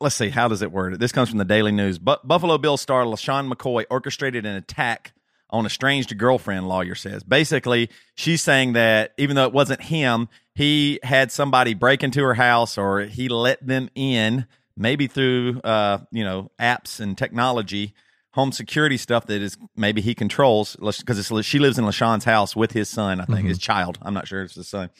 let's 0.00 0.16
see, 0.16 0.30
how 0.30 0.48
does 0.48 0.60
it 0.60 0.72
word 0.72 0.94
it? 0.94 1.00
This 1.00 1.12
comes 1.12 1.28
from 1.28 1.38
the 1.38 1.44
Daily 1.44 1.70
News. 1.70 2.00
But 2.00 2.26
Buffalo 2.26 2.58
Bills 2.58 2.80
star 2.80 3.04
LeSean 3.04 3.50
McCoy 3.52 3.84
orchestrated 3.90 4.44
an 4.44 4.56
attack 4.56 5.12
on 5.50 5.66
estranged 5.66 6.16
girlfriend, 6.18 6.68
lawyer 6.68 6.94
says. 6.94 7.22
Basically, 7.22 7.90
she's 8.14 8.42
saying 8.42 8.74
that 8.74 9.12
even 9.16 9.36
though 9.36 9.46
it 9.46 9.52
wasn't 9.52 9.82
him, 9.82 10.28
he 10.54 11.00
had 11.02 11.32
somebody 11.32 11.74
break 11.74 12.02
into 12.02 12.22
her 12.22 12.34
house 12.34 12.76
or 12.76 13.00
he 13.00 13.28
let 13.28 13.64
them 13.66 13.88
in, 13.94 14.46
maybe 14.76 15.06
through 15.06 15.60
uh, 15.64 15.98
you 16.10 16.24
know, 16.24 16.50
apps 16.60 17.00
and 17.00 17.16
technology, 17.16 17.94
home 18.32 18.52
security 18.52 18.96
stuff 18.96 19.26
that 19.26 19.40
is 19.40 19.56
maybe 19.76 20.00
he 20.00 20.14
controls 20.14 20.76
because 20.76 21.46
she 21.46 21.58
lives 21.58 21.78
in 21.78 21.84
LeSean's 21.84 22.24
house 22.24 22.54
with 22.54 22.72
his 22.72 22.88
son, 22.88 23.20
I 23.20 23.24
think, 23.24 23.48
his 23.48 23.58
child. 23.58 23.98
I'm 24.02 24.14
not 24.14 24.28
sure 24.28 24.42
it's 24.42 24.54
his 24.54 24.68
son. 24.68 24.90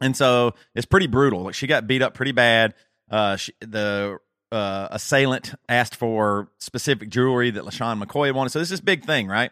And 0.00 0.16
so 0.16 0.54
it's 0.74 0.86
pretty 0.86 1.08
brutal. 1.08 1.42
Like 1.42 1.54
she 1.54 1.66
got 1.66 1.86
beat 1.86 2.02
up 2.02 2.14
pretty 2.14 2.32
bad. 2.32 2.74
Uh, 3.10 3.36
she, 3.36 3.52
the 3.60 4.18
uh, 4.50 4.88
assailant 4.90 5.54
asked 5.68 5.96
for 5.96 6.48
specific 6.58 7.08
jewelry 7.08 7.50
that 7.50 7.64
LeSean 7.64 8.02
McCoy 8.02 8.34
wanted. 8.34 8.50
So 8.50 8.58
this 8.58 8.70
is 8.70 8.80
a 8.80 8.82
big 8.82 9.04
thing, 9.04 9.26
right? 9.28 9.50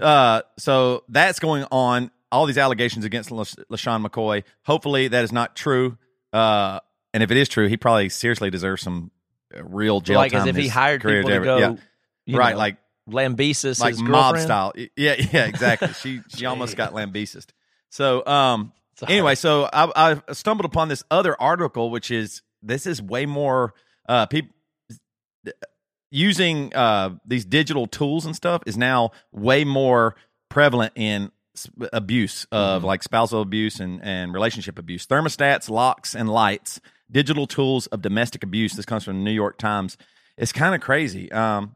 Uh, 0.00 0.42
so 0.58 1.04
that's 1.08 1.38
going 1.38 1.64
on. 1.70 2.10
All 2.30 2.46
these 2.46 2.58
allegations 2.58 3.04
against 3.04 3.30
La- 3.30 3.44
LeSean 3.44 4.06
McCoy. 4.06 4.44
Hopefully 4.64 5.08
that 5.08 5.24
is 5.24 5.32
not 5.32 5.56
true. 5.56 5.96
Uh, 6.32 6.80
and 7.14 7.22
if 7.22 7.30
it 7.30 7.36
is 7.36 7.48
true, 7.48 7.68
he 7.68 7.76
probably 7.76 8.08
seriously 8.08 8.50
deserves 8.50 8.82
some 8.82 9.10
uh, 9.56 9.64
real 9.64 10.00
jail 10.00 10.18
like 10.18 10.32
time. 10.32 10.42
as 10.42 10.46
if 10.48 10.56
he 10.56 10.68
hired 10.68 11.02
people 11.02 11.30
to 11.30 11.40
go, 11.40 11.78
yeah. 12.26 12.36
right, 12.36 12.52
know, 12.52 12.58
like 12.58 12.76
Lambesis, 13.08 13.80
like 13.80 13.94
his 13.94 14.02
mob 14.02 14.38
style. 14.38 14.72
Yeah, 14.76 15.14
yeah, 15.32 15.46
exactly. 15.46 15.92
she 15.94 16.20
she 16.28 16.46
almost 16.46 16.76
got 16.76 16.92
Lambesis. 16.92 17.46
So 17.90 18.26
um 18.26 18.72
anyway, 19.06 19.34
so 19.34 19.68
I, 19.72 20.20
I 20.28 20.32
stumbled 20.32 20.66
upon 20.66 20.88
this 20.88 21.04
other 21.10 21.40
article, 21.40 21.90
which 21.90 22.10
is 22.10 22.42
this 22.62 22.86
is 22.86 23.00
way 23.00 23.24
more 23.26 23.74
uh 24.08 24.26
people 24.26 24.50
using 26.10 26.74
uh 26.74 27.10
these 27.26 27.44
digital 27.44 27.86
tools 27.86 28.26
and 28.26 28.34
stuff 28.36 28.62
is 28.66 28.76
now 28.76 29.10
way 29.32 29.64
more 29.64 30.14
prevalent 30.48 30.92
in 30.96 31.30
abuse 31.92 32.46
of 32.52 32.84
like 32.84 33.02
spousal 33.02 33.40
abuse 33.40 33.80
and 33.80 34.02
and 34.02 34.32
relationship 34.32 34.78
abuse 34.78 35.06
thermostats 35.06 35.68
locks 35.70 36.14
and 36.14 36.28
lights 36.28 36.80
digital 37.10 37.46
tools 37.46 37.86
of 37.88 38.02
domestic 38.02 38.42
abuse 38.44 38.74
this 38.74 38.84
comes 38.84 39.04
from 39.04 39.16
the 39.18 39.22
new 39.24 39.30
york 39.32 39.56
times 39.58 39.96
it's 40.36 40.52
kind 40.52 40.74
of 40.74 40.80
crazy 40.80 41.32
um 41.32 41.74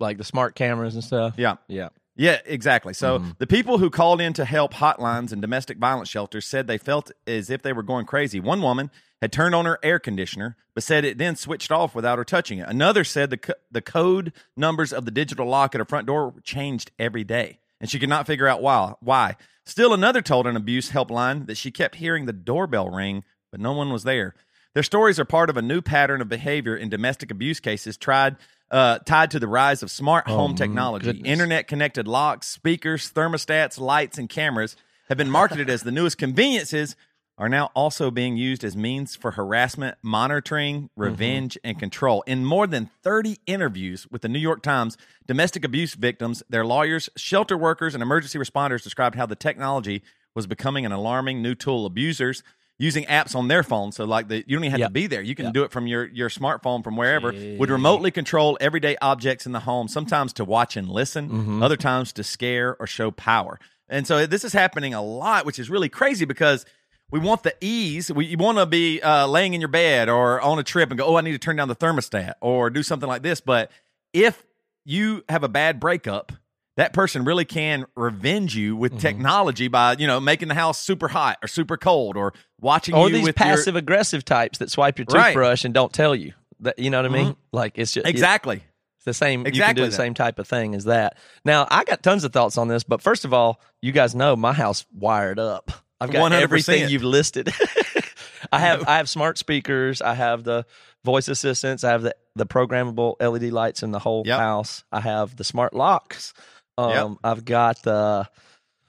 like 0.00 0.18
the 0.18 0.24
smart 0.24 0.54
cameras 0.54 0.94
and 0.94 1.04
stuff. 1.04 1.34
yeah 1.36 1.56
Yeah. 1.68 1.90
yeah, 2.16 2.38
exactly. 2.44 2.92
So 2.92 3.20
Mhm. 3.20 3.38
the 3.38 3.46
people 3.46 3.78
who 3.78 3.88
called 3.88 4.20
in 4.20 4.32
to 4.32 4.44
help 4.44 4.74
hotlines 4.74 5.30
and 5.30 5.40
domestic 5.40 5.78
violence 5.78 6.08
shelters 6.08 6.44
said 6.44 6.66
they 6.66 6.78
felt 6.78 7.12
as 7.26 7.50
if 7.50 7.62
they 7.62 7.72
were 7.72 7.84
going 7.84 8.04
crazy. 8.06 8.40
One 8.40 8.60
woman 8.62 8.90
had 9.22 9.32
turned 9.32 9.54
on 9.54 9.64
her 9.64 9.78
air 9.84 10.00
conditioner, 10.00 10.56
but 10.74 10.82
said 10.82 11.04
it 11.04 11.16
then 11.16 11.36
switched 11.36 11.70
off 11.70 11.94
without 11.94 12.18
her 12.18 12.24
touching 12.24 12.58
it. 12.58 12.68
Another 12.68 13.04
said 13.04 13.30
the 13.30 13.38
co- 13.38 13.54
the 13.70 13.80
code 13.80 14.32
numbers 14.56 14.92
of 14.92 15.04
the 15.04 15.12
digital 15.12 15.46
lock 15.46 15.74
at 15.74 15.78
her 15.78 15.84
front 15.84 16.08
door 16.08 16.34
changed 16.42 16.90
every 16.98 17.22
day, 17.22 17.60
and 17.80 17.88
she 17.88 18.00
could 18.00 18.08
not 18.08 18.26
figure 18.26 18.48
out 18.48 18.60
why. 18.60 18.94
Why? 19.00 19.36
Still, 19.64 19.94
another 19.94 20.22
told 20.22 20.48
an 20.48 20.56
abuse 20.56 20.90
helpline 20.90 21.46
that 21.46 21.56
she 21.56 21.70
kept 21.70 21.94
hearing 21.94 22.26
the 22.26 22.32
doorbell 22.32 22.90
ring, 22.90 23.22
but 23.52 23.60
no 23.60 23.72
one 23.72 23.92
was 23.92 24.02
there. 24.02 24.34
Their 24.74 24.82
stories 24.82 25.20
are 25.20 25.24
part 25.24 25.50
of 25.50 25.56
a 25.56 25.62
new 25.62 25.82
pattern 25.82 26.20
of 26.20 26.28
behavior 26.28 26.76
in 26.76 26.88
domestic 26.88 27.30
abuse 27.30 27.60
cases 27.60 27.96
tried 27.96 28.36
uh, 28.72 28.98
tied 29.00 29.30
to 29.30 29.38
the 29.38 29.46
rise 29.46 29.84
of 29.84 29.90
smart 29.90 30.26
home 30.26 30.52
my 30.52 30.56
technology. 30.56 31.10
Internet 31.24 31.68
connected 31.68 32.08
locks, 32.08 32.48
speakers, 32.48 33.12
thermostats, 33.12 33.78
lights, 33.78 34.18
and 34.18 34.28
cameras 34.28 34.74
have 35.08 35.18
been 35.18 35.30
marketed 35.30 35.70
as 35.70 35.82
the 35.82 35.92
newest 35.92 36.18
conveniences, 36.18 36.96
are 37.38 37.48
now 37.48 37.70
also 37.74 38.10
being 38.10 38.36
used 38.36 38.62
as 38.62 38.76
means 38.76 39.16
for 39.16 39.32
harassment, 39.32 39.96
monitoring, 40.02 40.82
mm-hmm. 40.82 41.02
revenge, 41.02 41.58
and 41.64 41.78
control. 41.78 42.22
In 42.26 42.44
more 42.44 42.66
than 42.66 42.90
30 43.02 43.38
interviews 43.46 44.06
with 44.10 44.22
the 44.22 44.28
New 44.28 44.38
York 44.38 44.62
Times, 44.62 44.96
domestic 45.26 45.64
abuse 45.64 45.94
victims, 45.94 46.42
their 46.48 46.64
lawyers, 46.64 47.08
shelter 47.16 47.56
workers, 47.56 47.94
and 47.94 48.02
emergency 48.02 48.38
responders 48.38 48.82
described 48.82 49.16
how 49.16 49.26
the 49.26 49.36
technology 49.36 50.02
was 50.34 50.46
becoming 50.46 50.86
an 50.86 50.92
alarming 50.92 51.42
new 51.42 51.54
tool. 51.54 51.86
Abusers 51.86 52.42
using 52.78 53.04
apps 53.04 53.36
on 53.36 53.48
their 53.48 53.62
phone, 53.62 53.92
so 53.92 54.04
like 54.04 54.28
the 54.28 54.38
you 54.38 54.56
don't 54.56 54.64
even 54.64 54.70
have 54.72 54.80
Yep. 54.80 54.88
to 54.88 54.92
be 54.92 55.06
there. 55.06 55.22
You 55.22 55.34
can 55.34 55.52
do 55.52 55.62
it 55.62 55.70
from 55.70 55.86
your 55.86 56.06
your 56.06 56.28
smartphone 56.28 56.82
from 56.82 56.96
wherever. 56.96 57.32
Would 57.32 57.70
remotely 57.70 58.10
control 58.10 58.58
everyday 58.60 58.96
objects 59.00 59.46
in 59.46 59.52
the 59.52 59.60
home, 59.60 59.88
sometimes 59.88 60.32
to 60.34 60.44
watch 60.44 60.76
and 60.76 60.88
listen, 60.88 61.28
mm-hmm. 61.28 61.62
other 61.62 61.76
times 61.76 62.12
to 62.14 62.24
scare 62.24 62.76
or 62.80 62.86
show 62.86 63.10
power. 63.10 63.58
And 63.88 64.06
so 64.06 64.26
this 64.26 64.44
is 64.44 64.52
happening 64.52 64.94
a 64.94 65.02
lot, 65.02 65.44
which 65.44 65.58
is 65.58 65.68
really 65.68 65.88
crazy 65.88 66.24
because 66.24 66.64
we 67.12 67.20
want 67.20 67.44
the 67.44 67.54
ease. 67.60 68.10
We 68.12 68.26
you 68.26 68.36
want 68.38 68.58
to 68.58 68.66
be 68.66 69.00
uh, 69.00 69.26
laying 69.28 69.54
in 69.54 69.60
your 69.60 69.68
bed 69.68 70.08
or 70.08 70.40
on 70.40 70.58
a 70.58 70.62
trip 70.64 70.90
and 70.90 70.98
go, 70.98 71.06
oh, 71.06 71.16
I 71.16 71.20
need 71.20 71.32
to 71.32 71.38
turn 71.38 71.56
down 71.56 71.68
the 71.68 71.76
thermostat 71.76 72.34
or 72.40 72.70
do 72.70 72.82
something 72.82 73.08
like 73.08 73.22
this. 73.22 73.40
But 73.40 73.70
if 74.12 74.44
you 74.84 75.22
have 75.28 75.44
a 75.44 75.48
bad 75.48 75.78
breakup, 75.78 76.32
that 76.76 76.92
person 76.94 77.24
really 77.24 77.44
can 77.44 77.84
revenge 77.94 78.56
you 78.56 78.72
Mm-hmm. 78.72 78.80
with 78.80 78.98
technology 79.00 79.68
by 79.68 79.92
you 79.98 80.06
know 80.06 80.18
making 80.20 80.48
the 80.48 80.54
house 80.54 80.80
super 80.82 81.08
hot 81.08 81.38
or 81.42 81.46
super 81.48 81.76
cold 81.76 82.16
or 82.16 82.32
watching 82.60 82.94
Or 82.94 83.08
you 83.08 83.14
these 83.16 83.24
with 83.24 83.38
your- 83.38 83.46
passive 83.46 83.76
aggressive 83.76 84.24
types 84.24 84.58
that 84.58 84.70
swipe 84.70 84.98
your 84.98 85.06
Right. 85.10 85.26
toothbrush 85.28 85.64
and 85.64 85.72
don't 85.74 85.92
tell 85.92 86.14
you. 86.16 86.32
That 86.60 86.78
you 86.78 86.90
know 86.90 87.02
what 87.02 87.10
I 87.10 87.14
mean? 87.14 87.36
Like 87.52 87.72
it's 87.76 87.92
just 87.92 88.06
exactly. 88.06 88.62
It's 88.96 89.04
the 89.04 89.12
same. 89.14 89.40
you 89.40 89.44
can 89.46 89.48
Exactly 89.54 89.74
do 89.82 89.84
the 89.86 89.90
that. 89.90 89.96
same 89.96 90.14
type 90.14 90.38
of 90.38 90.46
thing 90.46 90.76
as 90.76 90.84
that. 90.84 91.18
Now, 91.44 91.66
I 91.68 91.82
got 91.82 92.04
tons 92.04 92.22
of 92.22 92.32
thoughts 92.32 92.56
on 92.56 92.68
this, 92.68 92.84
but 92.84 93.02
first 93.02 93.24
of 93.24 93.34
all, 93.34 93.60
you 93.82 93.90
guys 93.90 94.14
know 94.14 94.36
my 94.36 94.52
house 94.52 94.86
wired 94.96 95.40
up. 95.40 95.72
I've 96.02 96.10
got 96.10 96.32
100%. 96.32 96.40
everything 96.42 96.88
you've 96.88 97.04
listed. 97.04 97.50
I 98.52 98.58
have 98.58 98.86
I 98.88 98.96
have 98.98 99.08
smart 99.08 99.38
speakers. 99.38 100.02
I 100.02 100.14
have 100.14 100.44
the 100.44 100.66
voice 101.04 101.28
assistants. 101.28 101.84
I 101.84 101.90
have 101.90 102.02
the 102.02 102.14
the 102.34 102.46
programmable 102.46 103.14
LED 103.20 103.52
lights 103.52 103.82
in 103.82 103.90
the 103.92 103.98
whole 103.98 104.24
Yep. 104.26 104.38
house. 104.38 104.84
I 104.92 105.00
have 105.00 105.36
the 105.36 105.44
smart 105.44 105.74
locks. 105.74 106.34
Um, 106.78 106.90
Yep. 106.90 107.08
I've 107.24 107.44
got 107.44 107.82
the 107.82 108.28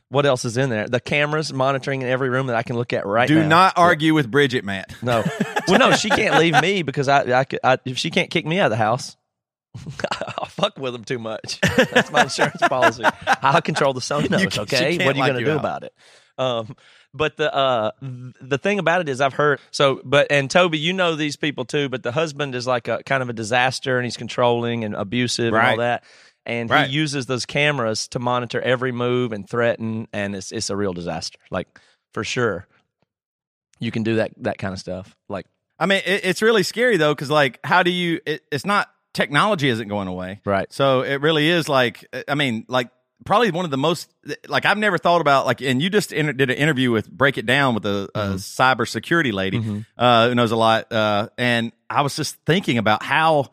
what 0.10 0.26
else 0.26 0.46
is 0.46 0.58
in 0.58 0.70
there? 0.70 0.88
The 0.88 1.00
cameras 1.00 1.52
monitoring 1.52 2.02
in 2.04 2.08
every 2.08 2.30
room 2.30 2.48
that 2.48 2.56
I 2.56 2.62
can 2.64 2.76
look 2.76 2.94
at 2.94 3.06
right 3.06 3.28
Do 3.28 3.36
now. 3.36 3.42
Do 3.44 3.48
not 3.48 3.74
argue 3.78 4.14
with 4.14 4.30
Bridget, 4.30 4.64
Matt. 4.64 4.94
No. 5.02 5.24
well, 5.68 5.80
no, 5.80 5.92
she 5.96 6.10
can't 6.10 6.38
leave 6.40 6.62
me 6.62 6.84
because 6.84 7.08
I, 7.08 7.42
I, 7.42 7.46
I 7.64 7.78
if 7.86 7.98
she 7.98 8.12
can't 8.12 8.30
kick 8.30 8.46
me 8.46 8.60
out 8.60 8.66
of 8.66 8.72
the 8.72 8.78
house, 8.78 9.18
I'll 10.38 10.46
fuck 10.46 10.78
with 10.78 10.94
them 10.94 11.04
too 11.04 11.18
much. 11.20 11.60
That's 11.92 12.12
my 12.12 12.24
insurance 12.24 12.62
policy. 12.62 13.04
I'll 13.42 13.62
control 13.62 13.94
the 13.94 14.02
Sonos. 14.02 14.40
You 14.40 14.48
can- 14.48 14.52
she 14.52 14.60
okay, 14.62 14.98
what 15.06 15.16
are 15.16 15.20
you 15.20 15.26
going 15.26 15.40
to 15.40 15.46
do 15.46 15.52
out. 15.54 15.60
about 15.60 15.84
it? 15.84 15.94
Um, 16.38 16.76
but 17.14 17.38
the 17.38 17.54
uh, 17.54 17.92
the 18.02 18.58
thing 18.58 18.80
about 18.80 19.02
it 19.02 19.10
is, 19.10 19.22
I've 19.22 19.34
heard 19.34 19.60
so. 19.72 20.02
But 20.04 20.28
and 20.32 20.50
Toby, 20.50 20.78
you 20.80 20.94
know 20.94 21.16
these 21.16 21.36
people 21.36 21.66
too. 21.66 21.90
But 21.90 22.04
the 22.04 22.12
husband 22.12 22.56
is 22.56 22.66
like 22.68 22.88
a 22.88 23.04
kind 23.04 23.22
of 23.22 23.30
a 23.30 23.34
disaster, 23.34 23.98
and 23.98 24.06
he's 24.06 24.18
controlling 24.18 24.84
and 24.84 24.96
abusive 24.96 25.54
and 25.54 25.56
all 25.72 25.78
that. 25.78 26.04
And 26.46 26.70
Right. 26.70 26.90
he 26.90 26.94
uses 26.94 27.26
those 27.26 27.46
cameras 27.46 28.08
to 28.10 28.20
monitor 28.20 28.60
every 28.62 28.92
move 28.92 29.32
and 29.32 29.50
threaten, 29.50 30.08
and 30.12 30.36
it's 30.36 30.52
it's 30.52 30.70
a 30.70 30.76
real 30.76 30.94
disaster. 30.94 31.40
Like 31.52 31.68
for 32.14 32.24
sure, 32.24 32.68
you 33.80 33.92
can 33.92 34.04
do 34.04 34.16
that 34.16 34.32
that 34.38 34.58
kind 34.58 34.74
of 34.74 34.80
stuff. 34.80 35.16
Like 35.30 35.46
I 35.80 35.86
mean, 35.86 36.02
it, 36.06 36.26
it's 36.26 36.42
really 36.42 36.64
scary 36.64 36.98
though, 36.98 37.14
because 37.14 37.30
like, 37.30 37.60
how 37.64 37.84
do 37.84 37.92
you? 37.92 38.20
It, 38.26 38.44
it's 38.52 38.66
not 38.66 38.90
technology 39.14 39.70
isn't 39.70 39.88
going 39.88 40.08
away, 40.08 40.42
Right. 40.44 40.72
So 40.74 41.02
it 41.02 41.22
really 41.22 41.48
is 41.48 41.70
like, 41.70 42.04
I 42.28 42.34
mean, 42.36 42.66
like 42.68 42.90
probably 43.26 43.52
one 43.52 43.66
of 43.66 43.72
the 43.72 43.78
most 43.78 44.14
like 44.48 44.66
I've 44.66 44.78
never 44.78 44.98
thought 44.98 45.22
about 45.22 45.46
like, 45.46 45.62
and 45.62 45.82
you 45.82 45.90
just 45.90 46.12
inter- 46.12 46.34
did 46.34 46.50
an 46.50 46.58
interview 46.58 46.92
with 46.92 47.10
Break 47.10 47.38
It 47.38 47.46
Down 47.46 47.74
with 47.74 47.86
a, 47.86 48.10
a 48.16 48.20
cybersecurity 48.36 49.34
lady 49.34 49.84
uh, 49.98 50.30
who 50.30 50.36
knows 50.36 50.52
a 50.52 50.56
lot, 50.56 50.92
uh, 50.92 51.30
and 51.38 51.72
I 51.90 52.02
was 52.02 52.16
just 52.16 52.36
thinking 52.46 52.78
about 52.78 53.04
how 53.04 53.52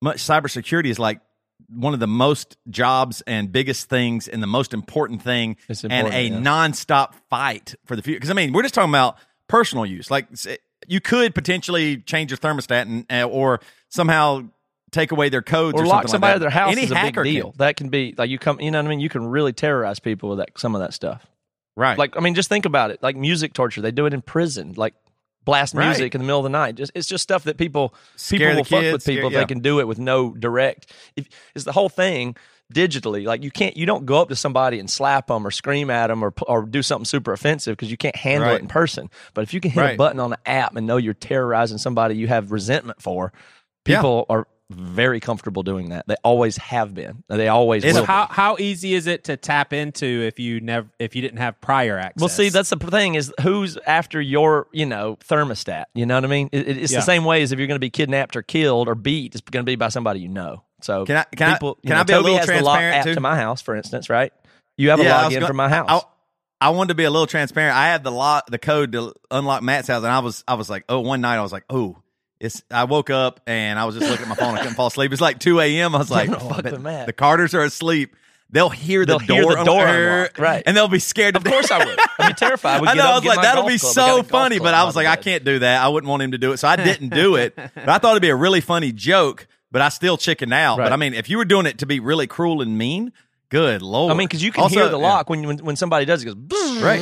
much 0.00 0.18
cybersecurity 0.18 0.86
is 0.86 0.98
like 0.98 1.20
one 1.68 1.92
of 1.92 2.00
the 2.00 2.06
most 2.06 2.56
jobs 2.70 3.20
and 3.26 3.52
biggest 3.52 3.88
things 3.88 4.28
and 4.28 4.42
the 4.42 4.46
most 4.46 4.72
important 4.72 5.22
thing 5.22 5.56
It's 5.68 5.84
and 5.84 6.08
a 6.08 6.22
yeah. 6.22 6.38
nonstop 6.38 7.12
fight 7.28 7.74
for 7.84 7.94
the 7.96 8.02
future. 8.02 8.16
Because 8.16 8.30
I 8.30 8.34
mean, 8.34 8.52
we're 8.52 8.62
just 8.62 8.74
talking 8.74 8.90
about 8.90 9.18
personal 9.48 9.84
use. 9.84 10.10
Like 10.10 10.28
you 10.86 11.00
could 11.00 11.34
potentially 11.34 11.98
change 11.98 12.30
your 12.30 12.38
thermostat 12.38 12.82
and 12.82 13.06
uh, 13.10 13.28
or 13.28 13.60
somehow 13.88 14.48
take 14.90 15.12
away 15.12 15.28
their 15.28 15.42
codes 15.42 15.78
or, 15.78 15.84
or 15.84 15.86
lock 15.86 16.08
somebody 16.08 16.30
like 16.30 16.30
out 16.32 16.36
of 16.36 16.40
that. 16.40 16.44
their 16.44 16.50
house 16.50 16.72
Any 16.72 16.82
is 16.84 16.90
a 16.90 16.94
big 16.94 16.98
hacker 17.04 17.24
can- 17.24 17.32
deal. 17.32 17.54
That 17.58 17.76
can 17.76 17.88
be 17.88 18.14
like 18.16 18.30
you 18.30 18.38
come, 18.38 18.60
you 18.60 18.70
know 18.70 18.78
what 18.78 18.86
I 18.86 18.88
mean. 18.88 19.00
You 19.00 19.08
can 19.08 19.26
really 19.26 19.52
terrorize 19.52 19.98
people 20.00 20.30
with 20.30 20.38
that 20.38 20.50
some 20.58 20.74
of 20.74 20.80
that 20.80 20.94
stuff. 20.94 21.26
right? 21.76 21.96
Like 21.98 22.16
I 22.16 22.20
mean, 22.20 22.34
just 22.34 22.48
think 22.48 22.64
about 22.66 22.90
it. 22.90 23.02
Like 23.02 23.16
music 23.16 23.52
torture, 23.52 23.80
they 23.80 23.90
do 23.90 24.06
it 24.06 24.14
in 24.14 24.22
prison. 24.22 24.74
Like 24.76 24.94
blast 25.44 25.74
Right. 25.74 25.86
music 25.86 26.14
in 26.14 26.20
the 26.20 26.26
middle 26.26 26.40
of 26.40 26.44
the 26.44 26.50
night. 26.50 26.74
Just 26.74 26.92
it's 26.94 27.06
just 27.08 27.22
stuff 27.22 27.44
that 27.44 27.56
people 27.56 27.94
Scare 28.16 28.38
people 28.38 28.56
will 28.56 28.64
fuck 28.64 28.92
with 28.92 29.04
people 29.04 29.26
if 29.28 29.32
yeah. 29.32 29.40
they 29.40 29.46
can 29.46 29.60
do 29.60 29.80
it 29.80 29.88
with 29.88 29.98
no 29.98 30.34
direct. 30.34 30.92
If 31.16 31.28
it's 31.54 31.64
the 31.64 31.72
whole 31.72 31.88
thing 31.88 32.36
digitally. 32.74 33.24
Like 33.24 33.42
you 33.42 33.50
can't, 33.50 33.76
you 33.78 33.86
don't 33.86 34.04
go 34.04 34.20
up 34.20 34.28
to 34.28 34.36
somebody 34.36 34.78
and 34.78 34.90
slap 34.90 35.28
them 35.28 35.46
or 35.46 35.50
scream 35.50 35.88
at 35.88 36.08
them 36.08 36.22
or 36.22 36.34
or 36.46 36.66
do 36.66 36.82
something 36.82 37.06
super 37.06 37.32
offensive 37.32 37.72
because 37.76 37.90
you 37.90 37.96
can't 37.96 38.16
handle 38.16 38.48
Right. 38.48 38.56
it 38.56 38.60
in 38.62 38.68
person. 38.68 39.08
But 39.32 39.42
if 39.42 39.54
you 39.54 39.60
can 39.60 39.70
hit 39.70 39.94
a 39.94 39.96
button 39.96 40.20
on 40.20 40.34
an 40.34 40.38
app 40.44 40.76
and 40.76 40.86
know 40.86 40.98
you're 40.98 41.14
terrorizing 41.14 41.78
somebody 41.78 42.16
you 42.16 42.26
have 42.28 42.52
resentment 42.52 43.00
for, 43.00 43.32
Yeah. 43.86 43.96
people 43.96 44.26
are 44.28 44.46
very 44.70 45.18
comfortable 45.20 45.62
doing 45.62 45.90
that. 45.90 46.06
They 46.06 46.16
always 46.22 46.56
have 46.58 46.94
been. 46.94 47.24
They 47.28 47.48
always 47.48 47.84
It's 47.84 47.94
will. 47.94 48.02
So 48.02 48.06
how 48.06 48.26
how 48.26 48.56
easy 48.58 48.94
is 48.94 49.06
it 49.06 49.24
to 49.24 49.36
tap 49.36 49.72
into 49.72 50.06
if 50.06 50.38
you 50.38 50.60
never 50.60 50.88
if 50.98 51.16
you 51.16 51.22
didn't 51.22 51.38
have 51.38 51.60
prior 51.60 51.96
access? 51.98 52.20
Well, 52.20 52.28
see, 52.28 52.48
that's 52.50 52.70
the 52.70 52.76
thing 52.76 53.14
is 53.14 53.32
who's 53.40 53.76
after 53.86 54.20
your, 54.20 54.68
you 54.72 54.86
know, 54.86 55.16
thermostat. 55.28 55.84
You 55.94 56.04
know 56.06 56.16
what 56.16 56.24
I 56.24 56.28
mean? 56.28 56.50
It, 56.52 56.68
it's 56.78 56.92
Yeah. 56.92 56.98
the 56.98 57.04
same 57.06 57.24
way 57.24 57.42
as 57.42 57.52
if 57.52 57.58
you're 57.58 57.66
going 57.68 57.76
to 57.76 57.80
be 57.80 57.90
kidnapped 57.90 58.36
or 58.36 58.42
killed 58.42 58.88
or 58.88 58.94
beat. 58.94 59.34
It's 59.34 59.40
going 59.42 59.64
to 59.64 59.70
be 59.70 59.76
by 59.76 59.88
somebody 59.88 60.20
you 60.20 60.28
know. 60.28 60.64
So 60.82 61.04
Can 61.06 61.16
I- 61.16 61.24
can 61.34 61.48
I- 61.50 61.52
people, 61.54 61.78
you 61.82 61.88
can 61.88 61.96
know, 61.96 62.00
I 62.00 62.04
be 62.04 62.12
a 62.12 62.20
little 62.20 62.36
has 62.38 62.46
the 62.46 62.52
lock 62.62 62.78
transparent, 62.78 62.96
app 62.98 63.04
too? 63.04 63.14
to 63.14 63.20
my 63.20 63.36
house, 63.36 63.62
for 63.62 63.74
instance, 63.74 64.10
right? 64.10 64.32
You 64.76 64.90
have 64.90 65.00
a 65.00 65.04
Yeah, 65.04 65.16
I 65.22 65.24
was 65.26 65.34
login 65.34 65.40
go- 65.40 65.46
for 65.48 65.54
my 65.54 65.68
house. 65.68 65.86
I, 65.88 66.00
I 66.60 66.70
wanted 66.70 66.88
to 66.88 66.94
be 66.94 67.04
a 67.04 67.10
little 67.10 67.26
transparent. 67.26 67.76
I 67.76 67.86
had 67.86 68.04
the 68.04 68.10
lock, 68.12 68.48
the 68.50 68.58
code 68.58 68.92
to 68.92 69.12
unlock 69.30 69.62
Matt's 69.62 69.88
house, 69.88 70.02
and 70.02 70.12
I 70.12 70.18
was, 70.18 70.44
I 70.46 70.54
was 70.54 70.68
like, 70.68 70.84
oh, 70.88 71.00
one 71.00 71.20
night 71.20 71.36
I 71.38 71.42
was 71.42 71.52
like, 71.52 71.64
oh, 71.70 71.96
it's. 72.40 72.62
I 72.70 72.84
woke 72.84 73.10
up 73.10 73.40
and 73.46 73.78
I 73.78 73.84
was 73.84 73.96
just 73.96 74.08
looking 74.08 74.24
at 74.24 74.28
my 74.28 74.34
phone. 74.34 74.54
I 74.54 74.58
couldn't 74.58 74.74
fall 74.74 74.86
asleep. 74.88 75.12
It's 75.12 75.20
like 75.20 75.38
two 75.38 75.60
a.m. 75.60 75.94
I 75.94 75.98
was 75.98 76.10
like, 76.18 76.30
oh, 76.30 76.38
fuck 76.38 76.62
bet 76.62 77.06
the 77.06 77.12
Carters 77.12 77.54
are 77.54 77.62
asleep. 77.62 78.14
They'll 78.50 78.70
hear 78.70 79.04
the 79.04 79.18
They'll 79.18 79.18
door, 79.18 79.36
hear 79.36 79.56
the 79.58 79.64
door 79.64 79.86
unlock, 79.86 80.38
right. 80.38 80.62
And 80.64 80.74
they'll 80.74 80.88
be 80.88 81.00
scared. 81.00 81.36
of 81.36 81.44
course 81.44 81.70
I 81.70 81.84
would. 81.84 81.98
I'd 82.18 82.28
be 82.28 82.34
terrified. 82.38 82.82
I, 82.82 82.94
know. 82.94 83.02
I 83.06 83.14
was 83.16 83.24
like, 83.24 83.42
that'll 83.42 83.66
be 83.66 83.78
club. 83.78 83.92
I 83.92 84.00
got 84.00 84.08
a 84.08 84.16
so 84.16 84.22
funny, 84.22 84.58
but 84.58 84.72
I 84.72 84.84
was 84.84 84.94
the 84.94 85.00
like, 85.00 85.06
I 85.06 85.16
can't 85.20 85.44
do 85.44 85.58
that. 85.58 85.82
I 85.82 85.88
wouldn't 85.88 86.08
want 86.08 86.22
him 86.22 86.30
to 86.30 86.38
do 86.38 86.52
it, 86.52 86.56
so 86.56 86.66
I 86.66 86.76
didn't 86.76 87.10
do 87.10 87.36
it. 87.36 87.54
But 87.74 87.88
I 87.90 87.98
thought 87.98 88.12
it'd 88.12 88.22
be 88.22 88.30
a 88.30 88.36
really 88.36 88.62
funny 88.62 88.90
joke. 88.92 89.46
But 89.70 89.82
I 89.82 89.90
still 89.90 90.16
chicken 90.16 90.50
out. 90.50 90.78
Right. 90.78 90.86
But 90.86 90.92
I 90.94 90.96
mean, 90.96 91.12
if 91.12 91.28
you 91.28 91.36
were 91.36 91.44
doing 91.44 91.66
it 91.66 91.78
to 91.80 91.86
be 91.86 92.00
really 92.00 92.26
cruel 92.26 92.62
and 92.62 92.78
mean, 92.78 93.12
good 93.50 93.82
lord. 93.82 94.12
I 94.12 94.16
mean, 94.16 94.26
because 94.26 94.42
you 94.42 94.50
can 94.50 94.62
Also- 94.62 94.76
hear 94.76 94.88
the 94.88 94.98
yeah. 94.98 95.06
lock 95.08 95.28
when, 95.28 95.46
when 95.46 95.58
when 95.58 95.76
somebody 95.76 96.06
does 96.06 96.24
it. 96.24 96.28
it 96.28 96.48
goes 96.48 96.82
right? 96.82 97.00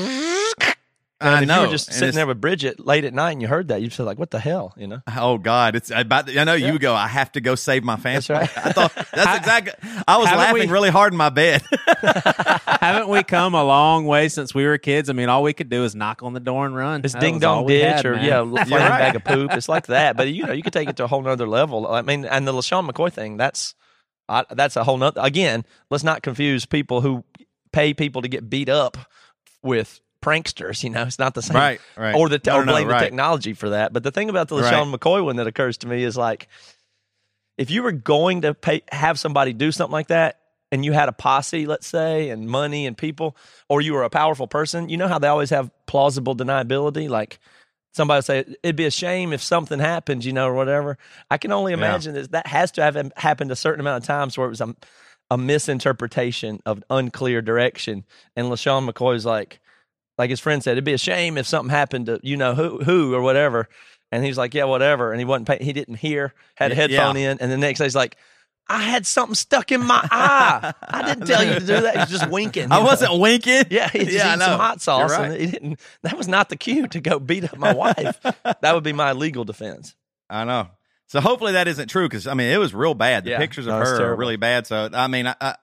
And 1.19 1.35
I 1.35 1.43
if 1.43 1.49
know. 1.49 1.61
you 1.63 1.67
were 1.69 1.73
just 1.73 1.89
And 1.89 1.97
sitting 1.97 2.15
there 2.15 2.27
with 2.27 2.43
Bridget 2.43 2.79
late 2.79 3.05
at 3.07 3.15
night 3.15 3.31
and 3.33 3.41
you 3.41 3.49
heard 3.49 3.69
that, 3.69 3.81
you'd 3.81 3.93
feel 3.95 4.05
like, 4.05 4.19
"What 4.19 4.31
the 4.31 4.39
hell?" 4.39 4.75
You 4.77 4.87
know? 4.87 5.01
Oh 5.17 5.39
God, 5.39 5.75
it's 5.75 5.91
about. 5.91 6.29
I 6.37 6.45
know 6.45 6.53
you 6.53 6.79
go. 6.79 6.95
I 6.95 7.07
have 7.09 7.33
to 7.33 7.41
go 7.41 7.55
save 7.55 7.85
my 7.85 7.97
family. 7.97 8.17
That's 8.27 8.29
right. 8.31 8.67
I 8.67 8.73
thought 8.73 8.95
that's 9.15 9.39
exactly. 9.39 9.73
I 10.07 10.19
was 10.19 10.27
laughing 10.27 10.67
we- 10.67 10.73
really 10.73 10.91
hard 10.91 11.15
in 11.15 11.17
my 11.17 11.31
bed. 11.31 11.63
Haven't 12.67 13.09
we 13.09 13.23
come 13.23 13.55
a 13.55 13.65
long 13.65 14.05
way 14.07 14.29
since 14.29 14.55
we 14.55 14.67
were 14.67 14.79
kids? 14.79 15.09
I 15.09 15.13
mean, 15.15 15.29
all 15.29 15.43
we 15.43 15.53
could 15.53 15.69
do 15.71 15.85
is 15.85 15.95
knock 15.95 16.23
on 16.23 16.35
the 16.35 16.41
door 16.41 16.67
and 16.67 16.77
run. 16.77 17.01
It's 17.05 17.15
That 17.15 17.21
ding 17.21 17.39
dong 17.39 17.67
ditch 17.67 17.83
had, 17.83 18.07
or 18.07 18.17
man. 18.17 18.25
yeah, 18.25 18.41
flaming 18.65 18.73
right. 18.73 18.89
bag 18.99 19.17
of 19.17 19.25
poop. 19.25 19.53
It's 19.53 19.69
like 19.69 19.87
that, 19.87 20.17
but 20.17 20.29
you 20.29 20.45
know, 20.47 20.53
you 20.53 20.63
could 20.63 20.73
take 20.73 20.89
it 20.89 20.97
to 20.97 21.05
a 21.05 21.07
whole 21.07 21.23
nother 21.23 21.49
level. 21.49 21.87
I 21.87 22.03
mean, 22.03 22.25
and 22.25 22.47
the 22.47 22.53
LeSean 22.53 22.89
McCoy 22.89 23.13
thing, 23.13 23.37
that's 23.39 23.75
I, 24.29 24.45
that's 24.51 24.77
a 24.77 24.85
whole 24.85 24.99
nother. 24.99 25.21
Again, 25.25 25.65
let's 25.91 26.05
not 26.05 26.23
confuse 26.23 26.67
people 26.67 27.01
who 27.01 27.25
pay 27.73 27.95
people 27.95 28.23
to 28.23 28.29
get 28.29 28.49
beat 28.51 28.69
up 28.69 28.97
with 29.63 30.01
pranksters. 30.27 30.83
You 30.83 30.91
know, 30.91 31.05
it's 31.05 31.19
not 31.19 31.35
the 31.35 31.43
same, 31.43 31.57
Right, 31.57 31.81
right. 31.97 32.15
Or 32.15 32.29
the 32.29 32.41
No, 32.45 32.57
or 32.57 32.65
no, 32.65 32.73
blame 32.73 32.89
right. 32.89 32.99
the 32.99 33.05
technology 33.05 33.53
for 33.53 33.71
that. 33.71 33.93
But 33.93 34.03
the 34.03 34.11
thing 34.11 34.29
about 34.29 34.49
the 34.49 34.57
Right. 34.57 34.73
LeSean 34.73 34.95
McCoy 34.95 35.25
one 35.25 35.37
that 35.37 35.47
occurs 35.47 35.79
to 35.79 35.89
me 35.89 36.03
is 36.03 36.17
like, 36.17 36.49
if 37.57 37.71
you 37.71 37.83
were 37.83 37.93
going 37.93 38.43
to 38.43 38.55
pay 38.55 38.83
have 38.91 39.19
somebody 39.19 39.53
do 39.53 39.71
something 39.73 39.93
like 39.93 40.09
that. 40.09 40.41
And 40.73 40.85
you 40.85 40.91
had 40.91 41.09
a 41.09 41.13
posse, 41.13 41.65
let's 41.65 41.87
say, 41.87 42.29
and 42.29 42.49
money 42.49 42.87
and 42.87 42.99
people, 42.99 43.37
or 43.69 43.81
you 43.81 43.93
were 43.93 44.03
a 44.03 44.11
powerful 44.11 44.49
person, 44.49 44.89
you 44.89 44.97
know 44.97 45.07
how 45.07 45.21
they 45.21 45.29
always 45.29 45.51
have 45.51 45.71
plausible 45.87 46.35
deniability? 46.35 47.09
Like, 47.09 47.39
somebody 47.93 48.19
would 48.19 48.25
say 48.25 48.45
it'd 48.65 48.75
be 48.75 48.85
a 48.85 48.91
shame 48.91 49.33
if 49.33 49.41
something 49.41 49.79
happened, 49.79 50.25
you 50.25 50.33
know, 50.33 50.49
or 50.49 50.55
whatever. 50.55 50.99
I 51.31 51.39
can 51.39 51.53
only 51.53 51.73
imagine 51.73 52.15
that 52.15 52.33
that 52.33 52.49
has 52.49 52.73
to 52.73 52.83
have 52.83 53.13
happened 53.17 53.53
a 53.53 53.57
certain 53.57 53.79
amount 53.81 54.03
of 54.03 54.07
times 54.09 54.37
where 54.37 54.49
it 54.49 54.51
was 54.51 54.61
a, 54.61 54.75
a 55.31 55.39
misinterpretation 55.39 56.61
of 56.67 56.83
unclear 56.91 57.41
direction. 57.41 58.05
And 58.35 58.49
LeSean 58.49 58.91
McCoy's 58.91 59.25
like, 59.25 59.61
like 60.19 60.31
his 60.31 60.41
friend 60.41 60.63
said, 60.63 60.73
it'd 60.73 60.85
be 60.85 60.93
a 60.93 60.99
shame 60.99 61.37
if 61.39 61.47
something 61.47 61.71
happened 61.71 62.07
to 62.07 62.21
you 62.23 62.37
know 62.37 62.55
who 62.55 62.79
who 62.83 63.15
or 63.15 63.21
whatever. 63.23 63.69
And 64.13 64.25
he's 64.25 64.39
like, 64.39 64.55
yeah, 64.55 64.65
whatever. 64.65 65.11
And 65.11 65.21
he 65.21 65.25
wasn't 65.25 65.49
paying. 65.49 65.63
He 65.63 65.73
didn't 65.73 65.97
hear. 65.97 66.33
Had 66.55 66.71
a 66.71 66.75
Yeah. 66.75 66.81
headphone 66.83 67.17
in. 67.17 67.39
And 67.41 67.51
the 67.51 67.57
next 67.59 67.79
day 67.79 67.85
he's 67.87 67.97
like. 67.97 68.17
I 68.69 68.83
had 68.83 69.07
something 69.07 69.37
stuck 69.37 69.71
in 69.71 69.81
my 69.81 70.01
eye. 70.11 70.75
I 70.89 71.03
didn't 71.05 71.29
tell 71.29 71.45
you 71.45 71.53
to 71.55 71.61
do 71.61 71.83
that. 71.83 71.99
He's 71.99 72.11
just 72.19 72.29
winking. 72.29 72.73
I 72.73 72.81
know? 72.81 72.85
wasn't 72.85 73.17
winking. 73.21 73.63
Yeah, 73.71 73.89
he 73.89 74.01
just 74.01 74.11
Yeah, 74.11 74.31
eating 74.31 74.41
some 74.41 74.59
hot 74.59 74.81
sauce, 74.81 75.13
You're 75.17 75.25
and 75.25 75.41
he 75.41 75.47
didn't. 75.47 75.81
That 76.03 76.19
was 76.19 76.27
not 76.27 76.49
the 76.49 76.57
cue 76.57 76.89
to 76.89 77.01
go 77.01 77.21
beat 77.21 77.45
up 77.45 77.57
my 77.59 77.73
wife. 77.73 78.19
that 78.43 78.75
would 78.75 78.83
be 78.83 78.93
my 78.93 79.13
legal 79.13 79.45
defense. 79.45 79.95
I 80.29 80.43
know. 80.43 80.67
So 81.07 81.21
hopefully 81.21 81.53
that 81.53 81.69
isn't 81.69 81.87
true 81.87 82.09
because 82.09 82.27
I 82.27 82.35
mean 82.35 82.49
it 82.53 82.59
was 82.59 82.75
real 82.75 82.95
bad. 82.95 83.23
The 83.23 83.31
Yeah. 83.31 83.39
pictures 83.39 83.67
of 83.69 83.75
No, 83.75 83.79
her 83.79 84.05
are 84.07 84.17
really 84.17 84.35
bad. 84.35 84.67
So 84.67 84.91
I 84.93 85.07
mean, 85.07 85.29
I, 85.29 85.37
I, 85.41 85.55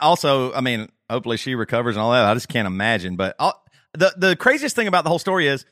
also 0.00 0.52
I 0.52 0.60
mean, 0.60 0.88
hopefully 1.10 1.38
she 1.38 1.56
recovers 1.56 1.96
and 1.96 2.00
all 2.04 2.12
that. 2.12 2.24
I 2.26 2.34
just 2.34 2.48
can't 2.48 2.68
imagine. 2.68 3.16
But 3.16 3.34
the 3.96 4.14
the 4.16 4.36
craziest 4.36 4.76
thing 4.76 4.88
about 4.88 5.04
the 5.04 5.10
whole 5.10 5.18
story 5.18 5.46
is 5.46 5.64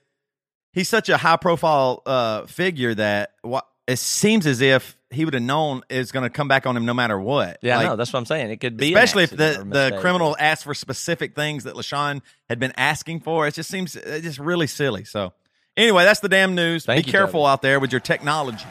he's 0.73 0.89
such 0.89 1.09
a 1.09 1.17
high 1.17 1.37
profile 1.37 2.03
uh, 2.07 2.47
figure 2.47 2.95
that 2.95 3.33
what 3.43 3.67
it 3.87 3.99
seems 3.99 4.47
as 4.47 4.61
if 4.61 4.97
he 5.11 5.25
would 5.25 5.35
have 5.35 5.43
known 5.43 5.83
is 5.89 6.13
going 6.13 6.25
to 6.25 6.31
come 6.31 6.49
back 6.49 6.67
on 6.67 6.77
him 6.77 6.85
no 6.85 6.95
matter 6.95 7.19
what. 7.19 7.59
Yeah, 7.63 7.77
Like, 7.79 7.87
no, 7.87 7.97
that's 7.97 8.13
what 8.13 8.19
I'm 8.19 8.27
saying. 8.27 8.51
It 8.51 8.59
could 8.59 8.77
be, 8.77 8.93
especially 8.93 9.25
if 9.25 9.31
the 9.31 9.65
the 9.67 9.99
criminal 10.01 10.37
asked 10.39 10.65
for 10.65 10.75
specific 10.75 11.35
things 11.35 11.65
that 11.65 11.75
LeSean 11.75 12.21
had 12.49 12.59
been 12.59 12.73
asking 12.77 13.21
for. 13.21 13.47
It 13.47 13.55
just 13.55 13.71
seems 13.71 13.97
it's 13.97 14.25
just 14.25 14.39
really 14.39 14.67
silly. 14.67 15.05
So 15.05 15.33
anyway, 15.77 16.05
that's 16.05 16.21
the 16.21 16.29
damn 16.29 16.55
news. 16.55 16.85
Thank 16.85 17.05
Be 17.05 17.09
you, 17.09 17.13
careful 17.13 17.47
out 17.47 17.63
there 17.63 17.81
with 17.81 17.93
your 17.93 18.01
technology, 18.01 18.67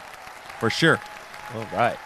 for 0.60 0.70
sure. 0.70 1.00
All 1.56 1.68
right. 1.74 1.98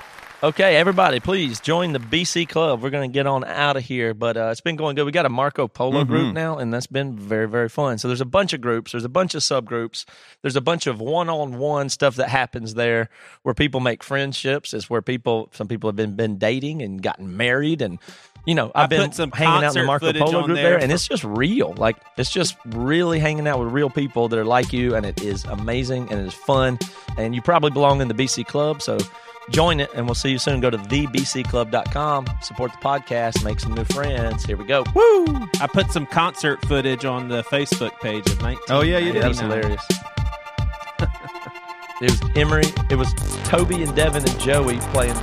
Okay, 0.43 0.75
everybody, 0.75 1.19
please 1.19 1.59
join 1.59 1.93
the 1.93 1.99
BC 1.99 2.47
Club. 2.47 2.83
We're 2.83 2.91
going 2.91 3.09
to 3.09 3.13
get 3.13 3.25
on 3.25 3.43
out 3.43 3.75
of 3.75 3.83
here, 3.83 4.13
but 4.13 4.37
uh, 4.37 4.49
it's 4.51 4.61
been 4.61 4.75
going 4.75 4.95
good. 4.95 5.03
We 5.03 5.11
got 5.11 5.25
a 5.25 5.29
Marco 5.29 5.67
Polo 5.67 6.01
Mm-hmm. 6.03 6.11
group 6.11 6.33
now, 6.35 6.59
and 6.59 6.71
that's 6.71 6.85
been 6.85 7.15
very, 7.17 7.47
very 7.47 7.69
fun. 7.69 7.97
So 7.97 8.07
there's 8.07 8.21
a 8.21 8.25
bunch 8.25 8.53
of 8.53 8.61
groups, 8.61 8.91
there's 8.91 9.03
a 9.03 9.09
bunch 9.09 9.33
of 9.33 9.41
subgroups, 9.41 10.05
there's 10.43 10.55
a 10.55 10.61
bunch 10.61 10.85
of 10.85 10.99
one-on-one 10.99 11.89
stuff 11.89 12.17
that 12.17 12.29
happens 12.29 12.75
there 12.75 13.09
where 13.41 13.55
people 13.55 13.79
make 13.79 14.03
friendships. 14.03 14.75
It's 14.75 14.87
where 14.91 15.01
people, 15.01 15.49
some 15.53 15.67
people 15.67 15.87
have 15.89 15.95
been 15.95 16.15
been 16.15 16.37
dating 16.37 16.83
and 16.83 17.01
gotten 17.01 17.35
married, 17.35 17.81
and 17.81 17.97
you 18.45 18.53
know, 18.53 18.71
I 18.75 18.83
I've 18.83 18.89
been 18.91 19.11
some 19.13 19.31
hanging 19.31 19.63
out 19.63 19.75
in 19.75 19.81
the 19.81 19.87
Marco 19.87 20.13
Polo 20.13 20.43
group 20.43 20.55
there 20.55 20.73
there, 20.73 20.79
and 20.79 20.91
it's 20.91 21.07
just 21.07 21.23
real. 21.23 21.73
Like 21.73 21.97
it's 22.15 22.31
just 22.31 22.55
really 22.67 23.17
hanging 23.17 23.47
out 23.47 23.57
with 23.57 23.69
real 23.73 23.89
people 23.89 24.27
that 24.27 24.37
are 24.37 24.45
like 24.45 24.71
you, 24.71 24.93
and 24.93 25.03
it 25.03 25.19
is 25.23 25.45
amazing 25.45 26.11
and 26.11 26.19
it 26.19 26.27
is 26.27 26.35
fun. 26.35 26.77
And 27.17 27.33
you 27.33 27.41
probably 27.41 27.71
belong 27.71 28.01
in 28.01 28.07
the 28.07 28.13
BC 28.13 28.45
Club, 28.45 28.83
so 28.83 28.99
join 29.51 29.79
it. 29.79 29.89
And 29.93 30.05
we'll 30.05 30.15
see 30.15 30.31
you 30.31 30.39
soon. 30.39 30.59
Go 30.59 30.69
to 30.69 30.77
thebcclub.com, 30.77 32.27
support 32.41 32.71
the 32.71 32.77
podcast, 32.77 33.43
make 33.43 33.59
some 33.59 33.73
new 33.73 33.85
friends. 33.85 34.45
Here 34.45 34.57
we 34.57 34.65
go. 34.65 34.83
Woo! 34.93 35.25
I 35.59 35.67
put 35.71 35.91
some 35.91 36.05
concert 36.05 36.63
footage 36.65 37.05
on 37.05 37.27
the 37.29 37.43
Facebook 37.43 37.99
page 37.99 38.27
of 38.27 38.41
19. 38.41 38.63
Oh, 38.69 38.81
yeah, 38.81 38.97
you 38.97 39.13
did. 39.13 39.23
That 39.23 39.29
was 39.29 39.39
hilarious. 39.39 39.85
it 42.01 42.11
was 42.11 42.21
Emery. 42.35 42.65
It 42.89 42.95
was 42.95 43.13
Toby 43.43 43.83
and 43.83 43.95
Devin 43.95 44.27
and 44.27 44.39
Joey 44.39 44.77
playing 44.91 45.15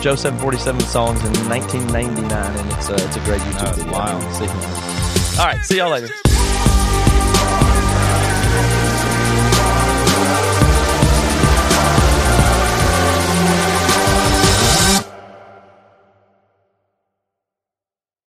Joe 0.00 0.16
747 0.16 0.80
songs 0.80 1.20
in 1.24 1.32
1999, 1.48 2.56
and 2.56 2.72
it's 2.72 2.88
a, 2.88 2.94
it's 2.94 3.16
a 3.16 3.20
great 3.20 3.40
YouTube 3.40 3.60
That's 3.60 3.78
video. 3.78 3.92
wild. 3.92 4.22
See. 4.34 5.38
All 5.40 5.46
right, 5.46 5.64
see 5.64 5.76
y'all 5.78 5.90
later. 5.90 6.08